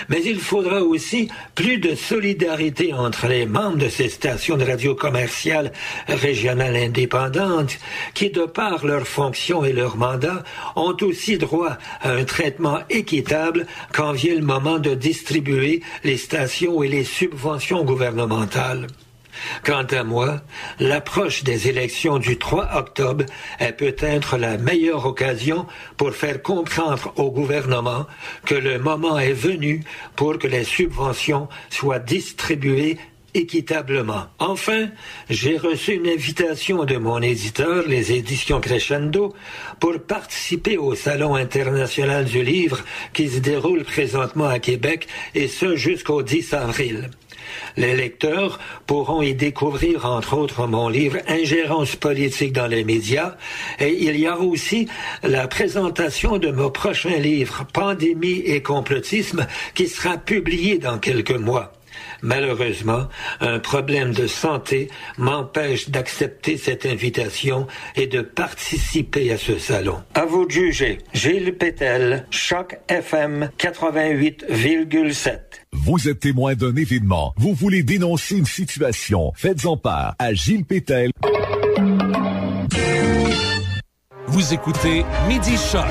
Mais 0.08 0.22
il 0.24 0.38
faudra 0.38 0.80
aussi 0.82 1.28
plus 1.54 1.78
de 1.78 1.94
solidarité 1.94 2.92
entre 2.92 3.26
les 3.26 3.46
membres 3.46 3.78
de 3.78 3.88
ces 3.88 4.08
stations 4.08 4.56
de 4.56 4.64
radio 4.64 4.94
commerciales 4.94 5.72
régionales 6.08 6.76
indépendantes 6.76 7.78
qui, 8.14 8.30
de 8.30 8.44
par 8.44 8.84
leurs 8.84 9.06
fonctions 9.06 9.64
et 9.64 9.72
leurs 9.72 9.96
mandats, 9.96 10.44
ont 10.74 10.96
aussi 11.02 11.38
droit 11.38 11.76
à 12.00 12.10
un 12.12 12.24
traitement 12.24 12.80
équitable 12.90 13.66
quand 13.92 14.12
vient 14.12 14.34
le 14.34 14.42
moment 14.42 14.78
de 14.78 14.94
distribuer 14.94 15.82
les 16.04 16.16
stations 16.16 16.82
et 16.82 16.88
les 16.88 17.04
subventions 17.04 17.84
gouvernementales. 17.84 18.86
Quant 19.64 19.84
à 19.84 20.04
moi, 20.04 20.40
l'approche 20.80 21.44
des 21.44 21.68
élections 21.68 22.18
du 22.18 22.38
3 22.38 22.76
octobre 22.76 23.24
est 23.58 23.72
peut-être 23.72 24.36
la 24.36 24.58
meilleure 24.58 25.06
occasion 25.06 25.66
pour 25.96 26.12
faire 26.14 26.42
comprendre 26.42 27.12
au 27.16 27.30
gouvernement 27.30 28.06
que 28.44 28.54
le 28.54 28.78
moment 28.78 29.18
est 29.18 29.32
venu 29.32 29.82
pour 30.14 30.38
que 30.38 30.46
les 30.46 30.64
subventions 30.64 31.48
soient 31.70 31.98
distribuées 31.98 32.98
équitablement. 33.36 34.24
Enfin, 34.38 34.88
j'ai 35.28 35.58
reçu 35.58 35.92
une 35.92 36.08
invitation 36.08 36.84
de 36.84 36.96
mon 36.96 37.20
éditeur, 37.20 37.84
les 37.86 38.12
éditions 38.12 38.60
Crescendo, 38.60 39.34
pour 39.78 39.98
participer 40.00 40.78
au 40.78 40.94
Salon 40.94 41.34
international 41.34 42.24
du 42.24 42.42
livre 42.42 42.80
qui 43.12 43.28
se 43.28 43.40
déroule 43.40 43.84
présentement 43.84 44.48
à 44.48 44.58
Québec, 44.58 45.06
et 45.34 45.48
ce 45.48 45.76
jusqu'au 45.76 46.22
10 46.22 46.54
avril. 46.54 47.10
Les 47.76 47.94
lecteurs 47.94 48.58
pourront 48.86 49.22
y 49.22 49.34
découvrir, 49.34 50.06
entre 50.06 50.36
autres, 50.36 50.66
mon 50.66 50.88
livre 50.88 51.18
Ingérence 51.28 51.96
politique 51.96 52.52
dans 52.52 52.66
les 52.66 52.84
médias, 52.84 53.36
et 53.78 53.92
il 53.92 54.16
y 54.16 54.28
aura 54.28 54.40
aussi 54.40 54.88
la 55.22 55.48
présentation 55.48 56.38
de 56.38 56.50
mon 56.50 56.70
prochain 56.70 57.16
livre 57.16 57.66
Pandémie 57.72 58.42
et 58.44 58.62
complotisme, 58.62 59.46
qui 59.74 59.88
sera 59.88 60.16
publié 60.16 60.78
dans 60.78 60.98
quelques 60.98 61.30
mois. 61.30 61.72
Malheureusement, 62.22 63.08
un 63.40 63.58
problème 63.58 64.12
de 64.12 64.26
santé 64.26 64.88
m'empêche 65.18 65.88
d'accepter 65.90 66.56
cette 66.56 66.86
invitation 66.86 67.66
et 67.94 68.06
de 68.06 68.20
participer 68.20 69.32
à 69.32 69.38
ce 69.38 69.58
salon. 69.58 70.02
À 70.14 70.24
vous 70.24 70.46
de 70.46 70.50
juger. 70.50 70.98
Gilles 71.12 71.54
Pétel, 71.54 72.26
Choc 72.30 72.78
FM 72.88 73.50
88,7. 73.58 75.38
Vous 75.72 76.08
êtes 76.08 76.20
témoin 76.20 76.54
d'un 76.54 76.74
événement. 76.74 77.34
Vous 77.36 77.54
voulez 77.54 77.82
dénoncer 77.82 78.36
une 78.36 78.46
situation. 78.46 79.32
Faites-en 79.36 79.76
part 79.76 80.14
à 80.18 80.32
Gilles 80.34 80.64
Pétel. 80.64 81.10
Vous 84.26 84.52
écoutez 84.52 85.04
Midi 85.28 85.56
Choc 85.56 85.86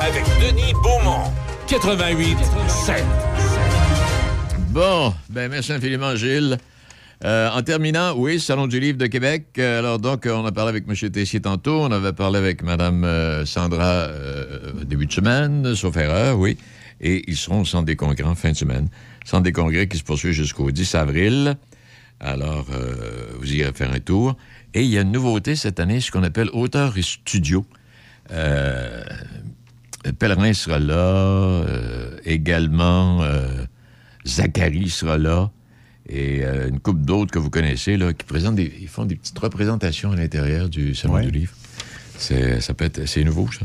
avec 0.00 0.24
Denis 0.40 0.72
Beaumont. 0.82 1.30
88 1.66 2.36
7. 2.68 3.04
Bon, 4.70 5.12
ben 5.28 5.50
merci 5.50 5.72
infiniment, 5.72 6.14
Gilles. 6.14 6.56
Euh, 7.24 7.50
en 7.50 7.60
terminant, 7.60 8.14
oui, 8.16 8.38
Salon 8.38 8.68
du 8.68 8.78
Livre 8.78 8.98
de 8.98 9.08
Québec. 9.08 9.46
Euh, 9.58 9.80
alors, 9.80 9.98
donc, 9.98 10.28
on 10.30 10.46
a 10.46 10.52
parlé 10.52 10.68
avec 10.68 10.84
M. 10.88 11.10
Tessier 11.10 11.40
tantôt. 11.40 11.80
On 11.80 11.90
avait 11.90 12.12
parlé 12.12 12.38
avec 12.38 12.62
Mme 12.62 13.02
euh, 13.02 13.44
Sandra 13.44 14.06
début 14.84 15.06
de 15.06 15.12
semaine, 15.12 15.74
sauf 15.74 15.96
erreur, 15.96 16.38
oui. 16.38 16.56
Et 17.00 17.24
ils 17.26 17.36
seront 17.36 17.62
au 17.62 17.64
Centre 17.64 17.86
des 17.86 17.96
congrès 17.96 18.22
en 18.22 18.36
fin 18.36 18.52
de 18.52 18.56
semaine. 18.56 18.88
Centre 19.24 19.42
des 19.42 19.50
congrès 19.50 19.88
qui 19.88 19.98
se 19.98 20.04
poursuit 20.04 20.32
jusqu'au 20.32 20.70
10 20.70 20.94
avril. 20.94 21.56
Alors, 22.20 22.66
vous 23.40 23.52
irez 23.52 23.72
faire 23.72 23.92
un 23.92 23.98
tour. 23.98 24.36
Et 24.72 24.82
il 24.82 24.88
y 24.88 24.98
a 24.98 25.00
une 25.00 25.10
nouveauté 25.10 25.56
cette 25.56 25.80
année, 25.80 26.00
ce 26.00 26.12
qu'on 26.12 26.22
appelle 26.22 26.48
auteur 26.52 26.96
et 26.96 27.02
studio. 27.02 27.66
Pellerin 30.18 30.52
sera 30.52 30.78
là, 30.78 31.64
également 32.24 33.24
Zachary 34.26 34.88
sera 34.90 35.18
là, 35.18 35.50
et 36.08 36.44
euh, 36.44 36.68
une 36.68 36.80
couple 36.80 37.00
d'autres 37.02 37.30
que 37.30 37.38
vous 37.38 37.50
connaissez, 37.50 37.96
là, 37.96 38.12
qui 38.12 38.24
présentent 38.24 38.56
des, 38.56 38.72
ils 38.80 38.88
font 38.88 39.04
des 39.04 39.16
petites 39.16 39.38
représentations 39.38 40.12
à 40.12 40.16
l'intérieur 40.16 40.68
du 40.68 40.94
Salon 40.94 41.14
Ouais. 41.14 41.24
du 41.26 41.30
Livre. 41.30 41.52
C'est, 42.18 42.60
ça 42.60 42.74
peut 42.74 42.84
être, 42.84 43.06
c'est 43.06 43.24
nouveau, 43.24 43.48
ça. 43.52 43.60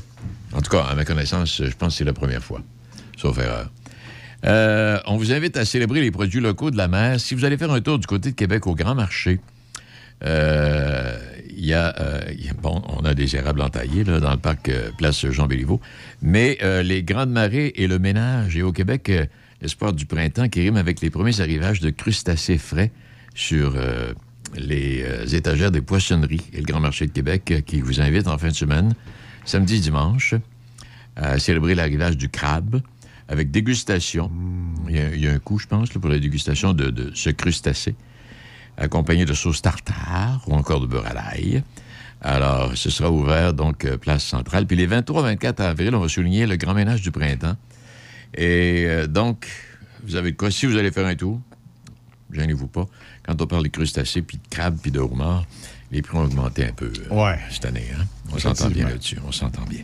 En 0.54 0.62
tout 0.62 0.70
cas, 0.70 0.84
à 0.84 0.96
ma 0.96 1.04
connaissance, 1.06 1.62
je 1.64 1.76
pense 1.76 1.94
que 1.94 1.98
c'est 1.98 2.04
la 2.06 2.14
première 2.14 2.44
fois, 2.44 2.62
sauf 3.18 3.38
erreur. 3.38 3.70
Euh, 4.46 5.00
on 5.08 5.18
vous 5.18 5.34
invite 5.34 5.58
à 5.58 5.66
célébrer 5.66 6.02
les 6.02 6.12
produits 6.12 6.40
locaux 6.40 6.72
de 6.72 6.78
la 6.78 6.88
mer. 6.88 7.20
Si 7.20 7.34
vous 7.36 7.46
allez 7.46 7.58
faire 7.58 7.72
un 7.72 7.82
tour 7.82 7.98
du 8.00 8.06
côté 8.06 8.30
de 8.32 8.36
Québec 8.36 8.68
au 8.68 8.76
Grand 8.76 8.94
Marché, 8.96 9.40
euh, 10.24 11.18
il 11.50 11.66
y 11.66 11.74
a, 11.74 11.94
euh, 12.00 12.22
il 12.38 12.46
y 12.46 12.50
a- 12.50 12.54
bon, 12.54 12.82
on 12.88 13.04
a 13.06 13.14
des 13.14 13.36
érables 13.36 13.62
entaillés 13.62 14.04
là, 14.04 14.20
dans 14.20 14.32
le 14.32 14.38
parc 14.38 14.72
Place 14.98 15.26
Jean 15.30 15.48
Béliveau, 15.48 15.82
mais 16.22 16.58
les 16.84 17.04
grandes 17.04 17.32
marées 17.32 17.74
et 17.76 17.88
le 17.88 18.00
ménage, 18.00 18.56
et 18.56 18.62
au 18.62 18.72
Québec, 18.72 19.12
l'espoir 19.66 19.94
du 19.94 20.06
printemps 20.06 20.48
qui 20.48 20.62
rime 20.62 20.78
avec 20.78 21.02
les 21.02 21.10
premiers 21.10 21.42
arrivages 21.42 21.80
de 21.80 21.90
crustacés 21.90 22.60
frais 22.60 22.92
sur 23.34 23.74
euh, 23.76 24.14
les 24.56 25.02
euh, 25.02 25.26
étagères 25.26 25.72
des 25.72 25.82
poissonneries 25.82 26.46
et 26.54 26.58
le 26.58 26.66
Grand 26.66 26.80
Marché 26.80 27.08
de 27.08 27.12
Québec 27.12 27.50
euh, 27.50 27.62
qui 27.62 27.82
vous 27.82 28.00
invite 28.00 28.28
en 28.28 28.38
fin 28.38 28.50
de 28.50 28.54
semaine 28.54 28.94
samedi 29.44 29.80
dimanche, 29.80 30.36
à 31.16 31.40
célébrer 31.40 31.74
l'arrivage 31.74 32.16
du 32.16 32.30
crabe 32.30 32.80
avec 33.28 33.50
dégustation. 33.50 34.30
Il, 34.88 34.98
y 34.98 35.00
a, 35.00 35.16
il 35.16 35.20
y 35.20 35.28
a 35.28 35.32
un 35.32 35.40
coup, 35.40 35.58
je 35.58 35.66
pense, 35.66 35.92
là, 35.96 36.00
pour 36.00 36.12
la 36.12 36.20
dégustation 36.20 36.74
de, 36.74 36.92
de 36.92 37.12
ce 37.16 37.32
crustacé, 37.32 37.96
accompagné 38.78 39.26
de 39.26 39.34
sauce 39.34 39.64
tartare 39.64 40.44
ou 40.48 40.54
encore 40.54 40.80
de 40.80 40.86
beurre 40.86 41.08
à 41.08 41.14
l'ail. 41.16 41.64
Alors, 42.22 42.78
ce 42.78 42.92
sera 42.92 43.10
ouvert, 43.10 43.54
donc, 43.54 43.88
place 43.98 44.24
centrale. 44.24 44.68
Puis 44.68 44.78
les 44.78 44.88
23-24 44.88 45.62
avril, 45.62 45.96
on 45.96 46.00
va 46.00 46.08
souligner 46.08 46.46
le 46.46 46.56
grand 46.56 46.76
ménage 46.76 47.02
du 47.02 47.10
printemps. 47.10 47.56
Et 48.36 48.86
euh, 48.88 49.08
donc, 49.08 49.48
vous 50.04 50.16
avez 50.16 50.32
de 50.32 50.38
quoi, 50.38 50.52
si 50.52 50.66
vous 50.66 50.76
allez 50.78 50.92
faire 50.92 51.06
un 51.08 51.16
tour, 51.16 51.40
gênez-vous 52.32 52.68
pas, 52.68 52.86
quand 53.26 53.42
on 53.42 53.48
parle 53.48 53.64
de 53.64 53.70
crustacés, 53.70 54.22
puis 54.22 54.38
de 54.38 54.48
crabes, 54.56 54.78
puis 54.82 54.92
de 54.92 55.00
homards, 55.00 55.46
les 55.92 56.02
prix 56.02 56.18
ont 56.18 56.24
augmenté 56.24 56.66
un 56.66 56.72
peu 56.74 56.88
euh, 56.88 57.14
cette 57.50 57.66
année. 57.66 57.88
hein? 57.98 58.04
On 58.32 58.38
s'entend 58.40 58.70
bien 58.70 58.86
là-dessus, 58.90 59.18
on 59.26 59.32
s'entend 59.32 59.64
bien. 59.70 59.82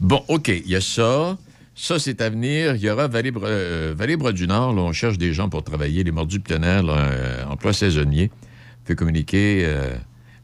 Bon, 0.00 0.22
OK, 0.28 0.48
il 0.48 0.68
y 0.68 0.76
a 0.76 0.80
ça. 0.80 1.38
Ça, 1.74 1.98
c'est 1.98 2.20
à 2.22 2.30
venir. 2.30 2.74
Il 2.74 2.82
y 2.82 2.88
aura 2.90 3.06
Vallée, 3.06 3.30
Bra- 3.30 3.46
euh, 3.48 3.94
Vallée 3.96 4.16
du 4.32 4.46
Nord. 4.46 4.74
Là, 4.74 4.82
on 4.82 4.92
cherche 4.92 5.18
des 5.18 5.32
gens 5.34 5.48
pour 5.48 5.62
travailler. 5.62 6.04
Les 6.04 6.10
mordus 6.10 6.40
là, 6.82 6.96
euh, 6.98 7.44
emploi 7.44 7.72
saisonnier. 7.72 8.30
fait 8.86 8.94
communiquer 8.94 9.62
euh, 9.66 9.94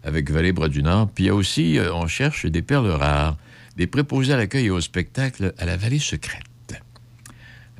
avec 0.04 0.30
Vallée 0.30 0.52
Bras 0.52 0.68
du 0.68 0.82
Nord. 0.82 1.08
Puis 1.14 1.24
il 1.24 1.26
y 1.28 1.30
a 1.30 1.34
aussi, 1.34 1.78
on 1.94 2.06
cherche 2.06 2.44
des 2.46 2.60
perles 2.62 2.88
rares, 2.90 3.36
des 3.76 3.86
préposés 3.86 4.32
à 4.34 4.36
l'accueil 4.36 4.66
et 4.66 4.70
au 4.70 4.80
spectacle 4.80 5.54
à 5.58 5.64
la 5.64 5.76
Vallée 5.76 5.98
secrète. 5.98 6.42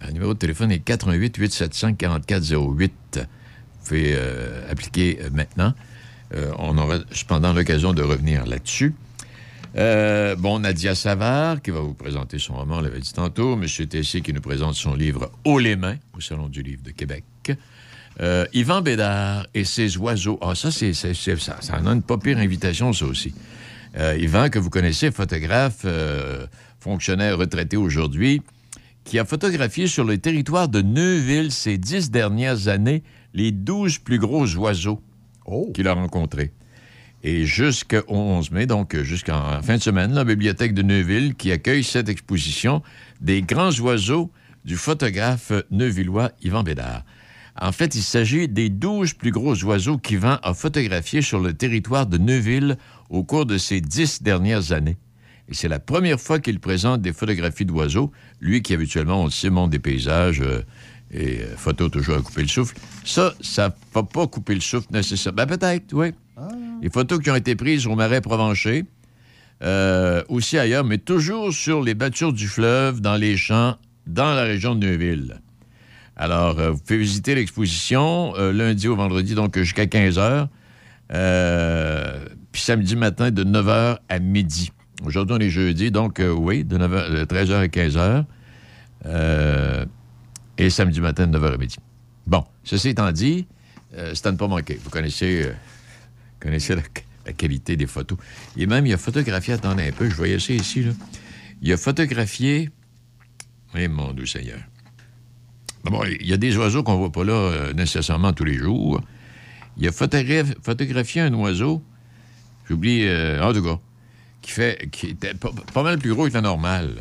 Le 0.06 0.12
numéro 0.12 0.34
de 0.34 0.38
téléphone 0.38 0.72
est 0.72 0.80
88 0.80 1.36
875 1.36 1.94
4408. 1.96 2.92
Vous 3.14 3.86
pouvez 3.86 4.14
euh, 4.16 4.70
appliquer 4.70 5.18
euh, 5.20 5.30
maintenant. 5.32 5.74
Euh, 6.34 6.50
on 6.58 6.76
aura 6.78 6.98
cependant 7.12 7.52
l'occasion 7.52 7.92
de 7.92 8.02
revenir 8.02 8.46
là-dessus. 8.46 8.94
Bon, 9.74 10.58
Nadia 10.58 10.94
Savard, 10.94 11.62
qui 11.62 11.70
va 11.70 11.80
vous 11.80 11.94
présenter 11.94 12.38
son 12.38 12.54
roman, 12.54 12.78
on 12.78 12.80
l'avait 12.80 13.00
dit 13.00 13.12
tantôt. 13.12 13.56
Monsieur 13.56 13.86
Tessier, 13.86 14.20
qui 14.20 14.32
nous 14.32 14.40
présente 14.40 14.74
son 14.74 14.94
livre 14.94 15.30
Haut 15.44 15.58
les 15.58 15.76
mains, 15.76 15.96
au 16.16 16.20
Salon 16.20 16.48
du 16.48 16.62
Livre 16.62 16.82
de 16.82 16.90
Québec. 16.90 17.24
Yvan 18.52 18.82
Bédard 18.82 19.46
et 19.54 19.64
ses 19.64 19.96
oiseaux. 19.96 20.38
Ah, 20.42 20.54
ça, 20.54 20.70
c'est, 20.70 20.92
ça, 20.92 21.14
ça 21.14 21.78
en 21.80 21.86
a 21.86 21.92
une 21.92 22.02
pas 22.02 22.18
pire 22.18 22.38
invitation, 22.38 22.92
ça 22.92 23.06
aussi. 23.06 23.34
Yvan, 23.96 24.50
que 24.50 24.58
vous 24.58 24.68
connaissez, 24.68 25.10
photographe, 25.10 25.86
fonctionnaire 26.78 27.38
retraité 27.38 27.78
aujourd'hui, 27.78 28.42
qui 29.04 29.18
a 29.18 29.24
photographié 29.24 29.86
sur 29.86 30.04
le 30.04 30.18
territoire 30.18 30.68
de 30.68 30.82
Neuville 30.82 31.52
ces 31.52 31.78
dix 31.78 32.10
dernières 32.10 32.68
années 32.68 33.02
les 33.34 33.52
douze 33.52 33.98
plus 33.98 34.18
gros 34.18 34.46
oiseaux 34.56 35.00
qu'il 35.74 35.88
a 35.88 35.94
rencontrés. 35.94 36.52
Et 37.24 37.44
jusqu'au 37.44 38.02
11 38.08 38.50
mai, 38.50 38.66
donc 38.66 38.96
jusqu'en 39.02 39.62
fin 39.62 39.76
de 39.76 39.82
semaine, 39.82 40.12
la 40.12 40.24
bibliothèque 40.24 40.74
de 40.74 40.82
Neuville 40.82 41.34
qui 41.34 41.52
accueille 41.52 41.84
cette 41.84 42.08
exposition 42.08 42.82
des 43.20 43.42
grands 43.42 43.78
oiseaux 43.80 44.30
du 44.64 44.76
photographe 44.76 45.52
neuvillois 45.70 46.32
Yvan 46.42 46.62
Bédard. 46.62 47.04
En 47.60 47.70
fait, 47.70 47.94
il 47.94 48.02
s'agit 48.02 48.48
des 48.48 48.70
12 48.70 49.12
plus 49.14 49.30
gros 49.30 49.62
oiseaux 49.64 49.98
qu'Yvan 49.98 50.38
a 50.42 50.54
photographiés 50.54 51.22
sur 51.22 51.38
le 51.38 51.52
territoire 51.52 52.06
de 52.06 52.18
Neuville 52.18 52.76
au 53.10 53.24
cours 53.24 53.46
de 53.46 53.58
ces 53.58 53.80
dix 53.80 54.22
dernières 54.22 54.72
années. 54.72 54.96
Et 55.52 55.54
c'est 55.54 55.68
la 55.68 55.80
première 55.80 56.18
fois 56.18 56.38
qu'il 56.40 56.58
présente 56.60 57.02
des 57.02 57.12
photographies 57.12 57.66
d'oiseaux, 57.66 58.10
lui 58.40 58.62
qui 58.62 58.72
habituellement, 58.72 59.20
on 59.20 59.24
le 59.26 59.30
sait, 59.30 59.50
montre 59.50 59.68
des 59.68 59.78
paysages 59.78 60.40
euh, 60.40 60.62
et 61.10 61.40
euh, 61.42 61.56
photos 61.58 61.90
toujours 61.90 62.16
à 62.16 62.22
couper 62.22 62.40
le 62.40 62.48
souffle. 62.48 62.74
Ça, 63.04 63.34
ça 63.42 63.76
va 63.92 64.02
pas 64.02 64.26
couper 64.26 64.54
le 64.54 64.62
souffle 64.62 64.86
nécessairement. 64.92 65.44
Ben, 65.44 65.58
peut-être, 65.58 65.92
oui. 65.92 66.12
Les 66.80 66.88
photos 66.88 67.18
qui 67.20 67.30
ont 67.30 67.36
été 67.36 67.54
prises 67.54 67.86
au 67.86 67.94
marais 67.94 68.22
provencher, 68.22 68.86
euh, 69.62 70.22
aussi 70.30 70.56
ailleurs, 70.56 70.84
mais 70.84 70.96
toujours 70.96 71.52
sur 71.52 71.82
les 71.82 71.92
battures 71.92 72.32
du 72.32 72.48
fleuve, 72.48 73.02
dans 73.02 73.16
les 73.16 73.36
champs, 73.36 73.76
dans 74.06 74.34
la 74.34 74.44
région 74.44 74.74
de 74.74 74.86
Neuville. 74.86 75.42
Alors, 76.16 76.58
euh, 76.58 76.70
vous 76.70 76.78
pouvez 76.78 76.98
visiter 76.98 77.34
l'exposition 77.34 78.32
lundi 78.38 78.88
au 78.88 78.96
vendredi, 78.96 79.34
donc 79.34 79.58
jusqu'à 79.58 79.84
15 79.84 80.18
h. 80.18 80.48
puis 82.52 82.62
samedi 82.62 82.96
matin 82.96 83.30
de 83.30 83.44
9h 83.44 83.98
à 84.08 84.18
midi. 84.18 84.72
Aujourd'hui, 85.04 85.36
on 85.36 85.40
est 85.40 85.50
jeudi, 85.50 85.90
donc 85.90 86.20
euh, 86.20 86.30
oui, 86.30 86.64
de, 86.64 86.78
9h, 86.78 87.10
de 87.10 87.24
13h 87.24 87.52
à 87.54 87.66
15h. 87.66 88.24
Euh, 89.06 89.84
et 90.58 90.70
samedi 90.70 91.00
matin 91.00 91.26
de 91.26 91.38
9h 91.38 91.54
à 91.54 91.56
midi. 91.56 91.76
Bon, 92.26 92.44
ceci 92.62 92.90
étant 92.90 93.10
dit, 93.10 93.46
euh, 93.94 94.12
c'est 94.14 94.26
à 94.26 94.32
ne 94.32 94.36
pas 94.36 94.46
manquer. 94.46 94.78
Vous 94.82 94.90
connaissez, 94.90 95.42
euh, 95.46 95.52
connaissez 96.38 96.76
la, 96.76 97.32
qualité 97.32 97.76
des 97.76 97.86
photos. 97.86 98.18
Et 98.56 98.66
même, 98.66 98.86
il 98.86 98.92
a 98.92 98.98
photographié, 98.98 99.54
attendez 99.54 99.88
un 99.88 99.92
peu, 99.92 100.08
je 100.08 100.14
voyais 100.14 100.38
ça 100.38 100.52
ici, 100.52 100.84
là. 100.84 100.92
Il 101.62 101.72
a 101.72 101.76
photographié. 101.76 102.70
Oui, 103.74 103.88
mon 103.88 104.12
Dieu 104.12 104.26
Seigneur. 104.26 104.58
D'abord, 105.84 106.06
il 106.06 106.26
y 106.26 106.32
a 106.32 106.36
des 106.36 106.56
oiseaux 106.56 106.82
qu'on 106.82 106.92
ne 106.94 106.98
voit 106.98 107.12
pas 107.12 107.24
là 107.24 107.32
euh, 107.32 107.72
nécessairement 107.72 108.32
tous 108.32 108.44
les 108.44 108.54
jours. 108.54 109.00
Il 109.78 109.86
a 109.86 109.90
photograph- 109.90 110.54
photographié 110.62 111.22
un 111.22 111.34
oiseau, 111.34 111.82
j'oublie, 112.68 113.04
euh, 113.04 113.42
en 113.42 113.52
tout 113.52 113.62
cas, 113.62 113.80
qui 114.42 114.50
fait 114.50 114.88
qui 114.90 115.08
était 115.08 115.34
pas, 115.34 115.50
pas 115.72 115.82
mal 115.82 115.98
plus 115.98 116.12
gros 116.12 116.28
que 116.28 116.34
la 116.34 116.40
normale. 116.42 116.96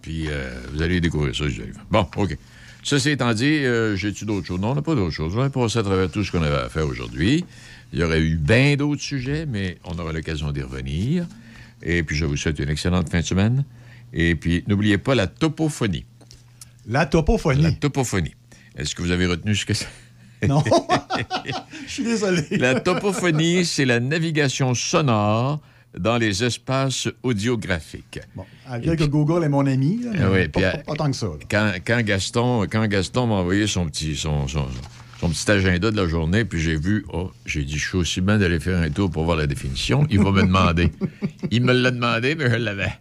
Puis 0.00 0.26
euh, 0.28 0.50
vous 0.72 0.82
allez 0.82 1.00
découvrir 1.00 1.34
ça, 1.34 1.48
je 1.48 1.54
dirais. 1.54 1.72
Bon, 1.90 2.06
OK. 2.16 2.36
Ceci 2.82 3.10
étant 3.10 3.32
dit, 3.32 3.64
euh, 3.64 3.96
j'ai-tu 3.96 4.26
d'autres 4.26 4.46
choses? 4.46 4.60
Non, 4.60 4.72
on 4.72 4.74
n'a 4.74 4.82
pas 4.82 4.94
d'autres 4.94 5.14
choses. 5.14 5.34
On 5.36 5.40
a 5.40 5.48
passé 5.48 5.78
à 5.78 5.82
travers 5.82 6.10
tout 6.10 6.22
ce 6.22 6.30
qu'on 6.30 6.42
avait 6.42 6.56
à 6.56 6.68
faire 6.68 6.86
aujourd'hui. 6.86 7.44
Il 7.92 7.98
y 7.98 8.02
aurait 8.02 8.20
eu 8.20 8.36
bien 8.36 8.76
d'autres 8.76 9.00
sujets, 9.00 9.46
mais 9.46 9.78
on 9.84 9.98
aura 9.98 10.12
l'occasion 10.12 10.52
d'y 10.52 10.60
revenir. 10.60 11.26
Et 11.82 12.02
puis, 12.02 12.16
je 12.16 12.26
vous 12.26 12.36
souhaite 12.36 12.58
une 12.58 12.68
excellente 12.68 13.08
fin 13.08 13.20
de 13.20 13.24
semaine. 13.24 13.64
Et 14.12 14.34
puis, 14.34 14.64
n'oubliez 14.66 14.98
pas 14.98 15.14
la 15.14 15.26
topophonie. 15.26 16.04
La 16.86 17.06
topophonie? 17.06 17.62
La 17.62 17.72
topophonie. 17.72 18.34
Est-ce 18.76 18.94
que 18.94 19.00
vous 19.00 19.10
avez 19.10 19.26
retenu 19.26 19.54
ce 19.54 19.64
que 19.66 19.74
c'est? 19.74 19.88
Non. 20.46 20.62
Je 21.86 21.90
suis 21.90 22.04
désolé. 22.04 22.42
La 22.58 22.78
topophonie, 22.78 23.64
c'est 23.64 23.86
la 23.86 23.98
navigation 23.98 24.74
sonore 24.74 25.60
dans 25.98 26.16
les 26.18 26.42
espaces 26.44 27.08
audiographiques. 27.22 28.20
À 28.66 28.78
dire 28.78 28.96
que 28.96 29.04
Google 29.04 29.44
est 29.44 29.48
mon 29.48 29.66
ami, 29.66 30.00
là, 30.02 30.10
mais 30.12 30.24
oui, 30.26 30.48
pas, 30.48 30.60
puis, 30.60 30.70
pas- 30.70 30.78
pas 30.84 30.94
tant 30.94 31.10
que 31.10 31.16
ça. 31.16 31.26
là. 31.26 31.32
Quand, 31.50 31.72
quand 31.86 32.02
Gaston, 32.02 32.62
quand 32.70 32.86
Gaston 32.86 33.26
m'a 33.26 33.34
envoyé 33.36 33.66
son 33.66 33.86
petit, 33.86 34.16
son, 34.16 34.48
son- 34.48 34.66
son 35.20 35.28
petit 35.30 35.50
agenda 35.50 35.90
de 35.90 35.96
la 35.96 36.08
journée, 36.08 36.44
puis 36.44 36.60
j'ai 36.60 36.76
vu, 36.76 37.04
oh, 37.12 37.30
j'ai 37.46 37.64
dit, 37.64 37.78
je 37.78 37.88
suis 37.88 37.96
aussi 37.98 38.20
bien 38.20 38.38
d'aller 38.38 38.58
faire 38.60 38.78
un 38.80 38.90
tour 38.90 39.10
pour 39.10 39.24
voir 39.24 39.36
la 39.36 39.46
définition. 39.46 40.06
Il 40.10 40.18
va 40.20 40.30
me 40.32 40.42
demander. 40.46 40.90
Il 41.50 41.62
me 41.62 41.72
l'a 41.72 41.90
demandé, 41.90 42.34
mais 42.34 42.50
je 42.50 42.56
l'avais. 42.56 42.92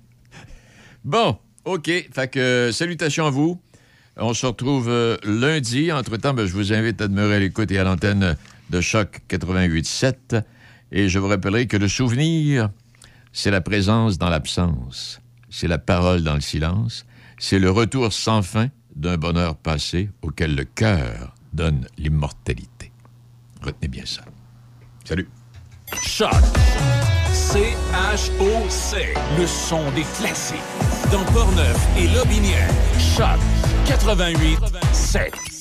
Bon, 1.03 1.37
OK. 1.65 1.89
Fait 2.13 2.27
que, 2.29 2.69
salutations 2.71 3.25
à 3.25 3.29
vous. 3.29 3.59
On 4.15 4.33
se 4.35 4.45
retrouve 4.45 4.89
euh, 4.89 5.17
lundi. 5.23 5.91
Entre-temps, 5.91 6.33
ben, 6.35 6.45
je 6.45 6.53
vous 6.53 6.71
invite 6.71 7.01
à 7.01 7.07
demeurer 7.07 7.35
à 7.37 7.39
l'écoute 7.39 7.71
et 7.71 7.79
à 7.79 7.83
l'antenne 7.83 8.37
de 8.69 8.79
Choc 8.81 9.21
88.7. 9.29 10.43
Et 10.91 11.09
je 11.09 11.17
vous 11.17 11.27
rappellerai 11.27 11.65
que 11.65 11.77
le 11.77 11.87
souvenir, 11.87 12.69
c'est 13.33 13.51
la 13.51 13.61
présence 13.61 14.17
dans 14.17 14.29
l'absence. 14.29 15.19
C'est 15.49 15.67
la 15.67 15.79
parole 15.79 16.23
dans 16.23 16.35
le 16.35 16.41
silence. 16.41 17.05
C'est 17.37 17.59
le 17.59 17.69
retour 17.69 18.13
sans 18.13 18.41
fin 18.43 18.69
d'un 18.95 19.17
bonheur 19.17 19.55
passé 19.55 20.09
auquel 20.21 20.55
le 20.55 20.63
cœur 20.63 21.35
donne 21.51 21.87
l'immortalité. 21.97 22.91
Retenez 23.61 23.87
bien 23.87 24.05
ça. 24.05 24.21
Salut. 25.03 25.27
Choc. 26.01 26.31
C-H-O-C. 27.33 29.13
Le 29.37 29.47
son 29.47 29.91
des 29.91 30.05
classiques. 30.17 30.57
Dans 31.11 31.25
Portneuf 31.25 31.87
et 31.97 32.07
Lobinière. 32.07 32.69
Choc 32.99 33.39
88 33.85 34.59
7. 34.91 35.52